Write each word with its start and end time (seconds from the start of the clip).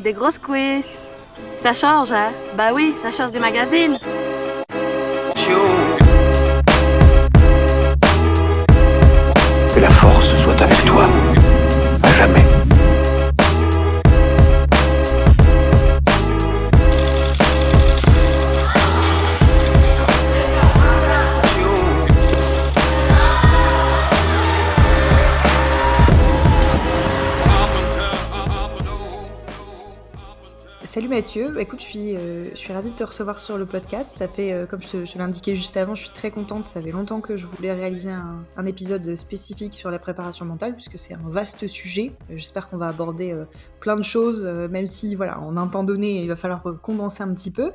des 0.00 0.12
grosses 0.12 0.38
quiz. 0.38 0.86
Ça 1.62 1.72
change, 1.74 2.12
hein? 2.12 2.30
Bah 2.54 2.70
oui, 2.72 2.94
ça 3.02 3.10
change 3.10 3.32
des 3.32 3.38
magazines. 3.38 3.98
Mathieu, 31.18 31.50
Bah, 31.50 31.62
écoute, 31.62 31.80
je 31.80 31.84
suis, 31.84 32.16
euh, 32.16 32.48
je 32.52 32.56
suis 32.56 32.72
ravie 32.72 32.92
de 32.92 32.94
te 32.94 33.02
recevoir 33.02 33.40
sur 33.40 33.58
le 33.58 33.66
podcast. 33.66 34.16
Ça 34.16 34.28
fait, 34.28 34.52
euh, 34.52 34.66
comme 34.66 34.80
je 34.80 35.18
l'indiquais 35.18 35.56
juste 35.56 35.76
avant, 35.76 35.96
je 35.96 36.04
suis 36.04 36.12
très 36.12 36.30
contente. 36.30 36.68
Ça 36.68 36.80
fait 36.80 36.92
longtemps 36.92 37.20
que 37.20 37.36
je 37.36 37.48
voulais 37.48 37.72
réaliser 37.72 38.12
un, 38.12 38.66
épisode 38.66 39.16
spécifique 39.16 39.74
sur 39.74 39.90
la 39.90 39.98
préparation 39.98 40.44
mentale, 40.44 40.74
puisque 40.74 40.96
c'est 40.96 41.14
un 41.14 41.28
vaste 41.28 41.66
sujet. 41.66 42.12
Euh, 42.30 42.34
J'espère 42.36 42.68
qu'on 42.68 42.76
va 42.76 42.86
aborder 42.86 43.36
plein 43.80 43.96
de 43.96 44.04
choses, 44.04 44.44
même 44.44 44.86
si, 44.86 45.16
voilà, 45.16 45.40
en 45.40 45.56
un 45.56 45.66
temps 45.66 45.82
donné, 45.82 46.22
il 46.22 46.28
va 46.28 46.36
falloir 46.36 46.62
condenser 46.80 47.24
un 47.24 47.34
petit 47.34 47.50
peu. 47.50 47.72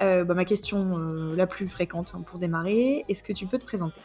Bah, 0.00 0.24
ma 0.24 0.44
question 0.44 0.98
la 1.36 1.46
plus 1.46 1.68
fréquente 1.68 2.14
hein, 2.16 2.24
pour 2.26 2.40
démarrer, 2.40 3.04
est-ce 3.08 3.22
que 3.22 3.32
tu 3.32 3.46
peux 3.46 3.58
te 3.58 3.66
présenter? 3.66 4.00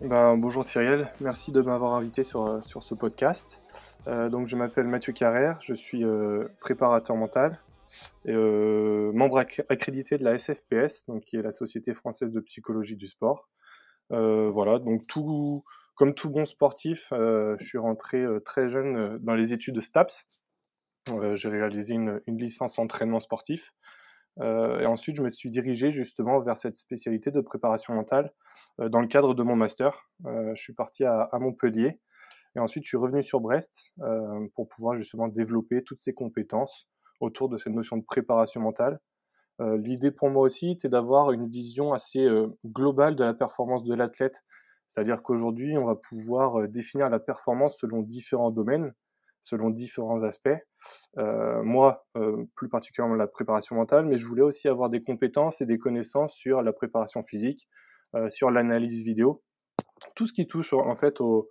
Ben, 0.00 0.36
bonjour 0.36 0.64
Cyril, 0.64 1.08
merci 1.20 1.50
de 1.50 1.60
m'avoir 1.60 1.94
invité 1.94 2.22
sur, 2.22 2.62
ce 2.62 2.94
podcast. 2.94 3.62
Donc 4.06 4.46
je 4.46 4.54
m'appelle 4.54 4.86
Mathieu 4.86 5.12
Carrère, 5.12 5.58
je 5.60 5.74
suis 5.74 6.04
préparateur 6.60 7.16
mental 7.16 7.58
membre 8.26 9.38
acc- 9.38 9.64
accrédité 9.68 10.18
de 10.18 10.24
la 10.24 10.38
SFPS, 10.38 11.06
donc 11.06 11.24
qui 11.24 11.36
est 11.36 11.42
la 11.42 11.50
Société 11.50 11.94
française 11.94 12.30
de 12.30 12.40
psychologie 12.40 12.96
du 12.96 13.06
sport. 13.06 13.48
Euh, 14.12 14.48
voilà, 14.48 14.78
donc 14.78 15.06
tout, 15.06 15.62
comme 15.94 16.14
tout 16.14 16.30
bon 16.30 16.44
sportif, 16.44 17.12
euh, 17.12 17.56
je 17.58 17.64
suis 17.64 17.78
rentré 17.78 18.18
euh, 18.22 18.40
très 18.40 18.68
jeune 18.68 18.96
euh, 18.96 19.18
dans 19.20 19.34
les 19.34 19.52
études 19.52 19.74
de 19.74 19.80
STAPS. 19.80 20.26
Euh, 21.10 21.34
J'ai 21.34 21.48
réalisé 21.48 21.94
une, 21.94 22.20
une 22.26 22.38
licence 22.38 22.78
entraînement 22.78 23.20
sportif. 23.20 23.72
Euh, 24.40 24.80
et 24.80 24.86
ensuite, 24.86 25.16
je 25.16 25.22
me 25.22 25.30
suis 25.30 25.50
dirigé 25.50 25.90
justement 25.90 26.40
vers 26.40 26.56
cette 26.56 26.76
spécialité 26.76 27.30
de 27.30 27.40
préparation 27.40 27.94
mentale 27.94 28.32
euh, 28.80 28.88
dans 28.88 29.00
le 29.00 29.06
cadre 29.06 29.34
de 29.34 29.42
mon 29.42 29.56
master. 29.56 30.08
Euh, 30.26 30.54
je 30.54 30.62
suis 30.62 30.72
parti 30.72 31.04
à, 31.04 31.28
à 31.32 31.38
Montpellier 31.38 32.00
et 32.54 32.58
ensuite 32.58 32.84
je 32.84 32.88
suis 32.88 32.96
revenu 32.96 33.22
sur 33.22 33.40
Brest 33.40 33.92
euh, 34.00 34.46
pour 34.54 34.68
pouvoir 34.68 34.96
justement 34.96 35.28
développer 35.28 35.82
toutes 35.82 36.00
ces 36.00 36.14
compétences 36.14 36.88
autour 37.22 37.48
de 37.48 37.56
cette 37.56 37.72
notion 37.72 37.96
de 37.96 38.04
préparation 38.04 38.60
mentale. 38.60 38.98
Euh, 39.60 39.76
L'idée 39.78 40.10
pour 40.10 40.28
moi 40.28 40.42
aussi 40.42 40.70
était 40.70 40.88
d'avoir 40.88 41.32
une 41.32 41.48
vision 41.48 41.92
assez 41.92 42.24
euh, 42.24 42.48
globale 42.66 43.14
de 43.16 43.24
la 43.24 43.34
performance 43.34 43.84
de 43.84 43.94
l'athlète. 43.94 44.42
C'est-à-dire 44.88 45.22
qu'aujourd'hui, 45.22 45.78
on 45.78 45.86
va 45.86 45.94
pouvoir 45.94 46.60
euh, 46.60 46.68
définir 46.68 47.08
la 47.08 47.20
performance 47.20 47.78
selon 47.78 48.02
différents 48.02 48.50
domaines, 48.50 48.92
selon 49.40 49.70
différents 49.70 50.22
aspects. 50.22 50.56
Moi, 51.16 52.04
plus 52.54 52.68
particulièrement 52.68 53.16
la 53.16 53.26
préparation 53.26 53.74
mentale, 53.74 54.06
mais 54.06 54.16
je 54.16 54.24
voulais 54.26 54.42
aussi 54.42 54.68
avoir 54.68 54.88
des 54.88 55.02
compétences 55.02 55.60
et 55.60 55.66
des 55.66 55.78
connaissances 55.78 56.32
sur 56.32 56.62
la 56.62 56.72
préparation 56.72 57.24
physique, 57.24 57.68
sur 58.28 58.52
l'analyse 58.52 59.04
vidéo, 59.04 59.42
tout 60.14 60.28
ce 60.28 60.32
qui 60.32 60.46
touche 60.46 60.72
en 60.72 60.94
fait 60.94 61.20
au 61.20 61.48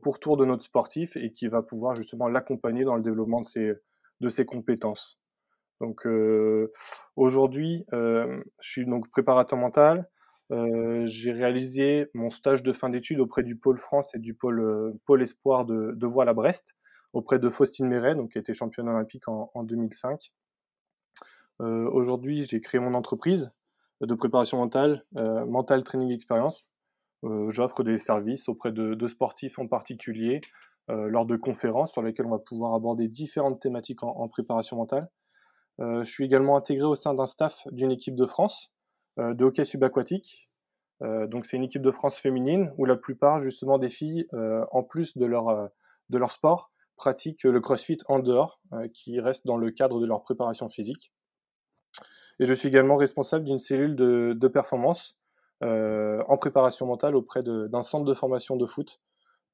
pourtour 0.00 0.36
de 0.36 0.44
notre 0.44 0.62
sportif 0.62 1.16
et 1.16 1.32
qui 1.32 1.48
va 1.48 1.62
pouvoir 1.62 1.96
justement 1.96 2.28
l'accompagner 2.28 2.84
dans 2.84 2.94
le 2.94 3.02
développement 3.02 3.40
de 3.40 3.46
ses, 3.46 3.72
de 4.22 4.28
ses 4.28 4.46
compétences. 4.46 5.20
Donc 5.80 6.06
euh, 6.06 6.72
aujourd'hui, 7.16 7.84
euh, 7.92 8.42
je 8.60 8.70
suis 8.70 8.86
donc 8.86 9.10
préparateur 9.10 9.58
mental. 9.58 10.08
Euh, 10.52 11.04
j'ai 11.06 11.32
réalisé 11.32 12.08
mon 12.14 12.30
stage 12.30 12.62
de 12.62 12.72
fin 12.72 12.88
d'études 12.88 13.20
auprès 13.20 13.42
du 13.42 13.56
pôle 13.56 13.78
France 13.78 14.14
et 14.14 14.18
du 14.18 14.34
pôle, 14.34 14.94
espoir 15.20 15.64
de, 15.64 15.92
de 15.96 16.06
voile 16.06 16.28
à 16.28 16.34
Brest, 16.34 16.74
auprès 17.12 17.38
de 17.38 17.48
Faustine 17.48 17.88
Méret, 17.88 18.14
donc 18.14 18.30
qui 18.32 18.38
été 18.38 18.52
championne 18.54 18.88
olympique 18.88 19.26
en, 19.28 19.50
en 19.54 19.64
2005. 19.64 20.32
Euh, 21.60 21.88
aujourd'hui, 21.90 22.44
j'ai 22.44 22.60
créé 22.60 22.80
mon 22.80 22.94
entreprise 22.94 23.50
de 24.00 24.14
préparation 24.14 24.58
mentale, 24.58 25.04
Mental 25.12 25.84
Training 25.84 26.10
Experience. 26.10 26.68
J'offre 27.50 27.84
des 27.84 27.98
services 27.98 28.48
auprès 28.48 28.72
de, 28.72 28.94
de 28.94 29.06
sportifs 29.06 29.60
en 29.60 29.68
particulier, 29.68 30.40
lors 30.88 31.26
de 31.26 31.36
conférences 31.36 31.92
sur 31.92 32.02
lesquelles 32.02 32.26
on 32.26 32.30
va 32.30 32.38
pouvoir 32.38 32.74
aborder 32.74 33.08
différentes 33.08 33.60
thématiques 33.60 34.02
en, 34.02 34.28
préparation 34.28 34.76
mentale. 34.76 35.08
Euh, 35.80 36.02
je 36.02 36.10
suis 36.10 36.24
également 36.24 36.56
intégré 36.56 36.84
au 36.84 36.94
sein 36.94 37.14
d'un 37.14 37.26
staff 37.26 37.66
d'une 37.70 37.90
équipe 37.90 38.14
de 38.14 38.26
France 38.26 38.72
euh, 39.18 39.34
de 39.34 39.44
hockey 39.44 39.64
subaquatique. 39.64 40.48
Euh, 41.02 41.26
donc 41.26 41.46
c'est 41.46 41.56
une 41.56 41.64
équipe 41.64 41.82
de 41.82 41.90
France 41.90 42.16
féminine 42.16 42.72
où 42.78 42.84
la 42.84 42.96
plupart 42.96 43.40
justement 43.40 43.78
des 43.78 43.88
filles, 43.88 44.26
euh, 44.34 44.64
en 44.70 44.82
plus 44.82 45.16
de 45.16 45.26
leur, 45.26 45.48
euh, 45.48 45.66
de 46.10 46.18
leur 46.18 46.30
sport, 46.30 46.70
pratiquent 46.96 47.44
le 47.44 47.60
crossfit 47.60 47.98
en 48.06 48.20
dehors, 48.20 48.60
euh, 48.72 48.86
qui 48.92 49.20
reste 49.20 49.46
dans 49.46 49.56
le 49.56 49.70
cadre 49.70 50.00
de 50.00 50.06
leur 50.06 50.22
préparation 50.22 50.68
physique. 50.68 51.12
Et 52.38 52.44
je 52.44 52.54
suis 52.54 52.68
également 52.68 52.96
responsable 52.96 53.44
d'une 53.44 53.58
cellule 53.58 53.96
de, 53.96 54.34
de 54.38 54.48
performance 54.48 55.18
euh, 55.62 56.22
en 56.28 56.36
préparation 56.38 56.86
mentale 56.86 57.14
auprès 57.16 57.42
d'un 57.42 57.82
centre 57.82 58.04
de 58.04 58.14
formation 58.14 58.56
de 58.56 58.66
foot 58.66 59.00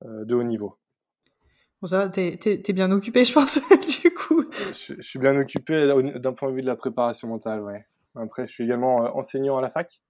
euh, 0.04 0.24
de 0.24 0.34
haut 0.34 0.42
niveau. 0.42 0.78
Bon, 1.80 1.86
ça 1.86 2.08
t'es 2.08 2.36
t'es- 2.36 2.60
t'es 2.60 2.72
bien 2.72 2.90
occupé, 2.90 3.24
je 3.24 3.32
pense, 3.32 3.60
du 4.02 4.12
coup. 4.12 4.44
Je, 4.50 4.94
je 4.96 5.02
suis 5.02 5.18
bien 5.18 5.36
occupé 5.38 5.86
d'un 6.16 6.32
point 6.32 6.50
de 6.50 6.54
vue 6.56 6.62
de 6.62 6.66
la 6.66 6.76
préparation 6.76 7.28
mentale, 7.28 7.60
ouais. 7.62 7.86
Après, 8.16 8.46
je 8.46 8.52
suis 8.52 8.64
également 8.64 9.04
euh, 9.04 9.10
enseignant 9.14 9.58
à 9.58 9.60
la 9.60 9.68
fac, 9.68 10.00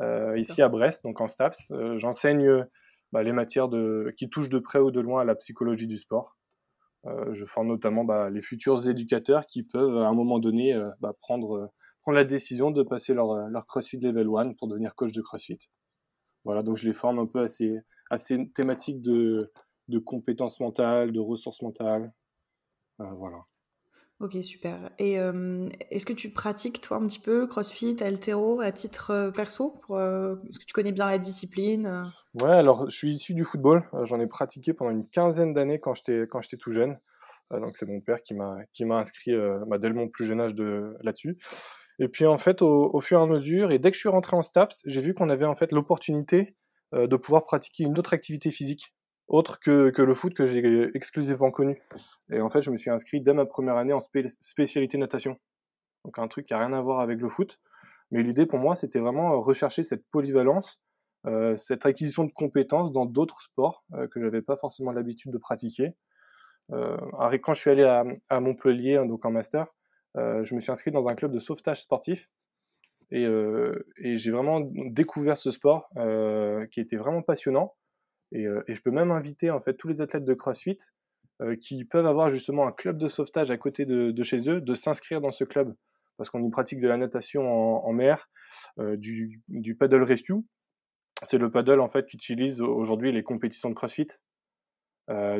euh, 0.00 0.38
ici 0.38 0.60
à 0.60 0.68
Brest, 0.68 1.02
donc 1.04 1.20
en 1.20 1.28
STAPS. 1.28 1.70
Euh, 1.70 1.98
J'enseigne 1.98 2.66
bah, 3.12 3.22
les 3.22 3.32
matières 3.32 3.68
de, 3.68 4.12
qui 4.16 4.28
touchent 4.28 4.50
de 4.50 4.58
près 4.58 4.78
ou 4.78 4.90
de 4.90 5.00
loin 5.00 5.22
à 5.22 5.24
la 5.24 5.34
psychologie 5.36 5.86
du 5.86 5.96
sport. 5.96 6.36
Euh, 7.06 7.32
je 7.32 7.46
forme 7.46 7.68
notamment 7.68 8.04
bah, 8.04 8.28
les 8.28 8.42
futurs 8.42 8.86
éducateurs 8.86 9.46
qui 9.46 9.62
peuvent, 9.62 9.96
à 9.98 10.06
un 10.08 10.12
moment 10.12 10.38
donné, 10.38 10.78
bah, 11.00 11.14
prendre, 11.18 11.72
prendre 12.02 12.16
la 12.16 12.24
décision 12.24 12.70
de 12.70 12.82
passer 12.82 13.14
leur, 13.14 13.48
leur 13.48 13.66
CrossFit 13.66 13.98
Level 14.00 14.28
1 14.36 14.52
pour 14.52 14.68
devenir 14.68 14.94
coach 14.94 15.12
de 15.12 15.22
CrossFit. 15.22 15.58
Voilà, 16.44 16.62
donc 16.62 16.76
je 16.76 16.86
les 16.86 16.92
forme 16.92 17.18
un 17.18 17.26
peu 17.26 17.40
à 17.40 17.48
ces, 17.48 17.78
à 18.10 18.18
ces 18.18 18.50
thématiques 18.52 19.00
de, 19.00 19.38
de 19.90 19.98
compétences 19.98 20.60
mentales, 20.60 21.12
de 21.12 21.20
ressources 21.20 21.62
mentales. 21.62 22.12
Euh, 23.00 23.12
voilà. 23.14 23.44
Ok, 24.20 24.36
super. 24.42 24.90
Et 24.98 25.18
euh, 25.18 25.70
est-ce 25.90 26.04
que 26.04 26.12
tu 26.12 26.28
pratiques, 26.28 26.82
toi, 26.82 26.98
un 26.98 27.06
petit 27.06 27.18
peu 27.18 27.46
CrossFit, 27.46 27.96
Altero, 28.02 28.60
à 28.60 28.70
titre 28.70 29.12
euh, 29.12 29.30
perso 29.30 29.80
pour, 29.82 29.96
euh, 29.96 30.36
Est-ce 30.46 30.58
que 30.58 30.66
tu 30.66 30.74
connais 30.74 30.92
bien 30.92 31.06
la 31.10 31.16
discipline 31.16 32.02
Ouais, 32.34 32.50
alors 32.50 32.90
je 32.90 32.94
suis 32.94 33.14
issu 33.14 33.32
du 33.32 33.44
football. 33.44 33.82
J'en 34.02 34.20
ai 34.20 34.26
pratiqué 34.26 34.74
pendant 34.74 34.90
une 34.90 35.08
quinzaine 35.08 35.54
d'années 35.54 35.80
quand 35.80 35.94
j'étais 35.94 36.26
quand 36.30 36.42
j'étais 36.42 36.58
tout 36.58 36.70
jeune. 36.70 36.98
Donc 37.50 37.78
c'est 37.78 37.88
mon 37.88 38.00
père 38.00 38.22
qui 38.22 38.34
m'a 38.34 38.58
qui 38.74 38.84
m'a 38.84 38.98
inscrit 38.98 39.32
euh, 39.32 39.64
bah, 39.66 39.78
dès 39.78 39.90
mon 39.90 40.08
plus 40.08 40.26
jeune 40.26 40.40
âge 40.40 40.54
de 40.54 40.98
là-dessus. 41.00 41.38
Et 41.98 42.08
puis 42.08 42.26
en 42.26 42.36
fait 42.36 42.60
au, 42.60 42.90
au 42.92 43.00
fur 43.00 43.18
et 43.20 43.22
à 43.22 43.26
mesure 43.26 43.72
et 43.72 43.78
dès 43.78 43.90
que 43.90 43.94
je 43.94 44.00
suis 44.00 44.10
rentré 44.10 44.36
en 44.36 44.42
STAPS, 44.42 44.82
j'ai 44.84 45.00
vu 45.00 45.14
qu'on 45.14 45.30
avait 45.30 45.46
en 45.46 45.56
fait 45.56 45.72
l'opportunité 45.72 46.56
de 46.92 47.16
pouvoir 47.16 47.44
pratiquer 47.44 47.84
une 47.84 47.98
autre 47.98 48.12
activité 48.12 48.50
physique 48.50 48.92
autre 49.30 49.58
que, 49.58 49.90
que 49.90 50.02
le 50.02 50.12
foot 50.14 50.34
que 50.34 50.46
j'ai 50.46 50.90
exclusivement 50.94 51.50
connu. 51.50 51.80
Et 52.30 52.40
en 52.40 52.48
fait, 52.48 52.60
je 52.60 52.70
me 52.70 52.76
suis 52.76 52.90
inscrit 52.90 53.20
dès 53.22 53.32
ma 53.32 53.46
première 53.46 53.76
année 53.76 53.94
en 53.94 54.00
spé- 54.00 54.28
spécialité 54.42 54.98
natation. 54.98 55.38
Donc 56.04 56.18
un 56.18 56.28
truc 56.28 56.46
qui 56.46 56.54
a 56.54 56.58
rien 56.58 56.72
à 56.74 56.80
voir 56.82 57.00
avec 57.00 57.18
le 57.18 57.28
foot. 57.28 57.58
Mais 58.10 58.22
l'idée 58.22 58.44
pour 58.44 58.58
moi, 58.58 58.74
c'était 58.76 58.98
vraiment 58.98 59.32
euh, 59.32 59.36
rechercher 59.36 59.82
cette 59.82 60.04
polyvalence 60.10 60.78
euh, 61.26 61.54
cette 61.56 61.84
acquisition 61.84 62.24
de 62.24 62.32
compétences 62.32 62.92
dans 62.92 63.04
d'autres 63.06 63.42
sports 63.42 63.84
euh, 63.92 64.08
que 64.08 64.20
j'avais 64.20 64.42
pas 64.42 64.56
forcément 64.56 64.90
l'habitude 64.90 65.30
de 65.30 65.38
pratiquer. 65.38 65.94
Euh, 66.72 66.96
quand 67.42 67.52
je 67.52 67.60
suis 67.60 67.70
allé 67.70 67.84
à, 67.84 68.04
à 68.28 68.40
Montpellier, 68.40 68.96
hein, 68.96 69.06
donc 69.06 69.24
en 69.26 69.30
master, 69.30 69.66
euh, 70.16 70.42
je 70.44 70.54
me 70.54 70.60
suis 70.60 70.72
inscrit 70.72 70.90
dans 70.90 71.08
un 71.08 71.14
club 71.14 71.32
de 71.32 71.38
sauvetage 71.38 71.82
sportif 71.82 72.30
et, 73.10 73.24
euh, 73.26 73.86
et 73.98 74.16
j'ai 74.16 74.30
vraiment 74.30 74.60
découvert 74.62 75.36
ce 75.36 75.50
sport 75.50 75.90
qui 76.70 76.80
était 76.80 76.96
vraiment 76.96 77.22
passionnant. 77.22 77.74
Et, 78.32 78.46
euh, 78.46 78.62
et 78.68 78.74
je 78.74 78.82
peux 78.82 78.90
même 78.90 79.10
inviter 79.10 79.50
en 79.50 79.60
fait 79.60 79.74
tous 79.74 79.88
les 79.88 80.00
athlètes 80.00 80.24
de 80.24 80.34
CrossFit 80.34 80.78
euh, 81.40 81.56
qui 81.56 81.84
peuvent 81.84 82.06
avoir 82.06 82.30
justement 82.30 82.66
un 82.66 82.72
club 82.72 82.98
de 82.98 83.08
sauvetage 83.08 83.50
à 83.50 83.56
côté 83.56 83.86
de, 83.86 84.22
chez 84.22 84.48
eux, 84.48 84.60
de 84.60 84.74
s'inscrire 84.74 85.20
dans 85.20 85.30
ce 85.30 85.44
club. 85.44 85.74
Parce 86.16 86.28
qu'on 86.28 86.44
y 86.44 86.50
pratique 86.50 86.80
de 86.80 86.88
la 86.88 86.98
natation 86.98 87.42
en, 87.50 87.92
mer, 87.94 88.28
euh, 88.78 88.96
du, 88.96 89.74
paddle 89.78 90.02
rescue, 90.02 90.34
c'est 91.22 91.38
le 91.38 91.50
paddle 91.50 91.80
en 91.80 91.88
fait 91.88 92.06
qu'utilisent 92.06 92.60
aujourd'hui 92.60 93.10
les 93.10 93.22
compétitions 93.22 93.70
de 93.70 93.74
CrossFit, 93.74 94.08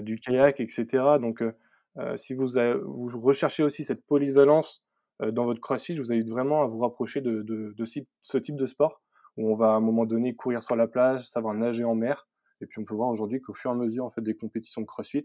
du 0.00 0.18
kayak, 0.18 0.58
etc. 0.58 0.86
Donc, 1.20 1.44
si 2.16 2.34
vous, 2.34 2.48
recherchez 3.20 3.62
aussi 3.62 3.84
cette 3.84 4.04
polyvalence 4.06 4.82
dans 5.20 5.44
votre 5.44 5.60
CrossFit, 5.60 5.94
je 5.94 6.02
vous 6.02 6.12
invite 6.12 6.30
vraiment 6.30 6.62
à 6.62 6.66
vous 6.66 6.78
rapprocher 6.78 7.20
de, 7.20 7.74
ce 8.22 8.38
type 8.38 8.56
de 8.56 8.64
sport 8.64 9.02
où 9.36 9.50
on 9.50 9.54
va 9.54 9.72
à 9.72 9.74
un 9.74 9.80
moment 9.80 10.06
donné 10.06 10.34
courir 10.34 10.62
sur 10.62 10.76
la 10.76 10.88
plage, 10.88 11.28
savoir 11.28 11.54
nager 11.54 11.84
en 11.84 11.94
mer, 11.94 12.26
et 12.60 12.66
puis 12.66 12.80
on 12.80 12.84
peut 12.84 12.94
voir 12.94 13.08
aujourd'hui 13.08 13.40
qu'au 13.40 13.52
fur 13.52 13.70
et 13.70 13.74
à 13.74 13.76
mesure 13.76 14.04
en 14.04 14.10
fait 14.10 14.22
des 14.22 14.36
compétitions 14.36 14.80
de 14.80 14.86
CrossFit, 14.86 15.24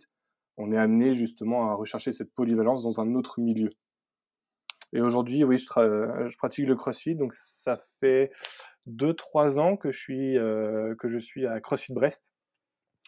on 0.57 0.71
est 0.71 0.77
amené 0.77 1.13
justement 1.13 1.69
à 1.69 1.75
rechercher 1.75 2.11
cette 2.11 2.33
polyvalence 2.33 2.83
dans 2.83 2.99
un 3.01 3.13
autre 3.15 3.39
milieu. 3.39 3.69
Et 4.93 5.01
aujourd'hui, 5.01 5.43
oui, 5.43 5.57
je, 5.57 5.65
je, 5.65 6.37
pratique 6.37 6.67
le 6.67 6.75
CrossFit. 6.75 7.15
Donc 7.15 7.33
ça 7.33 7.75
fait 7.75 8.31
2-3 8.87 9.59
ans 9.59 9.75
que 9.75 9.91
je, 9.91 9.99
suis, 9.99 10.35
que 10.35 11.07
je 11.07 11.17
suis 11.17 11.45
à 11.45 11.59
CrossFit 11.59 11.93
Brest. 11.93 12.31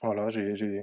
Voilà, 0.04 0.30
j'ai 0.30 0.76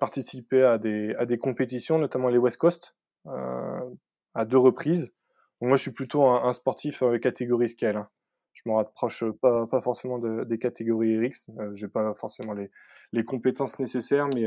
participé 0.00 0.62
à 0.62 0.78
des, 0.78 1.14
à 1.18 1.26
des 1.26 1.38
compétitions, 1.38 1.98
notamment 1.98 2.28
les 2.28 2.38
West 2.38 2.56
Coast, 2.56 2.96
à 3.26 4.44
deux 4.46 4.58
reprises. 4.58 5.12
moi, 5.60 5.76
je 5.76 5.82
suis 5.82 5.92
plutôt 5.92 6.24
un, 6.24 6.54
sportif 6.54 7.02
catégorie 7.20 7.68
scale. 7.68 7.96
Hein. 7.96 8.08
Je 8.52 8.62
me 8.66 8.74
rapproche 8.74 9.24
pas, 9.40 9.66
pas 9.66 9.80
forcément 9.80 10.18
des 10.18 10.58
catégories 10.58 11.18
RX. 11.18 11.50
j'ai 11.74 11.88
pas 11.88 12.12
forcément 12.14 12.52
les, 12.52 12.70
les 13.12 13.24
compétences 13.24 13.78
nécessaires, 13.78 14.28
mais, 14.34 14.46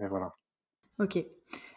mais 0.00 0.06
voilà. 0.06 0.34
Ok. 0.98 1.24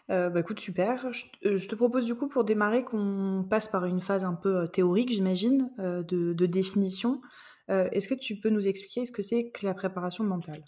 Euh, 0.09 0.29
bah 0.29 0.39
écoute, 0.39 0.59
super. 0.59 1.05
Euh, 1.05 1.57
je, 1.57 1.67
te 1.67 1.75
propose 1.75 2.05
du 2.05 2.15
coup 2.15 2.27
pour 2.27 2.43
démarrer 2.43 2.83
qu'on 2.83 3.45
passe 3.49 3.67
par 3.67 3.85
une 3.85 3.99
phase 3.99 4.23
un 4.23 4.33
peu 4.33 4.55
euh, 4.55 4.67
théorique, 4.67 5.11
j'imagine, 5.11 5.69
de, 5.77 6.45
définition. 6.45 7.21
Est-ce 7.69 8.07
que 8.07 8.13
tu 8.13 8.39
peux 8.39 8.49
nous 8.49 8.69
expliquer 8.69 9.03
ce 9.03 9.11
que 9.11 9.21
c'est 9.21 9.49
que 9.49 9.65
la 9.65 9.73
préparation 9.73 10.23
mentale? 10.23 10.63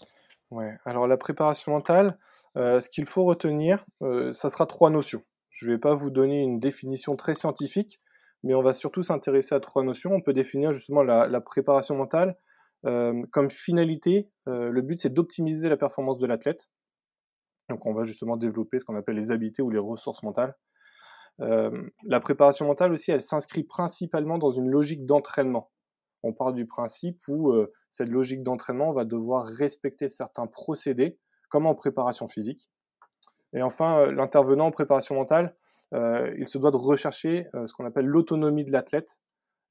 Ouais, 0.50 0.76
alors 0.84 1.06
la 1.06 1.16
préparation 1.16 1.72
mentale, 1.72 2.18
ce 2.56 2.86
qu'il 2.90 3.06
faut 3.06 3.24
retenir, 3.24 3.86
ça 4.32 4.50
sera 4.50 4.66
trois 4.66 4.90
notions. 4.90 5.22
Je 5.48 5.66
ne 5.66 5.72
vais 5.72 5.78
pas 5.78 5.94
vous 5.94 6.10
donner 6.10 6.42
une 6.42 6.60
définition 6.60 7.16
très 7.16 7.34
scientifique, 7.34 8.02
mais 8.42 8.54
on 8.54 8.62
va 8.62 8.72
surtout 8.72 9.02
s'intéresser 9.02 9.54
à 9.54 9.60
trois 9.60 9.82
notions. 9.82 10.12
On 10.12 10.20
peut 10.20 10.32
définir 10.32 10.72
justement 10.72 11.02
la 11.02 11.40
préparation 11.40 11.94
mentale 11.94 12.36
comme 12.82 13.50
finalité. 13.50 14.30
le 14.46 14.80
but, 14.80 15.00
c'est 15.00 15.12
d'optimiser 15.12 15.68
la 15.68 15.76
performance 15.76 16.18
de 16.18 16.26
l'athlète. 16.26 16.70
Donc 17.70 17.86
on 17.86 17.94
va 17.94 18.02
justement 18.02 18.36
développer 18.36 18.78
ce 18.78 18.84
qu'on 18.84 18.96
appelle 18.96 19.16
les 19.16 19.32
habiletés 19.32 19.62
ou 19.62 19.70
les 19.70 19.78
ressources 19.78 20.22
mentales. 20.22 20.54
Euh, 21.40 21.70
la 22.04 22.20
préparation 22.20 22.66
mentale 22.66 22.92
aussi, 22.92 23.12
elle 23.12 23.20
s'inscrit 23.20 23.64
principalement 23.64 24.36
dans 24.36 24.50
une 24.50 24.68
logique 24.68 25.06
d'entraînement. 25.06 25.70
On 26.22 26.34
part 26.34 26.52
du 26.52 26.66
principe 26.66 27.18
où 27.28 27.52
euh, 27.52 27.72
cette 27.88 28.10
logique 28.10 28.42
d'entraînement 28.42 28.92
va 28.92 29.04
devoir 29.04 29.46
respecter 29.46 30.08
certains 30.08 30.46
procédés, 30.46 31.18
comme 31.48 31.66
en 31.66 31.74
préparation 31.74 32.26
physique. 32.26 32.70
Et 33.52 33.62
enfin, 33.62 34.00
euh, 34.00 34.12
l'intervenant 34.12 34.66
en 34.66 34.70
préparation 34.70 35.14
mentale, 35.14 35.54
il 35.92 36.46
se 36.46 36.56
doit 36.58 36.70
de 36.70 36.76
rechercher 36.76 37.48
ce 37.52 37.72
qu'on 37.72 37.84
appelle 37.84 38.06
l'autonomie 38.06 38.64
de 38.64 38.70
l'athlète, 38.70 39.18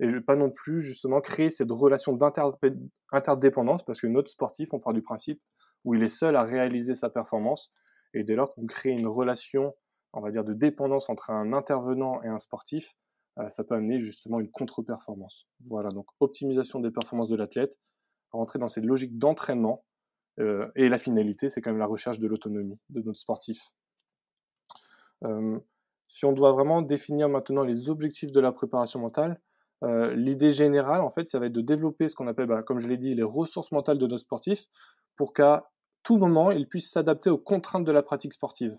et 0.02 0.08
pas 0.20 0.36
non 0.36 0.50
plus 0.50 0.82
justement 0.82 1.22
créer 1.22 1.50
cette 1.50 1.72
relation 1.72 2.14
d'interdépendance, 2.14 3.84
parce 3.84 4.02
que 4.02 4.08
notre 4.08 4.30
sportif, 4.30 4.74
on 4.74 4.80
part 4.80 4.94
du 4.94 5.02
principe 5.02 5.42
où 5.86 5.94
il 5.94 6.04
est 6.04 6.08
seul 6.08 6.36
à 6.36 6.44
réaliser 6.44 6.94
sa 6.94 7.10
performance, 7.10 7.72
et 8.14 8.24
dès 8.24 8.36
lors 8.36 8.54
qu'on 8.54 8.66
crée 8.66 8.90
une 8.90 9.08
relation, 9.08 9.76
on 10.14 10.22
va 10.22 10.32
dire, 10.32 10.44
de 10.44 10.54
dépendance 10.54 11.10
entre 11.10 11.30
un 11.30 11.54
intervenant 11.54 12.22
et 12.24 12.28
un 12.28 12.40
sportif, 12.40 12.96
euh, 13.38 13.48
ça 13.50 13.64
peut 13.64 13.76
amener 13.76 14.00
justement 14.00 14.40
une 14.40 14.50
contre-performance. 14.50 15.48
Voilà, 15.62 15.90
donc 15.90 16.08
optimisation 16.20 16.80
des 16.80 16.92
performances 16.92 17.30
de 17.30 17.36
l'athlète, 17.36 17.78
rentrer 18.32 18.60
dans 18.60 18.68
cette 18.68 18.86
logique 18.86 19.18
d'entraînement, 19.18 19.84
euh, 19.84 19.89
et 20.76 20.88
la 20.88 20.98
finalité, 20.98 21.50
c'est 21.50 21.62
quand 21.62 21.72
même 21.72 21.80
la 21.80 21.86
recherche 21.86 22.20
de 22.20 22.28
l'autonomie 22.28 22.80
de 22.90 23.02
notre 23.02 23.20
sportif. 23.20 23.74
Euh, 25.26 25.60
si 26.08 26.24
on 26.26 26.32
doit 26.32 26.54
vraiment 26.54 26.82
définir 26.82 27.28
maintenant 27.28 27.64
les 27.64 27.90
objectifs 27.90 28.32
de 28.32 28.40
la 28.40 28.52
préparation 28.52 29.00
mentale, 29.00 29.40
l'idée 30.16 30.52
générale, 30.52 31.02
en 31.02 31.10
fait, 31.10 31.28
ça 31.28 31.40
va 31.40 31.46
être 31.46 31.54
de 31.54 31.62
développer 31.62 32.08
ce 32.08 32.16
qu'on 32.16 32.28
appelle, 32.28 32.48
bah, 32.48 32.64
comme 32.64 32.80
je 32.80 32.88
l'ai 32.88 32.98
dit, 32.98 33.16
les 33.16 33.24
ressources 33.24 33.72
mentales 33.72 33.98
de 33.98 34.08
nos 34.08 34.18
sportifs 34.18 34.68
pour 35.16 35.34
qu'à 35.34 35.70
tout 36.04 36.18
moment, 36.18 36.52
il 36.52 36.68
puisse 36.68 36.92
s'adapter 36.92 37.30
aux 37.30 37.38
contraintes 37.38 37.84
de 37.84 37.92
la 37.92 38.02
pratique 38.02 38.34
sportive. 38.34 38.78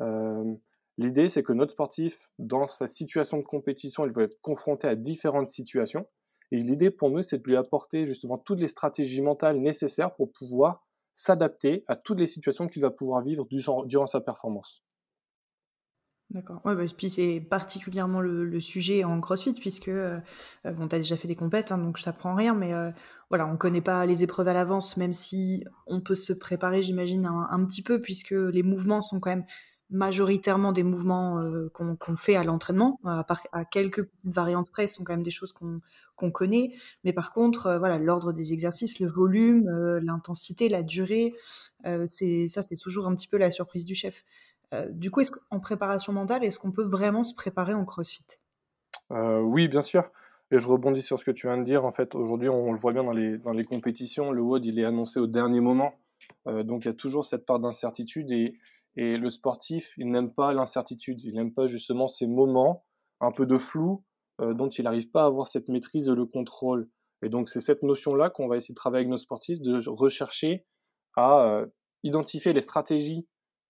Euh, 0.00 0.54
l'idée, 0.96 1.28
c'est 1.28 1.42
que 1.42 1.52
notre 1.52 1.72
sportif, 1.72 2.30
dans 2.38 2.66
sa 2.66 2.86
situation 2.86 3.38
de 3.38 3.42
compétition, 3.42 4.06
il 4.06 4.12
va 4.12 4.24
être 4.24 4.40
confronté 4.40 4.86
à 4.86 4.94
différentes 4.94 5.48
situations. 5.48 6.06
Et 6.50 6.56
l'idée 6.58 6.90
pour 6.90 7.10
nous, 7.10 7.22
c'est 7.22 7.38
de 7.38 7.44
lui 7.44 7.56
apporter 7.56 8.06
justement 8.06 8.38
toutes 8.38 8.60
les 8.60 8.66
stratégies 8.66 9.22
mentales 9.22 9.58
nécessaires 9.58 10.14
pour 10.14 10.32
pouvoir 10.32 10.86
s'adapter 11.12 11.84
à 11.88 11.96
toutes 11.96 12.18
les 12.18 12.26
situations 12.26 12.68
qu'il 12.68 12.82
va 12.82 12.90
pouvoir 12.90 13.22
vivre 13.22 13.46
durant 13.86 14.06
sa 14.06 14.20
performance. 14.20 14.84
D'accord. 16.30 16.60
Ouais, 16.66 16.74
bah, 16.74 16.84
puis 16.94 17.08
c'est 17.08 17.40
particulièrement 17.40 18.20
le, 18.20 18.60
sujet 18.60 19.02
en 19.02 19.18
CrossFit, 19.20 19.54
puisque, 19.54 19.88
euh, 19.88 20.20
euh, 20.66 20.72
bon, 20.72 20.86
tu 20.86 20.94
as 20.94 20.98
déjà 20.98 21.16
fait 21.16 21.26
des 21.26 21.36
compètes, 21.36 21.72
hein, 21.72 21.78
donc 21.78 21.96
je 21.96 22.02
t'apprends 22.02 22.34
rien, 22.34 22.54
mais 22.54 22.74
euh, 22.74 22.90
voilà, 23.30 23.46
on 23.46 23.56
connaît 23.56 23.80
pas 23.80 24.04
les 24.04 24.24
épreuves 24.24 24.48
à 24.48 24.52
l'avance, 24.52 24.98
même 24.98 25.14
si 25.14 25.64
on 25.86 26.02
peut 26.02 26.14
se 26.14 26.34
préparer, 26.34 26.82
j'imagine, 26.82 27.24
un, 27.24 27.64
petit 27.64 27.82
peu, 27.82 28.02
puisque 28.02 28.32
les 28.32 28.62
mouvements 28.62 29.00
sont 29.00 29.20
quand 29.20 29.30
même 29.30 29.46
majoritairement 29.90 30.72
des 30.72 30.82
mouvements 30.82 31.42
qu'on 31.72 32.16
fait 32.16 32.36
à 32.36 32.44
l'entraînement, 32.44 33.00
à, 33.04 33.24
à 33.52 33.64
quelques 33.64 34.04
petites 34.04 34.34
variantes 34.34 34.70
près, 34.70 34.88
ce 34.88 34.96
sont 34.96 35.04
quand 35.04 35.14
même 35.14 35.22
des 35.22 35.30
choses 35.30 35.52
qu'on 35.52 36.30
connaît, 36.30 36.72
mais 37.04 37.12
par 37.12 37.32
contre, 37.32 37.76
voilà, 37.78 37.98
l'ordre 37.98 38.32
des 38.32 38.52
exercices, 38.52 39.00
le 39.00 39.08
volume, 39.08 39.68
l'intensité, 40.02 40.68
la 40.68 40.82
durée, 40.82 41.34
c'est 42.06 42.48
ça, 42.48 42.62
c'est 42.62 42.76
toujours 42.76 43.06
un 43.06 43.14
petit 43.14 43.28
peu 43.28 43.38
la 43.38 43.50
surprise 43.50 43.84
du 43.84 43.94
chef. 43.94 44.24
Euh, 44.74 44.86
du 44.90 45.10
coup, 45.10 45.22
en 45.50 45.60
préparation 45.60 46.12
mentale, 46.12 46.44
est-ce 46.44 46.58
qu'on 46.58 46.72
peut 46.72 46.84
vraiment 46.84 47.22
se 47.22 47.34
préparer 47.34 47.74
en 47.74 47.84
CrossFit? 47.84 48.26
Euh, 49.12 49.40
Oui, 49.40 49.68
bien 49.68 49.80
sûr. 49.80 50.10
Et 50.50 50.58
je 50.58 50.66
rebondis 50.66 51.02
sur 51.02 51.18
ce 51.18 51.24
que 51.24 51.30
tu 51.30 51.46
viens 51.46 51.58
de 51.58 51.64
dire. 51.64 51.84
En 51.84 51.90
fait, 51.90 52.14
aujourd'hui, 52.14 52.48
on, 52.48 52.72
le 52.72 52.78
voit 52.78 52.92
bien 52.92 53.04
dans 53.04 53.12
les, 53.12 53.38
dans 53.38 53.52
les 53.52 53.64
compétitions, 53.64 54.32
le 54.32 54.40
WOD, 54.40 54.64
il 54.64 54.78
est 54.78 54.84
annoncé 54.84 55.20
au 55.20 55.26
dernier 55.26 55.60
moment. 55.60 55.94
Euh, 56.46 56.62
donc, 56.62 56.84
il 56.84 56.88
y 56.88 56.90
a 56.90 56.94
toujours 56.94 57.24
cette 57.24 57.46
part 57.46 57.60
d'incertitude. 57.60 58.30
Et, 58.30 58.54
et, 58.98 59.16
le 59.16 59.30
sportif, 59.30 59.94
il 59.96 60.10
n'aime 60.10 60.34
pas 60.34 60.52
l'incertitude. 60.52 61.22
Il 61.22 61.34
n'aime 61.34 61.54
pas 61.54 61.66
justement 61.66 62.08
ces 62.08 62.26
moments 62.26 62.84
un 63.20 63.32
peu 63.32 63.46
de 63.46 63.56
flou 63.56 64.04
dont 64.40 64.68
il 64.68 64.84
n'arrive 64.84 65.10
pas 65.10 65.22
à 65.22 65.26
avoir 65.26 65.46
cette 65.46 65.68
maîtrise 65.68 66.08
le 66.08 66.26
contrôle. 66.26 66.88
Et 67.22 67.28
donc, 67.28 67.48
c'est 67.48 67.60
cette 67.60 67.82
notion-là 67.82 68.30
qu'on 68.30 68.46
va 68.46 68.56
essayer 68.56 68.72
de 68.72 68.76
travailler 68.76 69.00
avec 69.00 69.10
nos 69.10 69.16
sportifs, 69.16 69.60
de 69.60 69.80
rechercher 69.88 70.64
à 71.16 71.64
identifier 72.04 72.52
les 72.52 72.60
stratégies 72.60 73.26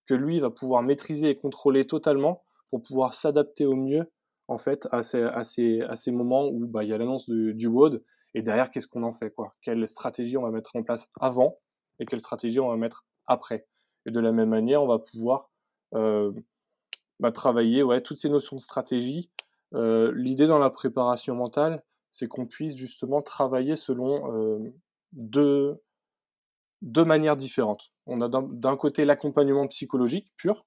que 0.06 0.14
lui 0.14 0.38
va 0.40 0.50
pouvoir 0.50 0.82
maîtriser 0.82 1.30
et 1.30 1.34
contrôler 1.34 1.86
totalement 1.86 2.42
pour 2.70 2.82
pouvoir 2.82 3.14
s'adapter 3.14 3.66
au 3.66 3.76
mieux 3.76 4.10
en 4.48 4.58
fait 4.58 4.88
à 4.90 5.02
ces, 5.02 5.22
à 5.22 6.10
moments 6.10 6.48
où 6.48 6.66
bah, 6.66 6.82
il 6.82 6.90
y 6.90 6.92
a 6.92 6.98
l'annonce 6.98 7.28
du, 7.28 7.54
du 7.54 7.66
WOD 7.66 8.02
et 8.34 8.42
derrière 8.42 8.70
qu'est-ce 8.70 8.86
qu'on 8.86 9.02
en 9.02 9.12
fait 9.12 9.30
quoi? 9.30 9.52
Quelle 9.62 9.86
stratégie 9.86 10.36
on 10.36 10.42
va 10.42 10.50
mettre 10.50 10.74
en 10.74 10.82
place 10.82 11.06
avant 11.20 11.58
et 11.98 12.06
quelle 12.06 12.20
stratégie 12.20 12.60
on 12.60 12.68
va 12.68 12.76
mettre 12.76 13.04
après? 13.26 13.66
Et 14.08 14.10
de 14.10 14.20
la 14.20 14.32
même 14.32 14.48
manière, 14.48 14.82
on 14.82 14.86
va 14.86 14.98
pouvoir 14.98 15.50
euh, 15.94 16.32
bah, 17.20 17.30
travailler 17.30 17.82
ouais, 17.82 18.00
toutes 18.00 18.16
ces 18.16 18.30
notions 18.30 18.56
de 18.56 18.60
stratégie. 18.62 19.28
Euh, 19.74 20.14
l'idée 20.16 20.46
dans 20.46 20.58
la 20.58 20.70
préparation 20.70 21.34
mentale, 21.34 21.84
c'est 22.10 22.26
qu'on 22.26 22.46
puisse 22.46 22.74
justement 22.74 23.20
travailler 23.20 23.76
selon 23.76 24.32
euh, 24.32 24.72
deux, 25.12 25.82
deux 26.80 27.04
manières 27.04 27.36
différentes. 27.36 27.92
On 28.06 28.22
a 28.22 28.30
d'un 28.30 28.76
côté 28.78 29.04
l'accompagnement 29.04 29.66
psychologique 29.66 30.32
pur, 30.38 30.64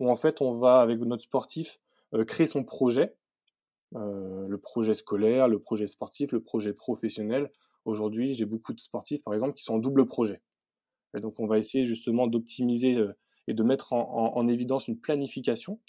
où 0.00 0.10
en 0.10 0.16
fait 0.16 0.42
on 0.42 0.50
va 0.50 0.80
avec 0.80 0.98
notre 0.98 1.22
sportif 1.22 1.78
créer 2.26 2.48
son 2.48 2.64
projet, 2.64 3.14
le 3.94 4.56
projet 4.56 4.94
scolaire, 4.94 5.46
le 5.46 5.60
projet 5.60 5.86
sportif, 5.86 6.32
le 6.32 6.42
projet 6.42 6.72
professionnel. 6.72 7.52
Aujourd'hui, 7.84 8.34
j'ai 8.34 8.44
beaucoup 8.44 8.72
de 8.72 8.80
sportifs 8.80 9.22
par 9.22 9.34
exemple 9.34 9.54
qui 9.54 9.62
sont 9.62 9.74
en 9.74 9.78
double 9.78 10.04
projet. 10.04 10.42
Et 11.16 11.20
donc 11.20 11.38
on 11.40 11.46
va 11.46 11.58
essayer 11.58 11.84
justement 11.84 12.26
d'optimiser 12.26 12.96
euh, 12.96 13.12
et 13.48 13.54
de 13.54 13.62
mettre 13.62 13.92
en, 13.92 14.48
évidence 14.48 14.86
une 14.88 14.98
planification. 14.98 15.80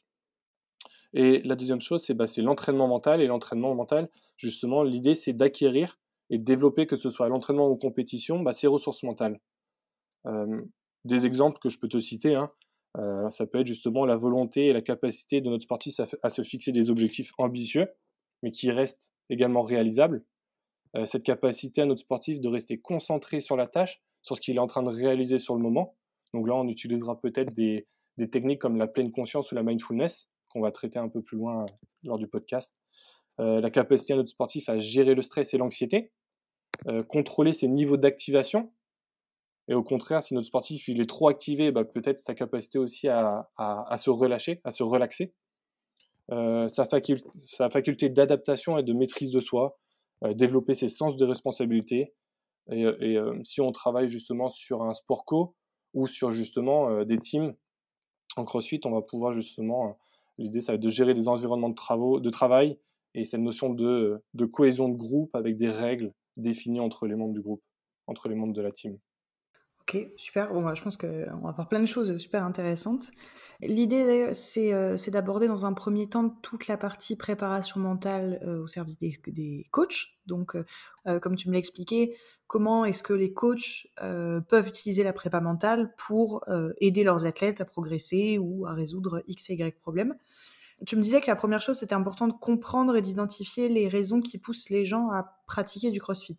Et 1.13 1.41
la 1.43 1.55
deuxième 1.55 1.81
chose, 1.81 2.03
c'est 2.03 2.15
bah, 2.15 2.25
l'entraînement 2.37 2.87
mental. 2.87 3.21
Et 3.21 3.27
l'entraînement 3.27 3.75
mental, 3.75 4.09
justement, 4.37 4.81
l'idée 4.81 5.13
c'est 5.13 5.33
d'acquérir 5.33 5.99
et 6.31 6.39
de 6.39 6.43
développer, 6.43 6.87
que 6.87 6.95
ce 6.95 7.11
soit 7.11 7.29
l'entraînement 7.29 7.69
ou 7.69 7.77
compétition, 7.77 8.39
bah, 8.39 8.53
ses 8.53 8.67
ressources 8.67 9.03
mentales 9.03 9.39
des 11.05 11.25
exemples 11.25 11.59
que 11.59 11.67
je 11.67 11.77
peux 11.77 11.89
te 11.89 11.99
citer, 11.99 12.33
hein, 12.33 12.49
ça 13.29 13.45
peut 13.45 13.59
être 13.59 13.67
justement 13.67 14.05
la 14.05 14.15
volonté 14.15 14.67
et 14.67 14.73
la 14.73 14.81
capacité 14.81 15.41
de 15.41 15.49
notre 15.49 15.63
sportif 15.63 15.95
à, 16.21 16.29
se 16.29 16.43
fixer 16.43 16.71
des 16.71 16.89
objectifs 16.89 17.33
ambitieux, 17.37 17.89
mais 18.41 18.51
qui 18.51 18.71
restent 18.71 19.11
également 19.29 19.63
réalisables. 19.63 20.23
cette 21.03 21.23
capacité 21.23 21.81
à 21.81 21.85
notre 21.85 21.99
sportif 21.99 22.39
de 22.39 22.47
rester 22.47 22.79
concentré 22.79 23.41
sur 23.41 23.57
la 23.57 23.67
tâche, 23.67 24.01
sur 24.23 24.35
ce 24.35 24.41
qu'il 24.41 24.55
est 24.55 24.59
en 24.59 24.67
train 24.67 24.83
de 24.83 24.89
réaliser 24.89 25.37
sur 25.37 25.55
le 25.55 25.61
moment. 25.61 25.95
Donc 26.33 26.47
là, 26.47 26.55
on 26.55 26.67
utilisera 26.67 27.19
peut-être 27.19 27.53
des, 27.53 27.87
techniques 28.31 28.59
comme 28.59 28.77
la 28.77 28.87
pleine 28.87 29.11
conscience 29.11 29.51
ou 29.51 29.55
la 29.55 29.63
mindfulness, 29.63 30.29
qu'on 30.49 30.61
va 30.61 30.71
traiter 30.71 30.97
un 30.97 31.09
peu 31.09 31.21
plus 31.21 31.37
loin 31.37 31.65
lors 32.03 32.17
du 32.17 32.27
podcast. 32.27 32.81
la 33.37 33.69
capacité 33.69 34.13
à 34.13 34.15
notre 34.15 34.29
sportif 34.29 34.69
à 34.69 34.79
gérer 34.79 35.13
le 35.13 35.21
stress 35.21 35.53
et 35.53 35.57
l'anxiété, 35.57 36.11
contrôler 37.07 37.53
ses 37.53 37.67
niveaux 37.67 37.97
d'activation, 37.97 38.71
et 39.67 39.73
au 39.73 39.83
contraire, 39.83 40.21
si 40.21 40.33
notre 40.33 40.47
sportif 40.47 40.87
il 40.87 40.99
est 41.01 41.09
trop 41.09 41.29
activé, 41.29 41.71
bah, 41.71 41.85
peut-être 41.85 42.19
sa 42.19 42.33
capacité 42.33 42.79
aussi 42.79 43.07
à, 43.07 43.47
se 43.97 44.09
relâcher, 44.09 44.61
à 44.63 44.71
se 44.71 44.83
relaxer. 44.83 45.33
Euh, 46.31 46.67
sa, 46.67 46.85
faculté 46.85 48.09
d'adaptation 48.09 48.77
et 48.77 48.83
de 48.83 48.93
maîtrise 48.93 49.31
de 49.31 49.39
soi, 49.39 49.77
euh, 50.23 50.33
développer 50.33 50.73
ses 50.73 50.87
sens 50.87 51.17
de 51.17 51.25
responsabilité. 51.25 52.13
Et, 52.71 53.17
si 53.43 53.61
on 53.61 53.71
travaille 53.71 54.07
justement 54.07 54.49
sur 54.49 54.83
un 54.83 54.93
sport 54.93 55.25
co 55.25 55.55
ou 55.93 56.07
sur 56.07 56.31
justement 56.31 57.03
des 57.03 57.17
teams 57.17 57.53
en 58.35 58.45
CrossFit, 58.45 58.79
on 58.85 58.91
va 58.91 59.01
pouvoir 59.01 59.33
justement 59.33 59.97
L'idée, 60.37 60.61
ça 60.61 60.71
va 60.71 60.75
être 60.75 60.81
de 60.81 60.89
gérer 60.89 61.13
des 61.13 61.27
environnements 61.27 61.69
de, 61.69 61.75
travaux, 61.75 62.19
de 62.19 62.29
travail 62.29 62.77
et 63.13 63.23
cette 63.23 63.41
notion 63.41 63.69
de 63.69 64.45
cohésion 64.51 64.89
de 64.89 64.95
groupe 64.95 65.35
avec 65.35 65.55
des 65.55 65.69
règles 65.69 66.11
définies 66.37 66.79
entre 66.79 67.05
les 67.05 67.15
membres 67.15 67.33
du 67.33 67.41
groupe, 67.41 67.61
entre 68.07 68.27
les 68.27 68.35
membres 68.35 68.53
de 68.53 68.61
la 68.61 68.71
team. 68.71 68.97
Ok, 69.85 69.97
super. 70.15 70.53
Bon, 70.53 70.63
bah, 70.63 70.73
je 70.75 70.81
pense 70.81 70.95
qu'on 70.95 71.41
va 71.41 71.51
voir 71.51 71.67
plein 71.67 71.81
de 71.81 71.85
choses 71.85 72.15
super 72.15 72.45
intéressantes. 72.45 73.11
L'idée, 73.59 74.29
euh, 74.29 74.97
c'est 74.97 75.11
d'aborder 75.11 75.49
dans 75.49 75.65
un 75.65 75.73
premier 75.73 76.07
temps 76.07 76.29
toute 76.29 76.67
la 76.67 76.77
partie 76.77 77.17
préparation 77.17 77.81
mentale 77.81 78.39
euh, 78.43 78.63
au 78.63 78.67
service 78.67 78.97
des, 78.97 79.19
des 79.27 79.67
coachs. 79.71 80.07
Donc, 80.25 80.55
euh, 80.55 81.19
comme 81.19 81.35
tu 81.35 81.49
me 81.49 81.53
l'expliquais, 81.53 82.15
comment 82.47 82.85
est-ce 82.85 83.03
que 83.03 83.11
les 83.11 83.33
coachs 83.33 83.87
peuvent 83.97 84.69
utiliser 84.69 85.03
la 85.03 85.11
prépa 85.11 85.41
mentale 85.41 85.93
pour 85.97 86.45
aider 86.79 87.03
leurs 87.03 87.25
athlètes 87.25 87.59
à 87.59 87.65
progresser 87.65 88.37
ou 88.37 88.65
à 88.65 88.73
résoudre 88.73 89.21
X 89.27 89.49
et 89.49 89.55
Y 89.55 89.79
problèmes. 89.79 90.15
Tu 90.85 90.95
me 90.95 91.01
disais 91.01 91.19
que 91.19 91.27
la 91.27 91.35
première 91.35 91.61
chose, 91.61 91.79
c'était 91.79 91.95
important 91.95 92.27
de 92.27 92.33
comprendre 92.33 92.95
et 92.95 93.01
d'identifier 93.01 93.67
les 93.69 93.89
raisons 93.89 94.21
qui 94.21 94.37
poussent 94.37 94.69
les 94.69 94.85
gens 94.85 95.09
à 95.09 95.41
pratiquer 95.47 95.91
du 95.91 95.99
CrossFit. 95.99 96.37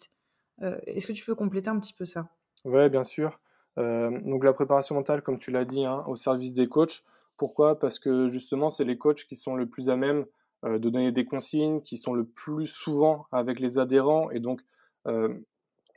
Est-ce 0.61 1.07
que 1.07 1.13
tu 1.13 1.25
peux 1.27 1.35
compléter 1.35 1.69
un 1.69 1.79
petit 1.79 1.95
peu 1.95 2.05
ça? 2.07 2.31
Oui, 2.65 2.89
bien 2.89 3.05
sûr. 3.05 3.39
Donc 3.77 4.45
la 4.45 4.53
préparation 4.53 4.95
mentale, 4.95 5.23
comme 5.23 5.39
tu 5.39 5.51
l'as 5.51 5.65
dit, 5.65 5.85
hein, 5.85 6.05
au 6.07 6.17
service 6.17 6.53
des 6.53 6.69
coachs. 6.69 7.03
Pourquoi? 7.37 7.79
Parce 7.79 7.99
que 7.99 8.29
justement, 8.29 8.71
c'est 8.71 8.85
les 8.85 8.97
coachs 8.97 9.25
qui 9.25 9.37
sont 9.37 9.57
le 9.57 9.67
plus 9.67 9.91
à 9.91 9.97
même 9.97 10.25
de 10.63 10.79
donner 10.79 11.13
des 11.13 11.25
consignes, 11.25 11.81
qui 11.81 11.97
sont 11.97 12.15
le 12.15 12.25
plus 12.25 12.67
souvent 12.67 13.27
avec 13.33 13.61
les 13.61 13.79
adhérents. 13.79 14.31
Et 14.31 14.39
donc, 14.41 14.61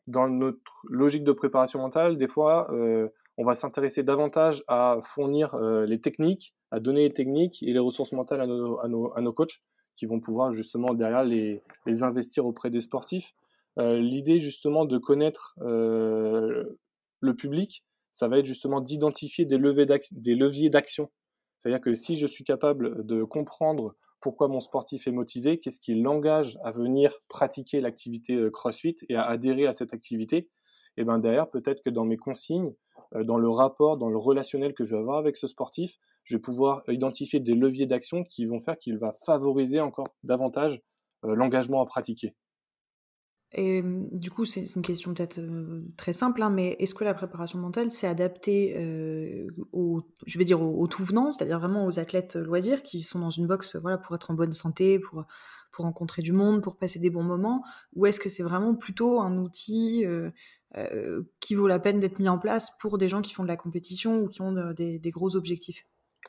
dans 0.08 0.28
notre 0.28 0.82
logique 0.90 1.24
de 1.24 1.32
préparation 1.32 1.80
mentale, 1.80 2.18
des 2.18 2.28
fois, 2.28 2.68
on 3.38 3.46
va 3.46 3.54
s'intéresser 3.54 4.02
davantage 4.02 4.64
à 4.68 4.98
fournir 5.04 5.56
les 5.60 6.02
techniques, 6.02 6.56
à 6.72 6.80
donner 6.80 7.04
les 7.04 7.14
techniques 7.14 7.62
et 7.62 7.72
les 7.72 7.80
ressources 7.80 8.12
mentales 8.12 8.42
à 8.42 8.48
nos, 8.48 8.80
à 8.80 8.88
nos, 8.88 9.16
à 9.16 9.22
nos 9.22 9.32
coachs 9.32 9.62
qui 9.96 10.06
vont 10.06 10.20
pouvoir 10.20 10.52
justement 10.52 10.94
derrière 10.94 11.24
les, 11.24 11.62
les 11.86 12.04
investir 12.04 12.46
auprès 12.46 12.70
des 12.70 12.82
sportifs. 12.82 13.36
Euh, 13.80 14.00
l'idée 14.00 14.40
justement 14.40 14.86
de 14.86 14.98
connaître 14.98 15.56
euh, 15.62 16.80
le 17.20 17.36
public, 17.36 17.84
ça 18.12 18.28
va 18.28 18.40
être 18.40 18.46
justement 18.46 18.82
d'identifier 18.82 19.46
des, 19.46 19.58
leviers 19.58 20.70
d'action. 20.70 21.12
C'est-à-dire 21.58 21.82
que 21.82 21.94
si 21.94 22.18
je 22.18 22.26
suis 22.26 22.44
capable 22.44 23.06
de 23.06 23.24
comprendre 23.24 23.96
pourquoi 24.20 24.48
mon 24.48 24.60
sportif 24.60 25.08
est 25.08 25.12
motivé, 25.12 25.60
qu'est-ce 25.60 25.80
qui 25.80 25.94
l'engage 25.94 26.58
à 26.64 26.72
venir 26.72 27.20
pratiquer 27.28 27.80
l'activité 27.82 28.36
euh, 28.36 28.50
CrossFit 28.50 28.96
et 29.10 29.16
à 29.16 29.26
adhérer 29.26 29.68
à 29.68 29.74
cette 29.74 29.94
activité, 29.94 30.50
et 30.98 31.04
bien 31.04 31.20
derrière, 31.20 31.50
peut-être 31.50 31.84
que 31.84 31.92
dans 31.92 32.06
mes 32.06 32.18
consignes, 32.18 32.74
dans 33.14 33.38
le 33.38 33.50
rapport, 33.50 33.98
dans 33.98 34.10
le 34.10 34.18
relationnel 34.18 34.74
que 34.74 34.84
je 34.84 34.96
vais 34.96 35.00
avoir 35.00 35.20
avec 35.20 35.38
ce 35.38 35.46
sportif, 35.46 35.98
je 36.24 36.36
vais 36.36 36.42
pouvoir 36.42 36.82
identifier 36.90 37.40
des 37.40 37.54
leviers 37.54 37.86
d'action 37.86 38.24
qui 38.24 38.46
vont 38.46 38.60
faire 38.60 38.78
qu'il 38.80 38.98
va 38.98 39.14
favoriser 39.24 39.80
encore 39.80 40.08
davantage 40.24 40.82
l'engagement 41.24 41.82
à 41.82 41.86
pratiquer. 41.86 42.34
Et 43.54 43.82
du 43.84 44.30
coup, 44.30 44.44
c'est 44.44 44.66
une 44.76 44.82
question 44.82 45.14
peut-être 45.14 45.40
très 45.96 46.12
simple, 46.12 46.42
hein, 46.42 46.50
mais 46.50 46.76
est-ce 46.80 46.94
que 46.94 47.06
la 47.06 47.14
préparation 47.14 47.58
mentale 47.60 47.92
s'est 47.92 48.08
adaptée 48.08 49.48
aux, 49.72 50.02
je 50.26 50.38
vais 50.38 50.44
dire 50.44 50.62
aux, 50.62 50.88
tout 50.88 51.04
venants, 51.04 51.32
c'est-à-dire 51.32 51.60
vraiment 51.60 51.86
aux 51.86 51.98
athlètes 51.98 52.36
loisirs 52.36 52.84
qui 52.84 53.04
sont 53.04 53.20
dans 53.20 53.30
une 53.30 53.48
boxe, 53.48 53.78
voilà, 53.78 53.98
pour 53.98 54.16
être 54.16 54.32
en 54.32 54.34
bonne 54.34 54.54
santé, 54.54 55.00
pour 55.00 55.26
pour 55.72 55.86
rencontrer 55.86 56.22
du 56.22 56.32
monde, 56.32 56.64
pour 56.64 56.78
passer 56.78 56.98
des 56.98 57.10
bons 57.10 57.24
moments, 57.24 57.64
ou 57.94 58.06
est-ce 58.06 58.20
que 58.20 58.30
c'est 58.30 58.42
vraiment 58.42 58.74
plutôt 58.74 59.20
un 59.22 59.38
outil 59.38 60.04
qui 61.40 61.56
vaut 61.56 61.68
la 61.68 61.80
peine 61.80 62.00
d'être 62.00 62.20
mis 62.20 62.30
en 62.30 62.40
place 62.40 62.76
pour 62.80 62.98
des 62.98 63.08
gens 63.08 63.22
qui 63.22 63.34
font 63.34 63.44
de 63.44 63.48
la 63.48 63.58
compétition 63.58 64.22
ou 64.22 64.28
qui 64.28 64.42
ont 64.42 64.74
des, 64.74 65.12
gros 65.12 65.36
objectifs? 65.36 65.86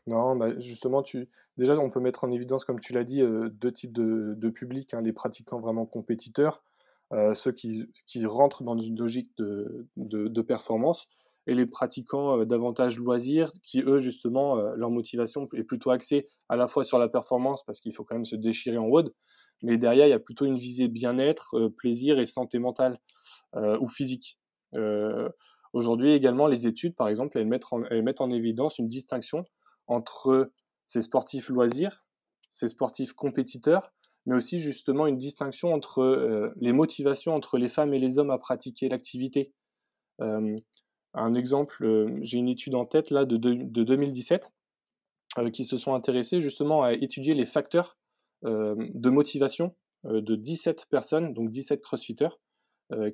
Non, 0.07 0.37
bah, 0.37 0.59
justement, 0.59 1.03
tu... 1.03 1.29
déjà, 1.57 1.77
on 1.79 1.91
peut 1.91 2.01
mettre 2.01 2.25
en 2.25 2.31
évidence, 2.31 2.65
comme 2.65 2.79
tu 2.79 2.93
l'as 2.93 3.05
dit, 3.05 3.23
deux 3.23 3.73
types 3.73 3.93
de, 3.93 4.35
de 4.37 4.49
publics, 4.51 4.95
hein, 4.95 5.01
les 5.01 5.13
pratiquants 5.13 5.61
vraiment 5.61 5.87
compétiteurs, 5.87 6.63
euh, 7.13 7.33
ceux 7.33 7.53
qui, 7.53 7.87
qui, 8.07 8.25
rentrent 8.27 8.63
dans 8.63 8.79
une 8.79 8.99
logique 8.99 9.31
de, 9.39 9.89
de, 9.97 10.29
de 10.29 10.43
performance, 10.43 11.07
et 11.47 11.55
les 11.55 11.65
pratiquants 11.65 12.41
euh, 12.41 12.45
davantage 12.45 12.99
loisirs, 12.99 13.53
qui 13.63 13.81
eux, 13.81 13.99
justement, 13.99 14.59
euh, 14.59 14.75
leur 14.77 14.91
motivation 14.91 15.49
est 15.55 15.65
plutôt 15.65 15.91
axée 15.91 16.29
à 16.51 16.57
la 16.57 16.69
fois 16.69 16.85
sur 16.85 16.99
la 16.99 17.09
performance, 17.09 17.65
parce 17.65 17.81
qu'il 17.81 17.95
faut 17.95 18.05
quand 18.05 18.15
même 18.15 18.27
se 18.27 18.37
déchirer 18.37 18.77
en 18.77 18.87
WOD, 18.87 19.15
mais 19.63 19.79
derrière, 19.79 20.07
il 20.07 20.11
y 20.11 20.15
a 20.15 20.19
plutôt 20.19 20.45
une 20.45 20.59
visée 20.59 20.89
bien-être, 20.89 21.69
plaisir 21.79 22.19
et 22.19 22.27
santé 22.27 22.61
mentale 22.61 23.01
ou 23.57 23.89
physique. 23.89 24.39
Aujourd'hui 25.73 26.13
également, 26.13 26.47
les 26.47 26.69
études, 26.69 26.95
par 26.95 27.09
exemple, 27.09 27.39
elles 27.39 27.47
mettent, 27.47 27.73
en, 27.73 27.83
elles 27.85 28.05
mettent 28.05 28.21
en 28.21 28.31
évidence 28.31 28.79
une 28.79 28.87
distinction 28.87 29.43
entre 29.89 30.53
ces 30.87 31.03
sportifs 31.03 31.49
loisirs, 31.49 32.05
ces 32.51 32.69
sportifs 32.69 33.15
compétiteurs, 33.15 33.93
mais 34.29 34.37
aussi 34.37 34.59
justement 34.59 35.07
une 35.07 35.17
distinction 35.17 35.73
entre 35.73 36.03
euh, 36.03 36.53
les 36.61 36.73
motivations 36.73 37.35
entre 37.35 37.57
les 37.57 37.67
femmes 37.67 37.95
et 37.95 37.99
les 37.99 38.19
hommes 38.19 38.31
à 38.31 38.37
pratiquer 38.37 38.91
l'activité. 38.91 39.55
Euh, 40.21 40.55
un 41.15 41.35
exemple, 41.35 41.83
euh, 41.83 42.19
j'ai 42.21 42.37
une 42.37 42.51
étude 42.51 42.75
en 42.75 42.85
tête 42.85 43.11
là 43.11 43.25
de, 43.25 43.39
de, 43.39 43.83
2017 43.83 44.53
qui 45.53 45.65
se 45.65 45.77
sont 45.77 45.95
intéressés 45.95 46.41
justement 46.41 46.83
à 46.83 46.93
étudier 46.93 47.33
les 47.35 47.45
facteurs 47.45 47.97
de 48.43 49.09
motivation 49.09 49.77
de 50.05 50.35
17 50.35 50.87
personnes, 50.91 51.33
donc 51.33 51.51
17 51.51 51.81
crossfitters, 51.81 52.41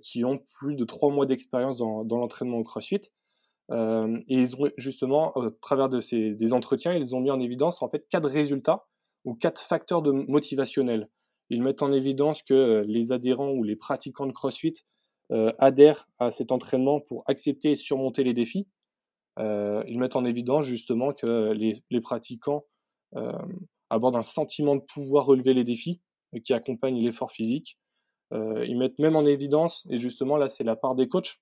qui 0.00 0.24
ont 0.24 0.38
plus 0.58 0.74
de 0.74 0.84
3 0.84 1.12
mois 1.12 1.26
d'expérience 1.26 1.76
dans, 1.76 2.02
l'entraînement 2.04 2.58
au 2.58 2.62
crossfit. 2.62 3.02
et 3.70 4.24
ils 4.28 4.56
ont 4.56 4.70
justement, 4.78 5.36
au 5.36 5.50
travers 5.50 5.90
de 5.90 6.00
ces, 6.00 6.30
des 6.34 6.54
entretiens, 6.54 6.94
ils 6.94 7.14
ont 7.14 7.20
mis 7.20 7.30
en 7.30 7.40
évidence 7.40 7.82
en 7.82 7.90
fait 7.90 8.06
quatre 8.08 8.30
résultats 8.30 8.86
ou 9.24 9.34
quatre 9.34 9.60
facteurs 9.60 10.02
de 10.02 10.10
motivationnels. 10.10 11.08
Ils 11.50 11.62
mettent 11.62 11.82
en 11.82 11.92
évidence 11.92 12.42
que 12.42 12.54
euh, 12.54 12.84
les 12.86 13.12
adhérents 13.12 13.50
ou 13.50 13.62
les 13.62 13.76
pratiquants 13.76 14.26
de 14.26 14.32
CrossFit 14.32 14.74
euh, 15.32 15.52
adhèrent 15.58 16.06
à 16.18 16.30
cet 16.30 16.52
entraînement 16.52 17.00
pour 17.00 17.22
accepter 17.26 17.72
et 17.72 17.76
surmonter 17.76 18.24
les 18.24 18.34
défis. 18.34 18.68
Euh, 19.38 19.82
ils 19.86 19.98
mettent 19.98 20.16
en 20.16 20.24
évidence 20.24 20.64
justement 20.64 21.12
que 21.12 21.52
les, 21.52 22.00
pratiquants 22.00 22.64
abordent 23.90 24.16
un 24.16 24.22
sentiment 24.22 24.74
de 24.74 24.80
pouvoir 24.80 25.26
relever 25.26 25.54
les 25.54 25.64
défis 25.64 26.00
qui 26.42 26.52
accompagne 26.52 27.00
l'effort 27.00 27.30
physique. 27.30 27.78
ils 28.32 28.76
mettent 28.76 28.98
même 28.98 29.14
en 29.14 29.24
évidence, 29.24 29.86
et 29.88 29.98
justement 29.98 30.36
là 30.36 30.48
c'est 30.48 30.64
la 30.64 30.74
part 30.74 30.96
des 30.96 31.06
coachs, 31.08 31.40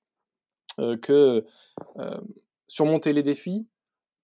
que 1.01 1.47
surmonter 2.67 3.15
les 3.15 3.23
défis, 3.23 3.69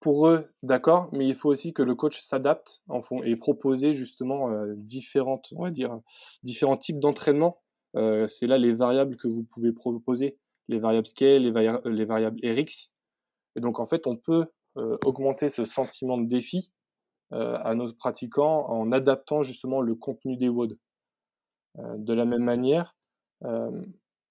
pour 0.01 0.29
eux, 0.29 0.49
d'accord, 0.63 1.09
mais 1.13 1.27
il 1.27 1.35
faut 1.35 1.51
aussi 1.51 1.73
que 1.73 1.83
le 1.83 1.95
coach 1.95 2.21
s'adapte 2.21 2.83
en 2.89 3.01
fond 3.01 3.23
et 3.25 3.35
proposer 3.35 3.93
justement 3.93 4.51
euh, 4.51 4.75
différentes, 4.77 5.53
on 5.57 5.65
va 5.65 5.71
dire, 5.71 6.01
différents 6.43 6.77
types 6.77 7.01
d'entraînement. 7.01 7.61
Euh, 7.97 8.29
c'est 8.29 8.47
là 8.47 8.59
les 8.59 8.73
variables 8.73 9.17
que 9.17 9.27
vous 9.27 9.43
pouvez 9.45 9.73
proposer, 9.73 10.39
les 10.69 10.79
variables 10.79 11.07
scale, 11.07 11.43
les, 11.43 11.79
les 11.85 12.05
variables 12.05 12.39
RX. 12.45 12.93
Et 13.57 13.61
donc 13.61 13.81
en 13.81 13.87
fait, 13.87 14.07
on 14.07 14.15
peut 14.15 14.47
euh, 14.77 14.97
augmenter 15.05 15.49
ce 15.49 15.65
sentiment 15.65 16.19
de 16.19 16.27
défi 16.27 16.73
à 17.31 17.75
nos 17.75 17.93
pratiquants 17.93 18.65
en 18.71 18.91
adaptant 18.91 19.43
justement 19.43 19.83
le 19.83 19.95
contenu 19.95 20.39
des 20.39 20.49
WOD. 20.49 20.79
de 21.77 22.15
la 22.15 22.25
même 22.25 22.43
manière, 22.43 22.97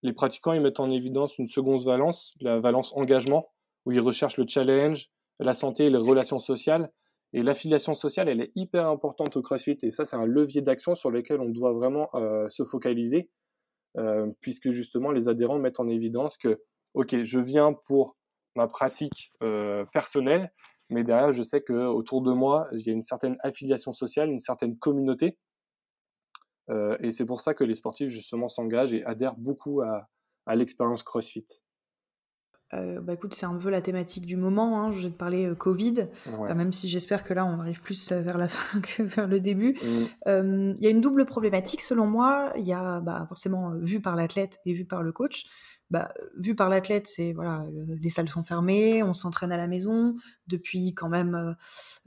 les 0.01 0.13
pratiquants 0.13 0.53
ils 0.53 0.61
mettent 0.61 0.79
en 0.79 0.89
évidence 0.89 1.37
une 1.37 1.45
seconde 1.45 1.83
valence, 1.83 2.33
la 2.41 2.59
valence 2.59 2.93
engagement, 2.95 3.51
où 3.85 3.91
ils 3.91 3.99
recherchent 3.99 4.37
le 4.37 4.47
challenge, 4.47 5.11
la 5.39 5.53
santé 5.53 5.85
et 5.85 5.89
les 5.89 5.97
relations 5.97 6.39
sociales. 6.39 6.91
Et 7.33 7.43
l'affiliation 7.43 7.93
sociale, 7.93 8.29
elle 8.29 8.41
est 8.41 8.51
hyper 8.55 8.89
importante 8.89 9.35
au 9.35 9.41
CrossFit. 9.41 9.77
Et 9.83 9.91
ça, 9.91 10.05
c'est 10.05 10.15
un 10.15 10.25
levier 10.25 10.61
d'action 10.61 10.95
sur 10.95 11.11
lequel 11.11 11.41
on 11.41 11.49
doit 11.49 11.73
vraiment 11.73 12.09
euh, 12.15 12.47
se 12.49 12.63
focaliser, 12.63 13.29
euh, 13.97 14.31
puisque 14.39 14.69
justement, 14.69 15.11
les 15.11 15.27
adhérents 15.27 15.59
mettent 15.59 15.79
en 15.79 15.87
évidence 15.87 16.37
que, 16.37 16.61
OK, 16.93 17.21
je 17.21 17.39
viens 17.39 17.73
pour 17.87 18.17
ma 18.55 18.67
pratique 18.67 19.31
euh, 19.43 19.83
personnelle, 19.93 20.51
mais 20.89 21.03
derrière, 21.03 21.33
je 21.33 21.43
sais 21.43 21.61
qu'autour 21.61 22.21
de 22.21 22.31
moi, 22.31 22.67
il 22.71 22.87
y 22.87 22.89
a 22.89 22.93
une 22.93 23.01
certaine 23.01 23.35
affiliation 23.41 23.91
sociale, 23.91 24.29
une 24.29 24.39
certaine 24.39 24.77
communauté. 24.77 25.37
et 27.01 27.11
c'est 27.11 27.25
pour 27.25 27.41
ça 27.41 27.53
que 27.53 27.63
les 27.65 27.75
sportifs, 27.75 28.09
justement, 28.09 28.47
s'engagent 28.47 28.93
et 28.93 29.03
adhèrent 29.05 29.37
beaucoup 29.37 29.81
à 29.81 30.55
l'expérience 30.55 31.03
CrossFit. 31.03 31.45
Euh, 32.73 32.99
bah 32.99 33.13
écoute, 33.13 33.33
c'est 33.33 33.45
un 33.45 33.55
peu 33.55 33.69
la 33.69 33.81
thématique 33.81 34.25
du 34.25 34.35
moment. 34.35 34.81
Hein. 34.81 34.91
Je 34.91 35.01
vais 35.01 35.09
te 35.09 35.17
parler 35.17 35.45
euh, 35.45 35.55
Covid, 35.55 36.07
euh, 36.27 36.53
même 36.53 36.73
si 36.73 36.89
j'espère 36.89 37.23
que 37.23 37.33
là, 37.33 37.45
on 37.45 37.59
arrive 37.59 37.81
plus 37.81 38.11
vers 38.11 38.37
la 38.37 38.47
fin 38.49 38.81
que 38.81 39.03
vers 39.03 39.27
le 39.27 39.39
début. 39.39 39.77
Mm. 40.25 40.75
Il 40.77 40.83
y 40.83 40.87
a 40.87 40.89
une 40.89 41.01
double 41.01 41.25
problématique, 41.25 41.81
selon 41.81 42.07
moi. 42.07 42.51
Il 42.57 42.65
y 42.65 42.73
a 42.73 42.99
bah, 42.99 43.25
forcément 43.27 43.71
vu 43.75 44.01
par 44.01 44.15
l'athlète 44.15 44.59
et 44.65 44.73
vu 44.73 44.85
par 44.85 45.01
le 45.01 45.11
coach. 45.11 45.45
Bah, 45.89 46.11
vu 46.37 46.53
par 46.53 46.67
l'athlète, 46.67 47.07
c'est 47.07 47.31
voilà, 47.31 47.65
les 48.01 48.09
salles 48.09 48.27
sont 48.27 48.43
fermées, 48.43 49.03
on 49.03 49.13
s'entraîne 49.13 49.53
à 49.53 49.57
la 49.57 49.67
maison 49.67 50.17
depuis 50.47 50.93
quand 50.93 51.07
même 51.07 51.55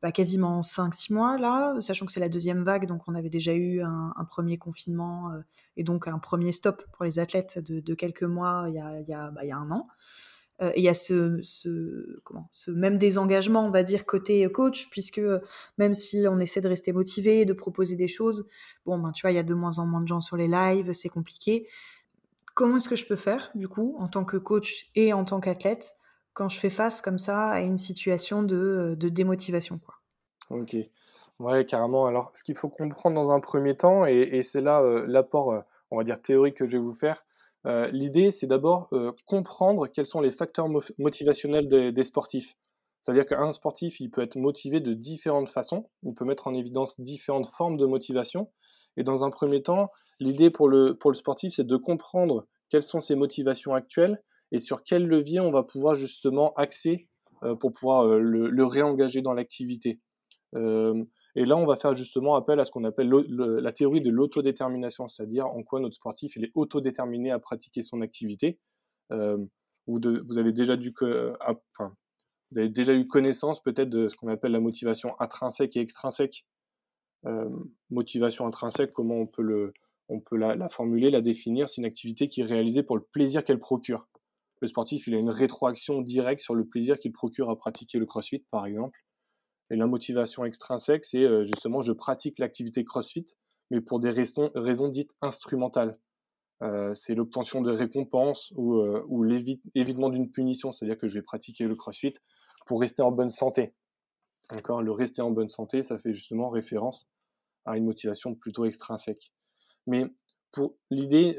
bah, 0.02 0.12
quasiment 0.12 0.61
5-6 0.61 1.14
mois 1.14 1.38
là, 1.38 1.81
sachant 1.81 2.05
que 2.05 2.12
c'est 2.12 2.21
la 2.21 2.29
deuxième 2.29 2.62
vague, 2.62 2.85
donc 2.85 3.09
on 3.09 3.14
avait 3.14 3.31
déjà 3.31 3.55
eu 3.55 3.81
un, 3.81 4.12
premier 4.29 4.59
confinement 4.59 5.31
et 5.79 5.83
donc 5.83 6.09
un 6.09 6.19
premier 6.19 6.52
stop 6.52 6.85
pour 6.93 7.07
les 7.07 7.19
athlètes 7.19 7.59
de, 7.59 7.95
quelques 7.95 8.23
mois 8.23 8.67
il 8.69 8.75
y 8.75 8.79
a, 8.79 9.00
y 9.00 9.14
a, 9.14 9.31
bah, 9.31 9.40
il 9.45 9.49
y 9.49 9.52
a 9.52 9.57
un 9.57 9.71
an. 9.71 9.87
Et 10.61 10.81
il 10.81 10.83
y 10.83 10.88
a 10.88 10.95
ce, 10.95 11.40
même 12.71 12.99
désengagement, 12.99 13.64
on 13.67 13.71
va 13.71 13.83
dire, 13.83 14.05
côté 14.05 14.47
coach, 14.50 14.88
puisque 14.90 15.21
même 15.79 15.95
si 15.95 16.25
on 16.29 16.38
essaie 16.38 16.61
de 16.61 16.69
rester 16.69 16.93
motivé, 16.93 17.45
de 17.45 17.52
proposer 17.52 17.97
des 17.97 18.09
choses, 18.09 18.49
bon, 18.85 18.99
ben, 18.99 19.12
tu 19.12 19.23
vois, 19.23 19.33
il 19.33 19.37
y 19.37 19.38
a 19.38 19.43
de 19.43 19.55
moins 19.55 19.79
en 19.79 19.87
moins 19.87 20.00
de 20.00 20.09
gens 20.09 20.21
sur 20.21 20.37
les 20.37 20.49
lives, 20.49 20.93
c'est 20.93 21.09
compliqué. 21.09 21.67
Comment 22.55 22.76
est-ce 22.76 22.88
que 22.88 22.97
je 22.97 23.07
peux 23.07 23.17
faire, 23.17 23.50
du 23.55 23.69
coup, 23.69 23.97
en 23.99 24.09
tant 24.09 24.25
que 24.25 24.37
coach 24.37 24.90
et 24.95 25.12
en 25.12 25.25
tant 25.25 25.40
qu'athlète, 25.40 25.95
quand 26.35 26.49
je 26.49 26.61
fais 26.61 26.71
face 26.71 27.00
comme 27.00 27.19
ça 27.19 27.49
à 27.49 27.61
une 27.61 27.76
situation 27.76 28.43
de, 28.43 28.97
de 28.99 29.09
démotivation, 29.09 29.79
quoi? 29.79 29.95
Ok. 30.50 30.76
Ouais, 31.38 31.64
carrément. 31.64 32.07
Alors, 32.07 32.31
ce 32.35 32.43
qu'il 32.43 32.55
faut 32.55 32.69
comprendre 32.69 33.14
dans 33.14 33.31
un 33.31 33.40
premier 33.40 33.75
temps, 33.76 34.05
et, 34.05 34.43
c'est 34.43 34.61
là 34.61 34.83
euh, 34.83 35.07
l'apport, 35.07 35.52
euh, 35.52 35.61
on 35.90 35.97
va 35.97 36.05
dire, 36.05 36.21
théorique 36.21 36.57
que 36.57 36.67
je 36.67 36.73
vais 36.73 36.79
vous 36.79 36.93
faire, 36.93 37.17
euh, 37.17 37.29
l'idée, 37.64 38.31
c'est 38.31 38.47
d'abord 38.47 38.90
comprendre 39.26 39.87
quels 39.87 40.07
sont 40.07 40.21
les 40.21 40.31
facteurs 40.31 40.69
motivationnels 40.99 41.69
des, 41.69 42.05
sportifs. 42.05 42.57
C'est-à-dire 42.99 43.26
qu'un 43.26 43.52
sportif, 43.52 44.00
il 44.00 44.11
peut 44.11 44.23
être 44.23 44.37
motivé 44.37 44.81
de 44.81 44.93
différentes 44.93 45.49
façons, 45.49 45.88
il 46.02 46.14
peut 46.14 46.25
mettre 46.25 46.47
en 46.47 46.55
évidence 46.55 47.00
différentes 47.00 47.47
formes 47.47 47.76
de 47.76 47.87
motivation. 47.87 48.50
Et 48.97 49.05
dans 49.05 49.25
un 49.25 49.31
premier 49.31 49.62
temps, 49.62 49.90
l'idée 50.21 50.50
pour 50.50 50.69
le, 50.69 50.95
pour 50.95 51.11
le 51.11 51.17
sportif, 51.17 51.55
c'est 51.55 51.67
de 51.67 51.76
comprendre 51.76 52.47
quelles 52.69 52.83
sont 52.83 53.00
ses 53.00 53.14
motivations 53.14 53.75
actuelles 53.75 54.23
et 54.52 54.59
sur 54.59 54.85
quel 54.85 55.07
levier 55.07 55.40
on 55.40 55.50
va 55.50 55.62
pouvoir 55.62 55.95
justement 55.95 56.52
axer 56.55 57.09
pour 57.59 57.73
pouvoir 57.73 58.05
le 58.07 58.64
réengager 58.64 59.23
dans 59.23 59.33
l'activité. 59.33 60.00
Et 61.37 61.44
là, 61.44 61.56
on 61.56 61.66
va 61.66 61.76
faire 61.76 61.94
justement 61.94 62.34
appel 62.34 62.58
à 62.60 62.64
ce 62.64 62.70
qu'on 62.70 62.84
appelle 62.84 63.08
la 63.08 63.72
théorie 63.72 64.00
de 64.00 64.10
l'autodétermination, 64.10 65.08
c'est-à-dire 65.08 65.46
en 65.46 65.62
quoi 65.62 65.80
notre 65.80 65.94
sportif 65.94 66.37
il 66.37 66.44
est 66.44 66.52
autodéterminé 66.54 67.30
à 67.30 67.38
pratiquer 67.38 67.82
son 67.82 68.00
activité. 68.00 68.58
Vous, 69.87 70.38
avez 70.38 70.52
déjà 70.52 70.75
eu 72.94 73.06
connaissance 73.06 73.62
peut-être 73.62 73.90
de 73.90 74.08
ce 74.08 74.16
qu'on 74.16 74.28
appelle 74.28 74.52
la 74.52 74.60
motivation 74.60 75.14
intrinsèque 75.20 75.76
et 75.76 75.80
extrinsèque. 75.80 76.46
Euh, 77.26 77.49
motivation 77.90 78.46
intrinsèque, 78.46 78.92
comment 78.92 79.16
on 79.16 79.26
peut, 79.26 79.42
le, 79.42 79.75
on 80.08 80.20
peut 80.20 80.37
la, 80.37 80.54
la 80.54 80.68
formuler, 80.68 81.10
la 81.10 81.20
définir 81.20 81.68
C'est 81.68 81.78
une 81.78 81.84
activité 81.84 82.28
qui 82.28 82.40
est 82.40 82.44
réalisée 82.44 82.82
pour 82.82 82.96
le 82.96 83.02
plaisir 83.02 83.44
qu'elle 83.44 83.58
procure. 83.58 84.08
Le 84.60 84.68
sportif, 84.68 85.06
il 85.06 85.14
a 85.14 85.18
une 85.18 85.30
rétroaction 85.30 86.02
directe 86.02 86.40
sur 86.40 86.54
le 86.54 86.64
plaisir 86.64 86.99
qu'il 86.99 87.12
procure 87.12 87.50
à 87.50 87.56
pratiquer 87.56 87.99
le 87.99 88.06
crossfit, 88.06 88.44
par 88.50 88.66
exemple. 88.66 88.99
Et 89.71 89.77
la 89.77 89.87
motivation 89.87 90.45
extrinsèque, 90.45 91.05
c'est 91.05 91.23
euh, 91.23 91.45
justement 91.45 91.81
je 91.81 91.93
pratique 91.93 92.39
l'activité 92.39 92.85
CrossFit, 92.85 93.27
mais 93.71 93.81
pour 93.81 94.00
des 94.00 94.11
raisons, 94.11 94.89
dites 94.89 95.15
instrumentales. 95.23 95.95
Euh, 96.62 96.93
c'est 96.93 97.15
l'obtention 97.15 97.62
de 97.62 97.71
récompenses 97.71 98.53
ou, 98.57 98.75
euh, 98.81 99.07
l'évitement 99.75 100.11
d'une 100.11 100.31
punition, 100.31 100.73
c'est-à-dire 100.73 100.99
que 100.99 101.09
je 101.09 101.15
vais 101.15 101.23
pratiquer 101.23 101.65
le 101.65 101.77
CrossFit 101.77 102.15
pour 102.67 102.81
rester 102.81 103.03
en 103.03 103.12
bonne 103.12 103.31
santé. 103.31 103.75
Le 104.50 104.91
rester 104.91 105.23
en 105.23 105.31
bonne 105.31 105.49
santé, 105.49 105.85
ça 105.85 105.97
fait 105.97 106.12
justement 106.12 106.50
référence 106.50 107.09
à 107.65 107.77
une 107.77 107.85
motivation 107.85 108.35
plutôt 108.35 108.65
extrinsèque. 108.65 109.33
Mais 109.87 110.07
l'idée 110.91 111.39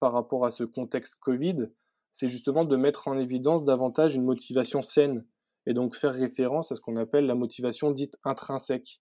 par 0.00 0.12
rapport 0.12 0.44
à 0.44 0.50
ce 0.50 0.62
contexte 0.62 1.16
Covid, 1.18 1.68
c'est 2.10 2.28
justement 2.28 2.66
de 2.66 2.76
mettre 2.76 3.08
en 3.08 3.18
évidence 3.18 3.64
davantage 3.64 4.14
une 4.14 4.24
motivation 4.24 4.82
saine, 4.82 5.24
et 5.66 5.74
donc 5.74 5.94
faire 5.94 6.14
référence 6.14 6.72
à 6.72 6.74
ce 6.74 6.80
qu'on 6.80 6.96
appelle 6.96 7.26
la 7.26 7.34
motivation 7.34 7.90
dite 7.90 8.16
intrinsèque. 8.24 9.00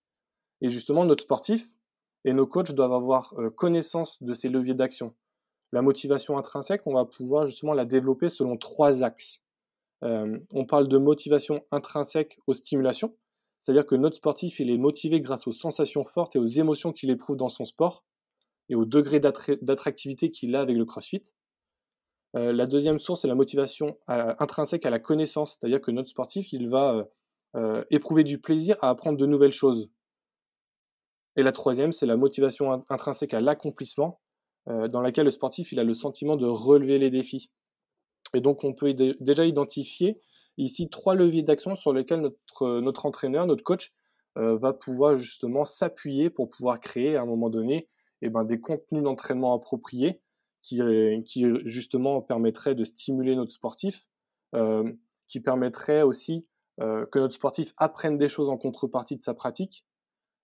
Et 0.62 0.70
justement, 0.70 1.06
notre 1.06 1.24
sportif 1.24 1.74
et 2.24 2.34
nos 2.34 2.46
coachs 2.46 2.72
doivent 2.74 2.94
avoir 2.94 3.34
euh, 3.40 3.50
connaissance 3.50 4.22
de 4.22 4.34
ces 4.34 4.50
leviers 4.50 4.76
d'action. 4.76 5.16
La 5.72 5.82
motivation 5.82 6.38
intrinsèque, 6.38 6.82
on 6.86 6.94
va 6.94 7.06
pouvoir 7.06 7.48
justement 7.48 7.74
la 7.74 7.86
développer 7.86 8.30
selon 8.30 8.58
trois 8.58 9.04
axes. 9.04 9.42
Euh, 10.04 10.40
on 10.54 10.66
parle 10.66 10.88
de 10.88 10.98
motivation 10.98 11.64
intrinsèque 11.72 12.40
aux 12.48 12.54
stimulations, 12.54 13.16
c'est-à-dire 13.58 13.86
que 13.86 13.96
notre 13.96 14.16
sportif, 14.16 14.60
il 14.60 14.70
est 14.70 14.78
motivé 14.78 15.22
grâce 15.22 15.48
aux 15.48 15.52
sensations 15.52 16.04
fortes 16.04 16.36
et 16.36 16.40
aux 16.40 16.46
émotions 16.46 16.92
qu'il 16.92 17.10
éprouve 17.10 17.38
dans 17.38 17.50
son 17.50 17.66
sport 17.66 18.04
et 18.70 18.76
au 18.76 18.86
degré 18.86 19.20
d'attractivité 19.20 20.32
qu'il 20.32 20.56
a 20.56 20.62
avec 20.62 20.76
le 20.76 20.86
CrossFit. 20.86 21.22
Euh, 22.36 22.54
la 22.54 22.66
deuxième 22.66 23.00
source, 23.00 23.22
c'est 23.22 23.28
la 23.28 23.36
motivation 23.36 23.98
euh, 24.10 24.34
intrinsèque 24.40 24.86
à 24.86 24.90
la 24.90 25.00
connaissance, 25.00 25.58
c'est-à-dire 25.60 25.82
que 25.82 25.92
notre 25.92 26.10
sportif, 26.10 26.54
il 26.54 26.70
va 26.70 27.08
euh, 27.56 27.84
éprouver 27.90 28.24
du 28.24 28.40
plaisir 28.40 28.78
à 28.82 28.90
apprendre 28.90 29.18
de 29.18 29.26
nouvelles 29.26 29.52
choses. 29.52 29.90
Et 31.36 31.44
la 31.44 31.52
troisième, 31.52 31.92
c'est 31.92 32.06
la 32.06 32.18
motivation 32.18 32.84
intrinsèque 32.90 33.34
à 33.34 33.42
l'accomplissement, 33.42 34.20
dans 34.68 35.02
laquelle 35.02 35.26
le 35.26 35.32
sportif, 35.32 35.74
a 35.76 35.84
le 35.84 35.94
sentiment 35.94 36.36
de 36.36 36.46
relever 36.46 37.00
les 37.00 37.10
défis. 37.10 37.50
Et 38.36 38.42
donc, 38.42 38.64
on 38.64 38.74
peut 38.74 38.94
déjà 38.94 39.46
identifier 39.46 40.20
ici 40.58 40.90
trois 40.90 41.16
leviers 41.16 41.42
d'action 41.42 41.74
sur 41.74 41.94
lesquels 41.94 42.20
notre, 42.20 42.80
notre 42.82 43.06
entraîneur, 43.06 43.48
notre 43.48 43.64
coach, 43.64 43.94
va 44.36 44.74
pouvoir 44.74 45.16
justement 45.16 45.64
s'appuyer 45.64 46.30
pour 46.30 46.50
pouvoir 46.50 46.82
créer 46.82 47.16
à 47.16 47.22
un 47.22 47.26
moment 47.26 47.50
donné 47.50 47.88
eh 48.22 48.30
ben, 48.30 48.44
des 48.44 48.60
contenus 48.60 49.02
d'entraînement 49.02 49.56
appropriés 49.56 50.22
qui, 50.62 50.82
qui 51.26 51.46
justement 51.66 52.22
permettrait 52.22 52.76
de 52.76 52.84
stimuler 52.84 53.36
notre 53.36 53.52
sportif, 53.52 54.08
euh, 54.56 54.92
qui 55.28 55.40
permettrait 55.40 56.02
aussi 56.02 56.46
euh, 56.82 57.06
que 57.06 57.20
notre 57.20 57.34
sportif 57.34 57.74
apprenne 57.78 58.18
des 58.18 58.28
choses 58.28 58.50
en 58.50 58.58
contrepartie 58.58 59.16
de 59.16 59.22
sa 59.22 59.34
pratique. 59.34 59.86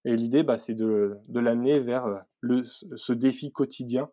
Et 0.06 0.16
l'idée, 0.16 0.44
bah, 0.44 0.58
c'est 0.58 0.76
de, 0.76 1.20
l'amener 1.30 1.78
vers 1.80 2.06
euh, 2.06 2.64
ce 2.64 3.14
défi 3.14 3.52
quotidien. 3.52 4.10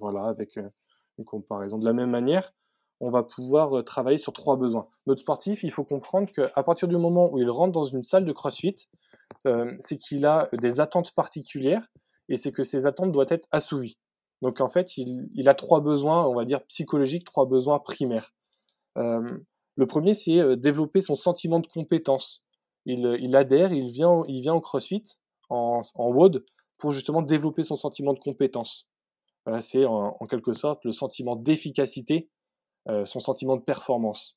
voilà, 0.00 0.24
avec 0.24 0.56
une 0.56 1.24
comparaison. 1.24 1.78
De 1.78 1.84
la 1.84 1.92
même 1.92 2.10
manière, 2.10 2.52
on 2.98 3.10
va 3.10 3.22
pouvoir 3.22 3.84
travailler 3.84 4.18
sur 4.18 4.32
trois 4.32 4.56
besoins. 4.56 4.88
Notre 5.06 5.20
sportif, 5.20 5.62
il 5.62 5.70
faut 5.70 5.84
comprendre 5.84 6.30
qu'à 6.32 6.62
partir 6.64 6.88
du 6.88 6.96
moment 6.96 7.32
où 7.32 7.38
il 7.38 7.48
rentre 7.48 7.72
dans 7.72 7.84
une 7.84 8.02
salle 8.02 8.24
de 8.24 8.32
CrossFit, 8.32 8.88
c'est 9.44 9.96
qu'il 9.96 10.26
a 10.26 10.48
des 10.52 10.80
attentes 10.80 11.12
particulières 11.12 11.86
et 12.28 12.36
c'est 12.36 12.52
que 12.52 12.64
ces 12.64 12.86
attentes 12.86 13.12
doivent 13.12 13.30
être 13.30 13.46
assouvies. 13.52 13.98
Donc 14.42 14.60
en 14.60 14.68
fait, 14.68 14.96
il, 14.96 15.48
a 15.48 15.54
trois 15.54 15.80
besoins, 15.80 16.26
on 16.26 16.34
va 16.34 16.44
dire 16.44 16.64
psychologiques, 16.64 17.24
trois 17.24 17.46
besoins 17.46 17.78
primaires. 17.78 18.32
Euh, 18.96 19.38
le 19.76 19.86
premier, 19.86 20.14
c'est 20.14 20.38
euh, 20.38 20.56
développer 20.56 21.00
son 21.00 21.14
sentiment 21.14 21.60
de 21.60 21.66
compétence. 21.66 22.42
Il, 22.86 23.36
adhère, 23.36 23.72
il 23.72 23.90
vient, 23.90 24.24
il 24.26 24.40
vient 24.40 24.54
au 24.54 24.60
CrossFit, 24.60 25.04
en, 25.50 25.82
en 25.94 26.10
WOD, 26.10 26.44
pour 26.78 26.92
justement 26.92 27.20
développer 27.20 27.62
son 27.62 27.76
sentiment 27.76 28.14
de 28.14 28.18
compétence. 28.18 28.88
c'est 29.60 29.84
en, 29.84 30.16
quelque 30.28 30.54
sorte 30.54 30.84
le 30.84 30.92
sentiment 30.92 31.36
d'efficacité, 31.36 32.30
euh, 32.88 33.04
son 33.04 33.20
sentiment 33.20 33.56
de 33.56 33.62
performance. 33.62 34.36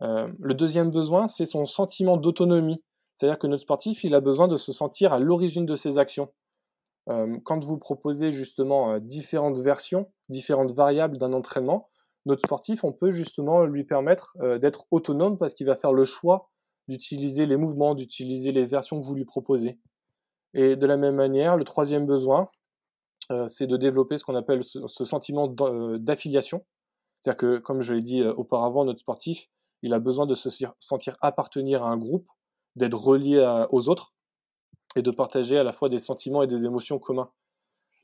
le 0.00 0.52
deuxième 0.52 0.90
besoin, 0.90 1.28
c'est 1.28 1.46
son 1.46 1.64
sentiment 1.64 2.16
d'autonomie. 2.16 2.82
C'est-à-dire 3.14 3.38
que 3.38 3.46
notre 3.46 3.62
sportif, 3.62 4.04
il 4.04 4.14
a 4.14 4.20
besoin 4.20 4.48
de 4.48 4.56
se 4.56 4.72
sentir 4.72 5.12
à 5.12 5.20
l'origine 5.20 5.64
de 5.64 5.76
ses 5.76 5.96
actions. 5.96 6.30
Quand 7.06 7.64
vous 7.64 7.78
proposez 7.78 8.30
justement 8.30 8.98
différentes 8.98 9.60
versions, 9.60 10.10
différentes 10.28 10.72
variables 10.72 11.18
d'un 11.18 11.32
entraînement, 11.32 11.88
notre 12.24 12.42
sportif, 12.42 12.82
on 12.82 12.92
peut 12.92 13.10
justement 13.10 13.64
lui 13.64 13.84
permettre 13.84 14.36
d'être 14.58 14.86
autonome 14.90 15.38
parce 15.38 15.54
qu'il 15.54 15.66
va 15.66 15.76
faire 15.76 15.92
le 15.92 16.04
choix 16.04 16.50
d'utiliser 16.88 17.46
les 17.46 17.56
mouvements, 17.56 17.94
d'utiliser 17.94 18.52
les 18.52 18.64
versions 18.64 19.00
que 19.00 19.06
vous 19.06 19.14
lui 19.14 19.24
proposez. 19.24 19.78
Et 20.54 20.74
de 20.74 20.86
la 20.86 20.96
même 20.96 21.14
manière, 21.14 21.56
le 21.56 21.64
troisième 21.64 22.06
besoin, 22.06 22.46
c'est 23.46 23.66
de 23.66 23.76
développer 23.76 24.18
ce 24.18 24.24
qu'on 24.24 24.34
appelle 24.34 24.64
ce, 24.64 25.04
sentiment 25.04 25.48
d'affiliation. 25.48 26.64
C'est-à-dire 27.14 27.36
que, 27.36 27.58
comme 27.58 27.80
je 27.80 27.94
l'ai 27.94 28.02
dit 28.02 28.22
auparavant, 28.22 28.84
notre 28.84 29.00
sportif, 29.00 29.48
il 29.82 29.92
a 29.94 29.98
besoin 29.98 30.26
de 30.26 30.34
se 30.34 30.48
sentir 30.78 31.16
appartenir 31.20 31.84
à 31.84 31.88
un 31.88 31.96
groupe, 31.96 32.28
d'être 32.74 32.98
relié 32.98 33.66
aux 33.70 33.88
autres 33.88 34.15
et 34.96 35.02
de 35.02 35.10
partager 35.10 35.58
à 35.58 35.62
la 35.62 35.72
fois 35.72 35.88
des 35.88 35.98
sentiments 35.98 36.42
et 36.42 36.46
des 36.46 36.64
émotions 36.64 36.98
communs. 36.98 37.30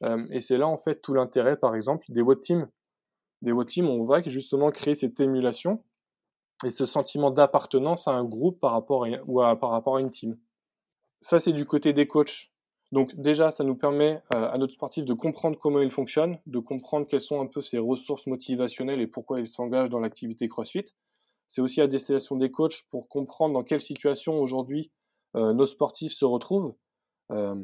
Euh, 0.04 0.26
et 0.30 0.40
c'est 0.40 0.58
là 0.58 0.68
en 0.68 0.76
fait 0.76 1.00
tout 1.00 1.14
l'intérêt, 1.14 1.56
par 1.56 1.74
exemple, 1.74 2.04
des 2.08 2.22
WOT 2.22 2.36
Teams. 2.36 2.68
Des 3.40 3.52
WOT 3.52 3.64
Teams, 3.64 3.88
on 3.88 4.04
va 4.04 4.22
justement 4.22 4.70
créer 4.70 4.94
cette 4.94 5.18
émulation 5.18 5.82
et 6.64 6.70
ce 6.70 6.86
sentiment 6.86 7.30
d'appartenance 7.30 8.06
à 8.06 8.12
un 8.12 8.24
groupe 8.24 8.60
par 8.60 8.72
rapport 8.72 9.04
à, 9.04 9.08
ou 9.26 9.40
par 9.56 9.70
rapport 9.70 9.96
à 9.96 10.00
une 10.00 10.10
team. 10.10 10.38
Ça, 11.20 11.40
c'est 11.40 11.52
du 11.52 11.64
côté 11.64 11.92
des 11.92 12.06
coachs. 12.06 12.50
Donc 12.92 13.16
déjà, 13.16 13.50
ça 13.50 13.64
nous 13.64 13.74
permet 13.74 14.20
euh, 14.34 14.50
à 14.50 14.58
notre 14.58 14.74
sportif 14.74 15.06
de 15.06 15.14
comprendre 15.14 15.58
comment 15.58 15.80
il 15.80 15.90
fonctionne, 15.90 16.38
de 16.46 16.58
comprendre 16.58 17.06
quelles 17.08 17.22
sont 17.22 17.40
un 17.40 17.46
peu 17.46 17.62
ses 17.62 17.78
ressources 17.78 18.26
motivationnelles 18.26 19.00
et 19.00 19.06
pourquoi 19.06 19.40
il 19.40 19.48
s'engage 19.48 19.88
dans 19.88 19.98
l'activité 19.98 20.46
CrossFit. 20.46 20.84
C'est 21.46 21.62
aussi 21.62 21.80
à 21.80 21.86
destination 21.86 22.36
des 22.36 22.50
coachs 22.50 22.84
pour 22.90 23.08
comprendre 23.08 23.54
dans 23.54 23.62
quelle 23.62 23.80
situation 23.80 24.38
aujourd'hui 24.40 24.90
nos 25.34 25.66
sportifs 25.66 26.12
se 26.12 26.24
retrouvent. 26.24 26.74
Euh, 27.30 27.54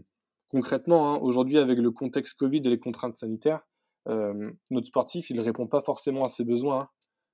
concrètement, 0.48 1.14
hein, 1.14 1.18
aujourd'hui, 1.20 1.58
avec 1.58 1.78
le 1.78 1.90
contexte 1.90 2.38
Covid 2.38 2.58
et 2.58 2.70
les 2.70 2.78
contraintes 2.78 3.16
sanitaires, 3.16 3.66
euh, 4.08 4.50
notre 4.70 4.86
sportif, 4.86 5.30
il 5.30 5.36
ne 5.36 5.42
répond 5.42 5.66
pas 5.66 5.82
forcément 5.82 6.24
à 6.24 6.28
ses 6.28 6.44
besoins. 6.44 6.88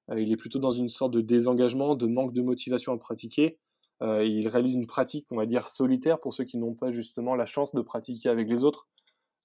Hein. 0.09 0.18
il 0.18 0.33
est 0.33 0.37
plutôt 0.37 0.59
dans 0.59 0.70
une 0.70 0.88
sorte 0.88 1.12
de 1.12 1.20
désengagement, 1.20 1.94
de 1.94 2.07
manque 2.07 2.33
de 2.33 2.42
motivation 2.42 2.92
à 2.92 2.99
pratiquer. 2.99 3.59
il 4.03 4.49
réalise 4.49 4.75
une 4.75 4.87
pratique, 4.87 5.27
on 5.31 5.37
va 5.37 5.47
dire, 5.47 5.66
solitaire 5.66 6.20
pour 6.20 6.35
ceux 6.35 6.44
qui 6.44 6.59
n'ont 6.59 6.75
pas 6.75 6.90
justement 6.90 7.37
la 7.37 7.47
chance 7.47 7.73
de 7.73 7.81
pratiquer 7.81 8.29
avec 8.29 8.49
les 8.49 8.64
autres. 8.64 8.88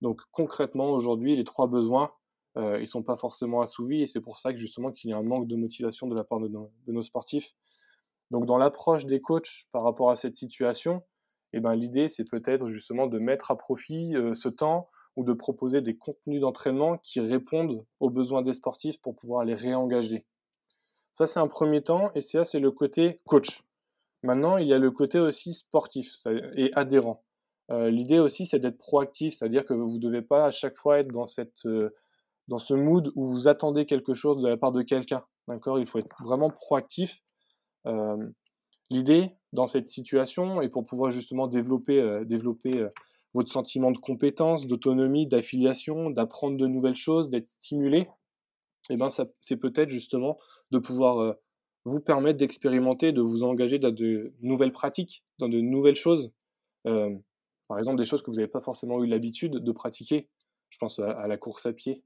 Donc 0.02 0.22
concrètement, 0.32 0.92
aujourd'hui, 0.92 1.36
les 1.36 1.44
trois 1.44 1.68
besoins, 1.68 2.12
euh, 2.58 2.80
ils 2.82 2.88
sont 2.88 3.04
pas 3.04 3.18
forcément 3.18 3.62
assouvis 3.62 4.02
et 4.02 4.06
c'est 4.06 4.22
pour 4.22 4.40
ça 4.40 4.52
que 4.54 4.60
justement 4.60 4.92
qu'il 4.92 5.10
y 5.10 5.14
a 5.14 5.18
un 5.18 5.24
manque 5.24 5.48
de 5.48 5.56
motivation 5.56 6.08
de 6.08 6.16
la 6.16 6.24
part 6.24 6.40
de 6.40 6.48
nos, 6.48 7.02
sportifs. 7.02 7.54
Donc 8.32 8.46
dans 8.46 8.58
l'approche 8.58 9.06
des 9.06 9.20
coachs 9.20 9.66
par 9.72 9.84
rapport 9.84 10.12
à 10.12 10.16
cette 10.16 10.36
situation, 10.36 11.04
eh 11.54 11.60
ben, 11.60 11.76
l'idée 11.76 12.08
c'est 12.08 12.30
peut-être 12.30 12.70
justement 12.70 13.08
de 13.08 13.20
mettre 13.20 13.52
à 13.52 13.58
profit 13.58 14.16
euh, 14.16 14.34
ce 14.34 14.50
temps 14.50 14.90
ou 15.16 15.24
de 15.24 15.34
proposer 15.34 15.82
des 15.82 15.98
contenus 15.98 16.42
d'entraînement 16.42 16.98
qui 16.98 17.20
répondent 17.20 17.86
aux 18.00 18.10
besoins 18.10 18.42
des 18.42 18.54
sportifs 18.54 19.02
pour 19.02 19.16
pouvoir 19.16 19.44
les 19.46 19.56
réengager. 19.56 20.26
Ça 21.12 21.26
c'est 21.26 21.40
un 21.40 21.48
premier 21.48 21.82
temps 21.82 22.12
et 22.14 22.22
ça 22.22 22.46
c'est 22.46 22.60
le 22.60 22.72
côté 22.72 23.20
coach. 23.26 23.64
Maintenant 24.24 24.58
il 24.58 24.68
y 24.68 24.74
a 24.74 24.78
le 24.78 24.92
côté 24.92 25.20
aussi 25.20 25.54
sportif 25.54 26.14
et 26.56 26.72
adhérent. 26.74 27.24
Euh, 27.72 27.90
l'idée 27.90 28.20
aussi 28.20 28.46
c'est 28.46 28.60
d'être 28.60 28.78
proactif, 28.78 29.34
c'est-à-dire 29.34 29.66
que 29.66 29.74
vous 29.74 29.94
ne 29.94 30.00
devez 30.00 30.22
pas 30.22 30.46
à 30.46 30.52
chaque 30.52 30.78
fois 30.78 31.00
être 31.00 31.12
dans 31.12 31.26
cette 31.26 31.66
euh, 31.66 31.90
dans 32.48 32.58
ce 32.58 32.74
mood 32.74 33.12
où 33.16 33.26
vous 33.26 33.48
attendez 33.48 33.86
quelque 33.86 34.14
chose 34.14 34.42
de 34.42 34.48
la 34.48 34.58
part 34.58 34.72
de 34.72 34.82
quelqu'un. 34.82 35.24
D'accord? 35.48 35.80
Il 35.80 35.86
faut 35.86 36.00
être 36.00 36.16
vraiment 36.24 36.50
proactif. 36.50 37.22
Euh, 37.88 38.28
l'idée 38.90 39.32
dans 39.54 39.66
cette 39.66 39.88
situation, 39.88 40.62
et 40.62 40.70
pour 40.70 40.86
pouvoir 40.86 41.12
justement 41.12 41.48
développer, 41.48 42.00
euh, 42.00 42.24
développer 42.24 42.80
euh, 42.80 42.90
votre 43.34 43.52
sentiment 43.52 43.92
de 43.92 43.98
compétence, 43.98 44.68
d'autonomie, 44.68 45.28
d'affiliation, 45.28 46.10
d'apprendre 46.10 46.58
de 46.58 46.68
nouvelles 46.68 46.96
choses, 46.96 47.30
d'être 47.30 47.48
stimulé, 47.48 48.10
eh 48.90 48.98
ben 48.98 49.10
c'est 49.10 49.58
peut-être 49.58 49.90
justement 49.90 50.38
de 50.72 50.80
pouvoir 50.80 51.36
vous 51.86 52.00
permettre 52.00 52.40
d'expérimenter, 52.40 53.12
de 53.12 53.22
vous 53.22 53.44
engager 53.44 53.78
dans 53.78 53.92
de 53.92 54.34
nouvelles 54.42 54.72
pratiques, 54.72 55.24
dans 55.38 55.48
de 55.48 55.60
nouvelles 55.60 55.96
choses. 55.96 56.32
par 56.84 57.78
exemple, 57.78 57.98
des 57.98 58.06
choses 58.06 58.24
que 58.24 58.32
vous 58.32 58.38
n'avez 58.38 58.48
pas 58.48 58.62
forcément 58.62 59.04
eu 59.04 59.08
l'habitude 59.08 59.58
de 59.58 59.72
pratiquer. 59.72 60.28
Je 60.70 60.80
pense 60.80 60.98
à 60.98 61.28
la 61.28 61.38
course 61.38 61.68
à 61.68 61.74
pied, 61.74 62.04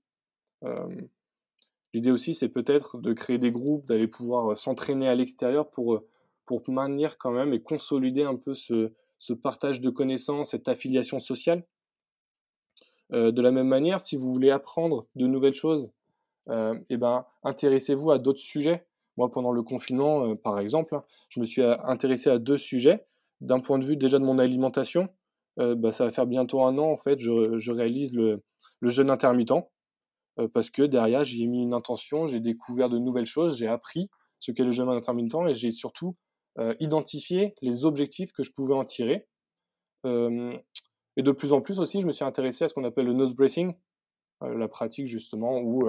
l'idée 1.94 2.12
aussi, 2.12 2.34
c'est 2.34 2.50
peut-être 2.50 3.00
de 3.00 3.14
créer 3.14 3.38
des 3.38 3.52
groupes, 3.52 3.86
d'aller 3.86 4.08
pouvoir 4.08 4.52
euh, 4.52 4.56
s'entraîner 4.56 5.08
à 5.08 5.16
l'extérieur 5.16 5.70
pour, 5.70 5.94
euh, 5.94 6.08
pour 6.46 6.62
maintenir 6.68 7.18
quand 7.18 7.32
même 7.32 7.54
et 7.54 7.62
consolider 7.62 8.24
un 8.24 8.36
peu 8.36 8.54
ce, 8.54 8.92
partage 9.42 9.80
de 9.80 9.90
connaissances, 9.90 10.52
cette 10.52 10.68
affiliation 10.68 11.20
sociale. 11.20 11.64
de 13.12 13.42
la 13.42 13.52
même 13.52 13.68
manière, 13.68 14.02
si 14.02 14.18
vous 14.18 14.30
voulez 14.30 14.52
apprendre 14.52 15.06
de 15.16 15.28
nouvelles 15.28 15.54
choses, 15.54 15.94
eh 16.50 16.98
ben, 16.98 17.26
intéressez-vous 17.44 18.12
à 18.12 18.18
d'autres 18.18 18.42
sujets. 18.42 18.86
Moi, 19.16 19.32
pendant 19.32 19.52
le 19.54 19.64
confinement, 19.64 20.34
par 20.44 20.60
exemple, 20.60 20.96
hein, 20.96 21.06
je 21.30 21.40
me 21.40 21.46
suis 21.46 21.62
intéressé 21.64 22.30
à 22.30 22.38
deux 22.38 22.58
sujets. 22.58 23.06
D'un 23.40 23.62
point 23.62 23.80
de 23.80 23.86
vue 23.86 23.96
déjà 23.96 24.20
de 24.20 24.26
mon 24.26 24.40
alimentation, 24.40 25.08
bah, 25.56 25.94
ça 25.94 26.04
va 26.04 26.12
faire 26.12 26.26
bientôt 26.26 26.62
un 26.64 26.78
an, 26.78 26.92
en 26.92 26.98
fait, 26.98 27.20
je, 27.20 27.58
je 27.58 27.72
réalise 27.72 28.14
le, 28.14 28.44
le 28.82 28.90
jeûne 28.90 29.10
intermittent 29.10 29.54
parce 30.54 30.70
que 30.70 30.84
derrière, 30.84 31.24
j'y 31.24 31.44
ai 31.44 31.48
mis 31.48 31.62
une 31.62 31.74
intention, 31.74 32.26
j'ai 32.26 32.40
découvert 32.40 32.90
de 32.90 32.98
nouvelles 32.98 33.26
choses, 33.26 33.58
j'ai 33.58 33.68
appris 33.68 34.10
ce 34.40 34.52
qu'est 34.52 34.64
le 34.64 34.72
jeûne 34.72 34.90
intermittent 34.90 35.36
et 35.48 35.54
j'ai 35.54 35.72
surtout 35.72 36.16
identifié 36.80 37.56
les 37.62 37.86
objectifs 37.86 38.32
que 38.32 38.44
je 38.44 38.52
pouvais 38.52 38.74
en 38.74 38.84
tirer. 38.84 39.28
et 40.06 41.22
de 41.22 41.32
plus 41.32 41.54
en 41.54 41.62
plus 41.62 41.80
aussi, 41.80 42.02
je 42.02 42.08
me 42.08 42.12
suis 42.12 42.26
intéressé 42.26 42.66
à 42.66 42.68
ce 42.68 42.74
qu'on 42.74 42.84
appelle 42.84 43.06
le 43.06 43.14
nose 43.14 43.36
bracing, 43.36 43.74
la 44.42 44.68
pratique 44.68 45.08
justement 45.08 45.60
où 45.60 45.82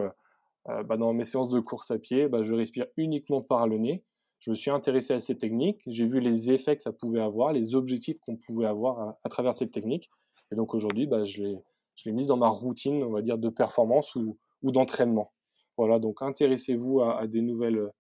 bah, 0.67 0.97
dans 0.97 1.13
mes 1.13 1.25
séances 1.25 1.51
de 1.51 1.61
course 1.61 1.91
à 1.91 1.99
pied, 1.99 2.29
bah, 2.29 2.43
je 2.43 2.55
respire 2.55 2.87
uniquement 2.97 3.43
par 3.43 3.69
le 3.69 3.79
nez. 3.79 4.05
Je 4.39 4.51
me 4.51 4.55
suis 4.55 4.71
intéressé 4.71 5.15
à 5.15 5.21
ces 5.21 5.39
techniques, 5.39 5.81
j'ai 5.87 6.05
vu 6.05 6.21
les 6.21 6.51
effets 6.51 6.77
que 6.77 6.83
ça 6.83 6.93
pouvait 6.93 7.21
avoir, 7.21 7.53
les 7.53 7.75
objectifs 7.75 8.19
qu'on 8.21 8.37
pouvait 8.37 8.67
avoir 8.67 9.01
à, 9.01 9.19
à, 9.25 9.29
travers 9.29 9.55
cette 9.55 9.71
technique. 9.71 10.11
Et 10.53 10.55
donc 10.55 10.75
aujourd'hui, 10.75 11.07
bah, 11.07 11.25
je 11.25 11.43
les 11.43 11.57
je 11.97 12.09
l'ai 12.09 12.13
mise 12.13 12.27
dans 12.27 12.37
ma 12.37 12.49
routine, 12.49 13.03
on 13.03 13.11
va 13.11 13.23
dire, 13.23 13.39
de 13.39 13.49
performance 13.49 14.15
ou, 14.17 14.39
d'entraînement. 14.63 15.33
Voilà, 15.77 15.99
donc 15.99 16.23
intéressez-vous 16.23 17.03
à, 17.03 17.27
des 17.27 17.43
nouvelles, 17.43 17.79
euh, 17.79 17.91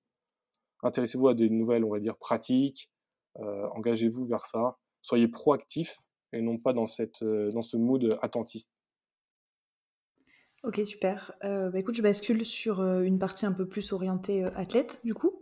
intéressez-vous 0.83 1.29
à 1.29 1.35
des 1.35 1.51
nouvelles, 1.51 1.85
on 1.85 1.91
va 1.91 2.01
dire, 2.01 2.17
pratiques, 2.17 2.91
euh, 3.39 3.69
engagez-vous 3.75 4.27
vers 4.27 4.47
ça, 4.47 4.79
soyez 5.03 5.29
proactif 5.29 6.01
et 6.33 6.41
non 6.41 6.57
pas 6.57 6.73
dans, 6.73 6.87
cette, 6.87 7.23
euh, 7.23 7.51
dans 7.51 7.61
ce 7.61 7.77
mood 7.77 8.19
attentiste. 8.23 8.71
Ok, 10.63 10.81
super. 10.85 11.33
bah 11.43 11.79
écoute, 11.79 11.95
je 11.95 12.03
bascule 12.03 12.43
sur 12.47 12.83
une 12.83 13.19
partie 13.19 13.45
un 13.45 13.53
peu 13.53 13.69
plus 13.69 13.93
orientée 13.93 14.45
athlète, 14.45 14.99
du 15.05 15.13
coup. 15.13 15.39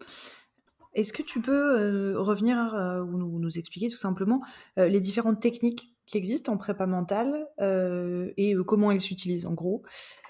Est-ce 0.95 1.12
que 1.12 1.23
tu 1.23 1.41
peux 1.41 2.19
revenir 2.19 2.75
ou 3.07 3.38
nous, 3.38 3.59
expliquer 3.59 3.88
tout 3.88 3.97
simplement 3.97 4.43
les 4.77 4.99
différentes 4.99 5.41
techniques 5.41 5.91
qui 6.07 6.19
existent 6.19 6.53
en 6.53 6.57
prépa 6.57 6.87
mentale 6.87 7.49
euh, 7.61 8.33
et 8.37 8.55
euh, 8.55 8.65
comment 8.65 8.91
elles 8.91 9.01
s'utilisent 9.01 9.47
en 9.47 9.55
gros 9.55 9.83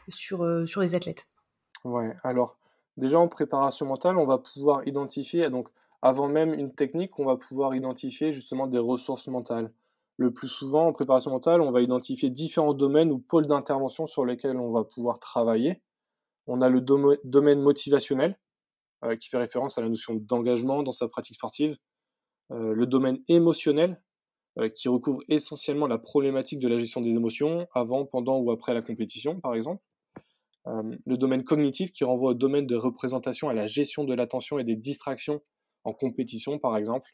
sur, 0.08 0.42
euh, 0.42 0.66
sur 0.66 0.80
les 0.80 0.94
athlètes 0.94 1.28
Ouais, 1.84 2.14
alors 2.22 2.58
déjà 2.96 3.18
en 3.18 3.28
préparation 3.28 3.86
mentale, 3.86 4.18
on 4.18 4.26
va 4.26 4.38
pouvoir 4.38 4.86
identifier, 4.86 5.48
donc 5.50 5.68
avant 6.02 6.28
même 6.28 6.52
une 6.52 6.74
technique, 6.74 7.18
on 7.18 7.24
va 7.24 7.36
pouvoir 7.36 7.74
identifier 7.74 8.32
justement 8.32 8.66
des 8.66 8.78
ressources 8.78 9.28
mentales. 9.28 9.72
Le 10.18 10.32
plus 10.32 10.48
souvent 10.48 10.88
en 10.88 10.92
préparation 10.92 11.30
mentale, 11.30 11.60
on 11.60 11.70
va 11.70 11.80
identifier 11.80 12.28
différents 12.28 12.74
domaines 12.74 13.10
ou 13.10 13.18
pôles 13.18 13.46
d'intervention 13.46 14.06
sur 14.06 14.24
lesquels 14.24 14.58
on 14.58 14.68
va 14.68 14.84
pouvoir 14.84 15.18
travailler. 15.18 15.80
On 16.46 16.60
a 16.60 16.68
le 16.68 16.80
domaine 16.80 17.62
motivationnel, 17.62 18.38
qui 19.20 19.28
fait 19.28 19.38
référence 19.38 19.78
à 19.78 19.80
la 19.80 19.88
notion 19.88 20.14
d'engagement 20.14 20.82
dans 20.82 20.92
sa 20.92 21.08
pratique 21.08 21.36
sportive. 21.36 21.76
le 22.50 22.84
domaine 22.84 23.18
émotionnel, 23.28 24.00
qui 24.74 24.88
recouvre 24.88 25.20
essentiellement 25.28 25.86
la 25.86 25.98
problématique 25.98 26.58
de 26.58 26.68
la 26.68 26.76
gestion 26.76 27.00
des 27.00 27.14
émotions 27.14 27.66
avant, 27.74 28.04
pendant 28.04 28.38
ou 28.38 28.50
après 28.50 28.74
la 28.74 28.82
compétition, 28.82 29.40
par 29.40 29.54
exemple. 29.54 29.82
Euh, 30.68 30.96
le 31.06 31.16
domaine 31.16 31.42
cognitif 31.42 31.90
qui 31.90 32.04
renvoie 32.04 32.30
au 32.30 32.34
domaine 32.34 32.66
de 32.66 32.76
représentation 32.76 33.48
à 33.48 33.54
la 33.54 33.66
gestion 33.66 34.04
de 34.04 34.14
l'attention 34.14 34.58
et 34.58 34.64
des 34.64 34.76
distractions 34.76 35.40
en 35.84 35.92
compétition, 35.92 36.58
par 36.58 36.76
exemple. 36.76 37.10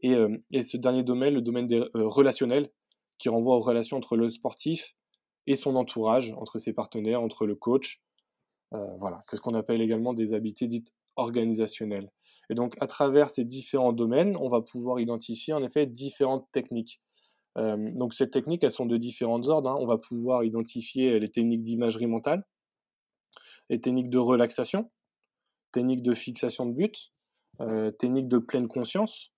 Et, 0.00 0.14
euh, 0.14 0.36
ce 0.62 0.76
dernier 0.76 1.02
domaine, 1.02 1.34
le 1.34 1.40
domaine 1.40 1.68
relationnel, 1.94 2.70
qui 3.18 3.28
renvoie 3.28 3.56
aux 3.56 3.60
relations 3.60 3.96
entre 3.96 4.16
le 4.16 4.28
sportif 4.28 4.94
et 5.46 5.56
son 5.56 5.76
entourage, 5.76 6.32
entre 6.36 6.58
ses 6.58 6.72
partenaires, 6.72 7.22
entre 7.22 7.46
le 7.46 7.54
coach. 7.54 8.02
voilà, 8.98 9.20
c'est 9.22 9.36
ce 9.36 9.40
qu'on 9.40 9.54
appelle 9.54 9.80
également 9.80 10.14
des 10.14 10.34
habiletés 10.34 10.66
dites 10.66 10.92
organisationnelles. 11.14 12.10
Et 12.50 12.54
donc, 12.54 12.74
à 12.80 12.86
travers 12.86 13.30
ces 13.30 13.44
différents 13.44 13.92
domaines, 13.92 14.36
on 14.38 14.48
va 14.48 14.60
pouvoir 14.60 15.00
identifier 15.00 15.54
en 15.54 15.62
effet 15.62 15.86
différentes 15.86 16.46
techniques. 16.52 17.00
Euh, 17.56 17.76
donc, 17.94 18.14
ces 18.14 18.30
techniques, 18.30 18.64
elles 18.64 18.72
sont 18.72 18.86
de 18.86 18.96
différents 18.96 19.46
ordres. 19.48 19.70
Hein. 19.70 19.76
On 19.80 19.86
va 19.86 19.98
pouvoir 19.98 20.44
identifier 20.44 21.18
les 21.20 21.30
techniques 21.30 21.62
d'imagerie 21.62 22.06
mentale, 22.06 22.44
les 23.70 23.80
techniques 23.80 24.10
de 24.10 24.18
relaxation, 24.18 24.90
techniques 25.72 26.02
de 26.02 26.14
fixation 26.14 26.66
de 26.66 26.72
but, 26.72 27.12
euh, 27.60 27.90
techniques 27.90 28.28
de 28.28 28.38
pleine 28.38 28.68
conscience. 28.68 29.32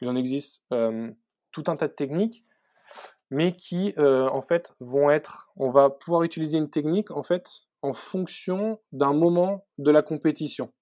Il 0.00 0.08
en 0.08 0.16
existe 0.16 0.62
euh, 0.72 1.10
tout 1.52 1.64
un 1.68 1.76
tas 1.76 1.88
de 1.88 1.94
techniques, 1.94 2.42
mais 3.30 3.52
qui, 3.52 3.92
en 3.98 4.40
fait, 4.40 4.74
vont 4.80 5.10
être. 5.10 5.50
On 5.56 5.70
va 5.70 5.90
pouvoir 5.90 6.22
utiliser 6.22 6.56
une 6.56 6.70
technique, 6.70 7.10
en 7.10 7.22
fait, 7.22 7.68
en 7.82 7.92
fonction 7.92 8.80
d'un 8.92 9.12
moment 9.12 9.66
de 9.76 9.90
la 9.90 10.02
compétition. 10.02 10.72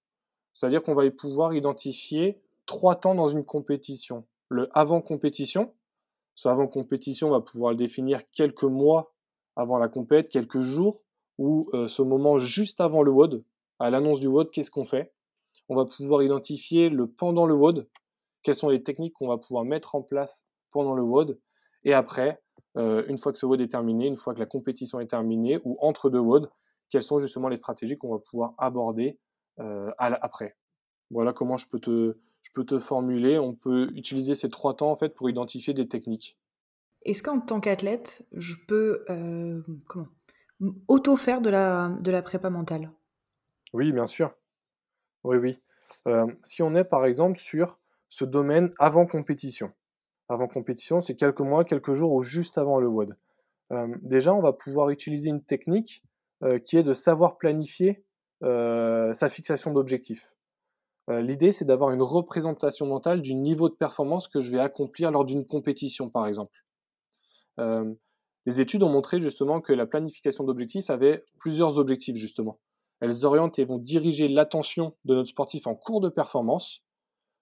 C'est-à-dire 0.57 0.83
qu'on 0.83 0.95
va 0.95 1.11
pouvoir 1.11 1.53
identifier 1.53 2.40
trois 2.64 2.97
temps 2.97 3.14
dans 3.14 3.27
une 3.27 3.45
compétition. 3.45 4.25
Le 4.49 4.71
avant-compétition, 4.73 5.75
ce 6.35 6.49
avant-compétition, 6.49 7.29
on 7.29 7.33
va 7.33 7.42
pouvoir 7.42 7.73
le 7.73 7.77
définir 7.77 8.23
quelques 8.31 8.62
mois 8.62 9.12
avant 9.55 9.77
la 9.77 9.90
compète, 9.90 10.31
quelques 10.31 10.62
jours, 10.62 11.03
ou 11.37 11.69
euh, 11.75 11.88
ce 11.88 12.01
moment 12.01 12.38
juste 12.38 12.81
avant 12.81 13.03
le 13.03 13.11
WOD, 13.11 13.45
à 13.81 13.90
l'annonce 13.90 14.19
du 14.19 14.29
WOD, 14.29 14.51
qu'est-ce 14.51 14.71
qu'on 14.71 14.87
fait? 14.87 15.12
On 15.69 15.77
va 15.77 15.85
pouvoir 15.85 16.23
identifier 16.23 16.88
le 16.88 17.07
pendant 17.07 17.45
le 17.45 17.53
WOD, 17.53 17.87
quelles 18.42 18.55
sont 18.55 18.71
les 18.71 18.83
techniques 18.83 19.12
qu'on 19.12 19.29
va 19.29 19.37
pouvoir 19.37 19.66
mettre 19.66 19.95
en 19.95 20.01
place 20.01 20.47
pendant 20.71 20.95
le 20.95 21.03
WOD, 21.03 21.38
et 21.85 21.92
après, 21.92 22.40
euh, 22.79 23.05
une 23.09 23.19
fois 23.19 23.31
que 23.31 23.38
ce 23.38 23.45
WOD 23.45 23.61
est 23.61 23.69
terminé, 23.69 24.07
une 24.07 24.16
fois 24.16 24.33
que 24.33 24.40
la 24.40 24.47
compétition 24.47 25.01
est 25.01 25.09
terminée, 25.09 25.61
ou 25.64 25.77
entre 25.83 26.09
deux 26.09 26.19
WOD, 26.19 26.51
quelles 26.88 27.03
sont 27.03 27.19
justement 27.19 27.49
les 27.49 27.57
stratégies 27.57 27.99
qu'on 27.99 28.12
va 28.12 28.21
pouvoir 28.21 28.55
aborder 28.57 29.19
euh, 29.59 29.90
après. 29.99 30.57
Voilà 31.11 31.33
comment 31.33 31.57
je 31.57 31.69
peux, 31.69 31.79
te, 31.79 32.19
je 32.42 32.51
peux 32.53 32.64
te 32.64 32.79
formuler. 32.79 33.38
On 33.38 33.55
peut 33.55 33.87
utiliser 33.95 34.35
ces 34.35 34.51
trois 34.51 34.75
temps 34.75 34.90
en 34.90 34.97
fait 34.97 35.11
pour 35.11 35.31
identifier 35.31 35.73
des 35.73 35.88
techniques. 35.88 36.38
Est-ce 37.05 37.23
qu'en 37.23 37.40
tant 37.40 37.61
qu'athlète, 37.61 38.27
je 38.33 38.55
peux 38.66 39.05
euh, 39.09 39.62
comment 39.87 40.09
auto-faire 40.88 41.40
de 41.40 41.51
la, 41.51 41.90
de 42.01 42.11
la 42.11 42.23
prépa 42.23 42.51
mentale? 42.51 42.90
Oui, 43.73 43.92
bien 43.92 44.07
sûr. 44.07 44.35
Oui, 45.23 45.37
oui. 45.37 45.59
Euh, 46.09 46.27
si 46.45 46.62
on 46.62 46.75
est 46.75 46.85
par 46.85 47.05
exemple 47.05 47.38
sur 47.38 47.79
ce 48.09 48.25
domaine 48.25 48.73
avant 48.79 49.07
compétition. 49.07 49.73
Avant 50.29 50.49
compétition, 50.49 51.01
c'est 51.01 51.14
quelques 51.14 51.40
mois, 51.40 51.64
quelques 51.64 51.95
jours 51.95 52.12
ou 52.12 52.23
juste 52.23 52.59
avant 52.59 52.81
le 52.81 52.88
WOD. 52.88 53.16
déjà, 54.03 54.35
on 54.35 54.40
va 54.40 54.53
pouvoir 54.53 54.90
utiliser 54.90 55.31
une 55.31 55.42
technique 55.42 56.03
qui 56.64 56.77
est 56.77 56.83
de 56.83 56.92
savoir 56.92 57.37
planifier 57.38 58.06
sa 58.42 59.29
fixation 59.29 59.72
d'objectifs. 59.72 60.33
Euh, 61.09 61.20
l'idée, 61.20 61.53
c'est 61.53 61.64
d'avoir 61.64 61.90
une 61.90 62.03
représentation 62.03 62.87
mentale 62.87 63.22
du 63.22 63.35
niveau 63.35 63.68
de 63.68 63.75
performance 63.75 64.27
que 64.27 64.40
je 64.40 64.51
vais 64.51 64.59
accomplir 64.59 65.11
lors 65.12 65.25
d'une 65.25 65.46
compétition, 65.46 66.11
par 66.11 66.27
exemple. 66.27 66.64
Euh, 67.61 67.94
Les 68.44 68.61
études 68.61 68.83
ont 68.83 68.88
montré 68.88 69.20
justement 69.20 69.61
que 69.61 69.72
la 69.72 69.87
planification 69.87 70.44
d'objectifs 70.44 70.90
avait 70.90 71.25
plusieurs 71.38 71.79
objectifs 71.79 72.16
justement. 72.16 72.61
Elles 73.01 73.27
orientent 73.27 73.59
et 73.59 73.64
vont 73.64 73.79
diriger 73.79 74.29
l'attention 74.29 74.96
de 75.05 75.14
notre 75.14 75.29
sportif 75.29 75.66
en 75.66 75.75
cours 75.75 76.01
de 76.01 76.09
performance, 76.09 76.83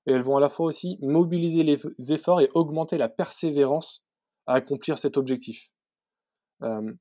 et 0.06 0.12
elles 0.12 0.22
vont 0.22 0.36
à 0.36 0.40
la 0.40 0.48
fois 0.48 0.66
aussi 0.66 0.98
mobiliser 1.00 1.62
les 1.62 2.12
efforts 2.12 2.40
et 2.40 2.50
augmenter 2.54 2.98
la 2.98 3.08
persévérance 3.08 4.02
à 4.46 4.54
accomplir 4.54 4.98
cet 4.98 5.16
objectif. 5.16 5.72
Euh, 6.62 6.92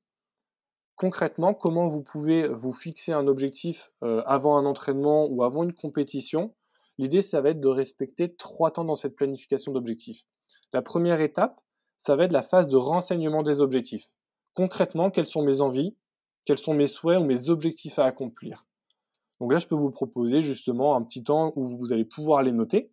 concrètement, 0.96 1.54
comment 1.54 1.86
vous 1.86 2.02
pouvez 2.02 2.48
vous 2.48 2.72
fixer 2.72 3.12
un 3.12 3.26
objectif 3.26 3.92
euh, 4.02 4.22
avant 4.26 4.56
un 4.56 4.66
entraînement 4.66 5.26
ou 5.26 5.42
avant 5.42 5.64
une 5.64 5.72
compétition? 5.72 6.54
L'idée, 6.98 7.22
ça 7.22 7.40
va 7.40 7.50
être 7.50 7.60
de 7.60 7.68
respecter 7.68 8.34
trois 8.34 8.70
temps 8.70 8.84
dans 8.84 8.96
cette 8.96 9.16
planification 9.16 9.72
d'objectifs. 9.72 10.26
La 10.72 10.82
première 10.82 11.20
étape, 11.20 11.60
ça 11.98 12.16
va 12.16 12.24
être 12.24 12.32
la 12.32 12.42
phase 12.42 12.68
de 12.68 12.76
renseignement 12.76 13.42
des 13.42 13.60
objectifs. 13.60 14.12
Concrètement, 14.54 15.10
quelles 15.10 15.26
sont 15.26 15.42
mes 15.42 15.60
envies, 15.60 15.96
quels 16.44 16.58
sont 16.58 16.74
mes 16.74 16.86
souhaits 16.86 17.18
ou 17.18 17.24
mes 17.24 17.50
objectifs 17.50 17.98
à 17.98 18.04
accomplir? 18.04 18.66
Donc 19.40 19.52
là, 19.52 19.58
je 19.58 19.66
peux 19.66 19.74
vous 19.74 19.90
proposer 19.90 20.40
justement 20.40 20.94
un 20.94 21.02
petit 21.02 21.24
temps 21.24 21.52
où 21.56 21.64
vous 21.64 21.92
allez 21.92 22.04
pouvoir 22.04 22.42
les 22.42 22.52
noter. 22.52 22.92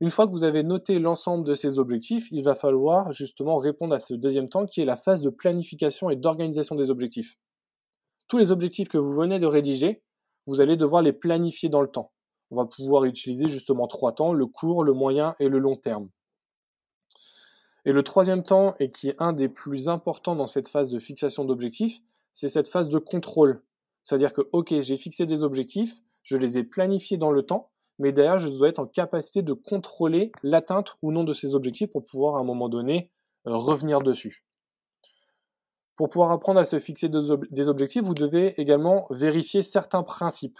Une 0.00 0.08
fois 0.08 0.26
que 0.26 0.32
vous 0.32 0.44
avez 0.44 0.62
noté 0.62 0.98
l'ensemble 0.98 1.46
de 1.46 1.52
ces 1.52 1.78
objectifs, 1.78 2.28
il 2.30 2.42
va 2.42 2.54
falloir 2.54 3.12
justement 3.12 3.58
répondre 3.58 3.94
à 3.94 3.98
ce 3.98 4.14
deuxième 4.14 4.48
temps 4.48 4.64
qui 4.64 4.80
est 4.80 4.86
la 4.86 4.96
phase 4.96 5.20
de 5.20 5.28
planification 5.28 6.08
et 6.08 6.16
d'organisation 6.16 6.74
des 6.74 6.90
objectifs. 6.90 7.36
Tous 8.26 8.38
les 8.38 8.50
objectifs 8.50 8.88
que 8.88 8.96
vous 8.96 9.12
venez 9.12 9.38
de 9.38 9.46
rédiger, 9.46 10.02
vous 10.46 10.62
allez 10.62 10.78
devoir 10.78 11.02
les 11.02 11.12
planifier 11.12 11.68
dans 11.68 11.82
le 11.82 11.88
temps. 11.88 12.12
On 12.50 12.56
va 12.56 12.64
pouvoir 12.64 13.04
utiliser 13.04 13.46
justement 13.46 13.86
trois 13.86 14.12
temps, 14.12 14.32
le 14.32 14.46
court, 14.46 14.84
le 14.84 14.94
moyen 14.94 15.36
et 15.38 15.48
le 15.48 15.58
long 15.58 15.76
terme. 15.76 16.08
Et 17.84 17.92
le 17.92 18.02
troisième 18.02 18.42
temps, 18.42 18.74
et 18.78 18.90
qui 18.90 19.10
est 19.10 19.16
un 19.18 19.32
des 19.32 19.48
plus 19.48 19.88
importants 19.88 20.34
dans 20.34 20.46
cette 20.46 20.68
phase 20.68 20.90
de 20.90 20.98
fixation 20.98 21.44
d'objectifs, 21.44 22.00
c'est 22.32 22.48
cette 22.48 22.68
phase 22.68 22.88
de 22.88 22.98
contrôle. 22.98 23.62
C'est-à-dire 24.02 24.32
que, 24.32 24.42
ok, 24.52 24.80
j'ai 24.80 24.96
fixé 24.96 25.26
des 25.26 25.42
objectifs, 25.42 26.00
je 26.22 26.36
les 26.36 26.58
ai 26.58 26.64
planifiés 26.64 27.18
dans 27.18 27.30
le 27.30 27.42
temps, 27.42 27.69
mais 28.00 28.12
derrière, 28.12 28.38
je 28.38 28.48
dois 28.48 28.70
être 28.70 28.78
en 28.78 28.86
capacité 28.86 29.42
de 29.42 29.52
contrôler 29.52 30.32
l'atteinte 30.42 30.96
ou 31.02 31.12
non 31.12 31.22
de 31.22 31.34
ces 31.34 31.54
objectifs 31.54 31.92
pour 31.92 32.02
pouvoir 32.02 32.36
à 32.36 32.38
un 32.38 32.44
moment 32.44 32.70
donné 32.70 33.10
euh, 33.46 33.54
revenir 33.54 34.00
dessus. 34.00 34.46
Pour 35.96 36.08
pouvoir 36.08 36.30
apprendre 36.30 36.58
à 36.58 36.64
se 36.64 36.78
fixer 36.78 37.10
des 37.10 37.68
objectifs, 37.68 38.02
vous 38.02 38.14
devez 38.14 38.58
également 38.58 39.06
vérifier 39.10 39.60
certains 39.60 40.02
principes 40.02 40.58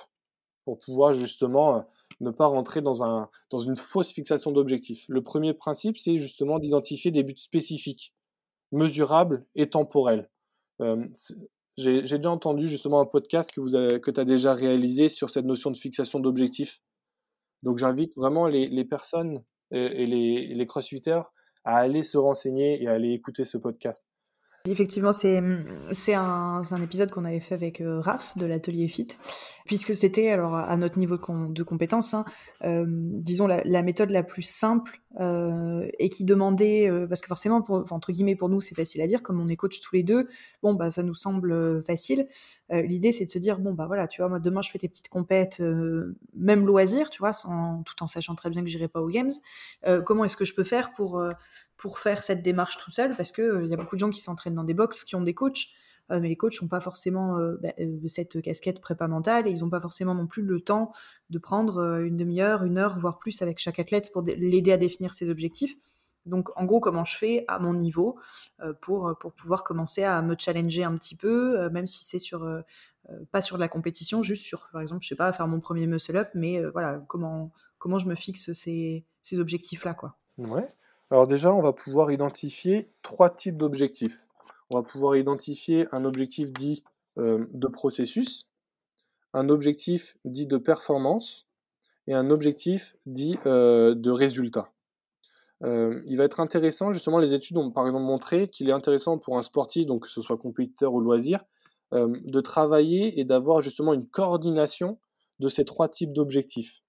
pour 0.67 0.79
pouvoir 0.79 1.15
justement 1.15 1.79
euh, 1.79 1.81
ne 2.21 2.31
pas 2.31 2.47
rentrer 2.47 2.83
dans, 2.83 3.03
un, 3.03 3.31
dans 3.49 3.59
une 3.59 3.77
fausse 3.77 4.13
fixation 4.13 4.53
d'objectifs. 4.53 5.07
Le 5.09 5.23
premier 5.23 5.55
principe, 5.55 5.97
c'est 5.97 6.19
justement 6.19 6.59
d'identifier 6.59 7.11
des 7.11 7.23
buts 7.23 7.39
spécifiques, 7.39 8.13
mesurables 8.71 9.47
et 9.55 9.71
temporels. 9.71 10.29
Euh, 10.83 11.07
j'ai 11.79 12.03
déjà 12.03 12.31
entendu 12.31 12.69
justement 12.69 13.01
un 13.01 13.07
podcast 13.07 13.51
que 13.55 14.11
tu 14.11 14.21
as 14.21 14.25
déjà 14.27 14.53
réalisé 14.53 15.09
sur 15.09 15.31
cette 15.31 15.47
notion 15.47 15.71
de 15.71 15.79
fixation 15.79 16.21
d'objectifs. 16.21 16.83
Donc 17.63 17.79
j'invite 17.79 18.17
vraiment 18.17 18.47
les, 18.47 18.85
personnes 18.85 19.43
et, 19.71 20.07
les, 20.07 20.55
les 20.55 20.67
crossfitters 20.67 21.23
à 21.65 21.79
aller 21.79 22.03
se 22.03 22.19
renseigner 22.19 22.83
et 22.83 22.89
à 22.89 22.93
aller 22.93 23.13
écouter 23.13 23.45
ce 23.45 23.59
podcast. 23.59 24.10
Effectivement, 24.67 25.13
c'est 25.13 25.39
un, 25.39 26.63
un, 26.71 26.83
épisode 26.83 27.11
qu'on 27.11 27.25
avait 27.25 27.41
fait 27.41 27.55
avec 27.55 27.81
euh, 27.81 27.99
Raph 28.01 28.37
de 28.37 28.45
l'atelier 28.45 28.89
Fit, 28.89 29.09
puisque 29.71 29.95
c'était 29.95 30.31
alors 30.31 30.57
à 30.57 30.77
notre 30.77 30.99
niveau 30.99 31.17
de, 31.17 31.63
compétence, 31.63 32.13
hein, 32.13 32.25
euh, 32.65 32.85
disons 32.89 33.47
la, 33.47 33.83
méthode 33.83 34.11
la 34.11 34.25
plus 34.25 34.43
simple 34.43 35.01
euh, 35.21 35.89
et 35.99 36.09
qui 36.09 36.25
demandait, 36.25 36.91
euh, 36.91 37.07
parce 37.07 37.21
que 37.21 37.29
forcément 37.29 37.63
pour, 37.63 37.85
entre 37.93 38.11
guillemets 38.11 38.35
pour 38.35 38.49
nous 38.49 38.61
c'est 38.61 38.75
facile 38.75 39.01
à 39.01 39.07
dire, 39.07 39.23
comme 39.23 39.41
on 39.41 39.47
est 39.47 39.55
coach 39.55 39.81
tous 39.81 39.95
les 39.95 40.03
deux, 40.03 40.29
bon 40.63 40.75
bah 40.75 40.91
ça 40.91 41.05
nous 41.05 41.15
semble 41.15 41.85
facile. 41.85 42.27
L'idée 42.71 43.13
c'est 43.13 43.27
de 43.27 43.31
se 43.31 43.39
dire 43.39 43.61
bon 43.61 43.73
bah 43.73 43.87
voilà, 43.87 44.09
tu 44.09 44.21
vois 44.21 44.29
moi 44.29 44.41
demain 44.41 44.61
je 44.61 44.71
fais 44.73 44.79
tes 44.79 44.89
petites 44.89 45.09
compètes, 45.09 45.63
même 46.35 46.67
loisir, 46.67 47.09
tu 47.09 47.21
vois, 47.21 47.33
tout 47.33 48.03
en 48.03 48.07
sachant 48.09 48.35
très 48.35 48.51
bien 48.51 48.63
que 48.63 48.69
j'irai 48.69 48.89
pas 48.89 49.01
aux 49.01 49.09
games. 49.09 49.31
comment 50.05 50.25
est-ce 50.25 50.37
que 50.37 50.45
je 50.45 50.55
peux 50.55 50.65
faire 50.65 50.93
pour 50.95 51.23
pour 51.81 51.99
faire 51.99 52.23
cette 52.23 52.43
démarche 52.43 52.77
tout 52.79 52.91
seul 52.91 53.17
parce 53.17 53.33
que 53.33 53.43
il 53.43 53.65
euh, 53.65 53.67
y 53.67 53.75
a 53.75 53.77
beaucoup 53.77 53.97
de 53.97 54.01
gens 54.01 54.11
qui 54.11 54.21
s'entraînent 54.21 54.55
dans 54.55 54.65
des 54.65 54.75
box, 54.75 55.03
qui 55.05 55.17
ont 55.17 55.23
des 55.23 55.35
coachs, 55.35 55.69
euh, 56.11 56.21
mais 56.21 56.29
les 56.29 56.37
coachs 56.37 56.61
n'ont 56.61 56.69
pas 56.69 56.81
forcément 56.81 57.39
euh, 57.39 57.57
bah, 57.63 57.71
cette 58.07 58.41
casquette 58.43 58.81
prépa 58.81 59.09
mentale 59.09 59.49
et 59.49 59.51
ils 59.51 59.61
n'ont 59.61 59.71
pas 59.71 59.81
forcément 59.81 60.15
non 60.15 60.27
plus 60.27 60.43
le 60.43 60.61
temps 60.61 60.93
de 61.31 61.39
prendre 61.39 62.01
une 62.03 62.19
demi-heure, 62.19 62.65
une 62.65 62.77
heure, 62.77 62.99
voire 62.99 63.19
plus 63.19 63.41
avec 63.41 63.59
chaque 63.59 63.79
athlète 63.79 64.13
pour 64.13 64.23
l'aider 64.23 64.73
à 64.73 64.77
définir 64.77 65.15
ses 65.15 65.31
objectifs. 65.31 65.75
Donc 66.27 66.51
en 66.55 66.67
gros, 66.67 66.81
comment 66.81 67.07
je 67.07 67.17
fais 67.17 67.47
à 67.49 67.59
mon 67.59 67.73
niveau 67.73 68.19
pour, 68.83 69.17
pour 69.19 69.33
pouvoir 69.33 69.65
commencer 69.65 70.05
à 70.05 70.21
me 70.21 70.37
challenger 70.39 70.85
un 70.85 70.95
petit 70.97 71.17
peu, 71.17 71.71
même 71.71 71.87
si 71.87 72.05
c'est 72.05 72.19
sur 72.19 72.47
pas 73.33 73.41
sur 73.41 73.57
la 73.57 73.69
compétition, 73.69 74.23
juste 74.23 74.45
sur, 74.45 74.69
par 74.71 74.83
exemple, 74.83 75.03
je 75.03 75.09
sais 75.09 75.17
pas, 75.17 75.33
faire 75.33 75.49
mon 75.49 75.61
premier 75.61 75.87
muscle-up, 75.87 76.29
mais 76.35 76.63
voilà, 76.73 76.99
comment, 77.09 77.53
comment 77.79 77.99
je 77.99 78.07
me 78.07 78.15
fixe 78.15 78.53
ces, 78.53 79.07
ces 79.23 79.41
objectifs-là, 79.41 79.95
quoi. 79.95 80.19
Ouais. 80.37 80.69
Alors 81.11 81.27
déjà, 81.27 81.53
on 81.53 81.61
va 81.61 81.73
pouvoir 81.73 82.13
identifier 82.13 82.89
trois 83.03 83.31
types 83.31 83.57
d'objectifs. 83.57 84.29
On 84.71 84.79
va 84.79 84.85
pouvoir 84.85 85.17
identifier 85.17 85.87
un 85.91 86.05
objectif 86.05 86.53
dit 86.53 86.85
euh, 87.19 87.47
de 87.53 87.67
processus, 87.67 88.47
un 89.33 89.49
objectif 89.49 90.17
dit 90.25 90.47
de 90.47 90.57
performance 90.57 91.47
et 92.07 92.15
un 92.15 92.31
objectif 92.31 92.97
dit 93.07 93.37
euh, 93.47 93.97
de 93.97 94.11
résultat. 94.11 94.71
Euh, 95.65 96.01
il 96.07 96.17
va 96.17 96.25
être 96.25 96.39
intéressant, 96.39 96.93
justement, 96.93 97.19
les 97.19 97.35
études 97.35 97.57
ont 97.57 97.73
par 97.73 97.87
exemple 97.87 98.05
montré 98.05 98.49
qu'il 98.49 98.69
est 98.69 98.73
intéressant 98.73 99.19
pour 99.19 99.37
un 99.37 99.43
sportif, 99.43 99.87
donc 99.87 100.05
que 100.05 100.09
ce 100.09 100.23
soit 100.23 100.39
compétiteur 100.39 100.95
ou 100.95 101.01
loisir, 101.01 101.45
de 101.93 102.41
travailler 102.41 103.19
et 103.19 103.25
d'avoir 103.25 103.63
justement 103.63 103.93
une 103.93 104.07
coordination 104.07 105.01
de 105.41 105.49
ces 105.49 105.65
trois 105.65 105.89
types 105.89 106.13
d'objectifs. 106.13 106.85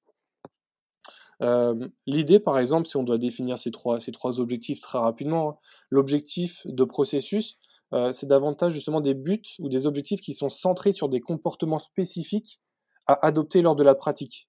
Euh, 1.42 1.88
l'idée, 2.06 2.40
par 2.40 2.60
exemple, 2.60 2.88
si 2.88 2.98
on 2.98 3.04
doit 3.04 3.18
définir 3.18 3.58
ces 3.58 3.72
trois, 3.72 4.00
ces 4.00 4.12
trois 4.12 4.40
objectifs 4.40 4.80
très 4.80 5.00
rapidement, 5.00 5.50
hein, 5.50 5.56
l'objectif 5.90 6.62
de 6.66 6.84
processus, 6.84 7.60
euh, 7.94 8.12
c'est 8.12 8.28
davantage 8.28 8.74
justement 8.74 9.02
des 9.02 9.14
buts 9.14 9.42
ou 9.60 9.68
des 9.68 9.86
objectifs 9.86 10.22
qui 10.22 10.34
sont 10.34 10.50
centrés 10.50 10.92
sur 10.92 11.10
des 11.10 11.20
comportements 11.20 11.80
spécifiques 11.80 12.60
à 13.08 13.26
adopter 13.26 13.62
lors 13.62 13.76
de 13.76 13.84
la 13.84 13.96
pratique. 13.96 14.48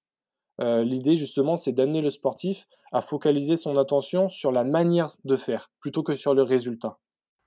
Euh, 0.61 0.85
l'idée, 0.85 1.17
justement, 1.17 1.57
c'est 1.57 1.73
d'amener 1.73 2.03
le 2.03 2.11
sportif 2.11 2.67
à 2.93 3.01
focaliser 3.01 3.57
son 3.57 3.77
attention 3.79 4.29
sur 4.29 4.53
la 4.53 4.65
manière 4.65 5.17
de 5.25 5.35
faire 5.35 5.71
plutôt 5.81 6.03
que 6.03 6.15
sur 6.15 6.35
le 6.35 6.43
résultat. 6.43 6.99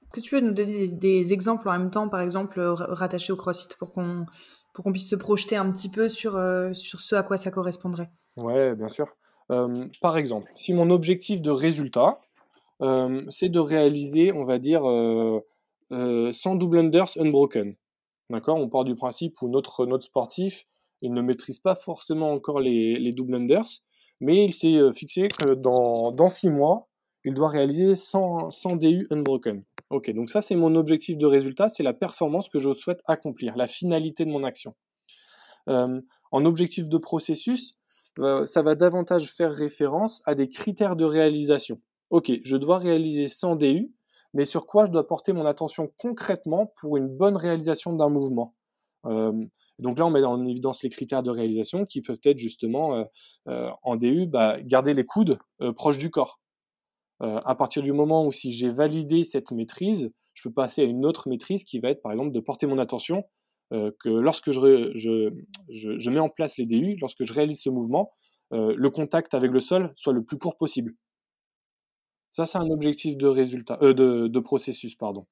Est-ce 0.01 0.21
que 0.21 0.21
tu 0.21 0.31
peux 0.31 0.41
nous 0.41 0.53
donner 0.53 0.87
des, 0.91 1.33
exemples 1.33 1.69
en 1.69 1.73
même 1.73 1.91
temps, 1.91 2.09
par 2.09 2.21
exemple, 2.21 2.59
rattachés 2.59 3.31
au 3.31 3.35
CrossFit 3.35 3.75
pour 3.77 3.91
qu'on 3.91 4.25
pour 4.73 4.83
qu'on 4.83 4.91
puisse 4.91 5.09
se 5.09 5.15
projeter 5.15 5.55
un 5.55 5.71
petit 5.71 5.87
peu 5.87 6.09
sur, 6.09 6.33
sur 6.73 6.99
ce 6.99 7.15
à 7.15 7.23
quoi 7.23 7.37
ça 7.37 7.49
correspondrait? 7.49 8.11
Ouais, 8.35 8.75
bien 8.75 8.89
sûr. 8.89 9.15
Euh, 9.51 9.87
par 10.01 10.17
exemple, 10.17 10.51
si 10.55 10.73
mon 10.73 10.89
objectif 10.89 11.41
de 11.41 11.51
résultat, 11.51 12.15
euh, 12.81 13.23
c'est 13.29 13.49
de 13.49 13.59
réaliser, 13.59 14.31
on 14.31 14.45
va 14.45 14.59
dire, 14.59 14.81
100 14.81 14.87
euh, 15.91 16.31
double 16.57 16.79
unders 16.79 17.17
unbroken. 17.17 17.75
D'accord? 18.29 18.57
On 18.57 18.69
part 18.69 18.83
du 18.83 18.95
principe 18.95 19.41
où 19.41 19.49
notre, 19.49 19.85
notre 19.85 20.03
sportif, 20.03 20.65
il 21.01 21.13
ne 21.13 21.21
maîtrise 21.21 21.59
pas 21.59 21.75
forcément 21.75 22.31
encore 22.31 22.59
les, 22.59 22.97
les 22.97 23.11
double 23.11 23.35
unders, 23.35 23.81
mais 24.19 24.45
il 24.45 24.53
s'est 24.53 24.79
fixé 24.93 25.27
que 25.27 25.53
dans, 25.53 26.11
dans 26.11 26.29
6 26.29 26.49
mois, 26.49 26.87
il 27.23 27.33
doit 27.33 27.49
réaliser 27.49 27.93
100, 27.93 28.49
100 28.49 28.75
DU 28.77 29.07
unbroken. 29.11 29.63
Ok, 29.91 30.09
donc 30.11 30.31
ça 30.31 30.41
c'est 30.41 30.55
mon 30.55 30.73
objectif 30.75 31.17
de 31.17 31.27
résultat, 31.27 31.69
c'est 31.69 31.83
la 31.83 31.93
performance 31.93 32.49
que 32.49 32.57
je 32.57 32.73
souhaite 32.73 33.01
accomplir, 33.05 33.55
la 33.55 33.67
finalité 33.67 34.25
de 34.25 34.31
mon 34.31 34.43
action. 34.43 34.73
en 35.67 36.45
objectif 36.45 36.89
de 36.89 36.97
processus, 36.97 37.75
ça 38.45 38.61
va 38.61 38.75
davantage 38.75 39.31
faire 39.31 39.51
référence 39.51 40.21
à 40.25 40.35
des 40.35 40.49
critères 40.49 40.95
de 40.95 41.05
réalisation. 41.05 41.81
Ok, 42.09 42.31
je 42.43 42.57
dois 42.57 42.77
réaliser 42.77 43.27
100 43.27 43.55
DU, 43.57 43.93
mais 44.33 44.45
sur 44.45 44.67
quoi 44.67 44.85
je 44.85 44.91
dois 44.91 45.07
porter 45.07 45.33
mon 45.33 45.45
attention 45.45 45.91
concrètement 45.97 46.71
pour 46.79 46.97
une 46.97 47.07
bonne 47.07 47.35
réalisation 47.35 47.93
d'un 47.93 48.09
mouvement? 48.09 48.55
Euh, 49.05 49.33
donc 49.79 49.99
là, 49.99 50.05
on 50.05 50.09
met 50.09 50.23
en 50.23 50.45
évidence 50.45 50.83
les 50.83 50.89
critères 50.89 51.23
de 51.23 51.31
réalisation 51.31 51.85
qui 51.85 52.01
peuvent 52.01 52.19
être 52.23 52.37
justement 52.37 53.05
euh, 53.47 53.69
en 53.83 53.97
DU, 53.97 54.27
bah, 54.27 54.61
garder 54.61 54.93
les 54.93 55.05
coudes 55.05 55.37
proches 55.75 55.97
du 55.97 56.09
corps. 56.09 56.39
à 57.19 57.55
partir 57.55 57.81
du 57.81 57.91
moment 57.91 58.25
où 58.25 58.31
si 58.31 58.53
j'ai 58.53 58.69
validé 58.69 59.23
cette 59.23 59.51
maîtrise, 59.51 60.11
je 60.33 60.43
peux 60.43 60.53
passer 60.53 60.81
à 60.81 60.85
une 60.85 61.05
autre 61.05 61.27
maîtrise 61.27 61.63
qui 61.63 61.79
va 61.79 61.89
être 61.89 62.01
par 62.01 62.11
exemple 62.11 62.31
de 62.31 62.39
porter 62.39 62.67
mon 62.67 62.77
attention 62.77 63.19
euh, 63.19 63.21
que 63.71 64.09
lorsque 64.09 64.51
je, 64.51 64.91
je, 64.93 65.33
je, 65.69 66.09
mets 66.09 66.19
en 66.19 66.29
place 66.29 66.57
les 66.57 66.65
DU, 66.65 66.95
lorsque 67.01 67.23
je 67.23 67.33
réalise 67.33 67.61
ce 67.61 67.69
mouvement, 67.69 68.11
euh, 68.53 68.75
le 68.77 68.89
contact 68.89 69.33
avec 69.33 69.51
le 69.51 69.59
sol 69.59 69.91
soit 69.95 70.13
le 70.13 70.23
plus 70.23 70.37
court 70.37 70.57
possible. 70.57 70.93
Ça, 72.29 72.45
c'est 72.45 72.57
un 72.57 72.69
objectif 72.69 73.17
de 73.17 73.27
résultat, 73.27 73.79
euh, 73.81 73.93
de, 73.93 74.27
de, 74.27 74.39
processus, 74.39 74.95
pardon, 74.95 75.25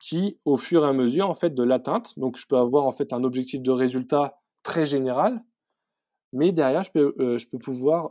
qui, 0.00 0.38
au 0.44 0.56
fur 0.56 0.84
et 0.84 0.88
à 0.88 0.92
mesure, 0.92 1.28
en 1.28 1.34
fait, 1.34 1.54
de 1.54 1.62
l'atteinte, 1.62 2.18
donc 2.18 2.38
je 2.38 2.46
peux 2.46 2.56
avoir 2.56 2.86
en 2.86 2.92
fait 2.92 3.12
un 3.12 3.22
objectif 3.22 3.62
de 3.62 3.70
résultat 3.70 4.40
très 4.62 4.84
général, 4.84 5.42
mais 6.32 6.52
derrière, 6.52 6.82
je 6.82 6.90
peux, 6.90 7.36
je 7.36 7.46
peux 7.48 7.58
pouvoir 7.58 8.10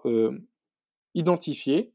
identifier 1.16 1.94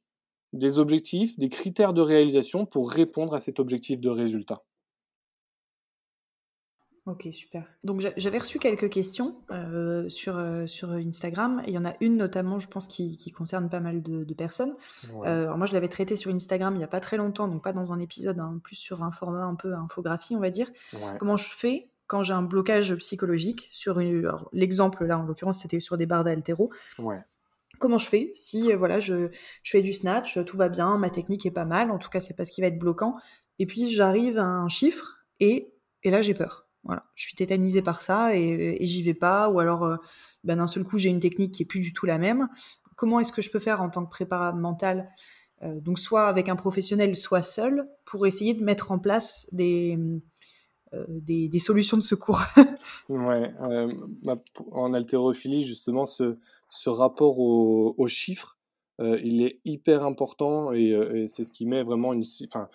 des 0.55 0.79
objectifs, 0.79 1.38
des 1.38 1.49
critères 1.49 1.92
de 1.92 2.01
réalisation 2.01 2.66
pour 2.66 2.90
répondre 2.90 3.35
à 3.35 3.40
cet 3.40 3.61
objectif 3.61 4.01
de 4.01 4.09
résultat. 4.09 4.64
Ok, 7.07 7.29
super. 7.33 7.67
Donc 7.83 8.03
j'avais 8.17 8.38
reçu 8.38 8.59
quelques 8.59 8.88
questions 8.88 9.37
euh, 9.51 10.09
sur, 10.09 10.38
euh, 10.38 10.67
sur 10.67 10.90
Instagram. 10.93 11.62
il 11.67 11.75
y 11.75 11.79
en 11.79 11.85
a 11.85 11.93
une 12.01 12.17
notamment, 12.17 12.59
je 12.59 12.67
pense, 12.67 12.87
qui, 12.87 13.31
concerne 13.31 13.69
pas 13.69 13.81
mal 13.81 14.03
de, 14.03 14.33
personnes. 14.33 14.75
Euh, 15.12 15.45
alors 15.45 15.59
moi, 15.59 15.67
je 15.67 15.75
l'avais 15.75 15.88
traité 15.88 16.17
sur 16.17 16.35
Instagram 16.35 16.75
il 16.75 16.79
n'y 16.79 16.85
a 16.85 16.88
pas 16.88 17.01
très 17.01 17.19
longtemps, 17.19 17.47
donc 17.47 17.62
pas 17.62 17.75
dans 17.75 17.93
un 17.93 18.01
épisode, 18.01 18.38
hein, 18.38 18.59
plus 18.64 18.77
sur 18.77 19.03
un 19.03 19.11
format 19.11 19.45
un 19.45 19.55
peu 19.55 19.75
infographie, 19.75 20.35
on 20.35 20.40
va 20.40 20.49
dire. 20.49 20.71
Comment 21.19 21.37
je 21.37 21.51
fais 21.51 21.90
quand 22.07 22.23
j'ai 22.23 22.33
un 22.33 22.43
blocage 22.43 22.95
psychologique 22.97 23.69
sur 23.71 24.01
une... 24.01 24.31
L'exemple 24.53 25.05
là, 25.05 25.19
en 25.19 25.25
l'occurrence, 25.25 25.61
c'était 25.61 25.81
sur 25.81 25.99
des 25.99 26.07
barres 26.07 26.25
d'altéro. 26.25 26.71
Comment 27.81 27.99
je 27.99 28.09
fais 28.09 28.31
si 28.35 28.73
voilà 28.73 28.99
je, 28.99 29.29
je, 29.62 29.71
fais 29.71 29.83
du 29.83 29.93
snatch, 29.93 30.43
tout 30.45 30.57
va 30.57 30.71
bien, 30.71 30.97
ma 30.97 31.11
technique 31.11 31.45
est 31.45 31.51
pas 31.51 31.64
mal, 31.67 31.90
en 31.90 31.99
tout 31.99 32.09
cas 32.09 32.21
c'est 32.21 32.35
pas 32.35 32.45
ce 32.45 32.53
qui 32.53 32.61
va 32.61 32.69
être 32.69 32.79
bloquant, 32.79 33.17
et 33.59 33.67
puis 33.67 33.90
j'arrive 33.90 34.38
à 34.38 34.45
un 34.45 34.69
chiffre 34.69 35.19
et, 35.40 35.75
et 36.05 36.11
là 36.11 36.23
j'ai 36.23 36.35
peur 36.35 36.63
voilà, 36.85 37.05
je 37.14 37.23
suis 37.25 37.35
tétanisée 37.35 37.83
par 37.83 38.03
ça 38.03 38.37
et, 38.37 38.77
j'y 38.81 39.03
vais 39.03 39.14
pas. 39.14 39.49
Ou 39.49 39.61
alors, 39.61 39.85
euh, 39.85 39.97
ben, 40.44 40.57
d'un 40.57 40.66
seul 40.66 40.85
coup, 40.85 40.99
j'ai 40.99 41.09
une 41.09 41.20
technique 41.20 41.53
qui 41.53 41.62
est 41.62 41.66
plus 41.66 41.81
du 41.81 41.92
tout 41.92 42.07
la 42.07 42.18
même. 42.18 42.49
Comment 42.97 43.20
est-ce 43.20 43.33
que 43.33 43.42
je 43.42 43.51
peux 43.51 43.61
faire 43.61 43.83
en 43.83 43.90
tant 43.90 44.05
que 44.05 44.11
préparateur 44.11 44.61
mental 44.61 45.11
euh, 45.62 45.81
Donc, 45.81 45.99
soit 45.99 46.29
avec 46.29 46.49
un 46.49 46.57
professionnel, 46.57 47.16
soit 47.16 47.42
seul, 47.42 47.88
pour 48.05 48.27
essayer 48.27 48.55
de 48.55 48.62
mettre 48.62 48.92
en 48.92 48.99
place 48.99 49.49
des, 49.53 49.99
euh, 50.92 51.05
des, 51.09 51.59
solutions 51.59 51.97
de 51.97 52.03
secours? 52.03 52.42
ouais, 53.09 53.53
en 54.70 54.92
haltérophilie, 54.92 55.62
justement, 55.62 56.05
ce, 56.07 56.38
ce 56.68 56.90
rapport 56.90 57.38
aux 57.38 58.09
chiffres, 58.09 58.59
il 59.01 59.42
est 59.42 59.61
hyper 59.64 60.05
important 60.05 60.73
et, 60.73 61.27
c'est 61.27 61.42
ce 61.42 61.51
qui 61.51 61.66
met 61.66 61.83
vraiment 61.83 62.12
une, 62.12 62.25
enfin, 62.47 62.68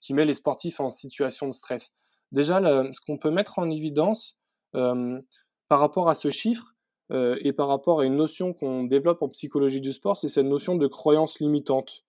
qui 0.00 0.12
met 0.12 0.26
les 0.26 0.34
sportifs 0.34 0.80
en 0.80 0.90
situation 0.90 1.46
de 1.46 1.52
stress. 1.52 1.94
Déjà, 2.32 2.60
ce 2.92 3.00
qu'on 3.06 3.18
peut 3.18 3.30
mettre 3.30 3.58
en 3.58 3.70
évidence 3.70 4.38
par 4.72 5.80
rapport 5.80 6.08
à 6.08 6.14
ce 6.14 6.30
chiffre 6.30 6.74
et 7.10 7.52
par 7.52 7.68
rapport 7.68 8.00
à 8.00 8.04
une 8.04 8.16
notion 8.16 8.52
qu'on 8.52 8.84
développe 8.84 9.22
en 9.22 9.28
psychologie 9.28 9.80
du 9.80 9.92
sport, 9.92 10.16
c'est 10.16 10.28
cette 10.28 10.46
notion 10.46 10.76
de 10.76 10.86
croyance 10.86 11.40
limitante. 11.40 12.04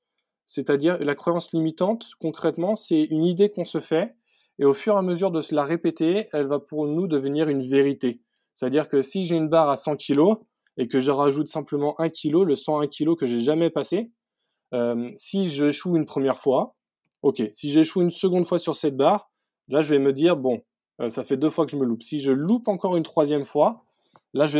C'est-à-dire, 0.45 0.97
la 0.99 1.15
croyance 1.15 1.53
limitante, 1.53 2.07
concrètement, 2.19 2.75
c'est 2.75 3.03
une 3.03 3.23
idée 3.23 3.49
qu'on 3.49 3.65
se 3.65 3.79
fait, 3.79 4.15
et 4.57 4.65
au 4.65 4.73
fur 4.73 4.95
et 4.95 4.97
à 4.97 5.01
mesure 5.01 5.31
de 5.31 5.41
se 5.41 5.55
la 5.55 5.63
répéter, 5.63 6.27
elle 6.33 6.47
va 6.47 6.59
pour 6.59 6.85
nous 6.87 7.07
devenir 7.07 7.47
une 7.47 7.61
vérité. 7.61 8.19
C'est-à-dire 8.53 8.89
que 8.89 9.01
si 9.01 9.23
j'ai 9.23 9.35
une 9.35 9.47
barre 9.47 9.69
à 9.69 9.77
100 9.77 9.95
kg 9.95 10.35
et 10.75 10.87
que 10.87 10.99
je 10.99 11.11
rajoute 11.11 11.47
simplement 11.47 11.95
1 12.01 12.09
kg, 12.09 12.43
le 12.43 12.55
101 12.55 12.87
kg 12.87 13.15
que 13.15 13.25
j'ai 13.25 13.39
jamais 13.39 13.69
passé, 13.69 14.11
si 15.15 15.47
j'échoue 15.47 15.95
une 15.95 16.05
première 16.05 16.39
fois, 16.39 16.75
ok, 17.21 17.41
si 17.53 17.71
j'échoue 17.71 18.01
une 18.01 18.09
seconde 18.09 18.45
fois 18.45 18.59
sur 18.59 18.75
cette 18.75 18.97
barre, 18.97 19.31
Là, 19.69 19.81
je 19.81 19.89
vais 19.89 19.99
me 19.99 20.11
dire, 20.11 20.35
bon, 20.35 20.63
euh, 20.99 21.09
ça 21.09 21.23
fait 21.23 21.37
deux 21.37 21.49
fois 21.49 21.65
que 21.65 21.71
je 21.71 21.77
me 21.77 21.85
loupe. 21.85 22.03
Si 22.03 22.19
je 22.19 22.31
loupe 22.31 22.67
encore 22.67 22.97
une 22.97 23.03
troisième 23.03 23.45
fois, 23.45 23.85
là, 24.33 24.45
je 24.45 24.59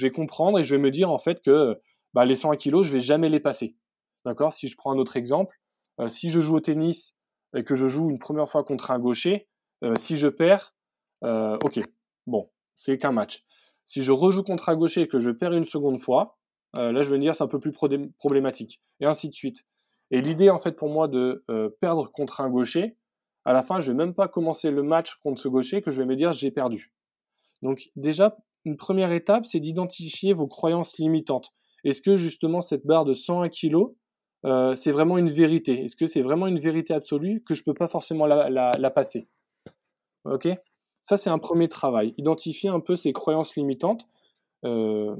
vais, 0.00 0.10
comprendre 0.10 0.58
et 0.58 0.64
je 0.64 0.74
vais 0.74 0.80
me 0.80 0.90
dire, 0.90 1.10
en 1.10 1.18
fait, 1.18 1.40
que 1.42 1.78
bah, 2.14 2.24
les 2.24 2.34
101 2.34 2.56
kilos, 2.56 2.86
je 2.86 2.92
vais 2.92 3.00
jamais 3.00 3.28
les 3.28 3.40
passer. 3.40 3.76
D'accord? 4.24 4.52
Si 4.52 4.68
je 4.68 4.76
prends 4.76 4.92
un 4.92 4.98
autre 4.98 5.16
exemple, 5.16 5.60
euh, 6.00 6.08
si 6.08 6.30
je 6.30 6.40
joue 6.40 6.56
au 6.56 6.60
tennis 6.60 7.14
et 7.54 7.62
que 7.62 7.74
je 7.74 7.86
joue 7.86 8.10
une 8.10 8.18
première 8.18 8.48
fois 8.48 8.64
contre 8.64 8.90
un 8.90 8.98
gaucher, 8.98 9.48
euh, 9.84 9.94
si 9.94 10.16
je 10.16 10.28
perds, 10.28 10.74
ok, 11.22 11.80
bon, 12.26 12.48
c'est 12.74 12.98
qu'un 12.98 13.12
match. 13.12 13.44
Si 13.84 14.02
je 14.02 14.12
rejoue 14.12 14.42
contre 14.42 14.68
un 14.68 14.76
gaucher 14.76 15.02
et 15.02 15.08
que 15.08 15.20
je 15.20 15.30
perds 15.30 15.52
une 15.52 15.64
seconde 15.64 15.98
fois, 15.98 16.38
là, 16.76 17.02
je 17.02 17.10
vais 17.10 17.16
me 17.16 17.22
dire, 17.22 17.34
c'est 17.34 17.44
un 17.44 17.48
peu 17.48 17.58
plus 17.58 17.72
problématique. 17.72 18.80
Et 19.00 19.06
ainsi 19.06 19.28
de 19.28 19.34
suite. 19.34 19.64
Et 20.10 20.20
l'idée, 20.20 20.50
en 20.50 20.58
fait, 20.58 20.72
pour 20.72 20.88
moi, 20.90 21.08
de 21.08 21.44
perdre 21.80 22.10
contre 22.12 22.40
un 22.40 22.50
gaucher, 22.50 22.96
à 23.48 23.54
la 23.54 23.62
fin, 23.62 23.80
je 23.80 23.90
vais 23.90 23.96
même 23.96 24.12
pas 24.12 24.28
commencer 24.28 24.70
le 24.70 24.82
match 24.82 25.14
contre 25.22 25.40
ce 25.40 25.48
gaucher 25.48 25.80
que 25.80 25.90
je 25.90 26.02
vais 26.02 26.06
me 26.06 26.16
dire 26.16 26.34
j'ai 26.34 26.50
perdu. 26.50 26.92
Donc 27.62 27.90
déjà, 27.96 28.36
une 28.66 28.76
première 28.76 29.10
étape, 29.10 29.46
c'est 29.46 29.58
d'identifier 29.58 30.34
vos 30.34 30.46
croyances 30.46 30.98
limitantes. 30.98 31.54
Est-ce 31.82 32.02
que 32.02 32.14
justement 32.14 32.60
cette 32.60 32.84
barre 32.84 33.06
de 33.06 33.14
101 33.14 33.48
kg, 33.48 33.86
euh, 34.44 34.76
c'est 34.76 34.90
vraiment 34.90 35.16
une 35.16 35.30
vérité? 35.30 35.82
Est-ce 35.82 35.96
que 35.96 36.04
c'est 36.04 36.20
vraiment 36.20 36.46
une 36.46 36.58
vérité 36.58 36.92
absolue 36.92 37.40
que 37.40 37.54
je 37.54 37.62
ne 37.62 37.64
peux 37.64 37.72
pas 37.72 37.88
forcément 37.88 38.26
la, 38.26 38.90
passer? 38.90 39.26
Ok? 40.26 40.46
Ça, 41.00 41.16
c'est 41.16 41.30
un 41.30 41.38
premier 41.38 41.68
travail. 41.68 42.12
Identifier 42.18 42.68
un 42.68 42.80
peu 42.80 42.96
ces 42.96 43.14
croyances 43.14 43.56
limitantes. 43.56 44.06
Euh, 44.66 45.16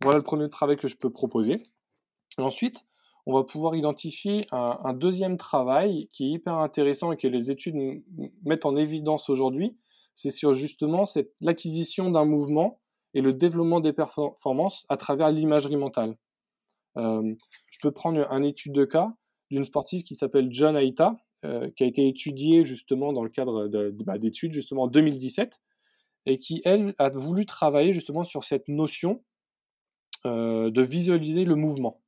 voilà 0.00 0.16
le 0.16 0.24
premier 0.24 0.48
travail 0.48 0.76
que 0.76 0.88
je 0.88 0.96
peux 0.96 1.10
proposer. 1.10 1.62
ensuite, 2.38 2.86
on 3.26 3.34
va 3.34 3.42
pouvoir 3.42 3.74
identifier 3.74 4.40
un, 4.52 4.94
deuxième 4.94 5.36
travail 5.36 6.08
qui 6.12 6.26
est 6.26 6.30
hyper 6.30 6.58
intéressant 6.58 7.10
et 7.10 7.16
que 7.16 7.26
les 7.26 7.50
études 7.50 8.02
mettent 8.44 8.66
en 8.66 8.76
évidence 8.76 9.28
aujourd'hui. 9.28 9.76
C'est 10.14 10.30
sur 10.30 10.52
justement 10.52 11.04
l'acquisition 11.40 12.10
d'un 12.10 12.24
mouvement 12.24 12.80
et 13.14 13.20
le 13.20 13.32
développement 13.32 13.80
des 13.80 13.92
performances 13.92 14.86
à 14.88 14.96
travers 14.96 15.32
l'imagerie 15.32 15.76
mentale. 15.76 16.16
Euh, 16.96 17.34
je 17.68 17.78
peux 17.82 17.90
prendre 17.90 18.30
une 18.30 18.44
étude 18.44 18.72
de 18.72 18.84
cas 18.84 19.12
d'une 19.50 19.64
sportive 19.64 20.04
qui 20.04 20.14
s'appelle 20.14 20.48
John 20.50 20.76
Aita, 20.76 21.16
euh, 21.44 21.68
qui 21.76 21.82
a 21.82 21.86
été 21.86 22.06
étudiée 22.06 22.62
justement 22.62 23.12
dans 23.12 23.22
le 23.22 23.28
cadre 23.28 23.68
bah, 24.04 24.18
d'études 24.18 24.52
justement 24.52 24.84
en 24.84 24.88
2017 24.88 25.60
et 26.26 26.38
qui 26.38 26.62
elle 26.64 26.94
a 26.98 27.08
voulu 27.08 27.44
travailler 27.44 27.92
justement 27.92 28.24
sur 28.24 28.44
cette 28.44 28.68
notion 28.68 29.22
euh, 30.24 30.70
de 30.70 30.82
visualiser 30.82 31.44
le 31.44 31.56
mouvement. 31.56 32.00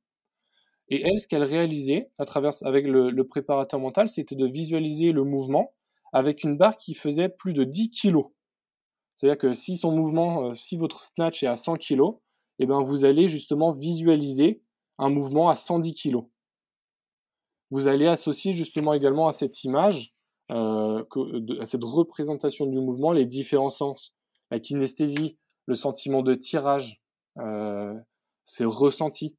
Et 0.89 1.01
elle, 1.01 1.19
ce 1.19 1.27
qu'elle 1.27 1.43
réalisait 1.43 2.09
à 2.17 2.25
travers, 2.25 2.51
avec 2.63 2.85
le, 2.85 3.23
préparateur 3.23 3.79
mental, 3.79 4.09
c'était 4.09 4.35
de 4.35 4.45
visualiser 4.45 5.11
le 5.11 5.23
mouvement 5.23 5.73
avec 6.13 6.43
une 6.43 6.57
barre 6.57 6.77
qui 6.77 6.95
faisait 6.95 7.29
plus 7.29 7.53
de 7.53 7.63
10 7.63 7.91
kg. 7.91 8.23
C'est-à-dire 9.15 9.37
que 9.37 9.53
si 9.53 9.77
son 9.77 9.91
mouvement, 9.91 10.45
euh, 10.45 10.53
si 10.55 10.77
votre 10.77 11.03
snatch 11.03 11.43
est 11.43 11.47
à 11.47 11.55
100 11.55 11.75
kg, 11.75 12.01
eh 12.57 12.65
ben 12.65 12.81
vous 12.81 13.05
allez 13.05 13.27
justement 13.27 13.71
visualiser 13.71 14.61
un 14.97 15.09
mouvement 15.09 15.49
à 15.49 15.55
110 15.55 15.93
kg. 15.93 16.17
Vous 17.69 17.87
allez 17.87 18.07
associer 18.07 18.51
justement 18.51 18.93
également 18.93 19.27
à 19.27 19.33
cette 19.33 19.63
image, 19.63 20.15
euh, 20.51 21.03
à 21.59 21.65
cette 21.65 21.83
représentation 21.83 22.65
du 22.65 22.79
mouvement, 22.79 23.11
les 23.11 23.25
différents 23.25 23.69
sens. 23.69 24.15
La 24.49 24.59
kinesthésie, 24.59 25.37
le 25.67 25.75
sentiment 25.75 26.23
de 26.23 26.33
tirage, 26.33 26.99
euh, 27.37 27.93
c'est 28.43 28.65
ressenti. 28.65 29.37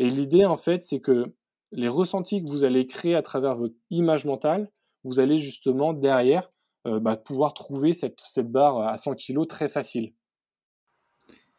Et 0.00 0.08
l'idée, 0.08 0.46
en 0.46 0.56
fait, 0.56 0.82
c'est 0.82 1.00
que 1.00 1.26
les 1.72 1.88
ressentis 1.88 2.42
que 2.42 2.48
vous 2.48 2.64
allez 2.64 2.86
créer 2.86 3.14
à 3.14 3.20
travers 3.20 3.54
votre 3.54 3.74
image 3.90 4.24
mentale, 4.24 4.70
vous 5.04 5.20
allez 5.20 5.36
justement 5.36 5.92
derrière 5.92 6.48
euh, 6.86 7.00
bah, 7.00 7.18
pouvoir 7.18 7.52
trouver 7.52 7.92
cette, 7.92 8.18
barre 8.50 8.78
à 8.80 8.96
100 8.96 9.14
kg 9.16 9.46
très 9.46 9.68
facile. 9.68 10.14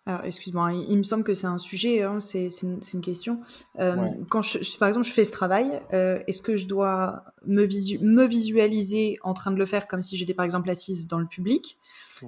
Alors, 0.08 0.26
excuse-moi, 0.26 0.74
il, 0.74 0.98
me 0.98 1.04
semble 1.04 1.24
que 1.24 1.36
c'est 1.36 1.48
un 1.48 1.60
sujet, 1.60 2.02
hein, 2.02 2.20
c'est 2.20 2.50
une, 2.64 3.02
question. 3.02 3.40
Euh, 3.80 3.96
quand 4.30 4.42
je, 4.42 4.78
par 4.80 4.88
exemple, 4.88 5.06
je 5.06 5.12
fais 5.12 5.24
ce 5.24 5.32
travail, 5.32 5.80
euh, 5.94 6.20
est-ce 6.26 6.42
que 6.42 6.56
je 6.56 6.66
dois 6.66 7.24
me, 7.46 7.68
me, 8.04 8.26
visualiser 8.26 9.20
en 9.22 9.36
train 9.36 9.52
de 9.52 9.58
le 9.58 9.66
faire 9.68 9.88
comme 9.88 10.02
si 10.02 10.18
j'étais 10.18 10.34
par 10.34 10.44
exemple 10.44 10.72
assise 10.72 11.08
dans 11.08 11.20
le 11.20 11.28
public? 11.28 11.78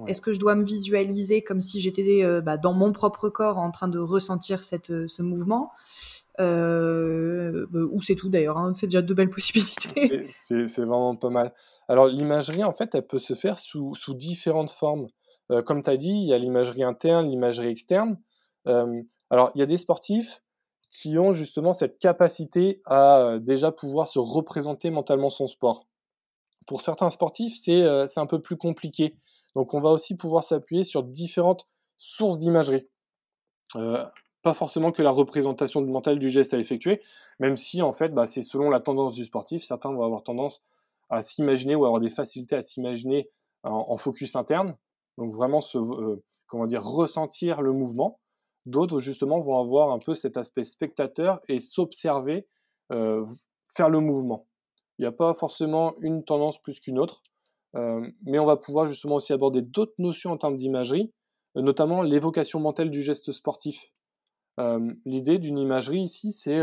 Est-ce 0.06 0.20
que 0.20 0.32
je 0.32 0.40
dois 0.40 0.56
me 0.56 0.64
visualiser 0.64 1.42
comme 1.42 1.60
si 1.60 1.80
j'étais 1.80 2.24
bah, 2.42 2.56
dans 2.56 2.72
mon 2.72 2.92
propre 2.92 3.28
corps 3.28 3.58
en 3.58 3.70
train 3.70 3.88
de 3.88 3.98
ressentir 4.00 4.64
cette, 4.64 5.06
ce 5.08 5.22
mouvement? 5.22 5.70
Euh, 6.40 7.66
bah, 7.70 7.80
ou 7.92 8.02
c'est 8.02 8.16
tout 8.16 8.28
d'ailleurs, 8.28 8.58
hein, 8.58 8.72
c'est 8.74 8.86
déjà 8.86 9.02
deux 9.02 9.14
belles 9.14 9.30
possibilités. 9.30 10.26
C'est 10.32 10.64
vraiment 10.78 11.16
pas 11.16 11.30
mal. 11.30 11.52
Alors 11.88 12.06
l'imagerie, 12.08 12.64
en 12.64 12.72
fait, 12.72 12.94
elle 12.94 13.06
peut 13.06 13.18
se 13.18 13.34
faire 13.34 13.58
sous, 13.58 13.94
sous 13.94 14.14
différentes 14.14 14.70
formes. 14.70 15.06
Euh, 15.50 15.62
comme 15.62 15.82
tu 15.82 15.90
as 15.90 15.96
dit, 15.96 16.10
il 16.10 16.28
y 16.28 16.32
a 16.32 16.38
l'imagerie 16.38 16.84
interne, 16.84 17.28
l'imagerie 17.28 17.68
externe. 17.68 18.18
Euh, 18.66 19.02
alors 19.30 19.50
il 19.54 19.58
y 19.58 19.62
a 19.62 19.66
des 19.66 19.76
sportifs 19.76 20.42
qui 20.88 21.18
ont 21.18 21.32
justement 21.32 21.72
cette 21.72 21.98
capacité 21.98 22.80
à 22.86 23.38
déjà 23.40 23.72
pouvoir 23.72 24.06
se 24.06 24.18
représenter 24.18 24.90
mentalement 24.90 25.28
son 25.28 25.46
sport. 25.46 25.86
Pour 26.66 26.80
certains 26.80 27.10
sportifs, 27.10 27.56
c'est 27.56 27.84
un 27.84 28.26
peu 28.26 28.40
plus 28.40 28.56
compliqué. 28.56 29.16
Donc 29.54 29.74
on 29.74 29.80
va 29.80 29.90
aussi 29.90 30.16
pouvoir 30.16 30.44
s'appuyer 30.44 30.84
sur 30.84 31.02
différentes 31.02 31.66
sources 31.98 32.38
d'imagerie. 32.38 32.86
Euh, 33.76 34.04
pas 34.42 34.54
forcément 34.54 34.92
que 34.92 35.02
la 35.02 35.10
représentation 35.10 35.80
mentale 35.82 36.18
du 36.18 36.28
geste 36.28 36.54
à 36.54 36.58
effectuer, 36.58 37.00
même 37.38 37.56
si 37.56 37.80
en 37.80 37.92
fait 37.92 38.10
bah, 38.10 38.26
c'est 38.26 38.42
selon 38.42 38.68
la 38.68 38.80
tendance 38.80 39.14
du 39.14 39.24
sportif. 39.24 39.62
Certains 39.62 39.92
vont 39.92 40.04
avoir 40.04 40.22
tendance 40.22 40.64
à 41.08 41.22
s'imaginer 41.22 41.74
ou 41.74 41.84
avoir 41.86 42.00
des 42.00 42.10
facilités 42.10 42.56
à 42.56 42.62
s'imaginer 42.62 43.30
en, 43.62 43.96
focus 43.96 44.36
interne, 44.36 44.76
donc 45.18 45.32
vraiment 45.32 45.60
se, 45.60 45.78
euh, 45.78 46.22
comment 46.46 46.66
dire, 46.66 46.84
ressentir 46.84 47.62
le 47.62 47.72
mouvement. 47.72 48.20
D'autres 48.66 48.98
justement 48.98 49.40
vont 49.40 49.60
avoir 49.60 49.90
un 49.90 49.98
peu 49.98 50.14
cet 50.14 50.36
aspect 50.36 50.64
spectateur 50.64 51.40
et 51.48 51.60
s'observer 51.60 52.46
euh, 52.92 53.24
faire 53.68 53.90
le 53.90 54.00
mouvement. 54.00 54.46
Il 54.98 55.02
n'y 55.02 55.06
a 55.06 55.12
pas 55.12 55.34
forcément 55.34 55.94
une 56.00 56.24
tendance 56.24 56.60
plus 56.60 56.80
qu'une 56.80 56.98
autre, 56.98 57.22
euh, 57.76 58.06
mais 58.24 58.38
on 58.38 58.46
va 58.46 58.56
pouvoir 58.56 58.86
justement 58.86 59.16
aussi 59.16 59.32
aborder 59.32 59.60
d'autres 59.60 59.94
notions 59.98 60.30
en 60.30 60.36
termes 60.36 60.56
d'imagerie, 60.56 61.12
notamment 61.56 62.02
l'évocation 62.02 62.60
mentale 62.60 62.90
du 62.90 63.02
geste 63.02 63.32
sportif. 63.32 63.90
L'idée 65.04 65.38
d'une 65.38 65.58
imagerie 65.58 66.02
ici, 66.02 66.30
c'est 66.30 66.60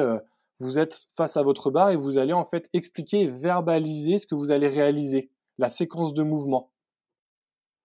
vous 0.62 0.80
êtes 0.80 1.08
face 1.16 1.38
à 1.38 1.44
votre 1.44 1.72
barre 1.72 1.90
et 1.90 1.98
vous 1.98 2.18
allez 2.18 2.34
en 2.34 2.46
fait 2.46 2.70
expliquer 2.74 3.26
verbaliser 3.26 4.18
ce 4.18 4.26
que 4.26 4.36
vous 4.36 4.52
allez 4.52 4.68
réaliser, 4.68 5.30
la 5.58 5.70
séquence 5.70 6.14
de 6.14 6.24
mouvement. 6.24 6.71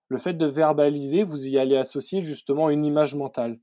Le 0.08 0.18
fait 0.18 0.34
de 0.34 0.46
verbaliser, 0.46 1.24
vous 1.24 1.46
y 1.46 1.58
allez 1.58 1.76
associer 1.76 2.20
justement 2.20 2.70
une 2.70 2.84
image 2.84 3.14
mentale. 3.14 3.58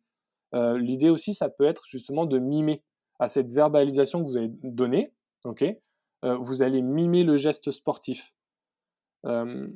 Euh, 0.53 0.77
l'idée 0.77 1.09
aussi, 1.09 1.33
ça 1.33 1.49
peut 1.49 1.65
être 1.65 1.83
justement 1.87 2.25
de 2.25 2.37
mimer 2.37 2.83
à 3.19 3.29
cette 3.29 3.51
verbalisation 3.51 4.21
que 4.21 4.27
vous 4.27 4.37
avez 4.37 4.49
donnée. 4.63 5.13
ok 5.45 5.63
euh, 6.25 6.37
vous 6.37 6.61
allez 6.61 6.81
mimer 6.81 7.25
le 7.25 7.35
geste 7.35 7.69
sportif. 7.71 8.33
Euh, 9.25 9.67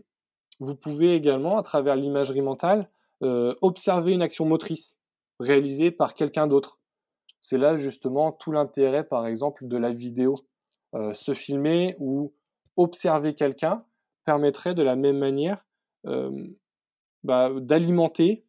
vous 0.62 0.76
pouvez 0.76 1.14
également, 1.14 1.58
à 1.58 1.64
travers 1.64 1.98
l'imagerie 1.98 2.42
mentale, 2.42 2.90
observer 3.20 4.14
une 4.14 4.22
action 4.22 4.46
motrice 4.46 5.00
réalisée 5.40 5.92
par 5.92 6.14
quelqu'un 6.14 6.48
d'autre. 6.48 6.80
C'est 7.40 7.58
là 7.58 7.76
justement 7.76 8.32
tout 8.32 8.52
l'intérêt, 8.52 9.04
par 9.04 9.28
exemple, 9.28 9.68
de 9.68 9.76
la 9.76 9.92
vidéo. 9.92 10.36
se 10.94 11.34
filmer 11.34 11.96
ou 12.00 12.34
observer 12.78 13.34
quelqu'un 13.34 13.80
permettrait 14.24 14.74
de 14.74 14.84
la 14.84 14.96
même 14.96 15.18
manière 15.18 15.67
bah, 17.24 17.52
d'alimenter 17.60 18.46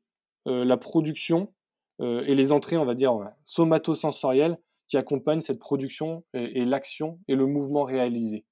la 0.47 0.77
production 0.77 1.53
et 2.01 2.35
les 2.35 2.53
entrées, 2.53 2.77
on 2.77 2.85
va 2.85 2.95
dire, 2.95 3.13
somatosensorielles 3.45 4.59
qui 4.87 4.97
accompagnent 4.97 5.41
cette 5.41 5.59
production 5.59 6.25
et, 6.33 6.65
l'action 6.65 7.21
et 7.29 7.35
le 7.35 7.47
mouvement 7.47 7.85
réalisé. 7.85 8.47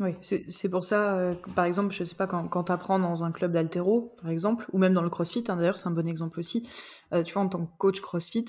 Oui, 0.00 0.14
c'est 0.22 0.68
pour 0.70 0.84
ça, 0.84 1.34
par 1.56 1.64
exemple, 1.64 1.92
je 1.92 2.02
ne 2.02 2.04
sais 2.04 2.14
pas, 2.14 2.28
quand, 2.28 2.46
quand 2.46 2.64
tu 2.64 2.72
apprends 2.72 3.00
dans 3.00 3.24
un 3.24 3.32
club 3.32 3.52
d'altéro, 3.52 4.14
par 4.22 4.30
exemple, 4.30 4.66
ou 4.72 4.78
même 4.78 4.94
dans 4.94 5.02
le 5.02 5.10
crossfit, 5.10 5.42
hein, 5.48 5.56
d'ailleurs, 5.56 5.76
c'est 5.76 5.88
un 5.88 5.92
bon 5.92 6.06
exemple 6.06 6.38
aussi, 6.38 6.68
tu 7.24 7.32
vois, 7.32 7.42
en 7.42 7.48
tant 7.48 7.66
que 7.66 7.76
coach 7.78 8.00
crossfit, 8.00 8.44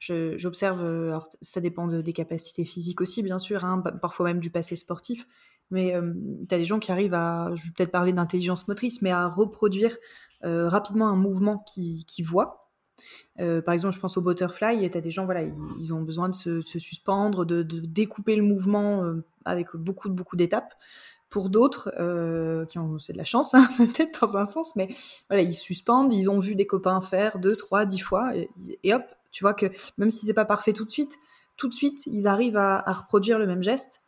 j'observe, 0.00 0.80
alors 0.80 1.28
ça 1.40 1.60
dépend 1.60 1.86
des 1.86 2.12
capacités 2.12 2.64
physiques 2.64 3.00
aussi, 3.00 3.22
bien 3.22 3.38
sûr, 3.38 3.64
hein, 3.64 3.82
parfois 4.02 4.26
même 4.26 4.40
du 4.40 4.50
passé 4.50 4.74
sportif, 4.74 5.26
mais 5.70 5.94
tu 6.48 6.54
as 6.54 6.58
des 6.58 6.64
gens 6.64 6.78
qui 6.78 6.92
arrivent 6.92 7.14
à, 7.14 7.50
je 7.54 7.64
vais 7.64 7.70
peut-être 7.76 7.92
parler 7.92 8.12
d'intelligence 8.12 8.68
motrice, 8.68 9.02
mais 9.02 9.10
à 9.10 9.28
reproduire 9.28 9.96
rapidement 10.42 11.08
un 11.08 11.16
mouvement 11.16 11.58
qu'ils 11.58 12.04
qui 12.04 12.22
voient. 12.22 12.70
par 13.36 13.74
exemple, 13.74 13.94
je 13.94 14.00
pense 14.00 14.16
au 14.16 14.22
butterfly, 14.22 14.90
tu 14.90 14.98
as 14.98 15.00
des 15.00 15.10
gens, 15.10 15.24
voilà, 15.24 15.42
ils, 15.78 15.94
ont 15.94 16.02
besoin 16.02 16.28
de 16.28 16.34
se, 16.34 16.60
suspendre, 16.62 17.44
de, 17.44 17.62
découper 17.62 18.36
le 18.36 18.42
mouvement 18.42 19.04
avec 19.44 19.74
beaucoup, 19.74 20.08
beaucoup 20.10 20.36
d'étapes. 20.36 20.74
Pour 21.30 21.50
d'autres, 21.50 21.90
qui 22.68 22.78
ont, 22.78 22.98
c'est 22.98 23.12
de 23.12 23.18
la 23.18 23.24
chance, 23.24 23.52
hein, 23.54 23.68
peut-être 23.76 24.22
dans 24.22 24.38
un 24.38 24.46
sens, 24.46 24.74
mais 24.76 24.88
voilà, 25.28 25.42
ils 25.42 25.52
suspendent, 25.52 26.10
ils 26.12 26.30
ont 26.30 26.38
vu 26.38 26.54
des 26.54 26.66
copains 26.66 27.02
faire 27.02 27.38
deux, 27.38 27.54
trois, 27.54 27.84
dix 27.84 27.98
fois, 27.98 28.32
et, 28.82 28.94
hop, 28.94 29.02
tu 29.30 29.44
vois 29.44 29.52
que 29.52 29.66
même 29.98 30.10
si 30.10 30.24
c'est 30.24 30.34
pas 30.34 30.46
parfait 30.46 30.72
tout 30.72 30.86
de 30.86 30.90
suite, 30.90 31.18
tout 31.58 31.68
de 31.68 31.74
suite, 31.74 32.06
ils 32.06 32.26
arrivent 32.26 32.56
à 32.56 32.92
reproduire 32.92 33.38
le 33.38 33.46
même 33.46 33.62
geste. 33.62 34.00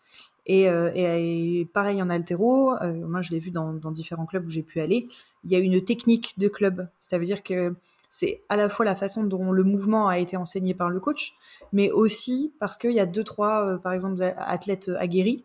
Euh, 0.49 0.91
et, 0.95 1.67
pareil 1.73 2.03
en 2.03 2.11
altéro, 2.11 2.75
euh, 2.75 2.93
moi 2.93 3.21
je 3.21 3.31
l'ai 3.31 3.39
vu 3.39 3.51
dans, 3.51 3.73
différents 3.91 4.27
clubs 4.27 4.47
où 4.47 4.51
j'ai 4.51 4.63
pu 4.63 4.81
aller, 4.81 5.07
il 5.45 5.51
y 5.51 5.57
a 5.57 5.59
une 5.59 5.83
technique 5.85 6.35
de 6.39 6.49
club. 6.49 6.89
Ça 6.99 7.19
veut 7.19 7.25
dire 7.25 7.43
que 7.43 7.75
c'est 8.09 8.43
à 8.49 8.57
la 8.57 8.69
fois 8.69 8.85
la 8.85 8.97
façon 8.97 9.25
dont 9.25 9.53
le 9.53 9.63
mouvement 9.63 10.09
a 10.09 10.19
été 10.19 10.37
enseigné 10.37 10.75
par 10.75 10.91
le 10.91 10.99
coach, 10.99 11.35
mais 11.73 11.91
aussi 11.91 12.53
parce 12.59 12.77
qu'il 12.77 12.93
y 12.93 13.01
a 13.01 13.07
deux, 13.07 13.25
trois, 13.25 13.65
euh, 13.65 13.79
par 13.79 13.93
exemple, 13.93 14.23
athlètes 14.37 14.91
aguerris. 14.99 15.45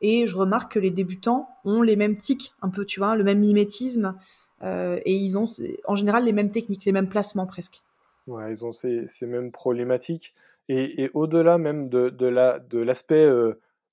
Et 0.00 0.26
je 0.26 0.34
remarque 0.36 0.72
que 0.72 0.78
les 0.78 0.90
débutants 0.90 1.48
ont 1.64 1.82
les 1.82 1.96
mêmes 1.96 2.16
tics, 2.16 2.54
un 2.62 2.70
peu, 2.70 2.86
tu 2.86 3.00
vois, 3.00 3.14
le 3.14 3.24
même 3.24 3.40
mimétisme. 3.40 4.14
et 4.62 5.14
ils 5.14 5.36
ont 5.36 5.44
en 5.86 5.94
général 5.94 6.24
les 6.24 6.32
mêmes 6.32 6.50
techniques, 6.50 6.86
les 6.86 6.92
mêmes 6.92 7.10
placements 7.10 7.46
presque. 7.46 7.82
Ouais, 8.26 8.50
ils 8.50 8.64
ont 8.64 8.72
ces, 8.72 9.06
mêmes 9.22 9.52
problématiques. 9.52 10.34
Et, 10.70 11.10
au-delà 11.12 11.58
même 11.58 11.90
de, 11.90 12.08
de 12.08 12.78
l'aspect 12.78 13.26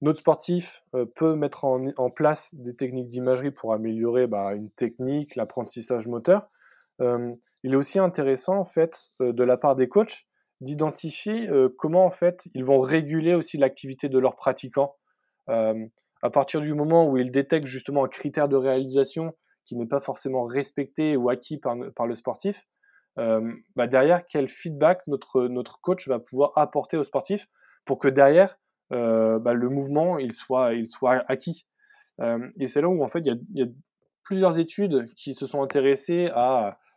notre 0.03 0.19
sportif 0.19 0.83
euh, 0.95 1.05
peut 1.05 1.35
mettre 1.35 1.63
en, 1.63 2.09
place 2.09 2.53
des 2.55 2.75
techniques 2.75 3.07
d'imagerie 3.07 3.51
pour 3.51 3.73
améliorer 3.73 4.27
bah, 4.27 4.53
une 4.53 4.69
technique, 4.69 5.37
l'apprentissage 5.37 6.07
moteur. 6.07 6.49
Euh, 6.99 7.33
il 7.63 7.71
est 7.71 7.77
aussi 7.77 7.99
intéressant 7.99 8.57
en 8.57 8.65
fait 8.65 9.07
euh, 9.21 9.31
de 9.31 9.43
la 9.43 9.55
part 9.55 9.75
des 9.75 9.87
coachs 9.87 10.25
d'identifier 10.59 11.49
comment 11.77 12.05
en 12.05 12.09
fait 12.09 12.47
ils 12.53 12.63
vont 12.63 12.79
réguler 12.79 13.33
aussi 13.33 13.57
l'activité 13.57 14.07
de 14.07 14.17
leurs 14.17 14.37
pratiquants. 14.37 14.95
à 15.47 16.29
partir 16.31 16.61
du 16.61 16.73
moment 16.73 17.09
où 17.09 17.17
ils 17.17 17.31
détectent 17.31 17.67
justement 17.67 18.05
un 18.05 18.07
critère 18.07 18.47
de 18.47 18.55
réalisation 18.55 19.33
qui 19.65 19.75
n'est 19.75 19.87
pas 19.87 19.99
forcément 19.99 20.45
respecté 20.45 21.17
ou 21.17 21.29
acquis 21.29 21.57
par, 21.57 21.75
le 21.75 22.15
sportif, 22.15 22.65
bah, 23.17 23.87
derrière 23.87 24.25
quel 24.25 24.47
feedback 24.47 25.01
notre, 25.07 25.81
coach 25.81 26.07
va 26.07 26.19
pouvoir 26.19 26.53
apporter 26.55 26.95
au 26.95 27.03
sportif 27.03 27.49
pour 27.83 27.99
que 27.99 28.07
derrière 28.07 28.55
bah, 28.91 29.53
le 29.53 29.69
mouvement 29.69 30.19
il 30.19 30.33
soit, 30.33 30.73
il 30.73 30.89
soit 30.89 31.23
acquis. 31.27 31.65
Euh, 32.21 32.49
et 32.59 32.67
c'est 32.67 32.81
là 32.81 32.89
où 32.89 33.03
en 33.03 33.07
fait 33.07 33.21
il 33.25 33.39
y, 33.53 33.61
a, 33.61 33.65
plusieurs 34.23 34.59
études 34.59 35.07
qui 35.15 35.33
se 35.33 35.45
sont 35.45 35.61
intéressées 35.61 36.29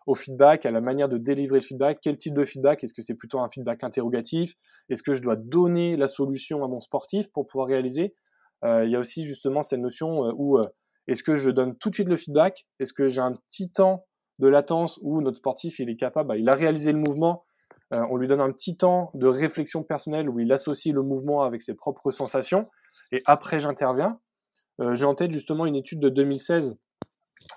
au 0.07 0.15
feedback, 0.15 0.65
à 0.67 0.71
la 0.71 0.81
manière 0.81 1.09
de 1.09 1.19
délivrer 1.19 1.59
le 1.59 1.65
feedback, 1.65 1.99
quel 2.01 2.17
type 2.17 2.35
de 2.35 2.45
feedback, 2.45 2.85
est-ce 2.85 2.95
que 2.95 3.03
c'est 3.03 3.17
plutôt 3.17 3.41
un 3.41 3.49
feedback 3.49 3.83
interrogatif, 3.83 4.55
est-ce 4.89 5.03
que 5.03 5.15
je 5.15 5.23
dois 5.23 5.35
donner 5.35 5.97
la 5.97 6.07
solution 6.07 6.65
à 6.65 6.69
mon 6.69 6.79
sportif 6.79 7.33
pour 7.33 7.47
pouvoir 7.47 7.67
réaliser? 7.67 8.15
Euh, 8.65 8.85
il 8.85 8.93
y 8.93 8.97
a 8.97 9.01
aussi 9.01 9.25
justement 9.25 9.63
cette 9.63 9.81
notion 9.81 10.33
où 10.37 10.61
est-ce 11.09 11.25
que 11.25 11.35
je 11.35 11.51
donne 11.51 11.77
tout 11.77 11.91
de 11.91 11.95
suite 11.95 12.09
le 12.09 12.17
feedback, 12.17 12.67
est-ce 12.79 12.93
que 12.93 13.09
j'ai 13.09 13.21
un 13.21 13.33
petit 13.33 13.71
temps 13.71 14.07
de 14.39 14.47
latence 14.47 15.01
où 15.03 15.21
notre 15.21 15.39
sportif 15.39 15.79
il 15.81 15.89
est 15.89 15.97
capable, 15.97 16.29
bah, 16.29 16.37
il 16.37 16.49
a 16.49 16.55
réalisé 16.55 16.93
le 16.93 16.99
mouvement, 16.99 17.45
euh, 17.93 18.05
on 18.11 18.17
lui 18.17 18.27
donne 18.27 18.41
un 18.41 18.51
petit 18.51 18.77
temps 18.77 19.11
de 19.15 19.27
réflexion 19.27 19.83
personnelle 19.83 20.29
où 20.29 20.41
il 20.41 20.53
associe 20.53 20.95
le 20.95 21.03
mouvement 21.03 21.43
avec 21.43 21.63
ses 21.63 21.75
propres 21.75 22.11
sensations. 22.11 22.69
Et 23.13 23.23
après, 23.27 23.61
j'interviens. 23.61 24.21
Euh, 24.81 24.95
j'ai 24.95 25.05
en 25.05 25.15
tête 25.15 25.31
justement 25.31 25.67
une 25.67 25.77
étude 25.77 26.01
de 26.01 26.09
2016. 26.09 26.79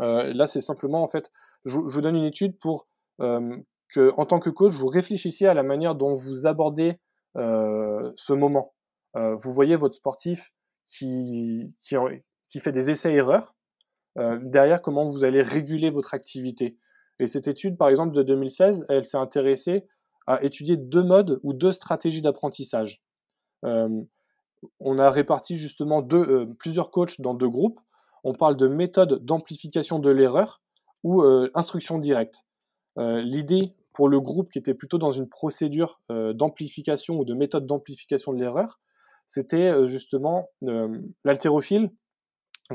Euh, 0.01 0.31
là, 0.33 0.45
c'est 0.45 0.59
simplement, 0.59 1.01
en 1.01 1.07
fait, 1.07 1.31
je, 1.65 1.77
vous 1.77 2.01
donne 2.01 2.15
une 2.15 2.25
étude 2.25 2.57
pour 2.59 2.87
que, 3.19 4.13
en 4.15 4.25
tant 4.25 4.39
que 4.39 4.49
coach, 4.49 4.73
vous 4.73 4.87
réfléchissiez 4.87 5.47
à 5.47 5.53
la 5.53 5.63
manière 5.63 5.95
dont 5.95 6.13
vous 6.13 6.47
abordez 6.47 6.99
ce 7.35 8.33
moment. 8.33 8.73
vous 9.13 9.51
voyez 9.51 9.75
votre 9.75 9.95
sportif 9.95 10.53
qui, 10.85 11.73
qui, 11.81 11.95
qui 12.47 12.59
fait 12.61 12.71
des 12.71 12.91
essais-erreurs. 12.91 13.55
derrière, 14.15 14.81
comment 14.81 15.03
vous 15.03 15.25
allez 15.25 15.41
réguler 15.41 15.89
votre 15.89 16.13
activité. 16.13 16.77
Et 17.19 17.27
cette 17.27 17.49
étude, 17.49 17.77
par 17.77 17.89
exemple, 17.89 18.15
de 18.15 18.23
2016, 18.23 18.85
elle 18.87 19.03
s'est 19.03 19.17
intéressée 19.17 19.85
à 20.29 20.43
étudier 20.43 20.77
deux 20.77 21.01
modes 21.01 21.39
ou 21.41 21.53
deux 21.53 21.71
stratégies 21.71 22.21
d'apprentissage. 22.21 23.01
Euh, 23.65 23.89
on 24.79 24.99
a 24.99 25.09
réparti 25.09 25.55
justement 25.55 26.05
euh, 26.13 26.45
plusieurs 26.59 26.91
coachs 26.91 27.19
dans 27.19 27.33
deux 27.33 27.49
groupes. 27.49 27.79
On 28.23 28.33
parle 28.33 28.55
de 28.55 28.67
méthode 28.67 29.25
d'amplification 29.25 29.97
de 29.97 30.11
l'erreur 30.11 30.61
ou 31.03 31.23
euh, 31.23 31.49
instruction 31.55 31.97
directe. 31.97 32.45
L'idée 32.97 33.73
pour 33.93 34.09
le 34.09 34.19
groupe 34.19 34.49
qui 34.49 34.59
était 34.59 34.73
plutôt 34.73 34.97
dans 34.97 35.11
une 35.11 35.29
procédure 35.29 36.01
d'amplification 36.09 37.17
ou 37.17 37.23
de 37.23 37.33
méthode 37.33 37.65
d'amplification 37.65 38.33
de 38.33 38.39
l'erreur, 38.39 38.81
c'était 39.25 39.87
justement 39.87 40.49
l'haltérophile, 41.23 41.89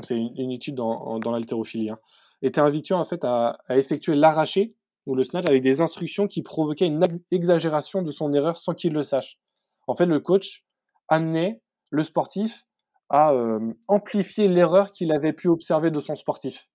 c'est 0.01 0.17
une, 0.17 0.51
étude 0.51 0.73
dans, 0.73 1.19
l'haltérophilie, 1.23 1.91
hein, 1.91 1.99
était 2.41 2.59
invité 2.59 2.95
en 2.95 3.03
fait 3.03 3.23
à 3.23 3.59
effectuer 3.69 4.15
l'arraché 4.15 4.73
ou 5.05 5.15
le 5.15 5.23
snatch 5.23 5.45
avec 5.47 5.61
des 5.61 5.81
instructions 5.81 6.27
qui 6.27 6.41
provoquaient 6.41 6.87
une 6.87 7.05
exagération 7.31 8.01
de 8.01 8.11
son 8.11 8.33
erreur 8.33 8.57
sans 8.57 8.73
qu'il 8.73 8.93
le 8.93 9.03
sache. 9.03 9.37
En 9.87 9.95
fait, 9.95 10.05
le 10.05 10.19
coach 10.19 10.65
amenait 11.07 11.61
le 11.89 12.03
sportif 12.03 12.65
à 13.09 13.33
euh, 13.33 13.73
amplifier 13.87 14.47
l'erreur 14.47 14.91
qu'il 14.91 15.11
avait 15.11 15.33
pu 15.33 15.47
observer 15.47 15.91
de 15.91 15.99
son 15.99 16.15
sportif. 16.15 16.69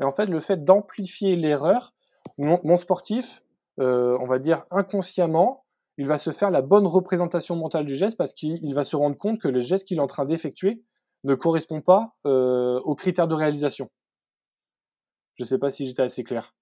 Et 0.00 0.04
en 0.04 0.10
fait, 0.10 0.26
le 0.26 0.40
fait 0.40 0.64
d'amplifier 0.64 1.36
l'erreur, 1.36 1.94
mon, 2.38 2.76
sportif, 2.76 3.42
euh, 3.80 4.16
on 4.20 4.26
va 4.26 4.38
dire 4.38 4.64
inconsciemment, 4.70 5.64
il 5.98 6.06
va 6.06 6.18
se 6.18 6.30
faire 6.30 6.50
la 6.50 6.62
bonne 6.62 6.86
représentation 6.86 7.56
mentale 7.56 7.86
du 7.86 7.96
geste 7.96 8.18
parce 8.18 8.32
qu'il 8.32 8.74
va 8.74 8.84
se 8.84 8.96
rendre 8.96 9.16
compte 9.16 9.40
que 9.40 9.48
le 9.48 9.60
geste 9.60 9.88
qu'il 9.88 9.96
est 9.96 10.02
en 10.02 10.06
train 10.06 10.26
d'effectuer 10.26 10.82
ne 11.24 11.34
correspond 11.34 11.80
pas 11.80 12.14
euh, 12.26 12.78
aux 12.80 12.94
critères 12.94 13.26
de 13.26 13.34
réalisation. 13.34 13.90
Je 15.34 15.44
ne 15.44 15.48
sais 15.48 15.58
pas 15.58 15.70
si 15.70 15.86
j'étais 15.86 16.02
assez 16.02 16.22
clair 16.22 16.54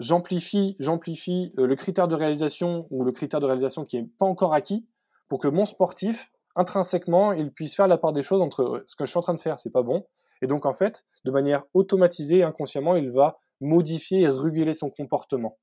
j'amplifie, 0.00 0.76
j'amplifie 0.78 1.52
euh, 1.58 1.66
le 1.66 1.76
critère 1.76 2.08
de 2.08 2.14
réalisation 2.14 2.86
ou 2.90 3.04
le 3.04 3.12
critère 3.12 3.40
de 3.40 3.46
réalisation 3.46 3.84
qui 3.84 4.00
n'est 4.00 4.08
pas 4.18 4.26
encore 4.26 4.54
acquis 4.54 4.86
pour 5.28 5.38
que 5.38 5.48
mon 5.48 5.66
sportif, 5.66 6.32
intrinsèquement, 6.56 7.32
il 7.32 7.50
puisse 7.52 7.74
faire 7.74 7.88
la 7.88 7.98
part 7.98 8.12
des 8.12 8.22
choses 8.22 8.42
entre 8.42 8.62
euh, 8.62 8.84
ce 8.86 8.96
que 8.96 9.04
je 9.04 9.10
suis 9.10 9.18
en 9.18 9.22
train 9.22 9.34
de 9.34 9.40
faire, 9.40 9.58
c'est 9.58 9.70
pas 9.70 9.82
bon. 9.82 10.06
Et 10.42 10.46
donc, 10.46 10.66
en 10.66 10.72
fait, 10.72 11.06
de 11.24 11.30
manière 11.30 11.64
automatisée, 11.74 12.42
inconsciemment, 12.42 12.96
il 12.96 13.10
va 13.10 13.38
modifier 13.60 14.22
et 14.22 14.28
réguler 14.28 14.74
son 14.74 14.90
comportement. 14.90 15.58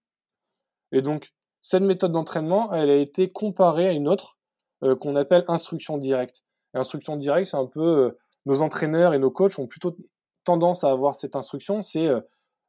Et 0.91 1.01
donc, 1.01 1.31
cette 1.61 1.83
méthode 1.83 2.13
d'entraînement, 2.13 2.73
elle 2.73 2.89
a 2.89 2.95
été 2.95 3.29
comparée 3.29 3.87
à 3.87 3.91
une 3.91 4.07
autre 4.07 4.37
euh, 4.83 4.95
qu'on 4.95 5.15
appelle 5.15 5.43
instruction 5.47 5.97
directe. 5.97 6.43
instruction 6.73 7.17
directe, 7.17 7.51
c'est 7.51 7.57
un 7.57 7.67
peu 7.67 8.15
nos 8.45 8.61
entraîneurs 8.63 9.13
et 9.13 9.19
nos 9.19 9.29
coachs 9.29 9.59
ont 9.59 9.67
plutôt 9.67 9.95
tendance 10.43 10.83
à 10.83 10.89
avoir 10.89 11.15
cette 11.15 11.35
instruction, 11.35 11.83
c'est 11.83 12.09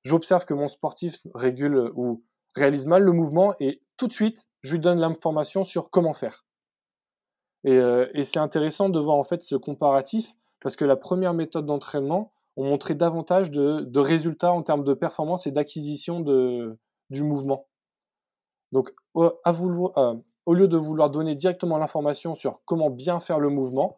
j'observe 0.03 0.45
que 0.45 0.55
mon 0.55 0.69
sportif 0.69 1.27
régule 1.35 1.77
euh, 1.77 1.93
ou 1.95 2.25
réalise 2.55 2.87
mal 2.87 3.03
le 3.03 3.13
mouvement 3.13 3.55
et 3.61 3.83
tout 3.97 4.07
de 4.07 4.13
suite, 4.13 4.49
je 4.61 4.73
lui 4.73 4.81
donne 4.81 5.01
l'information 5.01 5.65
sur 5.65 5.91
comment 5.91 6.13
faire. 6.13 6.45
Et, 7.65 7.77
euh, 7.77 8.09
et 8.15 8.25
c'est 8.25 8.41
intéressant 8.41 8.89
de 8.89 8.99
voir 8.99 9.17
en 9.17 9.25
fait 9.25 9.43
ce 9.43 9.55
comparatif 9.55 10.33
parce 10.61 10.77
que 10.77 10.85
la 10.85 10.97
première 10.97 11.35
méthode 11.35 11.67
d'entraînement 11.67 12.33
ont 12.57 12.65
montré 12.65 12.95
davantage 12.95 13.51
de, 13.51 13.99
résultats 13.99 14.53
en 14.53 14.63
termes 14.63 14.85
de 14.85 14.93
performance 14.93 15.47
et 15.47 15.53
d'acquisition 15.53 16.21
du 16.21 17.23
mouvement. 17.23 17.67
Donc, 18.73 18.93
euh, 19.17 19.31
au 20.45 20.55
lieu 20.55 20.69
de 20.69 20.77
vouloir 20.77 21.11
donner 21.11 21.35
directement 21.35 21.79
l'information 21.79 22.35
sur 22.35 22.61
comment 22.67 22.91
bien 22.91 23.21
faire 23.21 23.41
le 23.41 23.49
mouvement, 23.49 23.97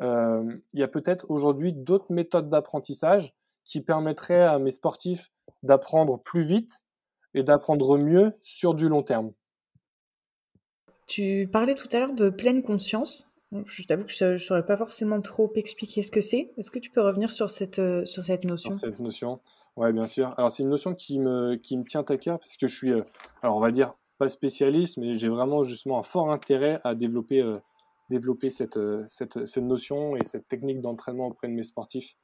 il 0.00 0.60
y 0.72 0.82
a 0.82 0.88
peut-être 0.88 1.30
aujourd'hui 1.30 1.72
d'autres 1.72 2.10
méthodes 2.12 2.48
d'apprentissage 2.48 3.36
qui 3.64 3.80
permettraient 3.80 4.42
à 4.42 4.58
mes 4.58 4.70
sportifs 4.70 5.30
d'apprendre 5.62 6.18
plus 6.18 6.42
vite 6.42 6.82
et 7.34 7.42
d'apprendre 7.42 7.98
mieux 7.98 8.32
sur 8.42 8.74
du 8.74 8.88
long 8.88 9.02
terme. 9.02 9.32
Tu 11.06 11.48
parlais 11.52 11.74
tout 11.74 11.88
à 11.92 11.98
l'heure 11.98 12.14
de 12.14 12.30
pleine 12.30 12.62
conscience. 12.62 13.32
Je 13.66 13.82
t'avoue 13.84 14.04
que 14.04 14.12
je 14.12 14.24
ne 14.24 14.36
saurais 14.38 14.64
pas 14.64 14.78
forcément 14.78 15.20
trop 15.20 15.52
expliquer 15.56 16.02
ce 16.02 16.10
que 16.10 16.22
c'est. 16.22 16.52
Est-ce 16.56 16.70
que 16.70 16.78
tu 16.78 16.90
peux 16.90 17.02
revenir 17.02 17.30
sur 17.30 17.50
cette, 17.50 17.78
euh, 17.78 18.06
sur 18.06 18.24
cette 18.24 18.44
notion? 18.44 18.70
Sur 18.70 18.80
cette 18.80 18.98
notion, 18.98 19.40
oui, 19.76 19.92
bien 19.92 20.06
sûr. 20.06 20.32
Alors, 20.38 20.50
c'est 20.50 20.62
une 20.62 20.70
notion 20.70 20.94
qui 20.94 21.18
me, 21.18 21.56
qui 21.56 21.76
me 21.76 21.84
tient 21.84 22.04
à 22.08 22.16
cœur 22.16 22.38
parce 22.38 22.56
que 22.56 22.66
je 22.66 22.74
suis, 22.74 22.92
euh, 22.92 23.02
alors 23.42 23.56
on 23.56 23.60
va 23.60 23.70
dire, 23.70 23.92
pas 24.16 24.30
spécialiste, 24.30 24.96
mais 24.96 25.14
j'ai 25.14 25.28
vraiment 25.28 25.64
justement 25.64 25.98
un 25.98 26.02
fort 26.02 26.32
intérêt 26.32 26.80
à 26.82 26.94
développer, 26.94 27.42
euh, 27.42 27.58
développer 28.08 28.50
cette, 28.50 28.78
cette, 29.06 29.44
cette, 29.44 29.64
notion 29.64 30.16
et 30.16 30.24
cette 30.24 30.48
technique 30.48 30.80
d'entraînement 30.80 31.26
auprès 31.26 31.48
de 31.48 31.52
mes 31.52 31.62
sportifs. 31.62 32.16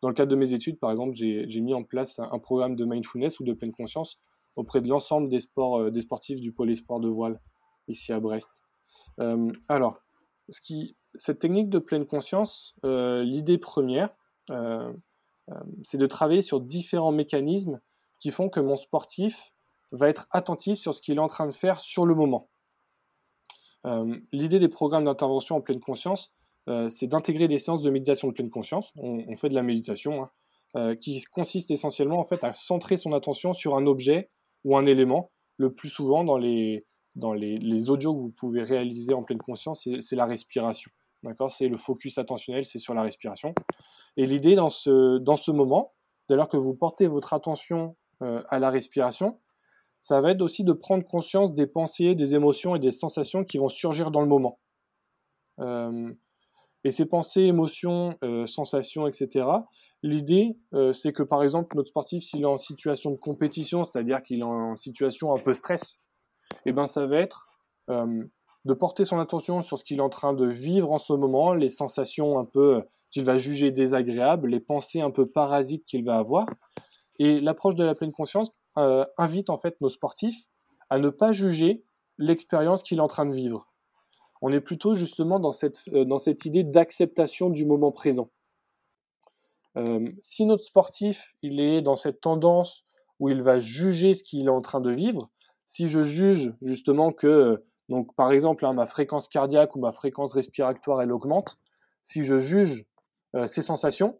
Dans 0.00 0.08
le 0.08 0.14
cadre 0.14 0.30
de 0.30 0.36
mes 0.36 0.52
études, 0.52 0.78
par 0.78 0.90
exemple, 0.90 1.14
j'ai 1.14 1.60
mis 1.60 1.74
en 1.74 1.82
place 1.82 2.18
un, 2.18 2.38
programme 2.38 2.76
de 2.76 2.84
mindfulness 2.84 3.40
ou 3.40 3.44
de 3.44 3.52
pleine 3.52 3.72
conscience 3.72 4.20
auprès 4.56 4.80
de 4.80 4.88
l'ensemble 4.88 5.28
des, 5.28 5.40
sports, 5.40 5.90
des 5.90 6.00
sportifs 6.00 6.40
du 6.40 6.52
pôle 6.52 6.70
espoir 6.70 7.00
de 7.00 7.08
voile 7.08 7.40
ici 7.88 8.12
à 8.12 8.20
Brest. 8.20 8.62
Euh, 9.20 9.52
alors, 9.68 10.00
cette 11.14 11.38
technique 11.38 11.68
de 11.68 11.78
pleine 11.78 12.06
conscience, 12.06 12.74
euh, 12.84 13.22
l'idée 13.22 13.58
première, 13.58 14.10
euh, 14.50 14.92
c'est 15.82 15.98
de 15.98 16.06
travailler 16.06 16.42
sur 16.42 16.60
différents 16.60 17.12
mécanismes 17.12 17.80
qui 18.18 18.30
font 18.30 18.48
que 18.48 18.60
mon 18.60 18.76
sportif 18.76 19.52
va 19.92 20.08
être 20.08 20.26
attentif 20.30 20.78
sur 20.78 20.94
ce 20.94 21.00
qu'il 21.00 21.16
est 21.16 21.20
en 21.20 21.26
train 21.26 21.46
de 21.46 21.52
faire 21.52 21.80
sur 21.80 22.04
le 22.06 22.14
moment. 22.14 22.48
l'idée 24.32 24.58
des 24.58 24.68
programmes 24.68 25.06
d'intervention 25.06 25.56
en 25.56 25.60
pleine 25.62 25.80
conscience, 25.80 26.34
c'est 26.90 27.06
d'intégrer 27.06 27.48
des 27.48 27.58
séances 27.58 27.82
de 27.82 27.90
méditation 27.90 28.28
de 28.28 28.32
pleine 28.32 28.50
conscience. 28.50 28.92
On, 28.96 29.34
fait 29.36 29.48
de 29.48 29.54
la 29.54 29.62
méditation, 29.62 30.28
hein, 30.74 30.96
qui 30.96 31.22
consiste 31.24 31.70
essentiellement 31.70 32.18
en 32.18 32.24
fait 32.24 32.44
à 32.44 32.52
centrer 32.52 32.96
son 32.96 33.12
attention 33.12 33.52
sur 33.52 33.76
un 33.76 33.86
objet 33.86 34.30
ou 34.64 34.76
un 34.76 34.86
élément, 34.86 35.30
le 35.56 35.72
plus 35.72 35.88
souvent 35.88 36.24
dans 36.24 36.36
les, 36.36 36.84
dans 37.14 37.32
les, 37.32 37.90
audios 37.90 38.14
que 38.14 38.20
vous 38.20 38.32
pouvez 38.38 38.62
réaliser 38.62 39.12
en 39.12 39.22
pleine 39.22 39.38
conscience, 39.38 39.88
c'est 40.00 40.16
la 40.16 40.26
respiration. 40.26 40.90
D'accord? 41.22 41.50
C'est 41.50 41.68
le 41.68 41.76
focus 41.76 42.18
attentionnel, 42.18 42.64
c'est 42.64 42.78
sur 42.78 42.94
la 42.94 43.02
respiration. 43.02 43.54
Et 44.16 44.26
l'idée 44.26 44.54
dans 44.54 44.70
ce, 44.70 45.18
dans 45.18 45.36
ce 45.36 45.50
moment, 45.50 45.92
dès 46.28 46.36
lors 46.36 46.48
que 46.48 46.56
vous 46.56 46.76
portez 46.76 47.06
votre 47.06 47.34
attention 47.34 47.96
euh, 48.22 48.40
à 48.48 48.58
la 48.58 48.70
respiration, 48.70 49.38
ça 50.00 50.20
va 50.20 50.30
être 50.30 50.42
aussi 50.42 50.62
de 50.62 50.72
prendre 50.72 51.04
conscience 51.04 51.52
des 51.52 51.66
pensées, 51.66 52.14
des 52.14 52.34
émotions 52.34 52.76
et 52.76 52.78
des 52.78 52.92
sensations 52.92 53.44
qui 53.44 53.58
vont 53.58 53.68
surgir 53.68 54.10
dans 54.10 54.20
le 54.20 54.28
moment. 54.28 54.60
Euh, 55.58 56.12
et 56.84 56.90
ces 56.90 57.06
pensées, 57.06 57.42
émotions, 57.42 58.16
euh, 58.22 58.46
sensations, 58.46 59.06
etc., 59.06 59.46
l'idée, 60.04 60.56
c'est 60.92 61.12
que 61.12 61.24
par 61.24 61.42
exemple, 61.42 61.76
notre 61.76 61.88
sportif, 61.88 62.22
s'il 62.22 62.42
est 62.42 62.46
en 62.46 62.56
situation 62.56 63.10
de 63.10 63.16
compétition, 63.16 63.82
c'est-à-dire 63.82 64.22
qu'il 64.22 64.38
est 64.38 64.44
en 64.44 64.76
situation 64.76 65.34
un 65.34 65.38
peu 65.38 65.52
stress, 65.52 66.00
eh 66.66 66.72
ben 66.72 66.86
ça 66.86 67.06
va 67.06 67.18
être 67.18 67.48
euh, 67.90 68.24
de 68.64 68.74
porter 68.74 69.04
son 69.04 69.18
attention 69.18 69.62
sur 69.62 69.78
ce 69.78 69.84
qu'il 69.84 69.98
est 69.98 70.02
en 70.02 70.08
train 70.08 70.34
de 70.34 70.46
vivre 70.46 70.92
en 70.92 70.98
ce 70.98 71.12
moment, 71.12 71.54
les 71.54 71.68
sensations 71.68 72.38
un 72.38 72.44
peu 72.44 72.76
euh, 72.76 72.80
qu'il 73.10 73.24
va 73.24 73.38
juger 73.38 73.70
désagréables, 73.70 74.48
les 74.48 74.60
pensées 74.60 75.00
un 75.00 75.10
peu 75.10 75.26
parasites 75.26 75.86
qu'il 75.86 76.04
va 76.04 76.18
avoir. 76.18 76.46
Et 77.18 77.40
l'approche 77.40 77.76
de 77.76 77.84
la 77.84 77.94
pleine 77.94 78.12
conscience 78.12 78.50
euh, 78.76 79.06
invite 79.16 79.48
en 79.48 79.56
fait 79.56 79.80
nos 79.80 79.88
sportifs 79.88 80.48
à 80.90 80.98
ne 80.98 81.08
pas 81.08 81.32
juger 81.32 81.82
l'expérience 82.18 82.82
qu'il 82.82 82.98
est 82.98 83.02
en 83.02 83.08
train 83.08 83.26
de 83.26 83.34
vivre. 83.34 83.67
On 84.42 84.52
est 84.52 84.60
plutôt 84.60 84.94
justement 84.94 85.40
dans 85.40 85.52
cette, 85.52 85.88
dans 85.90 86.18
cette 86.18 86.44
idée 86.44 86.64
d'acceptation 86.64 87.50
du 87.50 87.64
moment 87.64 87.92
présent. 87.92 88.30
si 90.20 90.46
notre 90.46 90.64
sportif 90.64 91.34
il 91.42 91.60
est 91.60 91.82
dans 91.82 91.96
cette 91.96 92.20
tendance 92.20 92.84
où 93.20 93.28
il 93.28 93.42
va 93.42 93.58
juger 93.58 94.14
ce 94.14 94.22
qu'il 94.22 94.46
est 94.46 94.50
en 94.50 94.60
train 94.60 94.80
de 94.80 94.90
vivre, 94.90 95.30
si 95.66 95.86
je 95.86 96.02
juge 96.02 96.52
justement 96.62 97.12
que, 97.12 97.62
donc 97.88 98.14
par 98.14 98.32
exemple, 98.32 98.64
hein, 98.64 98.72
ma 98.72 98.86
fréquence 98.86 99.28
cardiaque 99.28 99.76
ou 99.76 99.80
ma 99.80 99.92
fréquence 99.92 100.32
respiratoire, 100.32 101.02
elle 101.02 101.12
augmente, 101.12 101.58
si 102.02 102.24
je 102.24 102.38
juge 102.38 102.86
euh, 103.36 103.46
ces 103.46 103.62
sensations 103.62 104.18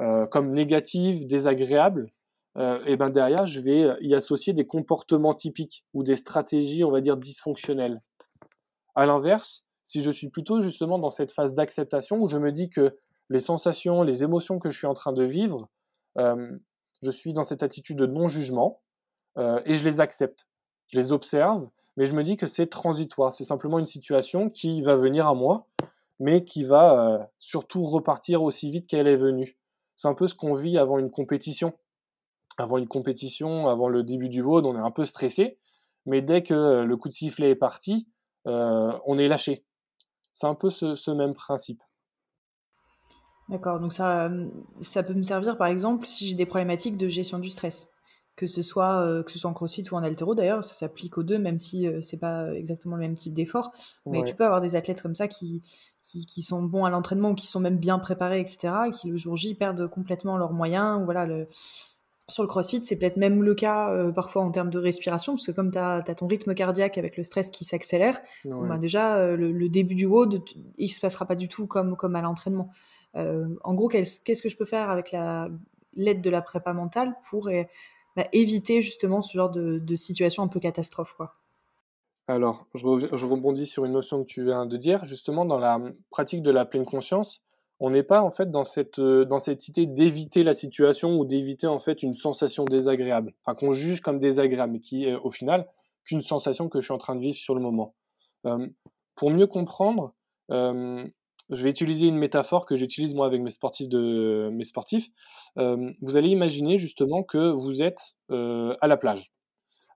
euh, 0.00 0.26
comme 0.26 0.52
négatives, 0.52 1.26
désagréables, 1.26 2.10
euh, 2.56 2.84
et 2.86 2.96
ben 2.96 3.10
derrière, 3.10 3.46
je 3.46 3.60
vais 3.60 3.96
y 4.00 4.14
associer 4.14 4.52
des 4.52 4.66
comportements 4.66 5.34
typiques 5.34 5.84
ou 5.94 6.02
des 6.02 6.16
stratégies, 6.16 6.82
on 6.82 6.90
va 6.90 7.00
dire, 7.00 7.16
dysfonctionnelles. 7.16 8.00
À 8.94 9.06
l'inverse, 9.06 9.64
si 9.84 10.02
je 10.02 10.10
suis 10.10 10.28
plutôt 10.28 10.60
justement 10.60 10.98
dans 10.98 11.10
cette 11.10 11.32
phase 11.32 11.54
d'acceptation 11.54 12.18
où 12.20 12.28
je 12.28 12.38
me 12.38 12.52
dis 12.52 12.70
que 12.70 12.96
les 13.28 13.40
sensations, 13.40 14.02
les 14.02 14.24
émotions 14.24 14.58
que 14.58 14.70
je 14.70 14.78
suis 14.78 14.86
en 14.86 14.94
train 14.94 15.12
de 15.12 15.24
vivre, 15.24 15.68
je 16.16 17.10
suis 17.10 17.32
dans 17.32 17.42
cette 17.42 17.62
attitude 17.62 17.96
de 17.96 18.06
non-jugement 18.06 18.80
et 19.38 19.74
je 19.74 19.84
les 19.84 20.00
accepte 20.00 20.46
je 20.90 20.98
les 20.98 21.12
observe, 21.12 21.68
mais 21.96 22.04
je 22.04 22.14
me 22.14 22.22
dis 22.22 22.36
que 22.36 22.46
c'est 22.46 22.66
transitoire. 22.66 23.32
C'est 23.32 23.44
simplement 23.44 23.78
une 23.78 23.86
situation 23.86 24.50
qui 24.50 24.82
va 24.82 24.96
venir 24.96 25.26
à 25.26 25.34
moi, 25.34 25.66
mais 26.18 26.44
qui 26.44 26.62
va 26.64 27.14
euh, 27.14 27.24
surtout 27.38 27.84
repartir 27.86 28.42
aussi 28.42 28.70
vite 28.70 28.86
qu'elle 28.86 29.06
est 29.06 29.16
venue. 29.16 29.56
C'est 29.96 30.08
un 30.08 30.14
peu 30.14 30.26
ce 30.26 30.34
qu'on 30.34 30.54
vit 30.54 30.78
avant 30.78 30.98
une 30.98 31.10
compétition. 31.10 31.72
Avant 32.58 32.78
une 32.78 32.88
compétition, 32.88 33.68
avant 33.68 33.88
le 33.88 34.02
début 34.02 34.28
du 34.28 34.42
WOD, 34.42 34.66
on 34.66 34.76
est 34.76 34.80
un 34.80 34.90
peu 34.90 35.04
stressé, 35.04 35.58
mais 36.04 36.20
dès 36.20 36.42
que 36.42 36.82
le 36.82 36.96
coup 36.96 37.08
de 37.08 37.14
sifflet 37.14 37.50
est 37.50 37.56
parti, 37.56 37.94
euh, 37.94 38.19
on 38.44 39.18
est 39.18 39.28
lâché. 39.28 39.64
C'est 40.32 40.46
un 40.46 40.54
peu 40.54 40.70
ce, 40.70 40.94
ce 40.94 41.10
même 41.10 41.34
principe. 41.34 41.82
D'accord, 43.48 43.80
donc 43.80 43.92
ça, 43.92 44.30
ça 44.78 45.02
peut 45.02 45.14
me 45.14 45.24
servir 45.24 45.58
par 45.58 45.66
exemple 45.66 46.06
si 46.06 46.28
j'ai 46.28 46.36
des 46.36 46.46
problématiques 46.46 46.96
de 46.96 47.08
gestion 47.08 47.40
du 47.40 47.50
stress 47.50 47.92
que 48.40 48.46
ce 48.46 48.62
soit 48.62 49.02
euh, 49.02 49.22
que 49.22 49.30
ce 49.30 49.38
soit 49.38 49.50
en 49.50 49.52
crossfit 49.52 49.84
ou 49.92 49.96
en 49.96 50.02
altéro 50.02 50.34
d'ailleurs 50.34 50.64
ça 50.64 50.72
s'applique 50.72 51.18
aux 51.18 51.22
deux 51.22 51.38
même 51.38 51.58
si 51.58 51.86
euh, 51.86 52.00
c'est 52.00 52.18
pas 52.18 52.54
exactement 52.54 52.96
le 52.96 53.02
même 53.02 53.14
type 53.14 53.34
d'effort 53.34 53.70
mais 54.06 54.24
tu 54.24 54.34
peux 54.34 54.46
avoir 54.46 54.62
des 54.62 54.76
athlètes 54.76 55.02
comme 55.02 55.14
ça 55.14 55.28
qui 55.28 55.62
qui, 56.02 56.40
sont 56.40 56.62
bons 56.62 56.86
à 56.86 56.90
l'entraînement 56.90 57.34
qui 57.34 57.46
sont 57.46 57.60
même 57.60 57.76
bien 57.76 57.98
préparés 57.98 58.40
etc 58.40 58.72
et 58.88 58.90
qui 58.92 59.10
le 59.10 59.16
jour 59.16 59.36
J 59.36 59.54
perdent 59.54 59.86
complètement 59.88 60.38
leurs 60.38 60.54
moyens 60.54 61.02
ou 61.02 61.04
voilà 61.04 61.26
le 61.26 61.48
sur 62.30 62.42
le 62.42 62.48
crossfit, 62.48 62.82
c'est 62.82 62.98
peut-être 62.98 63.16
même 63.16 63.42
le 63.42 63.54
cas 63.54 63.92
euh, 63.92 64.12
parfois 64.12 64.42
en 64.42 64.50
termes 64.50 64.70
de 64.70 64.78
respiration, 64.78 65.34
parce 65.34 65.46
que 65.46 65.52
comme 65.52 65.70
tu 65.70 65.78
as, 65.78 66.02
ton 66.02 66.26
rythme 66.26 66.54
cardiaque 66.54 66.98
avec 66.98 67.16
le 67.16 67.22
stress 67.22 67.50
qui 67.50 67.64
s'accélère, 67.64 68.20
bah, 68.44 68.78
déjà 68.78 69.34
le, 69.36 69.68
début 69.68 69.94
du 69.94 70.06
WOD, 70.06 70.42
il 70.78 70.88
se 70.88 71.00
passera 71.00 71.26
pas 71.26 71.36
du 71.36 71.48
tout 71.48 71.66
comme, 71.66 71.96
comme 71.96 72.16
à 72.16 72.22
l'entraînement. 72.22 72.70
en 73.14 73.74
gros, 73.74 73.88
qu'est-ce 73.88 74.42
que 74.42 74.48
je 74.48 74.56
peux 74.56 74.64
faire 74.64 74.90
avec 74.90 75.14
l'aide 75.94 76.22
de 76.22 76.30
la 76.30 76.42
prépa 76.42 76.72
mentale 76.72 77.14
pour 77.28 77.50
bah, 78.16 78.24
éviter 78.32 78.82
justement 78.82 79.22
ce 79.22 79.36
genre 79.36 79.50
de, 79.50 79.96
situation 79.96 80.42
un 80.42 80.48
peu 80.48 80.60
catastrophe 80.60 81.14
quoi? 81.16 81.36
Alors, 82.28 82.66
je, 82.74 82.84
rebondis 83.26 83.66
sur 83.66 83.84
une 83.84 83.92
notion 83.92 84.22
que 84.22 84.28
tu 84.28 84.44
viens 84.44 84.66
de 84.66 84.76
dire. 84.76 85.04
Justement, 85.04 85.44
dans 85.44 85.58
la 85.58 85.80
pratique 86.10 86.42
de 86.42 86.50
la 86.50 86.64
pleine 86.64 86.84
conscience, 86.84 87.42
on 87.80 87.88
n'est 87.88 88.02
pas 88.02 88.20
en 88.20 88.30
fait 88.30 88.50
dans 88.50 88.62
cette, 88.62 88.98
euh, 88.98 89.24
dans 89.24 89.38
cette 89.38 89.66
idée 89.66 89.86
d'éviter 89.86 90.42
la 90.42 90.52
situation 90.52 91.18
ou 91.18 91.24
d'éviter 91.24 91.66
en 91.66 91.80
fait 91.80 92.02
une 92.02 92.14
sensation 92.14 92.66
désagréable, 92.66 93.34
enfin 93.42 93.58
qu'on 93.58 93.72
juge 93.72 94.00
comme 94.00 94.18
désagréable, 94.18 94.74
mais 94.74 94.80
qui 94.80 95.06
est 95.06 95.16
au 95.16 95.30
final 95.30 95.66
qu'une 96.04 96.20
sensation 96.20 96.68
que 96.68 96.80
je 96.80 96.84
suis 96.84 96.94
en 96.94 96.98
train 96.98 97.16
de 97.16 97.20
vivre 97.20 97.36
sur 97.36 97.54
le 97.54 97.62
moment. 97.62 97.94
Euh, 98.46 98.68
pour 99.16 99.30
mieux 99.30 99.46
comprendre, 99.46 100.14
euh, 100.50 101.06
je 101.48 101.62
vais 101.62 101.70
utiliser 101.70 102.06
une 102.06 102.18
métaphore 102.18 102.66
que 102.66 102.76
j'utilise 102.76 103.14
moi 103.14 103.26
avec 103.26 103.40
mes 103.40 103.50
sportifs. 103.50 103.88
Mes 103.92 104.64
sportifs. 104.64 105.08
Vous 105.56 106.16
allez 106.16 106.28
imaginer 106.28 106.76
justement 106.76 107.24
que 107.24 107.50
vous 107.50 107.82
êtes 107.82 108.14
à 108.28 108.86
la 108.86 108.96
plage. 108.96 109.32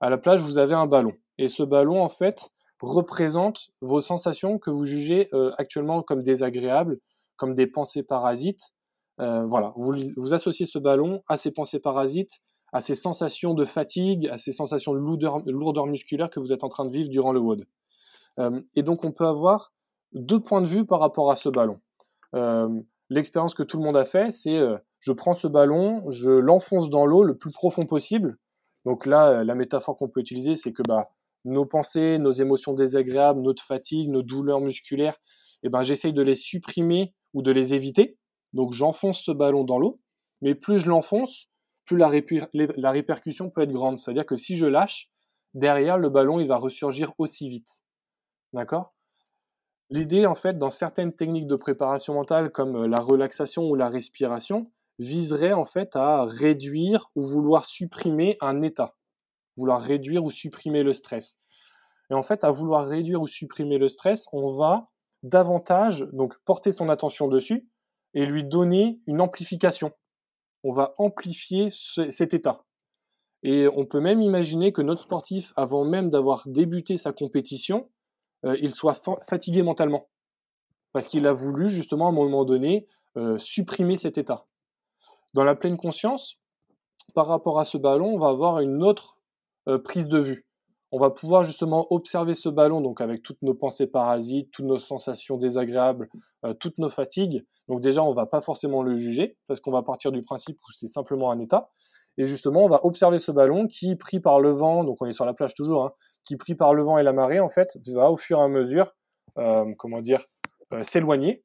À 0.01 0.11
la 0.11 0.19
plage, 0.19 0.41
vous 0.41 0.59
avez 0.59 0.75
un 0.75 0.87
ballon. 0.87 1.13
Et 1.39 1.49
ce 1.49 1.63
ballon, 1.63 2.03
en 2.03 2.09
fait, 2.09 2.51
représente 2.83 3.71
vos 3.81 4.01
sensations 4.01 4.59
que 4.59 4.71
vous 4.71 4.85
jugez 4.85 5.31
actuellement 5.57 6.03
comme 6.03 6.25
désagréables, 6.25 6.99
comme 7.37 7.55
des 7.55 7.67
pensées 7.67 8.03
parasites. 8.03 8.73
voilà, 9.19 9.73
vous, 9.77 10.35
associez 10.35 10.67
ce 10.67 10.79
ballon 10.79 11.23
à 11.29 11.37
ces 11.37 11.51
pensées 11.51 11.81
parasites, 11.81 12.41
à 12.73 12.81
ces 12.81 12.95
sensations 12.95 13.55
de 13.55 13.65
fatigue, 13.65 14.29
à 14.29 14.39
ces 14.39 14.53
sensations 14.53 14.93
de 14.95 14.99
lourdeur, 14.99 15.87
musculaire 15.87 16.31
que 16.31 16.41
vous 16.41 16.53
êtes 16.53 16.65
en 16.65 16.69
train 16.69 16.85
de 16.85 16.93
vivre 16.93 17.09
durant 17.09 17.33
le 17.33 17.41
WOD. 17.41 17.65
et 18.75 18.83
donc, 18.83 19.05
on 19.05 19.13
peut 19.13 19.27
avoir 19.27 19.73
deux 20.15 20.41
points 20.41 20.63
de 20.63 20.67
vue 20.67 20.87
par 20.87 21.01
rapport 21.01 21.31
à 21.31 21.37
ce 21.37 21.49
ballon. 21.49 21.81
Euh, 22.35 22.69
l'expérience 23.11 23.55
que 23.55 23.63
tout 23.63 23.77
le 23.77 23.85
monde 23.85 23.97
a 23.97 24.05
fait, 24.05 24.33
c'est 24.33 24.57
euh, 24.57 24.77
je 25.01 25.13
prends 25.13 25.35
ce 25.35 25.47
ballon, 25.47 26.09
je 26.11 26.31
l'enfonce 26.31 26.89
dans 26.89 27.05
l'eau 27.05 27.23
le 27.23 27.37
plus 27.37 27.53
profond 27.53 27.85
possible. 27.85 28.39
Donc 28.85 29.07
là, 29.07 29.29
euh, 29.29 29.45
la 29.45 29.55
métaphore 29.55 29.97
qu'on 29.97 30.09
peut 30.09 30.21
utiliser, 30.21 30.55
c'est 30.55 30.73
que 30.73 30.83
bah, 30.87 31.09
nos 31.45 31.67
pensées, 31.67 32.19
nos 32.19 32.31
émotions 32.31 32.75
désagréables, 32.75 33.41
notre 33.41 33.63
fatigue, 33.63 34.09
nos 34.09 34.23
douleurs 34.23 34.61
musculaires, 34.61 35.19
eh 35.63 35.69
ben, 35.69 35.83
j'essaye 35.83 36.13
de 36.13 36.23
les 36.23 36.35
supprimer 36.35 37.15
ou 37.35 37.43
de 37.43 37.51
les 37.51 37.75
éviter. 37.75 38.17
Donc 38.53 38.73
j'enfonce 38.73 39.21
ce 39.21 39.33
ballon 39.33 39.65
dans 39.65 39.79
l'eau, 39.79 40.01
mais 40.41 40.55
plus 40.55 40.79
je 40.79 40.89
l'enfonce, 40.89 41.49
plus 41.85 41.99
la, 41.99 42.09
répercussion 42.91 43.51
peut 43.51 43.63
être 43.63 43.73
grande. 43.73 43.99
C'est-à-dire 43.99 44.25
que 44.25 44.37
si 44.37 44.57
je 44.57 44.67
lâche, 44.67 45.11
derrière, 45.53 45.99
le 45.99 46.09
ballon, 46.09 46.41
il 46.41 46.47
va 46.47 46.57
ressurgir 46.57 47.13
aussi 47.19 47.49
vite. 47.49 47.85
D'accord? 48.53 48.95
L'idée, 49.91 50.25
en 50.25 50.35
fait, 50.35 50.59
dans 50.59 50.71
certaines 50.71 51.13
techniques 51.13 51.47
de 51.47 51.57
préparation 51.57 52.15
mentale, 52.15 52.51
comme 52.51 52.77
euh, 52.77 52.89
la 52.89 53.01
relaxation 53.01 53.65
ou 53.69 53.75
la 53.75 53.89
respiration, 53.89 54.71
viserait 54.99 55.53
en 55.53 55.65
fait 55.65 55.95
à 55.97 56.25
réduire 56.25 57.11
ou 57.17 57.23
vouloir 57.23 57.65
supprimer 57.65 58.39
un 58.41 58.63
état, 58.63 58.95
vouloir 59.57 59.81
réduire 59.81 60.25
ou 60.25 60.31
supprimer 60.31 60.83
le 60.83 60.93
stress. 60.93 61.39
Et 62.11 62.15
en 62.15 62.23
fait, 62.23 62.45
à 62.45 62.51
vouloir 62.51 62.87
réduire 62.87 63.21
ou 63.21 63.27
supprimer 63.27 63.79
le 63.79 63.89
stress, 63.89 64.27
on 64.33 64.57
va 64.57 64.89
davantage 65.25 66.07
donc 66.13 66.39
porter 66.45 66.71
son 66.71 66.89
attention 66.89 67.27
dessus 67.27 67.67
et 68.13 68.27
lui 68.27 68.45
donner 68.45 69.01
une 69.07 69.21
amplification. 69.21 69.93
On 70.63 70.73
va 70.73 70.95
amplifier 70.99 71.69
cet 71.71 72.33
état. 72.33 72.65
Et 73.43 73.67
on 73.69 73.85
peut 73.85 74.01
même 74.01 74.23
imaginer 74.23 74.73
que 74.73 74.81
notre 74.81 75.03
sportif, 75.03 75.53
avant 75.57 75.85
même 75.85 76.09
d'avoir 76.09 76.45
débuté 76.47 76.97
sa 76.97 77.13
compétition, 77.13 77.91
euh, 78.47 78.57
il 78.61 78.73
soit 78.73 78.99
fatigué 79.29 79.63
mentalement. 79.63 80.09
Parce 80.93 81.09
qu'il 81.09 81.27
a 81.27 81.33
voulu 81.33 81.69
justement 81.69 82.07
à 82.07 82.09
un 82.11 82.13
moment 82.13 82.45
donné 82.45 82.87
euh, 83.17 83.37
supprimer 83.37 83.97
cet 83.97 84.17
état. 84.17 84.45
Dans 85.35 85.45
la 85.45 85.55
pleine 85.55 85.77
conscience, 85.77 86.39
par 87.15 87.27
rapport 87.27 87.59
à 87.59 87.65
ce 87.65 87.77
ballon, 87.77 88.15
on 88.15 88.19
va 88.19 88.29
avoir 88.29 88.61
une 88.61 88.83
autre 88.83 89.19
euh, 89.69 89.79
prise 89.79 90.09
de 90.09 90.19
vue. 90.19 90.47
On 90.95 90.99
va 91.01 91.11
pouvoir 91.11 91.43
justement 91.43 91.89
observer 91.91 92.35
ce 92.35 92.49
ballon, 92.49 92.81
donc 92.81 93.01
avec 93.01 93.25
toutes 93.25 93.43
nos 93.43 93.55
pensées 93.55 93.89
parasites, 93.89 94.53
toutes 94.53 94.67
nos 94.67 94.79
sensations 94.79 95.37
désagréables, 95.37 96.09
toutes 96.61 96.79
nos 96.79 96.89
fatigues. 96.89 97.45
Donc 97.69 97.81
déjà, 97.81 98.05
on 98.05 98.15
va 98.15 98.27
pas 98.27 98.41
forcément 98.41 98.81
le 98.81 98.95
juger, 98.95 99.37
parce 99.49 99.59
qu'on 99.59 99.73
va 99.73 99.83
partir 99.83 100.13
du 100.13 100.23
principe 100.23 100.57
où 100.57 100.71
c'est 100.71 100.87
simplement 100.87 101.33
un 101.33 101.41
état. 101.41 101.69
Et 102.17 102.27
justement, 102.27 102.65
on 102.65 102.69
va 102.69 102.85
observer 102.85 103.19
ce 103.19 103.33
ballon 103.33 103.67
qui, 103.67 103.97
pris 103.97 104.21
par 104.21 104.41
le 104.41 104.51
vent, 104.53 104.85
donc 104.85 104.99
on 105.01 105.07
est 105.07 105.13
sur 105.13 105.25
la 105.25 105.35
plage 105.35 105.55
toujours, 105.55 105.85
hein, 105.85 105.93
qui, 106.23 106.37
pris 106.37 106.55
par 106.55 106.75
le 106.75 106.85
vent 106.85 106.97
et 106.97 107.03
la 107.03 107.13
marée, 107.13 107.41
en 107.41 107.49
fait, 107.49 107.77
va 107.93 108.11
au 108.13 108.17
fur 108.17 108.39
et 108.39 108.43
à 108.43 108.49
mesure, 108.49 108.93
euh, 109.39 109.65
comment 109.77 110.01
dire, 110.01 110.25
euh, 110.75 110.85
s'éloigner. 110.85 111.43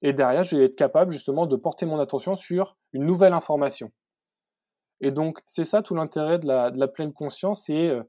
Et 0.00 0.14
derrière, 0.14 0.42
je 0.42 0.56
vais 0.56 0.64
être 0.64 0.76
capable 0.76 1.12
justement 1.12 1.46
de 1.46 1.56
porter 1.56 1.84
mon 1.84 1.98
attention 1.98 2.34
sur 2.34 2.78
une 2.94 3.04
nouvelle 3.04 3.34
information. 3.34 3.92
Et 5.02 5.10
donc, 5.10 5.40
c'est 5.46 5.64
ça 5.64 5.82
tout 5.82 5.94
l'intérêt 5.94 6.38
de 6.38 6.46
la, 6.46 6.88
pleine 6.88 7.12
conscience, 7.12 7.64
c'est 7.64 7.88
euh, 7.88 8.02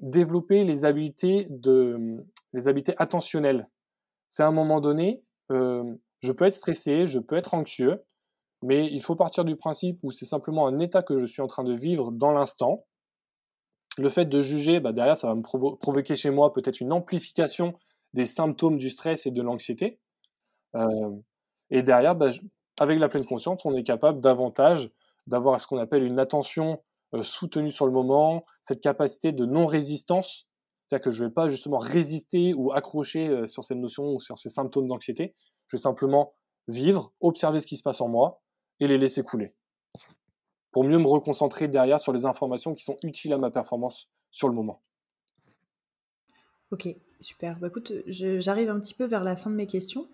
développer 0.00 0.64
les 0.64 0.84
habiletés, 0.84 1.46
de, 1.50 2.24
les 2.52 2.68
habiletés 2.68 2.94
attentionnelles. 2.98 3.68
C'est 4.28 4.42
à 4.42 4.46
un 4.46 4.52
moment 4.52 4.80
donné, 4.80 5.22
je 5.50 6.32
peux 6.32 6.44
être 6.44 6.54
stressé, 6.54 7.06
je 7.06 7.18
peux 7.18 7.36
être 7.36 7.54
anxieux, 7.54 8.02
mais 8.62 8.86
il 8.86 9.02
faut 9.02 9.16
partir 9.16 9.44
du 9.44 9.56
principe 9.56 9.98
où 10.02 10.10
c'est 10.10 10.24
simplement 10.24 10.66
un 10.66 10.78
état 10.78 11.02
que 11.02 11.18
je 11.18 11.26
suis 11.26 11.42
en 11.42 11.46
train 11.46 11.64
de 11.64 11.74
vivre 11.74 12.12
dans 12.12 12.32
l'instant, 12.32 12.84
le 13.98 14.08
fait 14.08 14.24
de 14.24 14.40
juger, 14.40 14.80
bah, 14.80 14.92
derrière, 14.92 15.16
ça 15.16 15.28
va 15.28 15.34
me 15.34 15.42
provoquer 15.42 16.16
chez 16.16 16.30
moi 16.30 16.52
peut-être 16.52 16.80
une 16.80 16.92
amplification 16.92 17.74
des 18.14 18.24
symptômes 18.24 18.78
du 18.78 18.90
stress 18.90 19.26
et 19.26 19.30
de 19.30 19.42
l'anxiété. 19.42 19.98
Euh, 20.76 21.10
et 21.70 21.82
derrière, 21.82 22.14
bah, 22.14 22.30
avec 22.80 22.98
la 22.98 23.08
pleine 23.08 23.26
conscience, 23.26 23.64
on 23.66 23.74
est 23.74 23.82
capable 23.82 24.20
davantage 24.20 24.90
d'avoir 25.26 25.60
ce 25.60 25.66
qu'on 25.66 25.78
appelle 25.78 26.04
une 26.04 26.18
attention 26.18 26.82
euh, 27.14 27.22
soutenue 27.22 27.70
sur 27.70 27.86
le 27.86 27.92
moment, 27.92 28.44
cette 28.60 28.80
capacité 28.80 29.32
de 29.32 29.44
non-résistance, 29.44 30.48
c'est-à-dire 30.86 31.04
que 31.04 31.10
je 31.10 31.22
ne 31.22 31.28
vais 31.28 31.34
pas 31.34 31.48
justement 31.48 31.78
résister 31.78 32.54
ou 32.54 32.72
accrocher 32.72 33.28
euh, 33.28 33.46
sur 33.46 33.64
cette 33.64 33.78
notion 33.78 34.12
ou 34.12 34.20
sur 34.20 34.36
ces 34.36 34.48
symptômes 34.48 34.88
d'anxiété, 34.88 35.34
je 35.66 35.76
vais 35.76 35.80
simplement 35.80 36.34
vivre, 36.68 37.12
observer 37.20 37.60
ce 37.60 37.66
qui 37.66 37.76
se 37.76 37.82
passe 37.82 38.00
en 38.00 38.08
moi 38.08 38.42
et 38.80 38.86
les 38.86 38.98
laisser 38.98 39.22
couler 39.22 39.54
pour 40.72 40.84
mieux 40.84 40.98
me 40.98 41.06
reconcentrer 41.06 41.68
derrière 41.68 42.00
sur 42.00 42.12
les 42.12 42.26
informations 42.26 42.74
qui 42.74 42.82
sont 42.82 42.96
utiles 43.04 43.32
à 43.32 43.38
ma 43.38 43.50
performance 43.50 44.10
sur 44.30 44.48
le 44.48 44.54
moment. 44.54 44.80
Ok, 46.70 46.88
super. 47.20 47.58
Bah, 47.58 47.68
écoute, 47.68 47.92
j'arrive 48.06 48.70
un 48.70 48.80
petit 48.80 48.94
peu 48.94 49.04
vers 49.04 49.22
la 49.22 49.36
fin 49.36 49.50
de 49.50 49.54
mes 49.54 49.66
questions. 49.66 50.08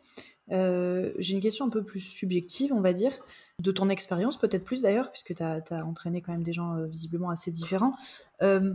Euh, 0.53 1.13
j'ai 1.19 1.35
une 1.35 1.41
question 1.41 1.67
un 1.67 1.71
peu 1.71 1.85
plus 1.85 2.01
subjective, 2.01 2.73
on 2.73 2.81
va 2.81 2.93
dire, 2.93 3.13
de 3.61 3.71
ton 3.71 3.89
expérience, 3.89 4.39
peut-être 4.39 4.65
plus 4.65 4.83
d'ailleurs, 4.83 5.11
puisque 5.11 5.35
tu 5.35 5.43
as, 5.43 5.63
entraîné 5.85 6.23
quand 6.23 6.33
même 6.33 6.43
des 6.43 6.53
gens 6.53 6.77
euh, 6.77 6.87
visiblement 6.87 7.31
assez 7.31 7.51
différents. 7.51 7.95
Euh, 8.43 8.73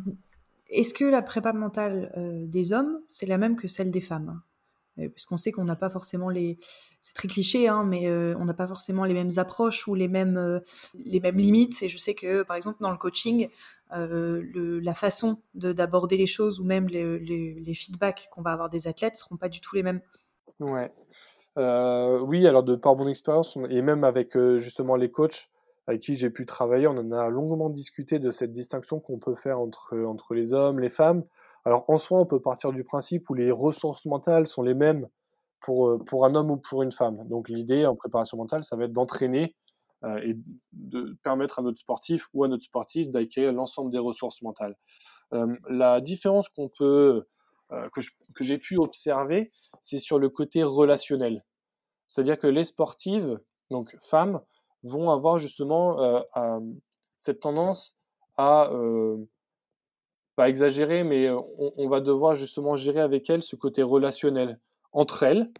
est-ce 0.69 0.93
que 0.93 1.05
la 1.05 1.21
prépa 1.21 1.53
mentale 1.53 2.11
des 2.47 2.73
hommes, 2.73 2.99
c'est 3.07 3.27
la 3.27 3.37
même 3.37 3.55
que 3.55 3.67
celle 3.67 3.91
des 3.91 4.01
femmes? 4.01 4.41
Puisqu'on 4.95 5.37
sait 5.37 5.51
qu'on 5.51 5.65
n'a 5.65 5.75
pas 5.75 5.89
forcément 5.89 6.29
les, 6.29 6.57
c'est 7.01 7.13
très 7.13 7.27
cliché, 7.27 7.67
hein, 7.67 7.83
mais 7.83 8.09
on 8.09 8.45
n'a 8.45 8.53
pas 8.55 8.65
forcément 8.65 9.03
les 9.03 9.13
mêmes 9.13 9.29
approches 9.37 9.87
ou 9.87 9.93
les 9.93 10.07
mêmes, 10.07 10.61
les 11.05 11.19
mêmes 11.19 11.37
limites. 11.37 11.83
Et 11.83 11.89
je 11.89 11.97
sais 11.97 12.15
que, 12.15 12.41
par 12.41 12.55
exemple, 12.55 12.77
dans 12.81 12.89
le 12.89 12.97
coaching, 12.97 13.49
la 13.91 14.93
façon 14.95 15.41
d'aborder 15.53 16.17
les 16.17 16.27
choses 16.27 16.59
ou 16.59 16.63
même 16.63 16.87
les, 16.87 17.19
les, 17.19 17.73
feedbacks 17.75 18.29
qu'on 18.31 18.41
va 18.41 18.53
avoir 18.53 18.69
des 18.69 18.87
athlètes 18.87 19.15
seront 19.15 19.37
pas 19.37 19.49
du 19.49 19.61
tout 19.61 19.75
les 19.75 19.83
mêmes. 19.83 20.01
Ouais. 20.59 20.91
Oui, 21.57 22.47
alors 22.47 22.63
de 22.63 22.75
par 22.75 22.95
mon 22.95 23.07
expérience 23.07 23.57
et 23.69 23.81
même 23.81 24.03
avec 24.03 24.37
justement 24.57 24.95
les 24.95 25.11
coachs 25.11 25.49
avec 25.87 26.01
qui 26.01 26.15
j'ai 26.15 26.29
pu 26.29 26.45
travailler, 26.45 26.87
on 26.87 26.97
en 26.97 27.11
a 27.11 27.29
longuement 27.29 27.69
discuté 27.69 28.19
de 28.19 28.31
cette 28.31 28.51
distinction 28.51 28.99
qu'on 28.99 29.19
peut 29.19 29.35
faire 29.35 29.59
entre, 29.59 29.97
entre 29.97 30.33
les 30.33 30.53
hommes, 30.53 30.79
les 30.79 30.89
femmes. 30.89 31.23
Alors 31.65 31.85
en 31.89 31.97
soi, 31.97 32.19
on 32.19 32.25
peut 32.25 32.41
partir 32.41 32.71
du 32.71 32.83
principe 32.83 33.29
où 33.29 33.33
les 33.33 33.51
ressources 33.51 34.05
mentales 34.05 34.47
sont 34.47 34.63
les 34.63 34.73
mêmes 34.73 35.07
pour, 35.59 35.89
euh, 35.89 35.97
pour 35.97 36.25
un 36.25 36.35
homme 36.35 36.51
ou 36.51 36.57
pour 36.57 36.83
une 36.83 36.91
femme. 36.91 37.27
Donc 37.27 37.49
l'idée 37.49 37.85
en 37.85 37.95
préparation 37.95 38.37
mentale, 38.37 38.63
ça 38.63 38.75
va 38.75 38.85
être 38.85 38.93
d'entraîner 38.93 39.55
euh, 40.03 40.19
et 40.23 40.37
de 40.73 41.17
permettre 41.23 41.59
à 41.59 41.61
notre 41.61 41.79
sportif 41.79 42.27
ou 42.33 42.43
à 42.43 42.47
notre 42.47 42.63
sportif 42.63 43.09
d'acquérir 43.09 43.53
l'ensemble 43.53 43.91
des 43.91 43.99
ressources 43.99 44.41
mentales. 44.41 44.75
Euh, 45.33 45.55
la 45.69 46.01
différence 46.01 46.47
qu'on 46.49 46.69
peut, 46.69 47.25
que, 47.69 48.43
j'ai 48.43 48.57
pu 48.57 48.77
observer, 48.77 49.51
c'est 49.81 49.99
sur 49.99 50.19
le 50.19 50.29
côté 50.29 50.63
relationnel. 50.63 51.43
C'est-à-dire 52.07 52.37
que 52.37 52.47
les 52.47 52.63
sportives, 52.63 53.39
donc 53.71 53.95
femmes, 54.01 54.41
vont 54.83 55.09
avoir 55.09 55.37
justement 55.37 56.23
cette 57.17 57.39
tendance 57.39 57.97
à 58.37 58.69
pas 60.35 60.49
exagérer, 60.49 61.03
mais 61.03 61.29
on, 61.29 61.87
va 61.87 62.01
devoir 62.01 62.35
justement 62.35 62.75
gérer 62.75 63.01
avec 63.01 63.29
elles 63.29 63.43
ce 63.43 63.55
côté 63.55 63.83
relationnel 63.83 64.59
entre 64.91 65.23
elles 65.23 65.51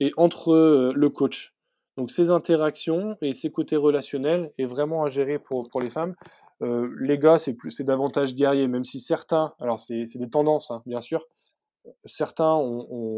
et 0.00 0.12
entre 0.16 0.92
le 0.94 1.10
coach. 1.10 1.54
Donc 1.98 2.10
ces 2.10 2.30
interactions 2.30 3.16
et 3.20 3.34
ces 3.34 3.50
côtés 3.50 3.76
relationnels 3.76 4.52
est 4.56 4.64
vraiment 4.64 5.04
à 5.04 5.08
gérer 5.08 5.38
pour, 5.38 5.68
pour 5.68 5.80
les 5.82 5.90
femmes. 5.90 6.14
les 6.60 7.18
gars, 7.18 7.38
c'est 7.38 7.54
plus, 7.54 7.70
c'est 7.70 7.84
davantage 7.84 8.34
guerrier, 8.34 8.66
même 8.68 8.84
si 8.84 9.00
certains, 9.00 9.52
alors 9.60 9.78
c'est, 9.78 10.04
des 10.14 10.30
tendances, 10.30 10.70
hein, 10.70 10.82
bien 10.86 11.00
sûr. 11.00 11.26
Certains, 12.04 12.58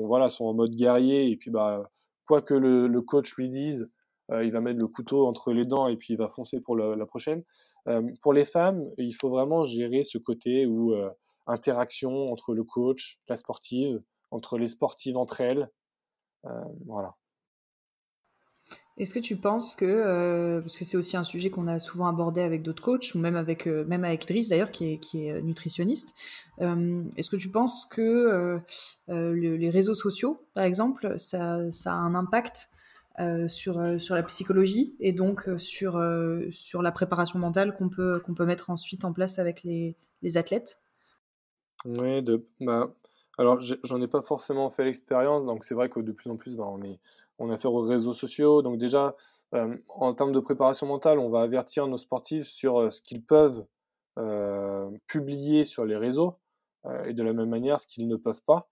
voilà, 0.05 0.29
sont 0.29 0.47
en 0.47 0.55
mode 0.55 0.75
guerrier 0.75 1.31
et 1.31 1.37
puis 1.37 1.51
bah 1.51 1.91
quoi 2.27 2.43
que 2.43 2.55
le, 2.55 3.01
coach 3.03 3.35
lui 3.37 3.49
dise, 3.49 3.91
il 4.33 4.51
va 4.51 4.61
mettre 4.61 4.79
le 4.79 4.89
couteau 4.89 5.27
entre 5.27 5.53
les 5.53 5.65
dents 5.65 5.87
et 5.87 5.97
puis 5.97 6.15
il 6.15 6.17
va 6.17 6.29
foncer 6.29 6.61
pour 6.61 6.77
la 6.77 7.07
prochaine. 7.07 7.45
Euh, 7.89 8.03
pour 8.23 8.33
les 8.33 8.45
femmes, 8.45 8.91
il 8.99 9.15
faut 9.15 9.29
vraiment 9.29 9.63
gérer 9.63 10.05
ce 10.05 10.19
côté 10.19 10.67
où 10.67 10.93
euh, 10.93 11.11
interaction 11.47 12.31
entre 12.31 12.55
le 12.55 12.65
coach, 12.65 13.19
la 13.29 13.37
sportive, 13.37 14.03
entre 14.31 14.59
les 14.59 14.69
sportives 14.69 15.17
entre 15.17 15.41
elles. 15.41 15.71
Euh, 16.47 16.51
voilà. 16.87 17.15
Est-ce 19.01 19.15
que 19.15 19.19
tu 19.19 19.37
penses 19.37 19.75
que, 19.75 20.61
parce 20.61 20.77
que 20.77 20.85
c'est 20.85 20.97
aussi 20.97 21.17
un 21.17 21.23
sujet 21.23 21.51
qu'on 21.51 21.67
a 21.67 21.79
souvent 21.79 22.07
abordé 22.07 22.41
avec 22.43 22.63
d'autres 22.63 22.83
coachs, 22.83 23.15
ou 23.15 23.19
même 23.19 23.37
avec, 23.37 23.67
même 23.67 24.05
avec 24.05 24.29
Driss 24.29 24.51
d'ailleurs, 24.51 24.71
qui 24.71 24.93
est, 24.93 24.99
qui 24.99 25.27
est 25.27 25.41
nutritionniste, 25.43 26.15
est-ce 26.61 27.31
que 27.31 27.37
tu 27.37 27.49
penses 27.49 27.87
que 27.87 28.61
les 29.09 29.71
réseaux 29.71 29.95
sociaux, 29.95 30.47
par 30.55 30.65
exemple, 30.65 31.19
ça, 31.19 31.61
a 31.87 31.91
un 31.91 32.15
impact 32.15 32.69
euh, 33.21 33.49
sur, 33.49 33.79
euh, 33.79 33.99
sur 33.99 34.15
la 34.15 34.23
psychologie 34.23 34.97
et 34.99 35.13
donc 35.13 35.47
euh, 35.47 35.59
sur, 35.59 36.01
sur 36.53 36.81
la 36.81 36.91
préparation 36.91 37.39
mentale 37.39 37.77
qu'on 37.77 37.91
peut, 37.91 38.23
peut 38.35 38.47
mettre 38.47 38.71
ensuite 38.71 39.05
en 39.05 39.13
place 39.13 39.39
avec 39.39 39.63
les, 39.63 39.97
les 40.23 40.37
athlètes? 40.39 40.79
Oui, 41.85 42.25
bah, 42.61 42.95
alors 43.37 43.61
j'en 43.61 44.01
ai 44.01 44.09
pas 44.09 44.23
forcément 44.23 44.71
fait 44.71 44.85
l'expérience, 44.85 45.45
donc 45.45 45.65
c'est 45.65 45.75
vrai 45.75 45.91
que 45.91 46.01
de 46.01 46.13
plus 46.13 46.31
en 46.31 46.37
plus 46.37 46.57
bah, 46.57 46.65
on, 46.67 46.81
est, 46.83 46.99
on 47.41 47.51
a 47.51 47.55
affaire 47.55 47.73
aux 47.75 47.81
réseaux 47.81 48.13
sociaux, 48.13 48.63
donc 48.63 48.79
déjà 48.79 49.17
en 49.53 50.15
termes 50.15 50.31
de 50.31 50.39
préparation 50.39 50.87
mentale, 50.87 51.19
on 51.19 51.29
va 51.29 51.41
avertir 51.41 51.89
nos 51.89 51.97
sportifs 51.97 52.47
sur 52.47 52.93
ce 52.93 53.01
qu'ils 53.01 53.25
peuvent 53.25 53.65
publier 55.09 55.65
sur 55.65 55.85
les 55.85 55.97
réseaux 55.97 56.39
et 57.05 57.15
de 57.15 57.23
la 57.25 57.33
même 57.33 57.49
manière 57.49 57.81
ce 57.81 57.89
qu'ils 57.89 58.07
ne 58.07 58.15
peuvent 58.15 58.43
pas 58.47 58.69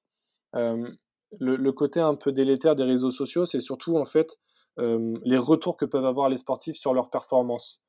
le, 1.39 1.71
côté 1.71 2.01
un 2.01 2.15
peu 2.15 2.33
délétère 2.33 2.75
des 2.75 2.85
réseaux 2.85 3.11
sociaux, 3.11 3.45
c'est 3.45 3.61
surtout 3.61 3.97
en 3.97 4.05
fait 4.05 4.39
euh, 4.79 5.15
les 5.25 5.39
retours 5.39 5.77
que 5.77 5.85
peuvent 5.85 6.07
avoir 6.07 6.29
les 6.29 6.37
sportifs 6.37 6.77
sur 6.77 6.95
leur 6.95 7.11
performance. 7.11 7.81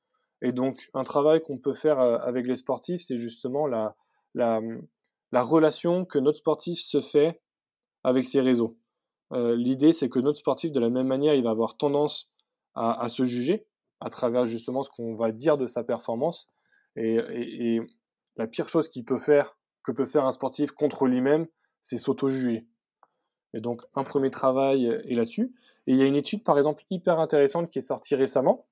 Et 0.42 0.52
donc, 0.52 0.90
un 0.94 1.04
travail 1.04 1.42
qu'on 1.42 1.58
peut 1.58 1.74
faire 1.74 2.00
euh, 2.00 2.18
avec 2.20 2.48
les 2.48 2.56
sportifs, 2.56 3.02
c'est 3.02 3.18
justement 3.18 3.68
la, 3.68 3.96
la, 4.34 4.62
la 5.32 5.42
relation 5.42 6.06
que 6.06 6.20
notre 6.20 6.40
sportif 6.40 6.80
se 6.80 7.02
fait 7.02 7.42
avec 8.04 8.26
ses 8.26 8.42
réseaux. 8.42 8.78
L'idée, 9.32 9.92
c'est 9.92 10.10
que 10.10 10.20
notre 10.20 10.40
sportif, 10.40 10.72
de 10.72 10.80
la 10.80 10.90
même 10.90 11.08
manière, 11.08 11.36
il 11.36 11.44
va 11.44 11.52
avoir 11.52 11.78
tendance 11.78 12.32
à, 12.74 13.10
se 13.10 13.26
juger 13.26 13.66
à 14.00 14.10
travers 14.10 14.46
justement 14.46 14.84
ce 14.84 14.90
qu'on 14.90 15.14
va 15.14 15.32
dire 15.32 15.58
de 15.58 15.68
sa 15.68 15.84
performance. 15.84 16.48
Et, 16.96 17.80
la 18.38 18.48
pire 18.48 18.70
chose 18.70 18.88
qu'il 18.88 19.04
peut 19.04 19.18
faire, 19.18 19.58
que 19.84 19.92
peut 19.92 20.06
faire 20.06 20.26
un 20.26 20.32
sportif 20.32 20.72
contre 20.72 21.06
lui-même, 21.06 21.48
c'est 21.82 21.98
s'auto-juger. 21.98 22.66
Et 23.54 23.60
donc, 23.62 23.82
un 23.96 24.04
premier 24.04 24.32
travail 24.32 24.86
est 24.86 25.16
là-dessus. 25.16 25.54
Et 25.88 25.92
il 25.92 25.98
y 25.98 26.02
a 26.02 26.06
une 26.06 26.16
étude, 26.16 26.44
par 26.44 26.58
exemple, 26.58 26.84
hyper 26.90 27.20
intéressante 27.20 27.70
qui 27.70 27.80
est 27.80 27.82
sortie 27.82 28.16
récemment 28.16 28.68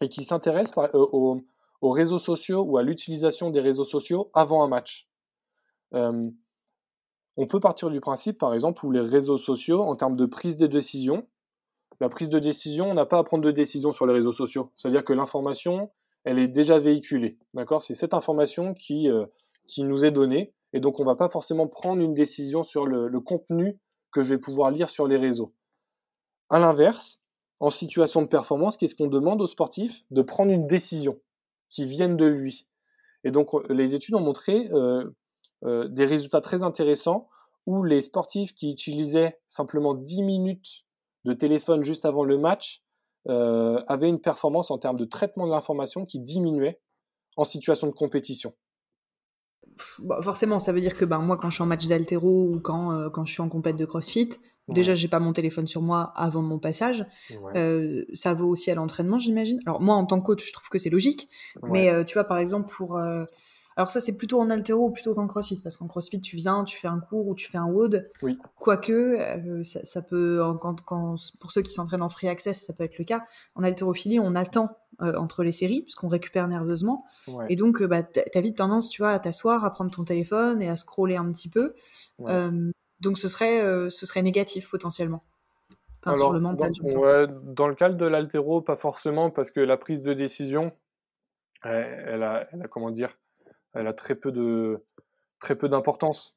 et 0.00 0.08
qui 0.08 0.24
s'intéresse 0.24 0.70
euh, 0.76 0.88
aux, 0.92 1.90
réseaux 1.90 2.18
sociaux 2.18 2.64
ou 2.64 2.78
à 2.78 2.82
l'utilisation 2.82 3.50
des 3.50 3.60
réseaux 3.60 3.84
sociaux 3.84 4.30
avant 4.34 4.62
un 4.64 4.68
match. 4.68 5.08
Euh, 5.94 6.28
on 7.36 7.46
peut 7.46 7.60
partir 7.60 7.90
du 7.90 8.00
principe, 8.00 8.38
par 8.38 8.54
exemple, 8.54 8.84
où 8.84 8.90
les 8.90 9.00
réseaux 9.00 9.38
sociaux, 9.38 9.82
en 9.82 9.96
termes 9.96 10.16
de 10.16 10.26
prise 10.26 10.56
de 10.56 10.66
décision, 10.66 11.26
la 12.00 12.08
prise 12.08 12.30
de 12.30 12.38
décision, 12.38 12.90
on 12.90 12.94
n'a 12.94 13.06
pas 13.06 13.18
à 13.18 13.24
prendre 13.24 13.44
de 13.44 13.50
décision 13.50 13.92
sur 13.92 14.06
les 14.06 14.14
réseaux 14.14 14.32
sociaux. 14.32 14.72
C'est-à-dire 14.74 15.04
que 15.04 15.12
l'information, 15.12 15.90
elle 16.24 16.38
est 16.38 16.48
déjà 16.48 16.78
véhiculée. 16.78 17.38
D'accord? 17.54 17.82
C'est 17.82 17.94
cette 17.94 18.14
information 18.14 18.74
qui, 18.74 19.10
euh, 19.10 19.26
qui 19.66 19.84
nous 19.84 20.04
est 20.04 20.10
donnée. 20.10 20.54
Et 20.72 20.80
donc, 20.80 20.98
on 20.98 21.02
ne 21.02 21.08
va 21.08 21.16
pas 21.16 21.28
forcément 21.28 21.66
prendre 21.66 22.02
une 22.02 22.14
décision 22.14 22.62
sur 22.62 22.86
le, 22.86 23.20
contenu 23.20 23.78
que 24.12 24.22
je 24.22 24.28
vais 24.28 24.38
pouvoir 24.38 24.70
lire 24.70 24.88
sur 24.88 25.06
les 25.06 25.16
réseaux. 25.16 25.54
À 26.48 26.58
l'inverse, 26.58 27.20
en 27.60 27.70
situation 27.70 28.22
de 28.22 28.28
performance, 28.28 28.76
qu'est-ce 28.76 28.94
qu'on 28.94 29.08
demande 29.08 29.42
aux 29.42 29.46
sportifs? 29.46 30.04
De 30.10 30.22
prendre 30.22 30.50
une 30.50 30.66
décision 30.66 31.20
qui 31.68 31.84
vienne 31.84 32.16
de 32.16 32.26
lui. 32.26 32.66
Et 33.24 33.30
donc, 33.30 33.50
les 33.68 33.94
études 33.94 34.14
ont 34.14 34.22
montré 34.22 34.68
euh, 34.72 35.04
euh, 35.04 35.10
des 35.62 36.04
résultats 36.04 36.40
très 36.40 36.62
intéressants 36.62 37.28
où 37.66 37.84
les 37.84 38.00
sportifs 38.00 38.54
qui 38.54 38.70
utilisaient 38.70 39.38
simplement 39.46 39.94
10 39.94 40.22
minutes 40.22 40.84
de 41.24 41.32
téléphone 41.32 41.82
juste 41.82 42.04
avant 42.04 42.24
le 42.24 42.38
match 42.38 42.82
euh, 43.28 43.82
avaient 43.86 44.08
une 44.08 44.20
performance 44.20 44.70
en 44.70 44.78
termes 44.78 44.96
de 44.96 45.04
traitement 45.04 45.46
de 45.46 45.50
l'information 45.50 46.06
qui 46.06 46.20
diminuait 46.20 46.80
en 47.36 47.44
situation 47.44 47.86
de 47.86 47.92
compétition. 47.92 48.54
Bah, 50.00 50.20
forcément, 50.22 50.58
ça 50.58 50.72
veut 50.72 50.80
dire 50.80 50.96
que 50.96 51.04
ben, 51.04 51.18
moi, 51.18 51.36
quand 51.36 51.50
je 51.50 51.54
suis 51.56 51.62
en 51.62 51.66
match 51.66 51.86
d'altéro 51.86 52.48
ou 52.48 52.60
quand, 52.60 52.92
euh, 52.92 53.10
quand 53.10 53.24
je 53.26 53.32
suis 53.32 53.42
en 53.42 53.48
compète 53.48 53.76
de 53.76 53.84
crossfit, 53.84 54.30
déjà, 54.68 54.94
j'ai 54.94 55.08
pas 55.08 55.20
mon 55.20 55.32
téléphone 55.32 55.66
sur 55.66 55.82
moi 55.82 56.12
avant 56.16 56.42
mon 56.42 56.58
passage. 56.58 57.04
ça 58.14 58.34
vaut 58.34 58.48
aussi 58.48 58.70
à 58.70 58.74
l'entraînement, 58.74 59.18
j'imagine. 59.18 59.60
Alors, 59.66 59.80
moi, 59.80 59.94
en 59.96 60.06
tant 60.06 60.20
que 60.20 60.26
coach, 60.26 60.46
je 60.46 60.52
trouve 60.52 60.68
que 60.68 60.78
c'est 60.78 60.90
logique. 60.90 61.28
Mais 61.62 62.04
tu 62.06 62.14
vois, 62.14 62.24
par 62.24 62.38
exemple, 62.38 62.72
pour, 62.74 62.98
alors 63.80 63.90
ça, 63.90 64.02
c'est 64.02 64.18
plutôt 64.18 64.38
en 64.38 64.50
altéro 64.50 64.90
plutôt 64.90 65.14
qu'en 65.14 65.26
crossfit, 65.26 65.58
parce 65.58 65.78
qu'en 65.78 65.88
crossfit, 65.88 66.20
tu 66.20 66.36
viens, 66.36 66.64
tu 66.64 66.76
fais 66.76 66.86
un 66.86 67.00
cours 67.00 67.26
ou 67.26 67.34
tu 67.34 67.50
fais 67.50 67.56
un 67.56 67.64
WOD. 67.64 68.10
Oui. 68.20 68.38
Quoique, 68.56 68.92
euh, 68.92 69.64
ça, 69.64 70.02
peut, 70.02 70.42
quand, 70.60 71.16
pour 71.40 71.50
ceux 71.50 71.62
qui 71.62 71.72
s'entraînent 71.72 72.02
en 72.02 72.10
free 72.10 72.28
access, 72.28 72.62
ça 72.62 72.74
peut 72.74 72.84
être 72.84 72.98
le 72.98 73.06
cas. 73.06 73.24
En 73.54 73.62
haltérophilie, 73.62 74.20
on 74.20 74.34
attend 74.34 74.76
euh, 75.00 75.16
entre 75.16 75.42
les 75.42 75.50
séries, 75.50 75.80
puisqu'on 75.80 76.08
récupère 76.08 76.46
nerveusement. 76.46 77.06
Et 77.48 77.56
donc, 77.56 77.80
euh, 77.80 77.86
bah, 77.86 78.02
tu 78.02 78.20
as 78.20 78.40
vite 78.42 78.58
tendance, 78.58 78.90
tu 78.90 79.00
vois, 79.00 79.12
à 79.12 79.18
t'asseoir, 79.18 79.64
à 79.64 79.72
prendre 79.72 79.90
ton 79.90 80.04
téléphone 80.04 80.60
et 80.60 80.68
à 80.68 80.76
scroller 80.76 81.16
un 81.16 81.30
petit 81.30 81.48
peu. 81.48 81.72
donc 82.18 83.16
ce 83.16 83.28
serait, 83.28 83.88
ce 83.88 84.04
serait 84.04 84.20
négatif 84.20 84.70
potentiellement. 84.70 85.24
Alors, 86.02 86.18
sur 86.18 86.32
le 86.34 86.40
mental. 86.40 86.70
Dans, 86.82 87.26
dans 87.54 87.66
le 87.66 87.74
cadre 87.74 87.96
de 87.96 88.04
l'altéro, 88.04 88.60
pas 88.60 88.76
forcément, 88.76 89.30
parce 89.30 89.50
que 89.50 89.60
la 89.60 89.78
prise 89.78 90.02
de 90.02 90.12
décision, 90.12 90.70
elle 91.62 92.22
a, 92.22 92.46
elle 92.52 92.60
a 92.60 92.68
comment 92.68 92.90
dire, 92.90 93.16
elle 93.74 93.86
a 93.86 93.92
très 93.92 94.14
peu 94.14 94.32
de 94.32 94.84
d'importance. 95.62 96.36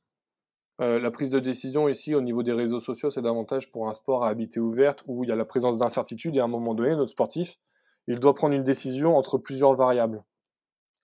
Euh, 0.81 0.99
la 0.99 1.11
prise 1.11 1.29
de 1.29 1.39
décision 1.39 1.87
ici 1.87 2.15
au 2.15 2.21
niveau 2.21 2.41
des 2.41 2.53
réseaux 2.53 2.79
sociaux, 2.79 3.09
c'est 3.09 3.21
davantage 3.21 3.71
pour 3.71 3.87
un 3.87 3.93
sport 3.93 4.23
à 4.23 4.29
habiter 4.29 4.59
ouverte 4.59 5.03
où 5.07 5.23
il 5.23 5.29
y 5.29 5.31
a 5.31 5.35
la 5.35 5.45
présence 5.45 5.77
d'incertitude 5.77 6.35
et 6.35 6.39
à 6.39 6.45
un 6.45 6.47
moment 6.47 6.73
donné, 6.73 6.95
notre 6.95 7.11
sportif, 7.11 7.59
il 8.07 8.19
doit 8.19 8.33
prendre 8.33 8.55
une 8.55 8.63
décision 8.63 9.15
entre 9.15 9.37
plusieurs 9.37 9.75
variables. 9.75 10.23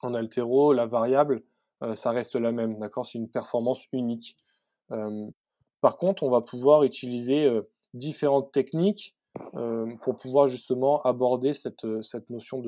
En 0.01 0.13
altéro, 0.13 0.73
la 0.73 0.85
variable, 0.85 1.43
euh, 1.83 1.93
ça 1.93 2.11
reste 2.11 2.35
la 2.35 2.51
même, 2.51 2.79
d'accord? 2.79 3.05
C'est 3.05 3.19
une 3.19 3.29
performance 3.29 3.85
unique. 3.93 4.37
Euh, 4.91 5.27
par 5.81 5.97
contre, 5.97 6.23
on 6.23 6.29
va 6.29 6.41
pouvoir 6.41 6.83
utiliser 6.83 7.49
différentes 7.93 8.51
techniques 8.51 9.15
pour 10.01 10.17
pouvoir 10.17 10.49
justement 10.49 11.01
aborder 11.03 11.53
cette, 11.53 11.87
cette 12.01 12.29
notion 12.29 12.61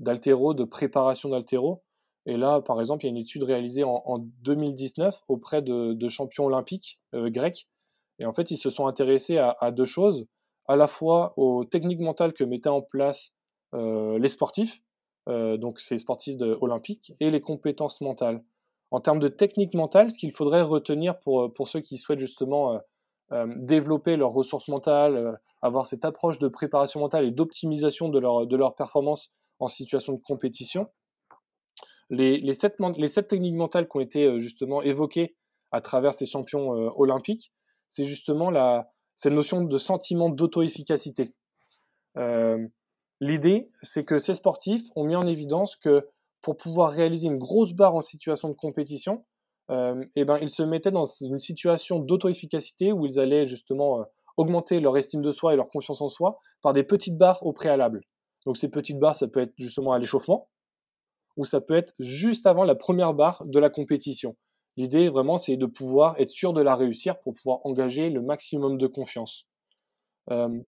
d'altéro, 0.00 0.52
de 0.52 0.64
préparation 0.64 1.28
d'altéro. 1.28 1.84
Et 2.30 2.36
là, 2.36 2.60
par 2.60 2.78
exemple, 2.78 3.04
il 3.04 3.08
y 3.08 3.10
a 3.10 3.10
une 3.10 3.16
étude 3.16 3.42
réalisée 3.42 3.82
en, 3.82 4.18
2019 4.42 5.24
auprès 5.26 5.62
de, 5.62 6.08
champions 6.08 6.44
olympiques 6.46 7.00
euh, 7.12 7.28
grecs. 7.28 7.66
Et 8.20 8.24
en 8.24 8.32
fait, 8.32 8.52
ils 8.52 8.56
se 8.56 8.70
sont 8.70 8.86
intéressés 8.86 9.38
à, 9.38 9.70
deux 9.72 9.84
choses, 9.84 10.26
à 10.68 10.76
la 10.76 10.86
fois 10.86 11.34
aux 11.36 11.64
techniques 11.64 11.98
mentales 11.98 12.32
que 12.32 12.44
mettaient 12.44 12.68
en 12.68 12.82
place 12.82 13.32
euh, 13.74 14.16
les 14.20 14.28
sportifs, 14.28 14.82
euh, 15.28 15.56
donc 15.56 15.80
ces 15.80 15.98
sportifs 15.98 16.36
olympiques, 16.60 17.14
et 17.18 17.30
les 17.30 17.40
compétences 17.40 18.00
mentales. 18.00 18.44
En 18.92 19.00
termes 19.00 19.18
de 19.18 19.28
techniques 19.28 19.74
mentales, 19.74 20.12
ce 20.12 20.18
qu'il 20.18 20.30
faudrait 20.30 20.62
retenir 20.62 21.18
pour, 21.18 21.52
pour 21.52 21.66
ceux 21.66 21.80
qui 21.80 21.96
souhaitent 21.96 22.20
justement 22.20 22.80
développer 23.56 24.16
leurs 24.16 24.32
ressources 24.32 24.66
mentales, 24.68 25.38
avoir 25.62 25.86
cette 25.86 26.04
approche 26.04 26.38
de 26.40 26.48
préparation 26.48 27.00
mentale 27.00 27.24
et 27.24 27.30
d'optimisation 27.30 28.08
de 28.08 28.18
leur, 28.18 28.46
de 28.46 28.56
leur 28.56 28.74
performance 28.74 29.30
en 29.60 29.68
situation 29.68 30.14
de 30.14 30.20
compétition, 30.20 30.86
les, 32.10 32.54
sept, 32.54 32.76
techniques 33.28 33.54
mentales 33.54 33.88
qui 33.88 33.96
ont 33.96 34.00
été 34.00 34.24
euh, 34.26 34.38
justement 34.38 34.82
évoquées 34.82 35.36
à 35.70 35.80
travers 35.80 36.14
ces 36.14 36.26
champions 36.26 36.74
euh, 36.74 36.90
olympiques, 36.96 37.52
c'est 37.88 38.04
justement 38.04 38.52
cette 39.14 39.32
notion 39.32 39.62
de 39.62 39.78
sentiment 39.78 40.28
d'auto-efficacité. 40.28 41.34
Euh, 42.16 42.58
l'idée, 43.20 43.70
c'est 43.82 44.04
que 44.04 44.18
ces 44.18 44.34
sportifs 44.34 44.84
ont 44.96 45.04
mis 45.04 45.16
en 45.16 45.26
évidence 45.26 45.76
que 45.76 46.08
pour 46.42 46.56
pouvoir 46.56 46.92
réaliser 46.92 47.26
une 47.26 47.38
grosse 47.38 47.72
barre 47.72 47.94
en 47.94 48.00
situation 48.00 48.48
de 48.48 48.54
compétition, 48.54 49.24
eh 49.68 50.24
ben, 50.24 50.38
ils 50.40 50.50
se 50.50 50.64
mettaient 50.64 50.90
dans 50.90 51.06
une 51.06 51.38
situation 51.38 52.00
d'auto-efficacité 52.00 52.92
où 52.92 53.06
ils 53.06 53.20
allaient 53.20 53.46
justement 53.46 54.04
augmenter 54.36 54.80
leur 54.80 54.96
estime 54.96 55.22
de 55.22 55.30
soi 55.30 55.52
et 55.52 55.56
leur 55.56 55.68
confiance 55.68 56.00
en 56.00 56.08
soi 56.08 56.38
par 56.62 56.72
des 56.72 56.82
petites 56.82 57.16
barres 57.16 57.44
au 57.46 57.52
préalable. 57.52 58.00
Donc 58.46 58.56
ces 58.56 58.68
petites 58.68 58.98
barres, 58.98 59.16
ça 59.16 59.28
peut 59.28 59.40
être 59.40 59.52
justement 59.58 59.92
à 59.92 59.98
l'échauffement, 59.98 60.48
ou 61.40 61.46
ça 61.46 61.62
peut 61.62 61.74
être 61.74 61.94
juste 61.98 62.46
avant 62.46 62.64
la 62.64 62.74
première 62.74 63.14
barre 63.14 63.42
de 63.46 63.58
la 63.58 63.70
compétition. 63.70 64.36
L'idée 64.76 65.08
vraiment 65.08 65.38
c'est 65.38 65.56
de 65.56 65.64
pouvoir 65.64 66.14
être 66.20 66.28
sûr 66.28 66.52
de 66.52 66.60
la 66.60 66.74
réussir 66.74 67.18
pour 67.20 67.32
pouvoir 67.32 67.60
engager 67.64 68.10
le 68.10 68.20
maximum 68.20 68.76
de 68.76 68.86
confiance. 68.86 69.46
Euh, 70.30 70.60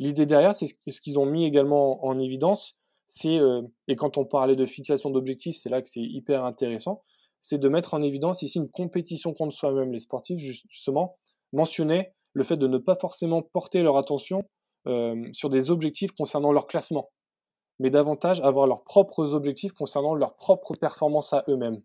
l'idée 0.00 0.26
derrière, 0.26 0.56
c'est 0.56 0.66
ce 0.66 1.00
qu'ils 1.00 1.20
ont 1.20 1.26
mis 1.26 1.44
également 1.44 2.04
en, 2.04 2.18
évidence, 2.18 2.80
c'est, 3.06 3.38
euh, 3.38 3.62
et 3.86 3.94
quand 3.94 4.18
on 4.18 4.24
parlait 4.24 4.56
de 4.56 4.66
fixation 4.66 5.10
d'objectifs, 5.10 5.54
c'est 5.58 5.70
là 5.70 5.80
que 5.80 5.88
c'est 5.88 6.02
hyper 6.02 6.44
intéressant, 6.44 7.04
c'est 7.40 7.58
de 7.58 7.68
mettre 7.68 7.94
en 7.94 8.02
évidence 8.02 8.42
ici 8.42 8.58
une 8.58 8.68
compétition 8.68 9.32
contre 9.32 9.54
soi-même. 9.54 9.92
Les 9.92 10.00
sportifs, 10.00 10.38
justement, 10.38 11.18
mentionnaient 11.52 12.14
le 12.32 12.42
fait 12.42 12.56
de 12.56 12.66
ne 12.66 12.78
pas 12.78 12.96
forcément 12.96 13.42
porter 13.42 13.84
leur 13.84 13.96
attention 13.96 14.42
euh, 14.88 15.24
sur 15.32 15.50
des 15.50 15.70
objectifs 15.70 16.10
concernant 16.10 16.50
leur 16.50 16.66
classement 16.66 17.10
mais 17.78 17.90
davantage 17.90 18.40
avoir 18.40 18.66
leurs 18.66 18.84
propres 18.84 19.34
objectifs 19.34 19.72
concernant 19.72 20.14
leur 20.14 20.36
propre 20.36 20.74
performance 20.74 21.32
à 21.32 21.44
eux-mêmes. 21.48 21.80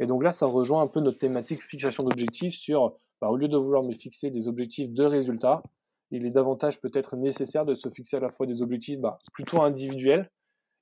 Et 0.00 0.06
donc 0.06 0.22
là, 0.22 0.32
ça 0.32 0.46
rejoint 0.46 0.82
un 0.82 0.88
peu 0.88 1.00
notre 1.00 1.18
thématique 1.18 1.62
fixation 1.62 2.02
d'objectifs 2.02 2.54
sur, 2.54 2.98
bah, 3.20 3.28
au 3.28 3.36
lieu 3.36 3.48
de 3.48 3.56
vouloir 3.56 3.82
me 3.82 3.92
fixer 3.92 4.30
des 4.30 4.48
objectifs 4.48 4.90
de 4.90 5.04
résultats, 5.04 5.62
il 6.10 6.26
est 6.26 6.30
davantage 6.30 6.80
peut-être 6.80 7.16
nécessaire 7.16 7.64
de 7.64 7.74
se 7.74 7.88
fixer 7.88 8.16
à 8.16 8.20
la 8.20 8.30
fois 8.30 8.46
des 8.46 8.62
objectifs 8.62 8.98
bah, 8.98 9.18
plutôt 9.32 9.62
individuels 9.62 10.30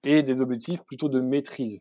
et 0.04 0.22
des 0.22 0.40
objectifs 0.40 0.82
plutôt 0.84 1.08
de 1.08 1.20
maîtrise. 1.20 1.80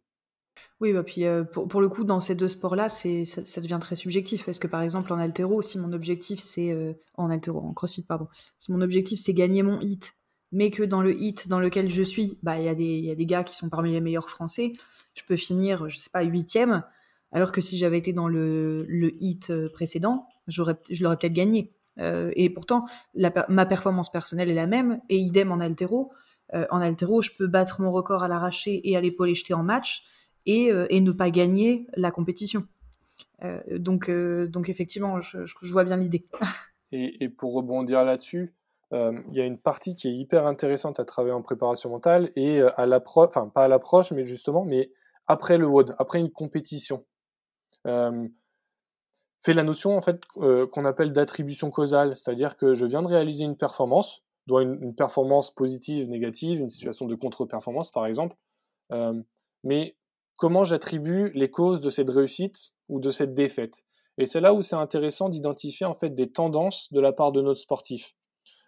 Oui, 0.81 0.93
bah 0.93 1.03
puis 1.03 1.25
euh, 1.25 1.43
pour, 1.43 1.81
le 1.81 1.89
coup, 1.89 2.03
dans 2.03 2.19
ces 2.19 2.35
deux 2.35 2.47
sports-là, 2.47 2.89
ça, 2.89 3.61
devient 3.61 3.79
très 3.81 3.95
subjectif 3.95 4.45
parce 4.45 4.59
que 4.59 4.67
par 4.67 4.81
exemple 4.81 5.11
en 5.13 5.17
altéro, 5.17 5.61
si 5.61 5.77
mon 5.77 5.93
objectif 5.93 6.39
c'est 6.39 6.71
euh, 6.71 6.93
en 7.15 7.29
altéro, 7.29 7.59
en 7.59 7.73
CrossFit 7.73 8.03
pardon, 8.03 8.27
si 8.59 8.71
mon 8.71 8.81
objectif 8.81 9.19
c'est 9.19 9.33
gagner 9.33 9.63
mon 9.63 9.79
hit 9.79 10.18
mais 10.51 10.71
que 10.71 10.83
dans 10.83 11.01
le 11.01 11.19
hit 11.19 11.47
dans 11.47 11.59
lequel 11.59 11.89
je 11.89 12.01
suis, 12.01 12.37
bah 12.41 12.57
il 12.57 12.65
y, 12.65 12.69
a 12.69 13.15
des, 13.15 13.25
gars 13.25 13.43
qui 13.43 13.55
sont 13.55 13.69
parmi 13.69 13.91
les 13.91 14.01
meilleurs 14.01 14.29
français, 14.29 14.73
je 15.13 15.23
peux 15.27 15.35
finir, 15.35 15.89
je 15.89 15.97
sais 15.97 16.09
pas, 16.09 16.23
huitième, 16.23 16.83
alors 17.31 17.51
que 17.51 17.61
si 17.61 17.77
j'avais 17.77 17.97
été 17.97 18.13
dans 18.13 18.27
le, 18.27 19.13
hit 19.19 19.49
euh, 19.51 19.69
précédent, 19.71 20.27
je 20.47 20.61
l'aurais 20.61 21.17
peut-être 21.17 21.33
gagné. 21.33 21.73
Euh, 21.99 22.31
et 22.35 22.49
pourtant, 22.49 22.85
ma 23.15 23.65
performance 23.65 24.11
personnelle 24.11 24.49
est 24.49 24.55
la 24.55 24.67
même, 24.67 25.01
et 25.09 25.17
idem 25.17 25.51
en 25.51 25.59
altéro. 25.59 26.11
Euh, 26.55 26.65
en 26.71 26.79
altéro, 26.79 27.21
je 27.21 27.31
peux 27.37 27.47
battre 27.47 27.81
mon 27.81 27.91
record 27.91 28.23
à 28.23 28.27
l'arraché 28.27 28.81
et 28.89 28.97
à 28.97 29.01
l'épaule 29.01 29.33
jeter 29.35 29.53
en 29.53 29.63
match, 29.63 30.03
et, 30.45 30.71
ne 30.71 31.11
pas 31.11 31.29
gagner 31.29 31.85
la 31.95 32.09
compétition. 32.09 32.65
donc, 33.71 34.09
effectivement, 34.67 35.21
je, 35.21 35.45
vois 35.69 35.83
bien 35.83 35.97
l'idée. 35.97 36.23
et, 36.91 37.29
pour 37.29 37.53
rebondir 37.53 38.03
là-dessus, 38.03 38.55
il 38.91 39.33
y 39.33 39.41
a 39.41 39.45
une 39.45 39.59
partie 39.59 39.95
qui 39.95 40.07
est 40.07 40.15
hyper 40.15 40.45
intéressante 40.45 40.99
à 40.99 41.05
travailler 41.05 41.35
en 41.35 41.41
préparation 41.41 41.89
mentale 41.89 42.31
et 42.35 42.61
euh, 42.61 42.71
à 42.79 42.85
l'approche, 42.85 43.27
enfin 43.29 43.47
pas 43.47 43.65
à 43.65 43.67
l'approche, 43.67 44.11
mais 44.11 44.23
justement, 44.23 44.65
mais 44.65 44.91
après 45.27 45.57
le 45.57 45.67
WOD, 45.67 45.95
après 45.99 46.19
une 46.19 46.31
compétition. 46.31 47.05
Euh, 47.85 48.27
c'est 49.37 49.53
la 49.53 49.63
notion 49.63 49.95
en 49.95 50.01
fait 50.01 50.25
qu'on 50.25 50.85
appelle 50.85 51.13
d'attribution 51.13 51.69
causale, 51.69 52.17
c'est-à-dire 52.17 52.57
que 52.57 52.73
je 52.73 52.85
viens 52.85 53.01
de 53.01 53.07
réaliser 53.07 53.45
une 53.45 53.55
performance, 53.55 54.23
doit 54.47 54.63
une, 54.63 54.95
performance 54.95 55.53
positive, 55.53 56.09
négative, 56.09 56.59
une 56.59 56.69
situation 56.69 57.05
de 57.05 57.15
contre-performance 57.15 57.89
par 57.89 58.05
exemple, 58.05 58.35
mais 59.63 59.95
comment 60.35 60.65
j'attribue 60.65 61.31
les 61.35 61.49
causes 61.49 61.79
de 61.79 61.89
cette 61.89 62.09
réussite 62.09 62.73
ou 62.89 62.99
de 62.99 63.11
cette 63.11 63.33
défaite? 63.33 63.85
Et 64.17 64.25
c'est 64.25 64.41
là 64.41 64.53
où 64.53 64.61
c'est 64.61 64.75
intéressant 64.75 65.29
d'identifier 65.29 65.85
en 65.85 65.93
fait 65.93 66.09
des 66.09 66.29
tendances 66.29 66.91
de 66.91 66.99
la 66.99 67.13
part 67.13 67.31
de 67.31 67.41
notre 67.41 67.61
sportif. 67.61 68.15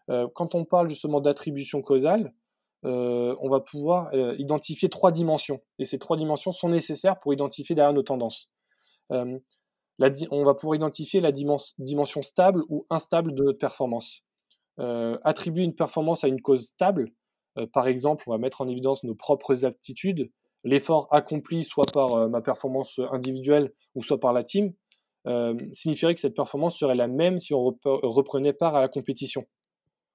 Euh, 0.09 0.27
quand 0.33 0.55
on 0.55 0.65
parle 0.65 0.89
justement 0.89 1.21
d'attribution 1.21 1.81
causale, 1.81 2.33
euh, 2.85 3.35
on 3.39 3.49
va 3.49 3.59
pouvoir 3.59 4.09
euh, 4.13 4.35
identifier 4.39 4.89
trois 4.89 5.11
dimensions. 5.11 5.61
Et 5.77 5.85
ces 5.85 5.99
trois 5.99 6.17
dimensions 6.17 6.51
sont 6.51 6.69
nécessaires 6.69 7.19
pour 7.19 7.33
identifier 7.33 7.75
derrière 7.75 7.93
nos 7.93 8.03
tendances. 8.03 8.49
On 9.09 10.43
va 10.43 10.55
pouvoir 10.55 10.75
identifier 10.75 11.19
la 11.21 11.31
dimension 11.31 12.21
stable 12.21 12.63
ou 12.69 12.87
instable 12.89 13.35
de 13.35 13.43
notre 13.43 13.59
performance. 13.59 14.23
attribuer 14.77 15.63
une 15.63 15.75
performance 15.75 16.23
à 16.23 16.27
une 16.27 16.41
cause 16.41 16.67
stable, 16.67 17.11
par 17.73 17.87
exemple, 17.87 18.23
on 18.27 18.31
va 18.31 18.37
mettre 18.37 18.61
en 18.61 18.67
évidence 18.67 19.03
nos 19.03 19.13
propres 19.13 19.65
aptitudes, 19.65 20.31
l'effort 20.63 21.07
accompli 21.11 21.63
soit 21.65 21.91
par 21.93 22.29
ma 22.29 22.41
performance 22.41 22.99
individuelle 23.11 23.73
ou 23.93 24.01
soit 24.01 24.19
par 24.19 24.31
la 24.31 24.43
team, 24.43 24.73
signifierait 25.73 26.15
que 26.15 26.21
cette 26.21 26.35
performance 26.35 26.79
serait 26.79 26.95
la 26.95 27.09
même 27.09 27.37
si 27.37 27.53
on 27.53 27.77
reprenait 27.83 28.53
part 28.53 28.75
à 28.75 28.81
la 28.81 28.87
compétition. 28.87 29.45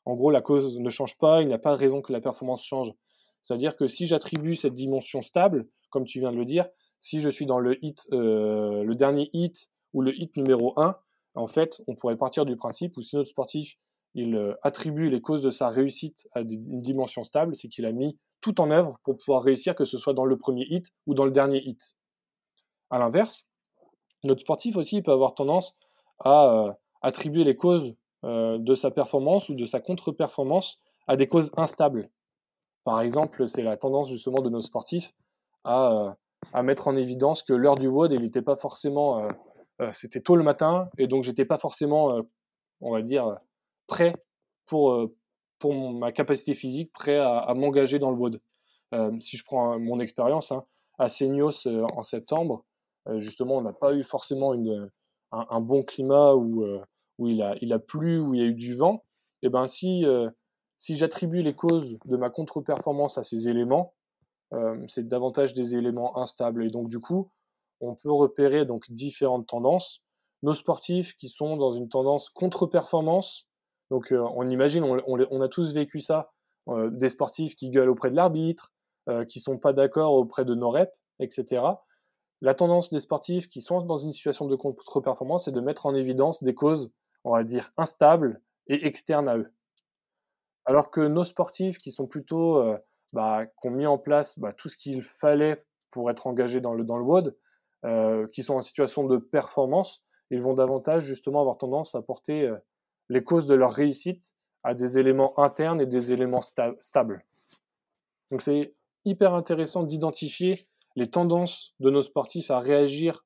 En 0.07 0.15
gros, 0.15 0.31
la 0.31 0.41
cause 0.41 0.79
ne 0.79 0.89
change 0.89 1.19
pas, 1.19 1.43
il 1.43 1.49
n'y 1.49 1.55
a 1.55 1.59
pas 1.59 1.73
de 1.73 1.79
raison 1.79 2.01
que 2.01 2.13
la 2.13 2.21
performance 2.21 2.65
change. 2.65 2.93
C'est-à-dire 3.43 3.77
que 3.77 3.89
si 3.89 4.07
j'attribue 4.07 4.55
cette 4.55 4.73
dimension 4.73 5.21
stable, 5.21 5.69
comme 5.91 6.05
tu 6.05 6.21
viens 6.21 6.31
de 6.31 6.37
le 6.37 6.45
dire, 6.45 6.67
si 7.01 7.21
je 7.21 7.29
suis 7.29 7.45
dans 7.45 7.59
le 7.59 7.85
hit, 7.85 8.07
euh, 8.13 8.85
le 8.85 8.95
dernier 8.95 9.29
hit 9.33 9.69
ou 9.93 10.03
le 10.03 10.15
hit 10.19 10.37
numéro 10.37 10.79
1, 10.81 10.97
en 11.35 11.47
fait, 11.47 11.83
on 11.89 11.95
pourrait 11.95 12.17
partir 12.17 12.47
du 12.47 12.57
principe 12.57 12.97
où 12.97 13.03
si 13.03 13.17
notre 13.17 13.29
sportif 13.29 13.77
il 14.15 14.35
euh, 14.37 14.55
attribue 14.63 15.11
les 15.11 15.21
causes 15.21 15.43
de 15.43 15.51
sa 15.51 15.69
réussite 15.69 16.27
à 16.33 16.41
une 16.41 16.81
dimension 16.81 17.23
stable, 17.23 17.55
c'est 17.55 17.69
qu'il 17.69 17.85
a 17.85 17.93
mis 17.93 18.17
tout 18.41 18.61
en 18.61 18.71
œuvre 18.71 18.99
pour 19.05 19.19
pouvoir 19.19 19.43
réussir, 19.43 19.75
que 19.75 19.85
ce 19.85 19.99
soit 19.99 20.15
dans 20.15 20.25
le 20.25 20.39
premier 20.39 20.65
hit 20.71 20.93
ou 21.07 21.15
dans 21.15 21.25
le 21.25 21.33
dernier 21.33 21.63
hit. 21.63 21.97
À 22.91 22.99
l'inverse, 22.99 23.49
notre 24.23 24.41
sportif 24.41 24.77
aussi 24.77 25.03
peut 25.03 25.13
avoir 25.13 25.35
tendance 25.35 25.79
à 26.21 26.47
euh, 26.47 26.73
attribuer 27.03 27.45
les 27.45 27.57
causes 27.57 27.95
euh, 28.25 28.57
de 28.59 28.75
sa 28.75 28.91
performance 28.91 29.51
ou 29.51 29.55
de 29.55 29.67
sa 29.67 29.79
contre-performance 29.79 30.81
à 31.07 31.17
des 31.17 31.29
causes 31.29 31.53
instables. 31.57 32.09
Par 32.83 33.03
exemple, 33.03 33.47
c'est 33.47 33.63
la 33.63 33.77
tendance 33.77 34.09
justement 34.09 34.41
de 34.41 34.49
nos 34.49 34.63
sportifs 34.63 35.13
à, 35.65 36.17
euh, 36.55 36.63
mettre 36.63 36.89
en 36.89 36.97
évidence 36.97 37.43
que 37.43 37.53
l'heure 37.53 37.75
du 37.75 37.89
WOD, 37.89 38.13
il 38.13 38.23
n'était 38.23 38.43
pas 38.43 38.57
forcément, 38.57 39.29
euh, 39.83 39.91
c'était 39.93 40.23
tôt 40.23 40.35
le 40.35 40.45
matin, 40.45 40.89
et 40.97 41.09
donc 41.09 41.25
j'étais 41.25 41.45
pas 41.45 41.59
forcément, 41.59 42.23
on 42.81 42.91
va 42.91 43.03
dire, 43.03 43.37
prêt 43.87 44.15
pour, 44.65 45.11
pour 45.59 45.75
ma 45.75 46.11
capacité 46.11 46.55
physique, 46.55 46.93
prêt 46.93 47.19
à, 47.19 47.53
m'engager 47.55 47.99
dans 47.99 48.11
le 48.11 48.17
WOD. 48.17 48.41
si 49.21 49.37
je 49.37 49.45
prends 49.45 49.79
mon 49.79 50.01
expérience, 50.01 50.53
hein, 50.53 50.65
à 50.99 51.09
Seignos 51.09 51.67
en 51.67 52.03
septembre, 52.03 52.65
justement, 53.17 53.57
on 53.57 53.63
n'a 53.63 53.75
pas 53.75 53.93
eu 53.93 54.03
forcément 54.03 54.55
une, 54.55 54.91
un, 55.33 55.61
bon 55.61 55.83
climat 55.83 56.35
où 56.35 56.65
où 57.19 57.29
il 57.29 57.43
a, 57.43 57.79
plu, 57.79 58.19
où 58.19 58.35
il 58.35 58.41
y 58.41 58.45
a 58.45 58.47
eu 58.47 58.55
du 58.55 58.75
vent, 58.75 59.05
et 59.43 59.47
eh 59.47 59.49
ben 59.51 59.67
si, 59.67 60.05
euh, 60.05 60.31
si 60.77 60.97
j'attribue 60.97 61.43
les 61.43 61.53
causes 61.53 61.99
de 62.07 62.17
ma 62.17 62.31
contre-performance 62.31 63.19
à 63.19 63.23
ces 63.23 63.49
éléments, 63.49 63.95
euh, 64.55 64.83
c'est 64.89 65.07
davantage 65.07 65.53
des 65.53 65.75
éléments 65.75 66.19
instables. 66.19 66.65
Et 66.65 66.71
donc 66.71 66.89
du 66.89 67.01
coup, 67.01 67.31
on 67.81 67.95
peut 67.95 68.13
repérer 68.13 68.65
donc 68.65 68.91
différentes 68.91 69.47
tendances. 69.47 70.03
Nos 70.43 70.55
sportifs 70.55 71.15
qui 71.17 71.29
sont 71.29 71.57
dans 71.57 71.71
une 71.71 71.89
tendance 71.89 72.31
contre-performance, 72.31 73.47
donc 73.91 74.13
euh, 74.13 74.27
on 74.35 74.49
imagine, 74.49 74.85
on, 74.85 75.01
on, 75.07 75.41
a 75.41 75.49
tous 75.49 75.75
vécu 75.75 76.01
ça, 76.01 76.33
des 76.91 77.09
sportifs 77.09 77.55
qui 77.55 77.71
gueulent 77.71 77.91
auprès 77.91 78.11
de 78.11 78.17
l'arbitre, 78.17 78.73
qui 79.29 79.39
sont 79.39 79.57
pas 79.57 79.73
d'accord 79.73 80.15
auprès 80.15 80.45
de 80.45 80.57
nos 80.57 80.71
reps, 80.71 80.93
etc. 81.21 81.63
La 82.43 82.55
tendance 82.55 82.91
des 82.91 82.99
sportifs 83.01 83.47
qui 83.49 83.61
sont 83.61 83.81
dans 83.83 83.97
une 83.97 84.13
situation 84.13 84.47
de 84.47 84.57
contre-performance, 84.57 85.45
c'est 85.45 85.53
de 85.53 85.61
mettre 85.61 85.87
en 85.87 85.95
évidence 85.95 86.43
des 86.43 86.55
causes 86.55 86.91
on 87.27 87.33
va 87.33 87.43
dire, 87.43 87.73
instables 87.77 88.41
et 88.69 88.87
externes 88.87 89.29
à 89.29 89.37
eux. 89.37 89.53
Alors 90.65 90.91
que 90.91 91.01
nos 91.01 91.25
sportifs 91.25 91.79
qui 91.79 91.91
sont 91.91 92.07
plutôt, 92.07 92.59
euh, 92.59 92.79
bah, 93.13 93.47
qui 93.47 93.69
ont 93.69 93.73
mis 93.73 93.87
en 93.87 93.99
place 93.99 94.39
bah, 94.39 94.53
tout 94.53 94.69
ce 94.69 94.77
qu'il 94.77 95.03
fallait 95.03 95.65
pour 95.91 96.09
être 96.11 96.29
engagés 96.29 96.61
dans 96.61 96.73
le, 96.73 96.85
dans 96.85 96.97
le 96.97 97.05
WOD, 97.05 97.37
euh, 97.85 98.29
qui 98.29 98.43
sont 98.43 98.55
en 98.55 98.63
situation 98.63 99.05
de 99.05 99.17
performance, 99.17 100.05
ils 100.31 100.41
vont 100.41 100.55
davantage 100.55 101.05
justement 101.05 101.41
avoir 101.41 101.59
tendance 101.59 101.97
à 101.97 102.03
porter 102.03 102.45
euh, 102.45 102.57
les 103.09 103.25
causes 103.25 103.47
de 103.47 103.55
leur 103.55 103.73
réussite 103.73 104.35
à 104.63 104.75
des 104.75 104.99
éléments 104.99 105.37
internes 105.39 105.81
et 105.81 105.87
des 105.87 106.13
éléments 106.13 106.43
stables. 106.43 107.25
Donc 108.31 108.41
c'est 108.41 108.75
hyper 109.05 109.35
intéressant 109.35 109.83
d'identifier 109.83 110.61
les 110.95 111.11
tendances 111.11 111.75
de 111.81 111.91
nos 111.91 112.03
sportifs 112.03 112.51
à 112.51 112.59
réagir 112.59 113.25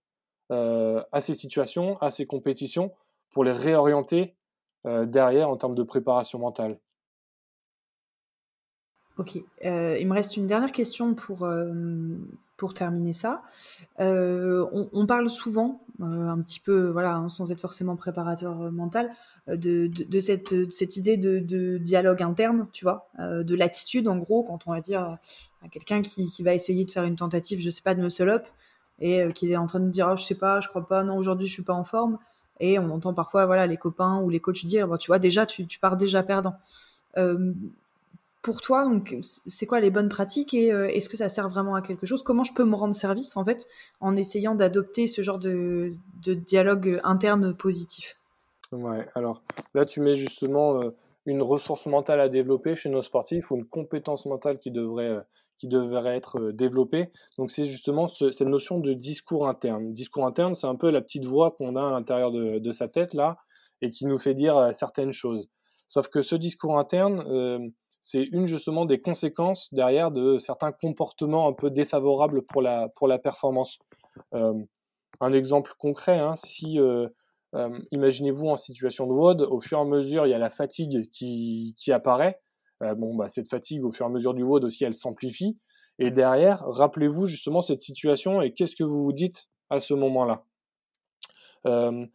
à 0.51 1.21
ces 1.21 1.35
situations, 1.35 1.97
à 1.99 2.11
ces 2.11 2.27
compétitions, 2.27 2.93
pour 3.31 3.45
les 3.45 3.53
réorienter 3.53 4.35
euh, 4.87 5.05
derrière 5.05 5.51
en 5.51 5.57
termes 5.57 5.75
de 5.75 5.83
préparation 5.83 6.39
mentale. 6.39 6.79
Ok, 9.19 9.39
euh, 9.67 9.99
il 10.01 10.09
me 10.09 10.15
reste 10.15 10.39
une 10.39 10.47
dernière 10.47 10.73
question 10.73 11.15
pour, 11.15 11.45
euh, 11.45 11.69
pour 12.57 12.73
terminer 12.73 13.13
ça. 13.13 13.43
On, 13.99 15.07
parle 15.07 15.29
souvent, 15.29 15.83
un 16.01 16.41
petit 16.41 16.61
peu, 16.61 16.89
voilà, 16.89 17.17
hein, 17.17 17.29
sans 17.29 17.53
être 17.53 17.61
forcément 17.61 17.97
préparateur 17.97 18.73
mental, 18.73 19.11
de, 19.47 19.89
de, 19.89 20.21
cette, 20.21 20.73
cette, 20.73 20.97
idée 20.97 21.19
de, 21.19 21.77
dialogue 21.77 22.23
interne, 22.23 22.69
tu 22.73 22.87
vois, 22.87 23.11
de 23.19 23.55
l'attitude 23.55 24.09
en 24.09 24.17
gros, 24.17 24.43
quand 24.43 24.67
on 24.67 24.73
va 24.73 24.81
dire 24.81 25.03
à 25.03 25.69
quelqu'un 25.71 26.01
qui, 26.01 26.31
qui, 26.31 26.43
va 26.43 26.55
essayer 26.55 26.87
de 26.87 26.91
faire 26.91 27.05
une 27.05 27.17
tentative, 27.17 27.61
je 27.61 27.69
sais 27.69 27.83
pas, 27.83 27.95
de 27.95 28.01
muscle 28.01 28.31
up, 28.31 28.47
et 29.01 29.31
qui 29.35 29.53
est 29.53 29.57
en 29.59 29.67
train 29.67 29.81
de 29.81 29.91
dire, 29.91 30.09
oh, 30.11 30.17
je 30.17 30.25
sais 30.25 30.35
pas, 30.35 30.61
je 30.61 30.69
crois 30.69 30.87
pas, 30.87 31.05
non, 31.05 31.17
aujourd'hui 31.17 31.47
je 31.47 31.53
suis 31.53 31.65
pas 31.65 31.75
en 31.75 31.85
forme, 31.85 32.19
et 32.61 32.79
on 32.79 32.91
entend 32.91 33.15
parfois 33.15 33.47
voilà, 33.47 33.67
les 33.67 33.77
copains 33.77 34.21
ou 34.21 34.31
les 34.31 34.41
coachs 34.41 34.65
dire 34.67 34.97
tu 34.99 35.09
vois, 35.09 35.19
déjà, 35.19 35.47
tu, 35.47 35.67
pars 35.81 35.97
déjà 35.97 36.23
perdant. 36.23 36.55
Euh, 37.17 37.53
pour 38.43 38.63
toi, 38.63 38.91
c'est 39.21 39.67
quoi 39.67 39.81
les 39.81 39.91
bonnes 39.91 40.09
pratiques 40.09 40.55
et 40.55 40.73
euh, 40.73 40.89
est-ce 40.89 41.09
que 41.09 41.17
ça 41.17 41.29
sert 41.29 41.49
vraiment 41.49 41.75
à 41.75 41.83
quelque 41.83 42.07
chose? 42.07 42.23
Comment 42.23 42.45
je 42.45 42.55
peux 42.55 42.65
me 42.65 42.75
rendre 42.75 42.95
service 42.95 43.37
en 43.37 43.45
fait 43.45 43.67
en 44.01 44.17
essayant 44.17 44.55
d'adopter 44.55 45.07
ce 45.07 45.23
genre 45.23 45.39
de, 45.39 45.93
dialogue 46.25 47.01
interne 47.05 47.55
positif? 47.55 48.17
Ouais, 48.73 49.07
alors 49.15 49.43
là 49.75 49.85
tu 49.85 50.01
mets 50.01 50.15
justement 50.15 50.81
euh, 50.81 50.91
une 51.27 51.43
ressource 51.43 51.87
mentale 51.87 52.21
à 52.21 52.29
développer 52.29 52.75
chez 52.75 52.89
nos 52.89 53.03
sportifs 53.03 53.51
ou 53.51 53.57
une 53.57 53.67
compétence 53.67 54.27
mentale 54.27 54.59
qui 54.59 54.71
devrait 54.71 55.23
qui 55.61 55.69
devrait 55.69 56.17
être 56.17 56.41
euh, 56.41 56.53
développé. 56.53 57.13
Donc 57.37 57.51
c'est 57.51 57.67
justement 57.67 58.09
cette 58.09 58.41
notion 58.41 58.81
de 58.81 58.95
discours 58.95 59.47
interne. 59.47 59.93
Discours 59.93 60.27
interne, 60.27 60.55
c'est 60.55 60.67
un 60.67 60.75
peu 60.75 60.91
la 60.91 61.03
petite 61.03 61.27
voix 61.27 61.51
qu'on 61.51 61.77
a 61.77 61.87
à 61.87 61.91
l'intérieur 61.91 62.33
de, 62.33 62.73
sa 62.73 62.89
tête 62.89 63.13
là 63.13 63.37
et 63.83 63.91
qui 63.91 64.07
nous 64.07 64.19
fait 64.19 64.35
dire 64.35 64.57
euh, 64.57 64.73
certaines 64.73 65.13
choses. 65.13 65.49
Sauf 65.87 66.09
que 66.09 66.23
ce 66.23 66.35
discours 66.35 66.79
interne, 66.79 67.23
euh, 67.29 67.59
c'est 68.01 68.23
une 68.33 68.47
justement 68.47 68.87
des 68.87 69.03
conséquences 69.03 69.69
derrière 69.75 70.11
de 70.11 70.39
certains 70.39 70.73
comportements 70.73 71.47
un 71.47 71.53
peu 71.53 71.71
défavorables 71.71 72.43
pour 72.47 72.63
la, 72.63 72.89
pour 72.97 73.07
la 73.07 73.19
performance. 73.19 73.79
un 74.33 75.33
exemple 75.33 75.73
concret, 75.79 76.19
hein, 76.19 76.35
si 76.37 76.79
imaginez-vous 77.91 78.47
en 78.47 78.57
situation 78.57 79.07
de 79.07 79.13
WOD, 79.13 79.43
au 79.43 79.61
fur 79.61 79.79
et 79.79 79.81
à 79.81 79.85
mesure 79.85 80.27
il 80.27 80.31
y 80.31 80.35
a 80.35 80.39
la 80.39 80.51
fatigue 80.51 81.11
qui, 81.11 81.75
qui 81.77 81.93
apparaît, 81.93 82.41
euh, 82.83 82.95
bon, 82.95 83.15
bah, 83.15 83.29
cette 83.29 83.49
fatigue, 83.49 83.85
au 83.85 83.91
fur 83.91 84.07
et 84.07 84.09
à 84.09 84.13
mesure 84.13 84.35
du 84.35 84.43
WOD 84.43 84.65
aussi, 84.65 84.85
elle 84.85 84.95
s'amplifie. 84.95 85.59
Et 85.99 86.11
derrière, 86.11 86.65
rappelez-vous 86.67 87.27
justement 87.27 87.61
cette 87.61 87.83
situation 87.83 88.41
et 88.41 88.55
qu'est-ce 88.55 88.75
que 88.75 88.85
vous 88.85 89.05
vous 89.05 89.13
dites 89.13 89.49
à 89.69 89.81
ce 89.81 89.93
moment-là. 89.95 90.45
Euh, 91.67 92.07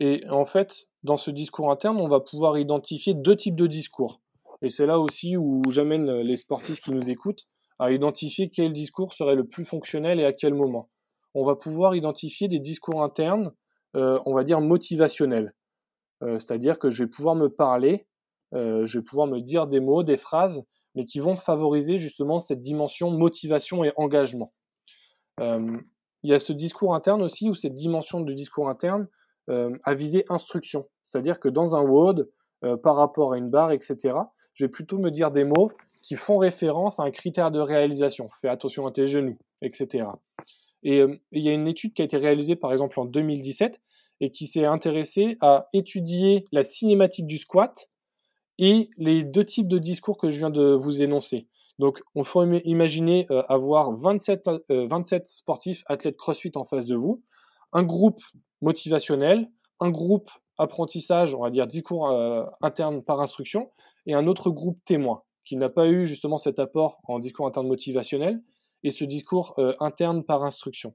et 0.00 0.26
en 0.30 0.46
fait, 0.46 0.86
dans 1.02 1.18
ce 1.18 1.30
discours 1.30 1.70
interne, 1.70 1.98
on 1.98 2.08
va 2.08 2.20
pouvoir 2.20 2.58
identifier 2.58 3.12
deux 3.12 3.36
types 3.36 3.54
de 3.54 3.66
discours. 3.66 4.22
Et 4.62 4.70
c'est 4.70 4.86
là 4.86 4.98
aussi 4.98 5.36
où 5.36 5.60
j'amène 5.68 6.10
les 6.20 6.36
sportifs 6.38 6.80
qui 6.80 6.90
nous 6.90 7.10
écoutent 7.10 7.46
à 7.78 7.92
identifier 7.92 8.48
quel 8.48 8.72
discours 8.72 9.12
serait 9.12 9.34
le 9.34 9.44
plus 9.46 9.64
fonctionnel 9.64 10.20
et 10.20 10.24
à 10.24 10.32
quel 10.32 10.54
moment. 10.54 10.88
On 11.34 11.44
va 11.44 11.54
pouvoir 11.54 11.94
identifier 11.94 12.48
des 12.48 12.60
discours 12.60 13.02
internes, 13.02 13.52
euh, 13.96 14.18
on 14.26 14.34
va 14.34 14.44
dire 14.44 14.60
motivationnels. 14.60 15.54
C'est-à-dire 16.38 16.78
que 16.78 16.88
je 16.88 17.04
vais 17.04 17.10
pouvoir 17.10 17.34
me 17.34 17.50
parler 17.50 18.06
euh, 18.54 18.86
je 18.86 18.98
vais 18.98 19.04
pouvoir 19.04 19.26
me 19.26 19.40
dire 19.40 19.66
des 19.66 19.80
mots, 19.80 20.02
des 20.02 20.16
phrases, 20.16 20.64
mais 20.94 21.04
qui 21.04 21.18
vont 21.18 21.34
favoriser 21.34 21.96
justement 21.96 22.40
cette 22.40 22.60
dimension 22.60 23.10
motivation 23.10 23.84
et 23.84 23.92
engagement. 23.96 24.52
Euh, 25.40 25.66
il 26.22 26.30
y 26.30 26.34
a 26.34 26.38
ce 26.38 26.52
discours 26.52 26.94
interne 26.94 27.22
aussi, 27.22 27.50
ou 27.50 27.54
cette 27.54 27.74
dimension 27.74 28.20
du 28.20 28.34
discours 28.34 28.68
interne 28.68 29.08
euh, 29.50 29.76
à 29.84 29.94
viser 29.94 30.24
instruction. 30.28 30.88
C'est-à-dire 31.02 31.40
que 31.40 31.48
dans 31.48 31.76
un 31.76 31.82
WOD, 31.82 32.30
par 32.82 32.96
rapport 32.96 33.34
à 33.34 33.36
une 33.36 33.50
barre, 33.50 33.72
etc., 33.72 34.14
je 34.54 34.64
vais 34.64 34.70
plutôt 34.70 34.96
me 34.96 35.10
dire 35.10 35.30
des 35.30 35.44
mots 35.44 35.70
qui 36.02 36.14
font 36.14 36.38
référence 36.38 36.98
à 36.98 37.02
un 37.02 37.10
critère 37.10 37.50
de 37.50 37.60
réalisation. 37.60 38.26
Fais 38.40 38.48
attention 38.48 38.86
à 38.86 38.90
tes 38.90 39.04
genoux, 39.04 39.36
etc. 39.60 40.06
Et 40.84 41.02
il 41.32 41.42
y 41.42 41.48
a 41.48 41.52
une 41.52 41.66
étude 41.66 41.94
qui 41.94 42.02
a 42.02 42.04
été 42.04 42.16
réalisée 42.16 42.56
par 42.56 42.72
exemple 42.72 43.00
en 43.00 43.06
2017 43.06 43.80
et 44.20 44.30
qui 44.30 44.46
s'est 44.46 44.64
intéressé 44.64 45.36
à 45.40 45.68
étudier 45.72 46.44
la 46.52 46.62
cinématique 46.62 47.26
du 47.26 47.38
squat 47.38 47.90
et 48.58 48.90
les 48.96 49.24
deux 49.24 49.44
types 49.44 49.68
de 49.68 49.78
discours 49.78 50.16
que 50.16 50.30
je 50.30 50.38
viens 50.38 50.50
de 50.50 50.72
vous 50.72 51.02
énoncer. 51.02 51.48
Donc, 51.78 52.00
on 52.14 52.22
faut 52.22 52.44
imaginer 52.44 53.26
euh, 53.30 53.42
avoir 53.48 53.92
27, 53.92 54.48
27 54.68 55.22
euh, 55.22 55.24
sportifs 55.26 55.82
athlètes 55.86 56.16
CrossFit 56.16 56.52
en 56.54 56.64
face 56.64 56.86
de 56.86 56.94
vous, 56.94 57.22
un 57.72 57.82
groupe 57.82 58.22
motivationnel, 58.62 59.50
un 59.80 59.90
groupe 59.90 60.30
apprentissage, 60.56 61.34
on 61.34 61.42
va 61.42 61.50
dire 61.50 61.66
discours 61.66 62.10
euh, 62.10 62.44
interne 62.60 63.02
par 63.02 63.20
instruction, 63.20 63.72
et 64.06 64.14
un 64.14 64.28
autre 64.28 64.50
groupe 64.50 64.78
témoin 64.84 65.22
qui 65.44 65.56
n'a 65.56 65.68
pas 65.68 65.88
eu 65.88 66.06
justement 66.06 66.38
cet 66.38 66.58
apport 66.58 67.00
en 67.08 67.18
discours 67.18 67.46
interne 67.46 67.66
motivationnel 67.66 68.40
et 68.84 68.90
ce 68.90 69.04
discours 69.04 69.58
interne 69.80 70.22
par 70.22 70.44
instruction. 70.44 70.94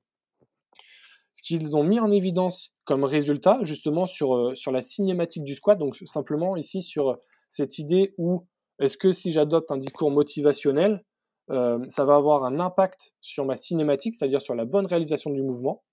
Ce 1.34 1.42
qu'ils 1.42 1.76
ont 1.76 1.84
mis 1.84 2.00
en 2.00 2.12
évidence 2.12 2.74
comme 2.86 3.04
résultat 3.04 3.60
justement 3.64 4.06
sur, 4.06 4.56
sur 4.56 4.72
la 4.72 4.82
cinématique 4.82 5.44
du 5.44 5.56
squat, 5.56 5.78
donc 5.78 5.98
simplement 6.06 6.56
ici 6.56 6.82
sur 6.82 7.18
cette 7.50 7.80
idée 7.80 8.14
où 8.18 8.46
est-ce 8.80 8.98
que 8.98 9.12
si 9.12 9.32
j'adopte 9.32 9.72
un 9.72 9.78
discours 9.78 10.10
motivationnel, 10.10 11.04
euh, 11.52 11.84
ça 11.90 12.06
va 12.06 12.16
avoir 12.16 12.46
un 12.46 12.60
impact 12.60 13.14
sur 13.22 13.46
ma 13.46 13.56
cinématique, 13.56 14.16
c'est-à-dire 14.16 14.42
sur 14.42 14.56
la 14.56 14.66
bonne 14.66 14.86
réalisation 14.86 15.32
du 15.32 15.42
mouvement, 15.42 15.84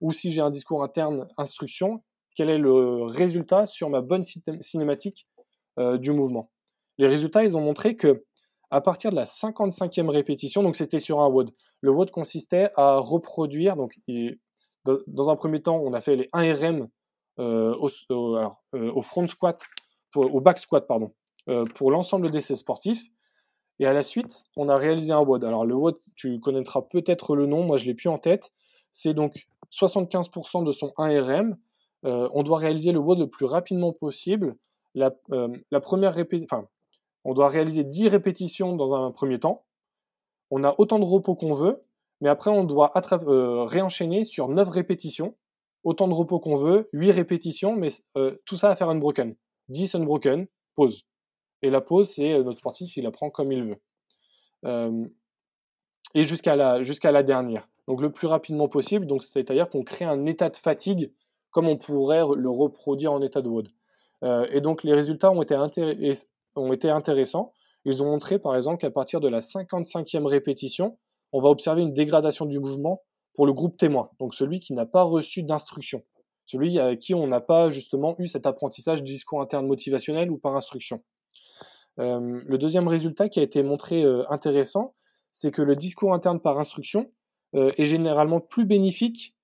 ou 0.00 0.12
si 0.12 0.30
j'ai 0.30 0.40
un 0.40 0.50
discours 0.50 0.82
interne 0.82 1.28
instruction, 1.38 2.02
quel 2.36 2.50
est 2.50 2.58
le 2.58 3.04
résultat 3.04 3.66
sur 3.66 3.88
ma 3.88 4.02
bonne 4.02 4.24
cinématique 4.24 5.28
euh, 5.78 5.96
du 5.98 6.10
mouvement. 6.10 6.50
Les 6.98 7.06
résultats, 7.06 7.44
ils 7.44 7.56
ont 7.56 7.60
montré 7.60 7.96
que 7.96 8.24
à 8.70 8.80
partir 8.80 9.10
de 9.10 9.16
la 9.16 9.24
55e 9.24 10.08
répétition, 10.08 10.62
donc 10.62 10.76
c'était 10.76 10.98
sur 10.98 11.20
un 11.20 11.28
WOD, 11.28 11.50
le 11.80 11.90
WOD 11.90 12.10
consistait 12.10 12.70
à 12.76 12.96
reproduire, 12.96 13.76
donc 13.76 13.98
dans 15.06 15.30
un 15.30 15.36
premier 15.36 15.60
temps, 15.60 15.80
on 15.82 15.92
a 15.92 16.00
fait 16.00 16.16
les 16.16 16.28
1RM 16.34 16.88
euh, 17.40 17.74
au, 17.78 19.02
front 19.02 19.26
squat, 19.26 19.60
au 20.14 20.40
back 20.40 20.58
squat, 20.58 20.86
pardon, 20.86 21.12
euh, 21.48 21.64
pour 21.64 21.90
l'ensemble 21.90 22.30
des 22.30 22.38
essais 22.38 22.54
sportifs. 22.54 23.08
Et 23.80 23.86
à 23.86 23.92
la 23.92 24.02
suite, 24.02 24.44
on 24.56 24.68
a 24.68 24.76
réalisé 24.76 25.12
un 25.12 25.20
WOD. 25.20 25.44
Alors 25.44 25.64
le 25.64 25.74
WOD, 25.74 25.96
tu 26.14 26.38
connaîtras 26.38 26.82
peut-être 26.82 27.34
le 27.34 27.46
nom, 27.46 27.64
moi 27.64 27.76
je 27.76 27.86
l'ai 27.86 27.94
plus 27.94 28.08
en 28.08 28.18
tête. 28.18 28.52
C'est 28.92 29.14
donc 29.14 29.44
75% 29.72 30.64
de 30.64 30.70
son 30.70 30.92
1RM. 30.96 31.56
Euh, 32.04 32.28
on 32.32 32.42
doit 32.44 32.58
réaliser 32.58 32.92
le 32.92 33.00
WOD 33.00 33.18
le 33.18 33.28
plus 33.28 33.46
rapidement 33.46 33.92
possible. 33.92 34.54
La, 34.94 35.10
euh, 35.32 35.48
première 35.82 36.14
répétition, 36.14 36.68
on 37.24 37.34
doit 37.34 37.48
réaliser 37.48 37.84
10 37.84 38.08
répétitions 38.08 38.76
dans 38.76 38.94
un 38.94 39.10
premier 39.10 39.38
temps. 39.38 39.64
On 40.50 40.62
a 40.64 40.74
autant 40.78 40.98
de 40.98 41.04
repos 41.04 41.34
qu'on 41.34 41.52
veut, 41.52 41.82
mais 42.20 42.28
après 42.28 42.50
on 42.50 42.64
doit 42.64 42.92
réenchaîner 42.94 44.24
sur 44.24 44.48
9 44.48 44.68
répétitions. 44.68 45.34
Autant 45.82 46.08
de 46.08 46.14
repos 46.14 46.38
qu'on 46.38 46.56
veut, 46.56 46.88
8 46.92 47.10
répétitions, 47.12 47.76
mais 47.76 47.88
tout 48.44 48.56
ça 48.56 48.70
à 48.70 48.76
faire 48.76 48.88
unbroken. 48.88 49.34
10 49.68 49.94
unbroken, 49.96 50.46
pause. 50.74 51.04
Et 51.64 51.70
la 51.70 51.80
pause, 51.80 52.10
c'est 52.10 52.34
euh, 52.34 52.42
notre 52.42 52.58
sportif, 52.58 52.96
il 52.98 53.04
la 53.04 53.10
prend 53.10 53.30
comme 53.30 53.50
il 53.50 53.62
veut. 53.62 53.80
Euh, 54.66 55.06
et 56.14 56.24
jusqu'à 56.24 56.54
la, 56.56 57.22
dernière. 57.22 57.68
Donc 57.88 58.02
le 58.02 58.12
plus 58.12 58.26
rapidement 58.26 58.68
possible, 58.68 59.06
c'est-à-dire 59.20 59.70
qu'on 59.70 59.82
crée 59.82 60.04
un 60.04 60.26
état 60.26 60.50
de 60.50 60.56
fatigue 60.56 61.12
comme 61.50 61.66
on 61.66 61.76
pourrait 61.76 62.22
le 62.36 62.50
reproduire 62.50 63.12
en 63.12 63.22
état 63.22 63.40
de 63.40 63.48
WOD. 63.48 63.68
Euh, 64.24 64.46
et 64.50 64.60
donc 64.60 64.82
les 64.82 64.92
résultats 64.92 65.30
ont 65.30 65.42
été, 65.42 65.54
ont 66.56 66.72
été 66.72 66.90
intéressants. 66.90 67.52
Ils 67.84 68.02
ont 68.02 68.06
montré 68.06 68.38
par 68.38 68.56
exemple 68.56 68.78
qu'à 68.78 68.90
partir 68.90 69.20
de 69.20 69.28
la 69.28 69.40
55e 69.40 70.26
répétition, 70.26 70.98
on 71.32 71.40
va 71.40 71.48
observer 71.50 71.82
une 71.82 71.92
dégradation 71.92 72.46
du 72.46 72.58
mouvement 72.60 73.02
pour 73.34 73.46
le 73.46 73.52
groupe 73.52 73.76
témoin, 73.76 74.10
donc 74.20 74.34
celui 74.34 74.60
qui 74.60 74.72
n'a 74.72 74.86
pas 74.86 75.02
reçu 75.02 75.42
d'instruction, 75.42 76.04
celui 76.46 76.78
à 76.78 76.94
qui 76.96 77.14
on 77.14 77.26
n'a 77.26 77.40
pas 77.40 77.70
justement 77.70 78.14
eu 78.18 78.26
cet 78.26 78.46
apprentissage 78.46 79.02
du 79.02 79.12
discours 79.12 79.40
interne 79.40 79.66
motivationnel 79.66 80.30
ou 80.30 80.38
par 80.38 80.54
instruction. 80.54 81.02
Euh, 82.00 82.40
le 82.44 82.58
deuxième 82.58 82.88
résultat 82.88 83.28
qui 83.28 83.40
a 83.40 83.42
été 83.42 83.62
montré 83.62 84.04
euh, 84.04 84.24
intéressant, 84.30 84.94
c'est 85.30 85.50
que 85.50 85.62
le 85.62 85.76
discours 85.76 86.14
interne 86.14 86.40
par 86.40 86.58
instruction 86.58 87.10
euh, 87.54 87.70
est 87.76 87.86
généralement 87.86 88.40
plus 88.40 88.64
bénéfique 88.64 89.34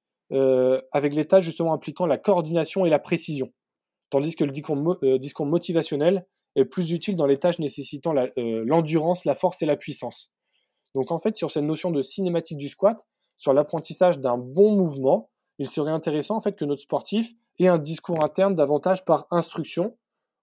avec 0.92 1.12
les 1.12 1.26
tâches 1.26 1.42
justement 1.42 1.72
impliquant 1.72 2.06
la 2.06 2.16
coordination 2.16 2.86
et 2.86 2.88
la 2.88 3.00
précision, 3.00 3.52
tandis 4.10 4.36
que 4.36 4.44
le 4.44 4.52
discours, 4.52 5.44
motivationnel 5.44 6.24
est 6.56 6.64
plus 6.64 6.92
utile 6.92 7.16
dans 7.16 7.26
les 7.26 7.38
tâches 7.38 7.58
nécessitant 7.58 8.12
l'endurance, 8.36 9.24
la, 9.24 9.34
force 9.34 9.62
et 9.62 9.66
la 9.66 9.76
puissance. 9.76 10.32
Donc 10.94 11.12
en 11.12 11.18
fait, 11.18 11.36
sur 11.36 11.50
cette 11.50 11.64
notion 11.64 11.90
de 11.90 12.02
cinématique 12.02 12.58
du 12.58 12.68
squat, 12.68 13.06
sur 13.38 13.52
l'apprentissage 13.52 14.18
d'un 14.18 14.36
bon 14.36 14.74
mouvement, 14.76 15.30
il 15.58 15.68
serait 15.68 15.92
intéressant 15.92 16.36
en 16.36 16.40
fait 16.40 16.54
que 16.54 16.64
notre 16.64 16.82
sportif 16.82 17.32
ait 17.58 17.68
un 17.68 17.78
discours 17.78 18.24
interne 18.24 18.56
davantage 18.56 19.04
par 19.04 19.26
instruction, 19.30 19.96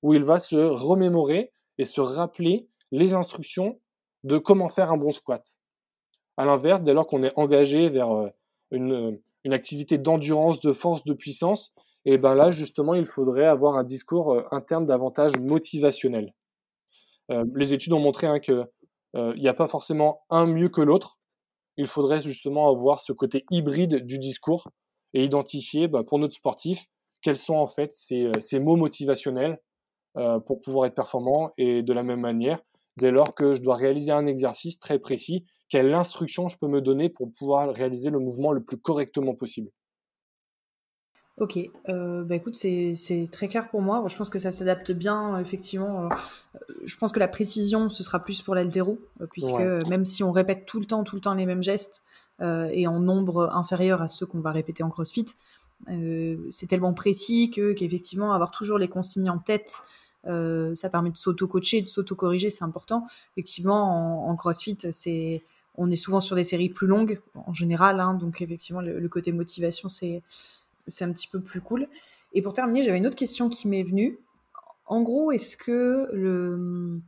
où 0.03 0.13
il 0.13 0.23
va 0.23 0.39
se 0.39 0.55
remémorer 0.55 1.51
et 1.77 1.85
se 1.85 2.01
rappeler 2.01 2.69
les 2.91 3.13
instructions 3.13 3.79
de 4.23 4.37
comment 4.37 4.69
faire 4.69 4.91
un 4.91 4.97
bon 4.97 5.11
squat. 5.11 5.57
À 6.37 6.45
l'inverse, 6.45 6.83
dès 6.83 6.93
lors 6.93 7.07
qu'on 7.07 7.23
est 7.23 7.33
engagé 7.35 7.89
vers 7.89 8.11
euh, 8.11 8.29
une, 8.71 9.19
une 9.43 9.53
activité 9.53 9.97
d'endurance, 9.97 10.59
de 10.59 10.71
force, 10.71 11.03
de 11.03 11.13
puissance, 11.13 11.73
et 12.09 12.17
ben 12.17 12.35
là, 12.35 12.51
justement, 12.51 12.93
il 12.93 13.05
faudrait 13.05 13.45
avoir 13.45 13.75
un 13.75 13.83
discours 13.83 14.33
euh, 14.33 14.47
interne 14.51 14.85
davantage 14.85 15.33
motivationnel. 15.39 16.33
Euh, 17.31 17.43
les 17.53 17.73
études 17.73 17.91
ont 17.91 17.99
montré 17.99 18.27
hein, 18.27 18.39
qu'il 18.39 18.65
n'y 19.13 19.49
a 19.49 19.53
pas 19.53 19.67
forcément 19.67 20.21
un 20.29 20.45
mieux 20.45 20.69
que 20.69 20.79
l'autre. 20.79 21.19
Il 21.75 21.85
faudrait 21.85 22.21
justement 22.21 22.69
avoir 22.69 23.01
ce 23.01 23.11
côté 23.11 23.43
hybride 23.51 24.05
du 24.05 24.19
discours 24.19 24.69
et 25.13 25.25
identifier 25.25 25.89
bah, 25.89 26.03
pour 26.03 26.17
notre 26.17 26.33
sportif 26.33 26.85
quels 27.21 27.35
sont 27.35 27.55
en 27.55 27.67
fait 27.67 27.91
ces, 27.91 28.31
mots 28.59 28.77
motivationnels 28.77 29.59
euh, 30.15 30.39
pour 30.39 30.61
pouvoir 30.61 30.85
être 30.85 30.95
performant 30.95 31.51
et 31.57 31.83
de 31.83 31.91
la 31.91 32.03
même 32.03 32.21
manière, 32.21 32.61
dès 32.95 33.11
lors 33.11 33.35
que 33.35 33.53
je 33.53 33.61
dois 33.61 33.75
réaliser 33.75 34.13
un 34.13 34.27
exercice 34.27 34.79
très 34.79 34.97
précis, 34.97 35.43
quelle 35.67 35.93
instruction 35.93 36.47
je 36.47 36.57
peux 36.57 36.69
me 36.69 36.79
donner 36.79 37.09
pour 37.09 37.33
pouvoir 37.33 37.73
réaliser 37.73 38.11
le 38.11 38.19
mouvement 38.19 38.53
le 38.53 38.63
plus 38.63 38.77
correctement 38.77 39.35
possible. 39.35 39.71
Ok, 41.37 41.59
euh, 41.89 42.23
bah 42.23 42.35
écoute, 42.35 42.55
c'est 42.55 43.29
très 43.31 43.47
clair 43.47 43.69
pour 43.69 43.81
moi. 43.81 44.03
Je 44.07 44.17
pense 44.17 44.29
que 44.29 44.39
ça 44.39 44.49
s'adapte 44.49 44.91
bien, 44.91 45.37
effectivement. 45.39 46.05
Euh, 46.05 46.09
je 46.83 46.97
pense 46.97 47.11
que 47.11 47.19
la 47.19 47.27
précision, 47.27 47.89
ce 47.89 48.03
sera 48.03 48.23
plus 48.23 48.41
pour 48.41 48.55
l'altéro, 48.55 48.99
puisque 49.31 49.61
même 49.87 50.03
si 50.03 50.23
on 50.23 50.31
répète 50.31 50.65
tout 50.65 50.79
le 50.79 50.85
temps, 50.85 51.03
tout 51.03 51.15
le 51.15 51.21
temps 51.21 51.35
les 51.35 51.45
mêmes 51.45 51.63
gestes 51.63 52.01
et 52.41 52.87
en 52.87 52.99
nombre 52.99 53.51
inférieur 53.53 54.01
à 54.01 54.07
ceux 54.07 54.25
qu'on 54.25 54.39
va 54.39 54.51
répéter 54.51 54.83
en 54.83 54.89
CrossFit, 54.89 55.25
c'est 56.49 56.67
tellement 56.67 56.93
précis 56.93 57.51
que 57.51 57.73
qu'effectivement 57.73 58.33
avoir 58.33 58.49
toujours 58.49 58.79
les 58.79 58.87
consignes 58.87 59.29
en 59.29 59.37
tête 59.37 59.81
euh, 60.27 60.75
ça 60.75 60.89
permet 60.89 61.11
de 61.11 61.17
s'auto-coacher, 61.17 61.81
de 61.81 61.87
s'auto-corriger, 61.87 62.49
c'est 62.49 62.63
important. 62.63 63.05
Effectivement, 63.35 64.27
en, 64.27 64.35
CrossFit, 64.35 64.77
c'est 64.91 65.43
on 65.79 65.91
est 65.91 65.95
souvent 65.95 66.19
sur 66.19 66.35
des 66.35 66.43
séries 66.43 66.69
plus 66.69 66.87
longues 66.87 67.21
en 67.35 67.53
général, 67.53 67.99
hein, 67.99 68.15
donc 68.15 68.41
effectivement 68.41 68.81
le, 68.81 69.07
côté 69.09 69.31
motivation 69.31 69.89
c'est 69.89 70.23
c'est 70.87 71.05
un 71.05 71.11
petit 71.11 71.27
peu 71.27 71.41
plus 71.41 71.61
cool. 71.61 71.87
Et 72.33 72.41
pour 72.41 72.53
terminer, 72.53 72.83
j'avais 72.83 72.97
une 72.97 73.07
autre 73.07 73.15
question 73.15 73.49
qui 73.49 73.67
m'est 73.67 73.83
venue. 73.83 74.19
En 74.85 75.01
gros, 75.01 75.31
est-ce 75.31 75.57
que 75.57 76.09
le 76.13 77.01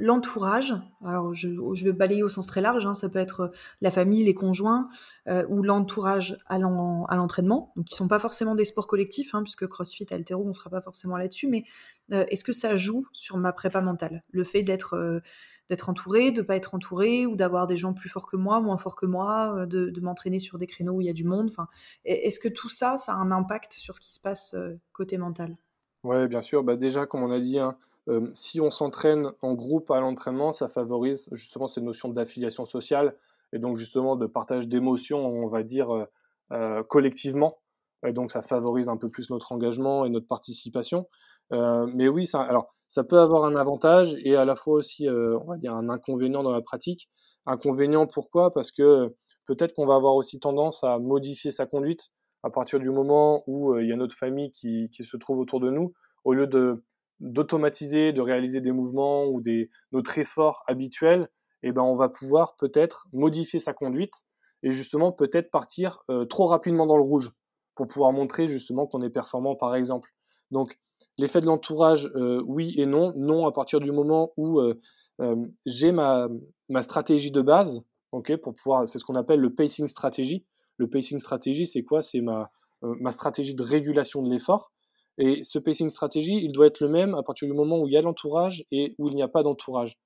l'entourage, 0.00 0.74
alors 1.04 1.34
je, 1.34 1.48
vais 1.84 1.92
balayer 1.92 2.22
au 2.22 2.28
sens 2.28 2.46
très 2.46 2.60
large, 2.60 2.86
hein, 2.86 2.94
ça 2.94 3.08
peut 3.08 3.18
être 3.18 3.52
la 3.80 3.90
famille, 3.90 4.24
les 4.24 4.34
conjoints, 4.34 4.88
euh, 5.28 5.44
ou 5.48 5.62
l'entourage 5.62 6.38
à 6.46 6.58
l'entraînement, 6.58 7.72
donc 7.76 7.86
qui 7.86 7.94
sont 7.94 8.08
pas 8.08 8.18
forcément 8.18 8.54
des 8.54 8.64
sports 8.64 8.86
collectifs, 8.86 9.34
hein, 9.34 9.42
puisque 9.42 9.66
CrossFit, 9.66 10.06
Altero, 10.10 10.44
on 10.46 10.52
sera 10.52 10.70
pas 10.70 10.80
forcément 10.80 11.16
là-dessus, 11.16 11.48
mais 11.48 11.64
euh, 12.12 12.24
est-ce 12.28 12.44
que 12.44 12.52
ça 12.52 12.76
joue 12.76 13.06
sur 13.12 13.36
ma 13.36 13.52
prépa 13.52 13.80
mentale? 13.80 14.22
Le 14.30 14.44
fait 14.44 14.62
d'être 14.62 14.94
euh, 14.94 15.20
d'être 15.68 15.88
entouré, 15.88 16.30
de 16.30 16.42
pas 16.42 16.56
être 16.56 16.74
entouré, 16.74 17.26
ou 17.26 17.36
d'avoir 17.36 17.66
des 17.66 17.76
gens 17.76 17.94
plus 17.94 18.08
forts 18.08 18.26
que 18.26 18.36
moi, 18.36 18.60
moins 18.60 18.78
forts 18.78 18.96
que 18.96 19.06
moi, 19.06 19.66
de, 19.66 19.90
de 19.90 20.00
m'entraîner 20.00 20.38
sur 20.38 20.58
des 20.58 20.66
créneaux 20.66 20.94
où 20.94 21.00
il 21.00 21.06
y 21.06 21.10
a 21.10 21.14
du 21.14 21.24
monde, 21.24 21.48
enfin, 21.50 21.68
est-ce 22.04 22.40
que 22.40 22.48
tout 22.48 22.68
ça, 22.68 22.96
ça 22.96 23.12
a 23.12 23.16
un 23.16 23.30
impact 23.30 23.72
sur 23.72 23.94
ce 23.94 24.00
qui 24.00 24.12
se 24.12 24.20
passe 24.20 24.54
côté 24.92 25.18
mental? 25.18 25.56
Ouais, 26.04 26.28
bien 26.28 26.40
sûr. 26.40 26.62
Bah 26.62 26.76
déjà, 26.76 27.06
comme 27.06 27.22
on 27.22 27.30
a 27.30 27.40
dit, 27.40 27.58
hein, 27.58 27.76
euh, 28.08 28.30
si 28.34 28.60
on 28.60 28.70
s'entraîne 28.70 29.32
en 29.42 29.54
groupe 29.54 29.90
à 29.90 30.00
l'entraînement, 30.00 30.52
ça 30.52 30.68
favorise 30.68 31.28
justement 31.32 31.68
cette 31.68 31.84
notion 31.84 32.08
d'affiliation 32.08 32.64
sociale 32.64 33.16
et 33.52 33.58
donc 33.58 33.76
justement 33.76 34.16
de 34.16 34.26
partage 34.26 34.68
d'émotions, 34.68 35.26
on 35.26 35.48
va 35.48 35.62
dire, 35.62 35.90
euh, 35.94 36.04
euh, 36.52 36.82
collectivement. 36.84 37.58
Et 38.06 38.12
donc 38.12 38.30
ça 38.30 38.42
favorise 38.42 38.88
un 38.88 38.96
peu 38.96 39.08
plus 39.08 39.30
notre 39.30 39.52
engagement 39.52 40.04
et 40.04 40.10
notre 40.10 40.26
participation. 40.28 41.08
mais 41.50 42.08
oui, 42.08 42.26
ça, 42.26 42.42
alors, 42.42 42.74
ça 42.88 43.04
peut 43.04 43.18
avoir 43.18 43.44
un 43.44 43.56
avantage 43.56 44.16
et 44.24 44.34
à 44.36 44.44
la 44.44 44.56
fois 44.56 44.74
aussi, 44.74 45.08
on 45.08 45.44
va 45.44 45.56
dire, 45.58 45.74
un 45.74 45.88
inconvénient 45.88 46.42
dans 46.42 46.52
la 46.52 46.62
pratique. 46.62 47.08
Inconvénient 47.46 48.06
pourquoi? 48.06 48.52
Parce 48.52 48.72
que 48.72 49.14
peut-être 49.46 49.74
qu'on 49.74 49.86
va 49.86 49.94
avoir 49.94 50.14
aussi 50.16 50.40
tendance 50.40 50.84
à 50.84 50.98
modifier 50.98 51.50
sa 51.50 51.66
conduite 51.66 52.10
à 52.42 52.50
partir 52.50 52.78
du 52.78 52.90
moment 52.90 53.42
où 53.46 53.76
il 53.78 53.88
y 53.88 53.92
a 53.92 53.96
notre 53.96 54.14
famille 54.14 54.50
qui, 54.50 54.88
qui 54.90 55.04
se 55.04 55.16
trouve 55.16 55.38
autour 55.38 55.60
de 55.60 55.70
nous, 55.70 55.92
au 56.24 56.34
lieu 56.34 56.46
de 56.46 56.82
d'automatiser, 57.20 58.12
de 58.12 58.20
réaliser 58.20 58.60
des 58.60 58.72
mouvements 58.72 59.26
ou 59.26 59.40
des, 59.40 59.70
notre 59.92 60.18
effort 60.18 60.62
habituel, 60.68 61.28
eh 61.62 61.72
ben 61.72 61.82
on 61.82 61.96
va 61.96 62.08
pouvoir 62.08 62.54
peut-être 62.56 63.08
modifier 63.12 63.58
sa 63.58 63.72
conduite 63.72 64.14
et 64.62 64.70
justement 64.70 65.12
peut-être 65.12 65.50
partir 65.50 66.02
euh, 66.10 66.24
trop 66.26 66.46
rapidement 66.46 66.86
dans 66.86 66.96
le 66.96 67.02
rouge. 67.02 67.32
pour 67.74 67.86
pouvoir 67.86 68.12
montrer 68.12 68.48
justement 68.48 68.86
qu'on 68.86 69.02
est 69.02 69.10
performant, 69.10 69.56
par 69.56 69.74
exemple. 69.76 70.10
Donc, 70.50 70.78
l'effet 71.18 71.40
de 71.40 71.46
l'entourage, 71.46 72.10
euh, 72.14 72.42
oui 72.46 72.74
et 72.76 72.86
non. 72.86 73.12
Non 73.16 73.46
à 73.46 73.52
partir 73.52 73.80
du 73.80 73.92
moment 73.92 74.32
où 74.36 74.60
euh, 74.60 74.80
euh, 75.20 75.46
j'ai 75.66 75.92
ma, 75.92 76.28
ma 76.68 76.82
stratégie 76.82 77.30
de 77.30 77.40
base, 77.40 77.82
ok, 78.12 78.36
pour 78.36 78.54
pouvoir, 78.54 78.86
c'est 78.88 78.98
ce 78.98 79.04
qu'on 79.04 79.14
appelle 79.14 79.40
le 79.40 79.54
pacing 79.54 79.86
stratégie. 79.86 80.44
Le 80.76 80.88
pacing 80.88 81.18
stratégie, 81.18 81.66
c'est 81.66 81.82
quoi? 81.82 82.02
C'est 82.02 82.20
ma, 82.20 82.50
ma 82.82 83.10
stratégie 83.10 83.54
de 83.54 83.62
régulation 83.62 84.22
de 84.22 84.30
l'effort. 84.30 84.72
Et 85.18 85.42
ce 85.42 85.58
pacing 85.58 85.90
stratégie, 85.90 86.38
il 86.44 86.52
doit 86.52 86.66
être 86.66 86.80
le 86.80 86.88
même 86.88 87.14
à 87.16 87.24
partir 87.24 87.48
du 87.48 87.54
moment 87.54 87.80
où 87.80 87.88
il 87.88 87.92
y 87.92 87.96
a 87.96 88.02
l'entourage 88.02 88.64
et 88.70 88.94
où 88.98 89.08
il 89.08 89.16
n'y 89.16 89.22
a 89.22 89.28
pas 89.28 89.42
d'entourage. 89.42 89.98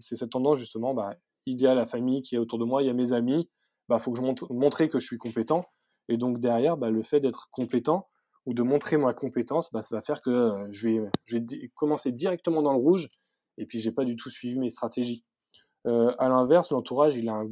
c'est 0.00 0.16
cette 0.16 0.30
tendance 0.30 0.58
justement, 0.58 0.96
il 1.46 1.60
y 1.60 1.66
a 1.68 1.74
la 1.76 1.86
famille 1.86 2.20
qui 2.22 2.34
est 2.34 2.38
autour 2.38 2.58
de 2.58 2.64
moi, 2.64 2.82
il 2.82 2.86
y 2.86 2.90
a 2.90 2.92
mes 2.92 3.12
amis, 3.12 3.42
il 3.42 3.48
bah, 3.88 4.00
faut 4.00 4.10
que 4.10 4.18
je 4.18 4.22
montre 4.22 4.52
montrer 4.52 4.88
que 4.88 4.98
je 4.98 5.06
suis 5.06 5.18
compétent. 5.18 5.64
Et 6.08 6.16
donc 6.16 6.40
derrière, 6.40 6.76
bah, 6.76 6.90
le 6.90 7.02
fait 7.02 7.20
d'être 7.20 7.48
compétent 7.52 8.08
ou 8.46 8.54
de 8.54 8.62
montrer 8.62 8.96
ma 8.96 9.12
compétence, 9.12 9.70
bah, 9.72 9.82
ça 9.82 9.96
va 9.96 10.02
faire 10.02 10.22
que 10.22 10.30
euh, 10.30 10.68
je, 10.70 10.88
vais, 10.88 11.70
commencer 11.74 12.12
directement 12.12 12.62
dans 12.62 12.72
le 12.72 12.78
rouge 12.78 13.08
et 13.58 13.66
puis 13.66 13.78
j'ai 13.78 13.92
pas 13.92 14.04
du 14.04 14.16
tout 14.16 14.30
suivi 14.30 14.58
mes 14.58 14.70
stratégies. 14.70 15.24
Euh, 15.86 16.14
à 16.18 16.28
l'inverse, 16.28 16.72
l'entourage, 16.72 17.16
il 17.16 17.28
a 17.28 17.34
un, 17.34 17.48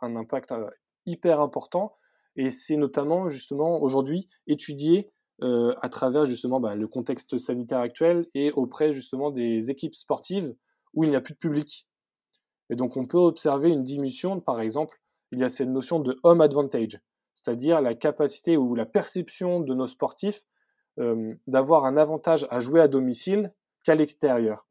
un, 0.00 0.16
impact 0.16 0.52
euh, 0.52 0.68
hyper 1.06 1.40
important 1.40 1.96
et 2.36 2.50
c'est 2.50 2.76
notamment 2.76 3.28
justement 3.28 3.80
aujourd'hui 3.82 4.28
étudié 4.46 5.12
euh, 5.42 5.74
à 5.82 5.88
travers 5.88 6.26
justement 6.26 6.60
bah, 6.60 6.76
le 6.76 6.86
contexte 6.86 7.38
sanitaire 7.38 7.80
actuel 7.80 8.28
et 8.34 8.52
auprès 8.52 8.92
justement 8.92 9.32
des 9.32 9.70
équipes 9.70 9.94
sportives 9.94 10.54
où 10.94 11.02
il 11.02 11.10
n'y 11.10 11.16
a 11.16 11.20
plus 11.20 11.34
de 11.34 11.38
public. 11.38 11.88
Et 12.70 12.76
donc 12.76 12.96
on 12.96 13.04
peut 13.04 13.18
observer 13.18 13.70
une 13.70 13.82
diminution, 13.82 14.40
par 14.40 14.60
exemple, 14.60 15.00
il 15.32 15.40
y 15.40 15.44
a 15.44 15.48
cette 15.48 15.68
notion 15.68 15.98
de 15.98 16.18
home 16.22 16.40
advantage 16.40 17.00
c'est-à-dire 17.34 17.80
la 17.82 17.94
capacité 17.94 18.56
ou 18.56 18.74
la 18.74 18.86
perception 18.86 19.60
de 19.60 19.74
nos 19.74 19.86
sportifs 19.86 20.44
euh, 21.00 21.34
d'avoir 21.48 21.84
un 21.84 21.96
avantage 21.96 22.46
à 22.50 22.60
jouer 22.60 22.80
à 22.80 22.86
domicile 22.86 23.52
qu'à 23.82 23.96
l'extérieur. 23.96 24.68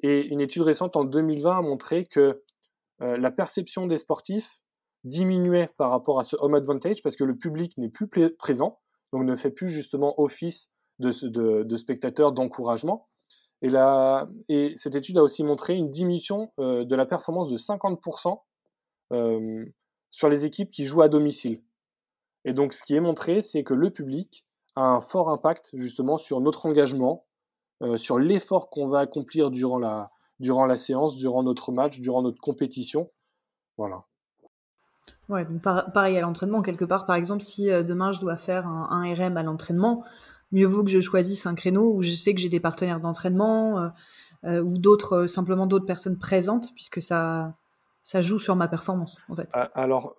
Et 0.00 0.26
une 0.28 0.40
étude 0.40 0.62
récente 0.62 0.94
en 0.94 1.04
2020 1.04 1.58
a 1.58 1.62
montré 1.62 2.06
que 2.06 2.42
euh, 3.02 3.16
la 3.16 3.30
perception 3.30 3.86
des 3.86 3.98
sportifs 3.98 4.60
diminuait 5.02 5.68
par 5.76 5.90
rapport 5.90 6.20
à 6.20 6.24
ce 6.24 6.36
home 6.38 6.54
advantage 6.54 7.02
parce 7.02 7.16
que 7.16 7.24
le 7.24 7.36
public 7.36 7.76
n'est 7.78 7.88
plus 7.88 8.08
présent, 8.36 8.78
donc 9.12 9.24
ne 9.24 9.34
fait 9.34 9.50
plus 9.50 9.68
justement 9.68 10.20
office 10.20 10.72
de, 11.00 11.10
de, 11.62 11.76
spectateurs 11.76 12.32
d'encouragement. 12.32 13.08
Et, 13.62 13.70
et, 14.48 14.72
cette 14.76 14.94
étude 14.94 15.18
a 15.18 15.22
aussi 15.22 15.42
montré 15.42 15.74
une 15.74 15.90
diminution 15.90 16.52
euh, 16.58 16.84
de 16.84 16.94
la 16.94 17.06
performance 17.06 17.48
de 17.48 17.56
50% 17.56 18.38
sur 20.10 20.28
les 20.28 20.44
équipes 20.44 20.70
qui 20.70 20.84
jouent 20.84 21.02
à 21.02 21.08
domicile. 21.08 21.62
Et 22.46 22.54
donc, 22.54 22.72
ce 22.72 22.82
qui 22.84 22.94
est 22.94 23.00
montré, 23.00 23.42
c'est 23.42 23.64
que 23.64 23.74
le 23.74 23.90
public 23.90 24.46
a 24.76 24.82
un 24.82 25.00
fort 25.00 25.28
impact 25.30 25.72
justement 25.74 26.16
sur 26.16 26.40
notre 26.40 26.66
engagement, 26.66 27.26
euh, 27.82 27.96
sur 27.96 28.20
l'effort 28.20 28.70
qu'on 28.70 28.88
va 28.88 29.00
accomplir 29.00 29.50
durant 29.50 29.80
la, 29.80 30.10
durant 30.38 30.64
la 30.64 30.76
séance, 30.76 31.16
durant 31.16 31.42
notre 31.42 31.72
match, 31.72 31.98
durant 31.98 32.22
notre 32.22 32.40
compétition. 32.40 33.10
Voilà. 33.76 34.04
Ouais, 35.28 35.44
donc 35.44 35.60
pareil 35.60 36.16
à 36.16 36.20
l'entraînement, 36.20 36.62
quelque 36.62 36.84
part, 36.84 37.04
par 37.04 37.16
exemple, 37.16 37.42
si 37.42 37.68
euh, 37.68 37.82
demain 37.82 38.12
je 38.12 38.20
dois 38.20 38.36
faire 38.36 38.68
un, 38.68 39.12
RM 39.12 39.36
à 39.36 39.42
l'entraînement, 39.42 40.04
mieux 40.52 40.66
vaut 40.66 40.84
que 40.84 40.90
je 40.90 41.00
choisisse 41.00 41.46
un 41.46 41.56
créneau 41.56 41.94
où 41.94 42.02
je 42.02 42.12
sais 42.12 42.32
que 42.32 42.40
j'ai 42.40 42.48
des 42.48 42.60
partenaires 42.60 43.00
d'entraînement 43.00 43.90
euh, 44.44 44.62
ou 44.62 44.78
d'autres, 44.78 45.26
simplement 45.26 45.66
d'autres 45.66 45.84
personnes 45.84 46.18
présentes, 46.18 46.72
puisque 46.76 47.02
ça, 47.02 47.56
ça 48.04 48.22
joue 48.22 48.38
sur 48.38 48.54
ma 48.54 48.68
performance, 48.68 49.20
en 49.28 49.34
fait. 49.34 49.50
Alors, 49.74 50.14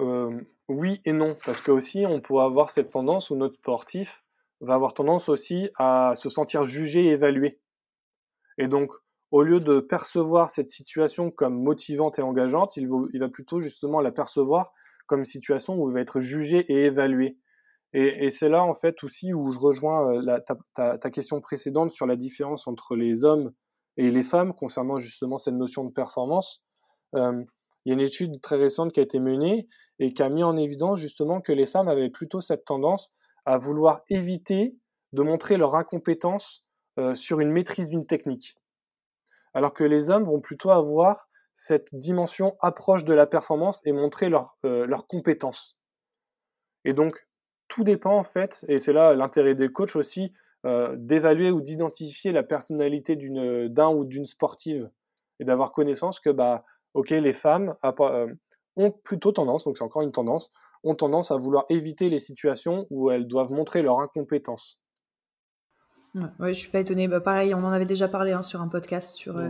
oui 0.70 1.02
et 1.06 1.14
non, 1.14 1.28
parce 1.46 1.62
que 1.62 1.72
aussi 1.72 2.06
on 2.06 2.22
peut 2.22 2.40
avoir 2.40 2.72
cette 2.72 2.92
tendance 2.92 3.30
où 3.30 3.36
notre 3.36 3.56
sportif 3.56 4.24
va 4.62 4.74
avoir 4.74 4.94
tendance 4.94 5.30
aussi 5.30 5.70
à 5.78 6.14
se 6.16 6.30
sentir 6.30 6.66
jugé 6.66 7.06
et 7.06 7.10
évalué. 7.12 7.60
Et 8.58 8.68
donc, 8.68 8.92
au 9.32 9.44
lieu 9.44 9.60
de 9.60 9.80
percevoir 9.80 10.50
cette 10.50 10.70
situation 10.70 11.32
comme 11.32 11.62
motivante 11.62 12.18
et 12.18 12.22
engageante, 12.22 12.78
il 12.78 12.88
va, 12.88 13.30
plutôt 13.30 13.60
justement 13.60 14.02
la 14.02 14.12
percevoir 14.12 14.74
comme 15.06 15.20
une 15.20 15.26
situation 15.26 15.78
où 15.78 15.90
il 15.90 15.94
va 15.94 16.02
être 16.02 16.20
jugé 16.20 16.60
et 16.72 16.86
évalué. 16.86 17.38
Et, 17.94 18.30
c'est 18.30 18.50
là 18.50 18.64
en 18.64 18.74
fait 18.74 19.04
aussi 19.04 19.34
où 19.34 19.52
je 19.52 19.60
rejoins 19.60 20.14
euh, 20.14 20.40
ta, 20.76 21.10
question 21.10 21.40
précédente 21.40 21.92
sur 21.92 22.06
la 22.06 22.16
différence 22.16 22.68
entre 22.68 22.96
les 22.96 23.24
hommes 23.24 23.54
et 23.96 24.12
les 24.12 24.24
femmes 24.24 24.54
concernant 24.54 24.98
justement 24.98 25.38
cette 25.38 25.56
notion 25.56 25.86
de 25.86 25.92
performance. 25.92 26.62
Euh, 27.16 27.44
il 27.88 27.92
y 27.92 27.94
a 27.94 27.94
une 27.94 28.02
étude 28.02 28.42
très 28.42 28.58
récente 28.58 28.92
qui 28.92 29.00
a 29.00 29.04
été 29.04 29.18
menée 29.18 29.66
et 30.00 30.14
qui 30.14 30.22
a 30.22 30.28
mis 30.28 30.44
en 30.44 30.58
évidence 30.58 31.00
justement 31.00 31.40
que 31.40 31.54
les 31.54 31.66
femmes 31.66 31.88
avaient 31.88 32.10
plutôt 32.10 32.42
cette 32.42 32.66
tendance 32.66 33.14
à 33.46 33.58
vouloir 33.58 34.02
éviter 34.10 34.76
de 35.14 35.22
montrer 35.22 35.56
leur 35.56 35.74
incompétence 35.74 36.68
euh, 37.00 37.16
sur 37.16 37.40
une 37.40 37.50
maîtrise 37.50 37.88
d'une 37.88 38.06
technique. 38.06 38.58
Alors 39.54 39.72
que 39.72 39.86
les 39.86 40.10
hommes 40.10 40.26
vont 40.26 40.42
plutôt 40.42 40.72
avoir 40.72 41.30
cette 41.54 41.96
dimension 41.96 42.58
approche 42.60 43.06
de 43.06 43.14
la 43.14 43.26
performance 43.26 43.82
et 43.86 43.94
montrer 43.94 44.28
leur, 44.28 44.58
euh, 44.66 44.86
compétence. 45.08 45.80
Et 46.84 46.92
donc, 46.92 47.26
tout 47.70 47.86
dépend 47.86 48.18
en 48.18 48.24
fait, 48.24 48.66
et 48.68 48.80
c'est 48.80 48.92
là 48.92 49.14
l'intérêt 49.14 49.56
des 49.56 49.70
coachs 49.70 49.96
aussi, 49.96 50.34
euh, 50.66 50.94
d'évaluer 50.98 51.52
ou 51.52 51.62
d'identifier 51.62 52.34
la 52.34 52.44
personnalité 52.44 53.16
d'un 53.16 53.90
ou 53.92 54.04
d'une 54.04 54.26
sportive 54.26 54.92
et 55.40 55.46
d'avoir 55.46 55.72
connaissance 55.72 56.20
que 56.20 56.32
bah, 56.32 56.66
ok, 56.98 57.12
les 57.12 57.34
femmes 57.34 57.76
euh, 57.84 58.28
ont 58.76 58.92
plutôt 58.92 59.32
tendance, 59.32 59.64
donc 59.64 59.78
c'est 59.78 59.84
encore 59.84 60.02
une 60.02 60.12
tendance, 60.12 60.50
ont 60.84 60.96
tendance 60.96 61.32
à 61.32 61.38
vouloir 61.38 61.66
éviter 61.70 62.10
les 62.10 62.18
situations 62.18 62.88
où 62.90 63.12
elles 63.12 63.28
doivent 63.28 63.54
montrer 63.54 63.82
leur 63.84 64.00
incompétence. 64.00 64.80
Ouais, 66.40 66.52
je 66.52 66.60
suis 66.60 66.72
pas 66.72 66.80
étonnée. 66.80 67.08
Bah, 67.08 67.20
pareil, 67.20 67.54
on 67.54 67.64
en 67.64 67.70
avait 67.70 67.86
déjà 67.86 68.08
parlé 68.08 68.32
hein, 68.32 68.42
sur 68.42 68.60
un 68.62 68.70
podcast. 68.70 69.16
Sur, 69.16 69.38
euh, 69.38 69.50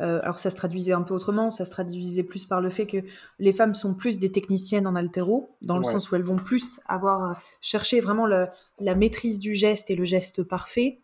euh, 0.00 0.18
alors 0.24 0.40
ça 0.40 0.50
se 0.50 0.56
traduisait 0.56 0.92
un 0.92 1.02
peu 1.02 1.14
autrement, 1.14 1.50
ça 1.50 1.64
se 1.64 1.70
traduisait 1.70 2.24
plus 2.24 2.46
par 2.46 2.60
le 2.60 2.68
fait 2.68 2.86
que 2.86 2.96
les 3.38 3.52
femmes 3.52 3.74
sont 3.74 3.94
plus 3.94 4.18
des 4.18 4.32
techniciennes 4.32 4.88
en 4.88 4.96
altéro, 4.96 5.56
dans 5.62 5.78
le 5.78 5.84
sens 5.84 6.10
où 6.10 6.16
elles 6.16 6.24
vont 6.24 6.34
plus 6.34 6.80
avoir 6.86 7.40
cherché 7.60 8.00
vraiment 8.00 8.26
la 8.26 8.94
maîtrise 8.96 9.38
du 9.38 9.54
geste 9.54 9.88
et 9.90 9.94
le 9.94 10.04
geste 10.04 10.42
parfait. 10.42 11.00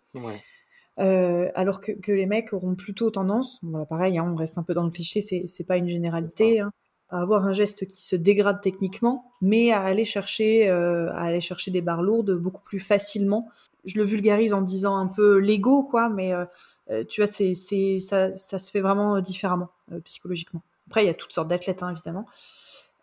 Euh, 0.98 1.50
alors 1.54 1.80
que, 1.80 1.92
que, 1.92 2.12
les 2.12 2.26
mecs 2.26 2.52
auront 2.52 2.74
plutôt 2.74 3.10
tendance, 3.10 3.62
bon, 3.62 3.78
bah, 3.78 3.86
pareil, 3.86 4.18
hein, 4.18 4.30
on 4.30 4.34
reste 4.34 4.56
un 4.58 4.62
peu 4.62 4.74
dans 4.74 4.84
le 4.84 4.90
cliché, 4.90 5.20
c'est 5.20 5.64
pas 5.64 5.76
une 5.76 5.88
généralité, 5.88 6.60
hein, 6.60 6.72
à 7.10 7.20
avoir 7.20 7.46
un 7.46 7.52
geste 7.52 7.86
qui 7.86 8.02
se 8.02 8.16
dégrade 8.16 8.60
techniquement, 8.62 9.30
mais 9.40 9.72
à 9.72 9.82
aller 9.82 10.04
chercher, 10.04 10.68
euh, 10.68 11.10
à 11.12 11.24
aller 11.24 11.40
chercher 11.40 11.70
des 11.70 11.82
barres 11.82 12.02
lourdes 12.02 12.32
beaucoup 12.32 12.62
plus 12.62 12.80
facilement. 12.80 13.48
Je 13.84 13.98
le 13.98 14.04
vulgarise 14.04 14.52
en 14.52 14.62
disant 14.62 14.96
un 14.96 15.06
peu 15.06 15.38
l'ego, 15.38 15.84
quoi, 15.84 16.08
mais 16.08 16.32
euh, 16.32 16.44
euh 16.90 17.04
tu 17.04 17.20
vois, 17.20 17.28
c'est, 17.28 17.54
ça, 18.00 18.34
ça 18.36 18.58
se 18.58 18.70
fait 18.70 18.80
vraiment 18.80 19.20
différemment 19.20 19.68
euh, 19.92 20.00
psychologiquement. 20.00 20.62
Après, 20.88 21.04
il 21.04 21.06
y 21.06 21.10
a 21.10 21.14
toutes 21.14 21.32
sortes 21.32 21.48
d'athlètes, 21.48 21.82
hein, 21.82 21.90
évidemment. 21.90 22.26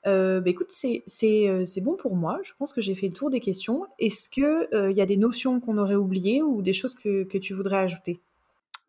Euh, 0.06 0.42
bah 0.42 0.50
écoute, 0.50 0.68
euh, 0.84 1.66
c'est 1.66 1.82
bon 1.82 1.96
pour 1.96 2.16
moi. 2.16 2.40
Je 2.44 2.52
pense 2.58 2.74
que 2.74 2.82
j'ai 2.82 2.96
fait 2.96 3.08
le 3.08 3.14
tour 3.14 3.30
des 3.30 3.40
questions. 3.40 3.86
Est-ce 4.00 4.28
qu'il 4.30 4.44
euh, 4.44 4.92
il 4.92 4.98
y 4.98 5.02
a 5.02 5.06
des 5.06 5.18
notions 5.18 5.60
qu'on 5.60 5.78
aurait 5.78 5.96
oubliées 5.96 6.42
ou 6.42 6.62
des 6.62 6.74
choses 6.74 6.94
que, 6.94 7.24
que, 7.24 7.38
tu 7.38 7.54
voudrais 7.54 7.78
ajouter? 7.78 8.22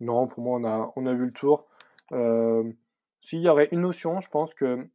Non, 0.01 0.27
pour 0.27 0.43
moi, 0.43 0.59
on 0.61 0.65
a, 0.65 0.93
on 0.97 1.07
a 1.07 1.13
vu 1.13 1.27
le 1.27 1.33
tour. 1.33 1.67
S'il 3.21 3.41
y 3.41 3.49
aurait 3.49 3.69
une 3.71 3.81
notion, 3.81 4.21
je 4.21 4.29
pense 4.29 4.53
que, 4.55 4.87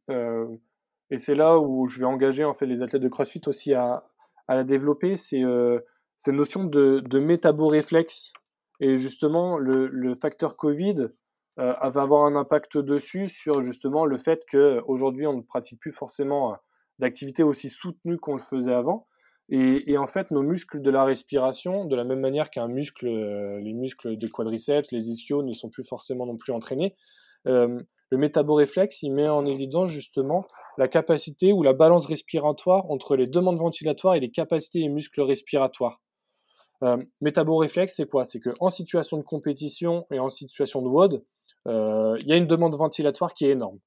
et 1.10 1.16
c'est 1.16 1.34
là 1.34 1.58
où 1.58 1.88
je 1.88 1.98
vais 1.98 2.04
engager 2.04 2.44
en 2.44 2.54
fait 2.54 2.66
les 2.66 2.82
athlètes 2.82 3.02
de 3.02 3.08
CrossFit 3.08 3.42
aussi 3.46 3.74
à, 3.74 4.04
à 4.46 4.54
la 4.54 4.62
développer, 4.62 5.16
c'est 5.16 5.42
cette 6.16 6.34
notion 6.34 6.64
de, 6.64 7.00
de 7.00 7.18
métaboréflexe. 7.18 8.32
Et 8.78 8.96
justement, 8.96 9.58
le, 9.58 9.88
le 9.88 10.14
facteur 10.14 10.56
Covid, 10.56 11.08
euh, 11.60 11.74
va 11.82 12.02
avoir 12.02 12.24
un 12.24 12.36
impact 12.36 12.78
dessus 12.78 13.28
sur 13.28 13.60
justement 13.62 14.06
le 14.06 14.16
fait 14.16 14.44
qu'aujourd'hui 14.50 15.26
on 15.26 15.34
ne 15.34 15.42
pratique 15.42 15.78
plus 15.78 15.92
forcément 15.92 16.52
euh, 16.52 16.56
d'activité 16.98 17.42
aussi 17.42 17.68
soutenue 17.68 18.18
qu'on 18.18 18.34
le 18.34 18.42
faisait 18.42 18.74
avant. 18.74 19.06
Et, 19.52 19.98
en 19.98 20.06
fait, 20.06 20.30
nos 20.30 20.44
muscles 20.44 20.80
de 20.80 20.90
la 20.92 21.02
respiration, 21.02 21.84
de 21.84 21.96
la 21.96 22.04
même 22.04 22.20
manière 22.20 22.50
qu'un 22.50 22.68
muscle, 22.68 23.08
euh, 23.08 23.58
les 23.60 23.72
muscles 23.72 24.16
des 24.16 24.28
quadriceps, 24.28 24.92
les 24.92 25.10
ischios 25.10 25.42
ne 25.42 25.52
sont 25.52 25.70
plus 25.70 25.82
forcément 25.82 26.24
non 26.24 26.36
plus 26.36 26.52
entraînés, 26.52 26.94
le 28.10 28.18
métaboréflexe, 28.18 29.02
il 29.02 29.12
met 29.12 29.28
en 29.28 29.46
évidence 29.46 29.88
justement 29.88 30.44
la 30.78 30.88
capacité 30.88 31.52
ou 31.52 31.62
la 31.62 31.72
balance 31.72 32.06
respiratoire 32.06 32.90
entre 32.90 33.16
les 33.16 33.28
demandes 33.28 33.58
ventilatoires 33.58 34.16
et 34.16 34.20
les 34.20 34.32
capacités 34.32 34.80
des 34.80 34.88
muscles 34.88 35.22
respiratoires. 35.22 36.00
Euh, 36.82 36.96
métaboréflexe, 37.20 37.94
c'est 37.96 38.08
quoi? 38.08 38.24
C'est 38.24 38.40
qu'en 38.40 38.70
situation 38.70 39.18
de 39.18 39.22
compétition 39.22 40.06
et 40.10 40.18
en 40.18 40.28
situation 40.28 40.82
de 40.82 40.88
WOD, 40.88 41.14
euh, 41.14 41.18
il 41.66 42.26
y 42.26 42.32
a 42.32 42.36
une 42.36 42.46
demande 42.46 42.74
ventilatoire 42.76 43.34
qui 43.34 43.46
est 43.46 43.50
énorme. 43.50 43.78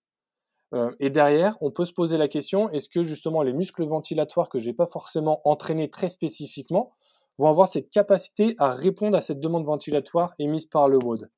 Euh, 0.73 0.91
et 0.99 1.09
derrière, 1.09 1.57
on 1.61 1.71
peut 1.71 1.85
se 1.85 1.93
poser 1.93 2.17
la 2.17 2.27
question 2.27 2.69
est-ce 2.71 2.89
que 2.89 3.03
justement 3.03 3.43
les 3.43 3.53
muscles 3.53 3.85
ventilatoires 3.85 4.49
que 4.49 4.59
j'ai 4.59 4.73
pas 4.73 4.87
forcément 4.87 5.41
entraînés 5.47 5.89
très 5.89 6.09
spécifiquement 6.09 6.93
vont 7.37 7.47
avoir 7.47 7.67
cette 7.67 7.89
capacité 7.89 8.55
à 8.57 8.71
répondre 8.71 9.15
à 9.15 9.21
cette 9.21 9.39
demande 9.39 9.65
ventilatoire 9.65 10.33
émise 10.39 10.65
par 10.65 10.89
le 10.89 10.97
WOD? 11.03 11.29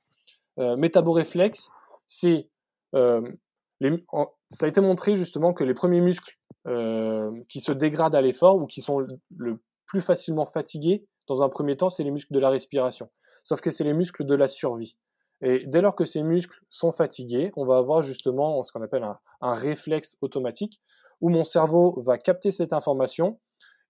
Euh, 0.59 0.77
Métaboréflexe, 0.77 1.69
c'est 2.07 2.49
ça 2.93 4.65
a 4.65 4.67
été 4.69 4.79
montré 4.79 5.17
justement 5.17 5.53
que 5.53 5.65
les 5.65 5.73
premiers 5.73 5.99
muscles 5.99 6.37
euh, 6.65 7.29
qui 7.49 7.59
se 7.59 7.73
dégradent 7.73 8.15
à 8.15 8.21
l'effort 8.21 8.55
ou 8.55 8.67
qui 8.67 8.79
sont 8.79 9.05
le 9.35 9.59
plus 9.85 9.99
facilement 9.99 10.45
fatigués 10.45 11.05
dans 11.27 11.43
un 11.43 11.49
premier 11.49 11.75
temps, 11.75 11.89
c'est 11.89 12.05
les 12.05 12.11
muscles 12.11 12.33
de 12.33 12.39
la 12.39 12.49
respiration. 12.49 13.09
Sauf 13.43 13.59
que 13.59 13.69
c'est 13.71 13.83
les 13.83 13.93
muscles 13.93 14.25
de 14.25 14.33
la 14.33 14.47
survie. 14.47 14.95
Et 15.41 15.65
dès 15.67 15.81
lors 15.81 15.95
que 15.95 16.05
ces 16.05 16.23
muscles 16.23 16.59
sont 16.69 16.91
fatigués, 16.91 17.51
on 17.55 17.65
va 17.65 17.77
avoir 17.77 18.01
justement 18.01 18.63
ce 18.63 18.71
qu'on 18.71 18.81
appelle 18.81 19.03
un, 19.03 19.53
réflexe 19.53 20.17
automatique 20.21 20.81
où 21.21 21.29
mon 21.29 21.43
cerveau 21.43 22.01
va 22.01 22.17
capter 22.17 22.51
cette 22.51 22.73
information 22.73 23.39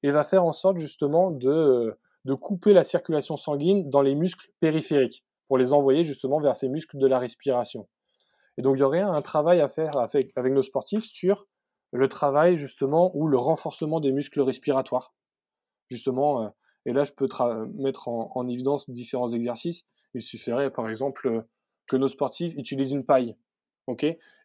et 0.03 0.11
va 0.11 0.23
faire 0.23 0.43
en 0.43 0.51
sorte 0.51 0.77
justement 0.77 1.31
de, 1.31 1.97
couper 2.41 2.73
la 2.73 2.83
circulation 2.83 3.37
sanguine 3.37 3.89
dans 3.89 4.01
les 4.01 4.15
muscles 4.15 4.49
périphériques 4.59 5.23
pour 5.47 5.57
les 5.57 5.73
envoyer 5.73 6.03
justement 6.03 6.39
vers 6.39 6.55
ces 6.55 6.69
muscles 6.69 6.97
de 6.97 7.07
la 7.07 7.19
respiration. 7.19 7.87
Et 8.57 8.61
donc 8.61 8.77
il 8.77 8.79
y 8.79 8.83
aurait 8.83 9.01
un 9.01 9.21
travail 9.21 9.61
à 9.61 9.67
faire 9.67 9.95
avec, 9.97 10.35
nos 10.37 10.61
sportifs 10.61 11.05
sur 11.05 11.47
le 11.91 12.07
travail 12.07 12.55
justement 12.55 13.11
ou 13.15 13.27
le 13.27 13.37
renforcement 13.37 13.99
des 13.99 14.11
muscles 14.11 14.41
respiratoires. 14.41 15.13
Justement, 15.87 16.43
euh, 16.43 16.49
et 16.85 16.93
là 16.93 17.03
je 17.03 17.11
peux 17.11 17.27
mettre 17.75 18.07
en, 18.07 18.47
évidence 18.47 18.89
différents 18.89 19.29
exercices. 19.29 19.87
Il 20.15 20.21
suffirait 20.21 20.71
par 20.71 20.89
exemple 20.89 21.45
que 21.85 21.97
nos 21.97 22.07
sportifs 22.07 22.53
utilisent 22.55 22.93
une 22.93 23.05
paille, 23.05 23.35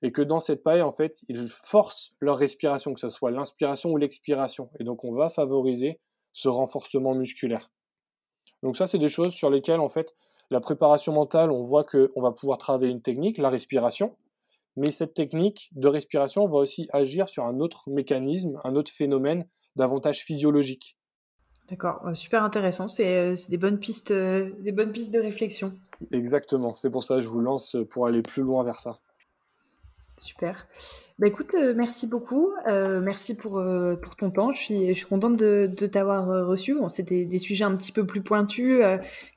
et 0.02 0.12
que 0.12 0.20
dans 0.20 0.40
cette 0.40 0.62
paille 0.62 0.82
en 0.82 0.92
fait 0.92 1.22
ils 1.28 1.48
forcent 1.48 2.12
leur 2.20 2.36
respiration, 2.36 2.92
que 2.92 3.00
ce 3.00 3.08
soit 3.08 3.30
l'inspiration 3.30 3.90
ou 3.90 3.96
l'expiration. 3.96 4.68
Et 4.78 4.84
donc 4.84 5.04
on 5.04 5.14
va 5.14 5.30
favoriser 5.30 5.98
ce 6.32 6.48
renforcement 6.48 7.14
musculaire. 7.14 7.70
Donc 8.62 8.76
ça 8.76 8.86
c'est 8.86 8.98
des 8.98 9.08
choses 9.08 9.32
sur 9.32 9.48
lesquelles 9.48 9.80
en 9.80 9.88
fait 9.88 10.14
la 10.50 10.60
préparation 10.60 11.12
mentale, 11.12 11.50
on 11.52 11.62
voit 11.62 11.84
qu'on 11.84 12.20
va 12.20 12.32
pouvoir 12.32 12.58
travailler 12.58 12.92
une 12.92 13.02
technique, 13.02 13.38
la 13.38 13.50
respiration, 13.50 14.16
mais 14.76 14.90
cette 14.90 15.14
technique 15.14 15.70
de 15.72 15.88
respiration 15.88 16.46
va 16.46 16.58
aussi 16.58 16.88
agir 16.92 17.28
sur 17.28 17.44
un 17.44 17.60
autre 17.60 17.88
mécanisme, 17.88 18.60
un 18.64 18.74
autre 18.74 18.92
phénomène 18.92 19.48
davantage 19.76 20.24
physiologique. 20.24 20.96
D'accord, 21.70 22.04
euh, 22.04 22.14
super 22.14 22.42
intéressant. 22.42 22.88
C'est 22.88 23.16
euh, 23.16 23.36
des 23.48 23.56
bonnes 23.56 23.78
pistes, 23.78 24.10
euh, 24.10 24.50
des 24.58 24.72
bonnes 24.72 24.90
pistes 24.90 25.12
de 25.12 25.20
réflexion. 25.20 25.72
Exactement. 26.10 26.74
C'est 26.74 26.90
pour 26.90 27.04
ça 27.04 27.16
que 27.16 27.20
je 27.20 27.28
vous 27.28 27.40
lance 27.40 27.76
pour 27.90 28.06
aller 28.06 28.22
plus 28.22 28.42
loin 28.42 28.64
vers 28.64 28.80
ça. 28.80 28.98
Super. 30.20 30.66
Bah 31.18 31.28
écoute, 31.28 31.54
euh, 31.54 31.72
merci 31.74 32.06
beaucoup. 32.06 32.50
Euh, 32.66 33.00
merci 33.00 33.34
pour, 33.36 33.58
euh, 33.58 33.96
pour 33.96 34.16
ton 34.16 34.30
temps. 34.30 34.52
Je 34.52 34.58
suis, 34.58 34.88
je 34.88 34.92
suis 34.92 35.06
contente 35.06 35.36
de, 35.36 35.66
de 35.66 35.86
t'avoir 35.86 36.26
reçu. 36.46 36.74
Bon, 36.74 36.88
c'est 36.88 37.04
des, 37.04 37.24
des, 37.24 37.38
sujets 37.38 37.64
un 37.64 37.74
petit 37.74 37.90
peu 37.90 38.04
plus 38.06 38.22
pointus 38.22 38.82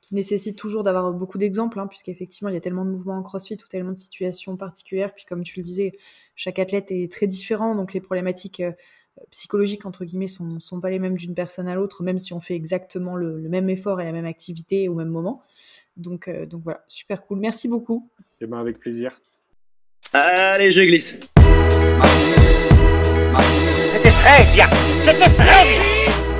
qui 0.02 0.14
nécessitent 0.14 0.58
toujours 0.58 0.82
d'avoir 0.82 1.14
beaucoup 1.14 1.38
d'exemples, 1.38 1.78
hein, 1.80 1.86
puisqu'effectivement, 1.86 2.50
il 2.50 2.54
y 2.54 2.58
a 2.58 2.60
tellement 2.60 2.84
de 2.84 2.90
mouvements 2.90 3.16
en 3.16 3.22
crossfit 3.22 3.54
ou 3.54 3.68
tellement 3.68 3.92
de 3.92 3.98
situations 3.98 4.58
particulières. 4.58 5.14
Puis, 5.14 5.24
comme 5.24 5.42
tu 5.42 5.58
le 5.58 5.64
disais, 5.64 5.92
chaque 6.36 6.58
athlète 6.58 6.90
est 6.90 7.10
très 7.10 7.26
différent. 7.26 7.74
Donc, 7.74 7.94
les 7.94 8.00
problématiques 8.00 8.62
psychologiques, 9.30 9.86
entre 9.86 10.04
guillemets, 10.04 10.26
sont, 10.26 10.60
sont 10.60 10.80
pas 10.80 10.90
les 10.90 10.98
mêmes 10.98 11.16
d'une 11.16 11.34
personne 11.34 11.68
à 11.68 11.74
l'autre, 11.74 12.02
même 12.02 12.18
si 12.18 12.32
on 12.32 12.40
fait 12.40 12.54
exactement 12.54 13.16
le, 13.16 13.40
le, 13.40 13.48
même 13.48 13.68
effort 13.68 14.00
et 14.00 14.04
la 14.04 14.12
même 14.12 14.26
activité 14.26 14.88
au 14.88 14.94
même 14.94 15.08
moment. 15.08 15.42
Donc, 15.96 16.28
donc 16.46 16.62
voilà, 16.64 16.84
super 16.88 17.24
cool. 17.24 17.38
Merci 17.38 17.68
beaucoup. 17.68 18.10
Et 18.40 18.44
eh 18.44 18.46
ben, 18.46 18.58
avec 18.58 18.78
plaisir. 18.78 19.20
Allez, 20.12 20.70
je 20.70 20.82
glisse. 20.82 21.18
C'était 23.92 24.10
très 24.10 24.54
bien. 24.54 24.66
C'était 25.00 25.30
très 25.30 25.64
bien. 25.64 26.33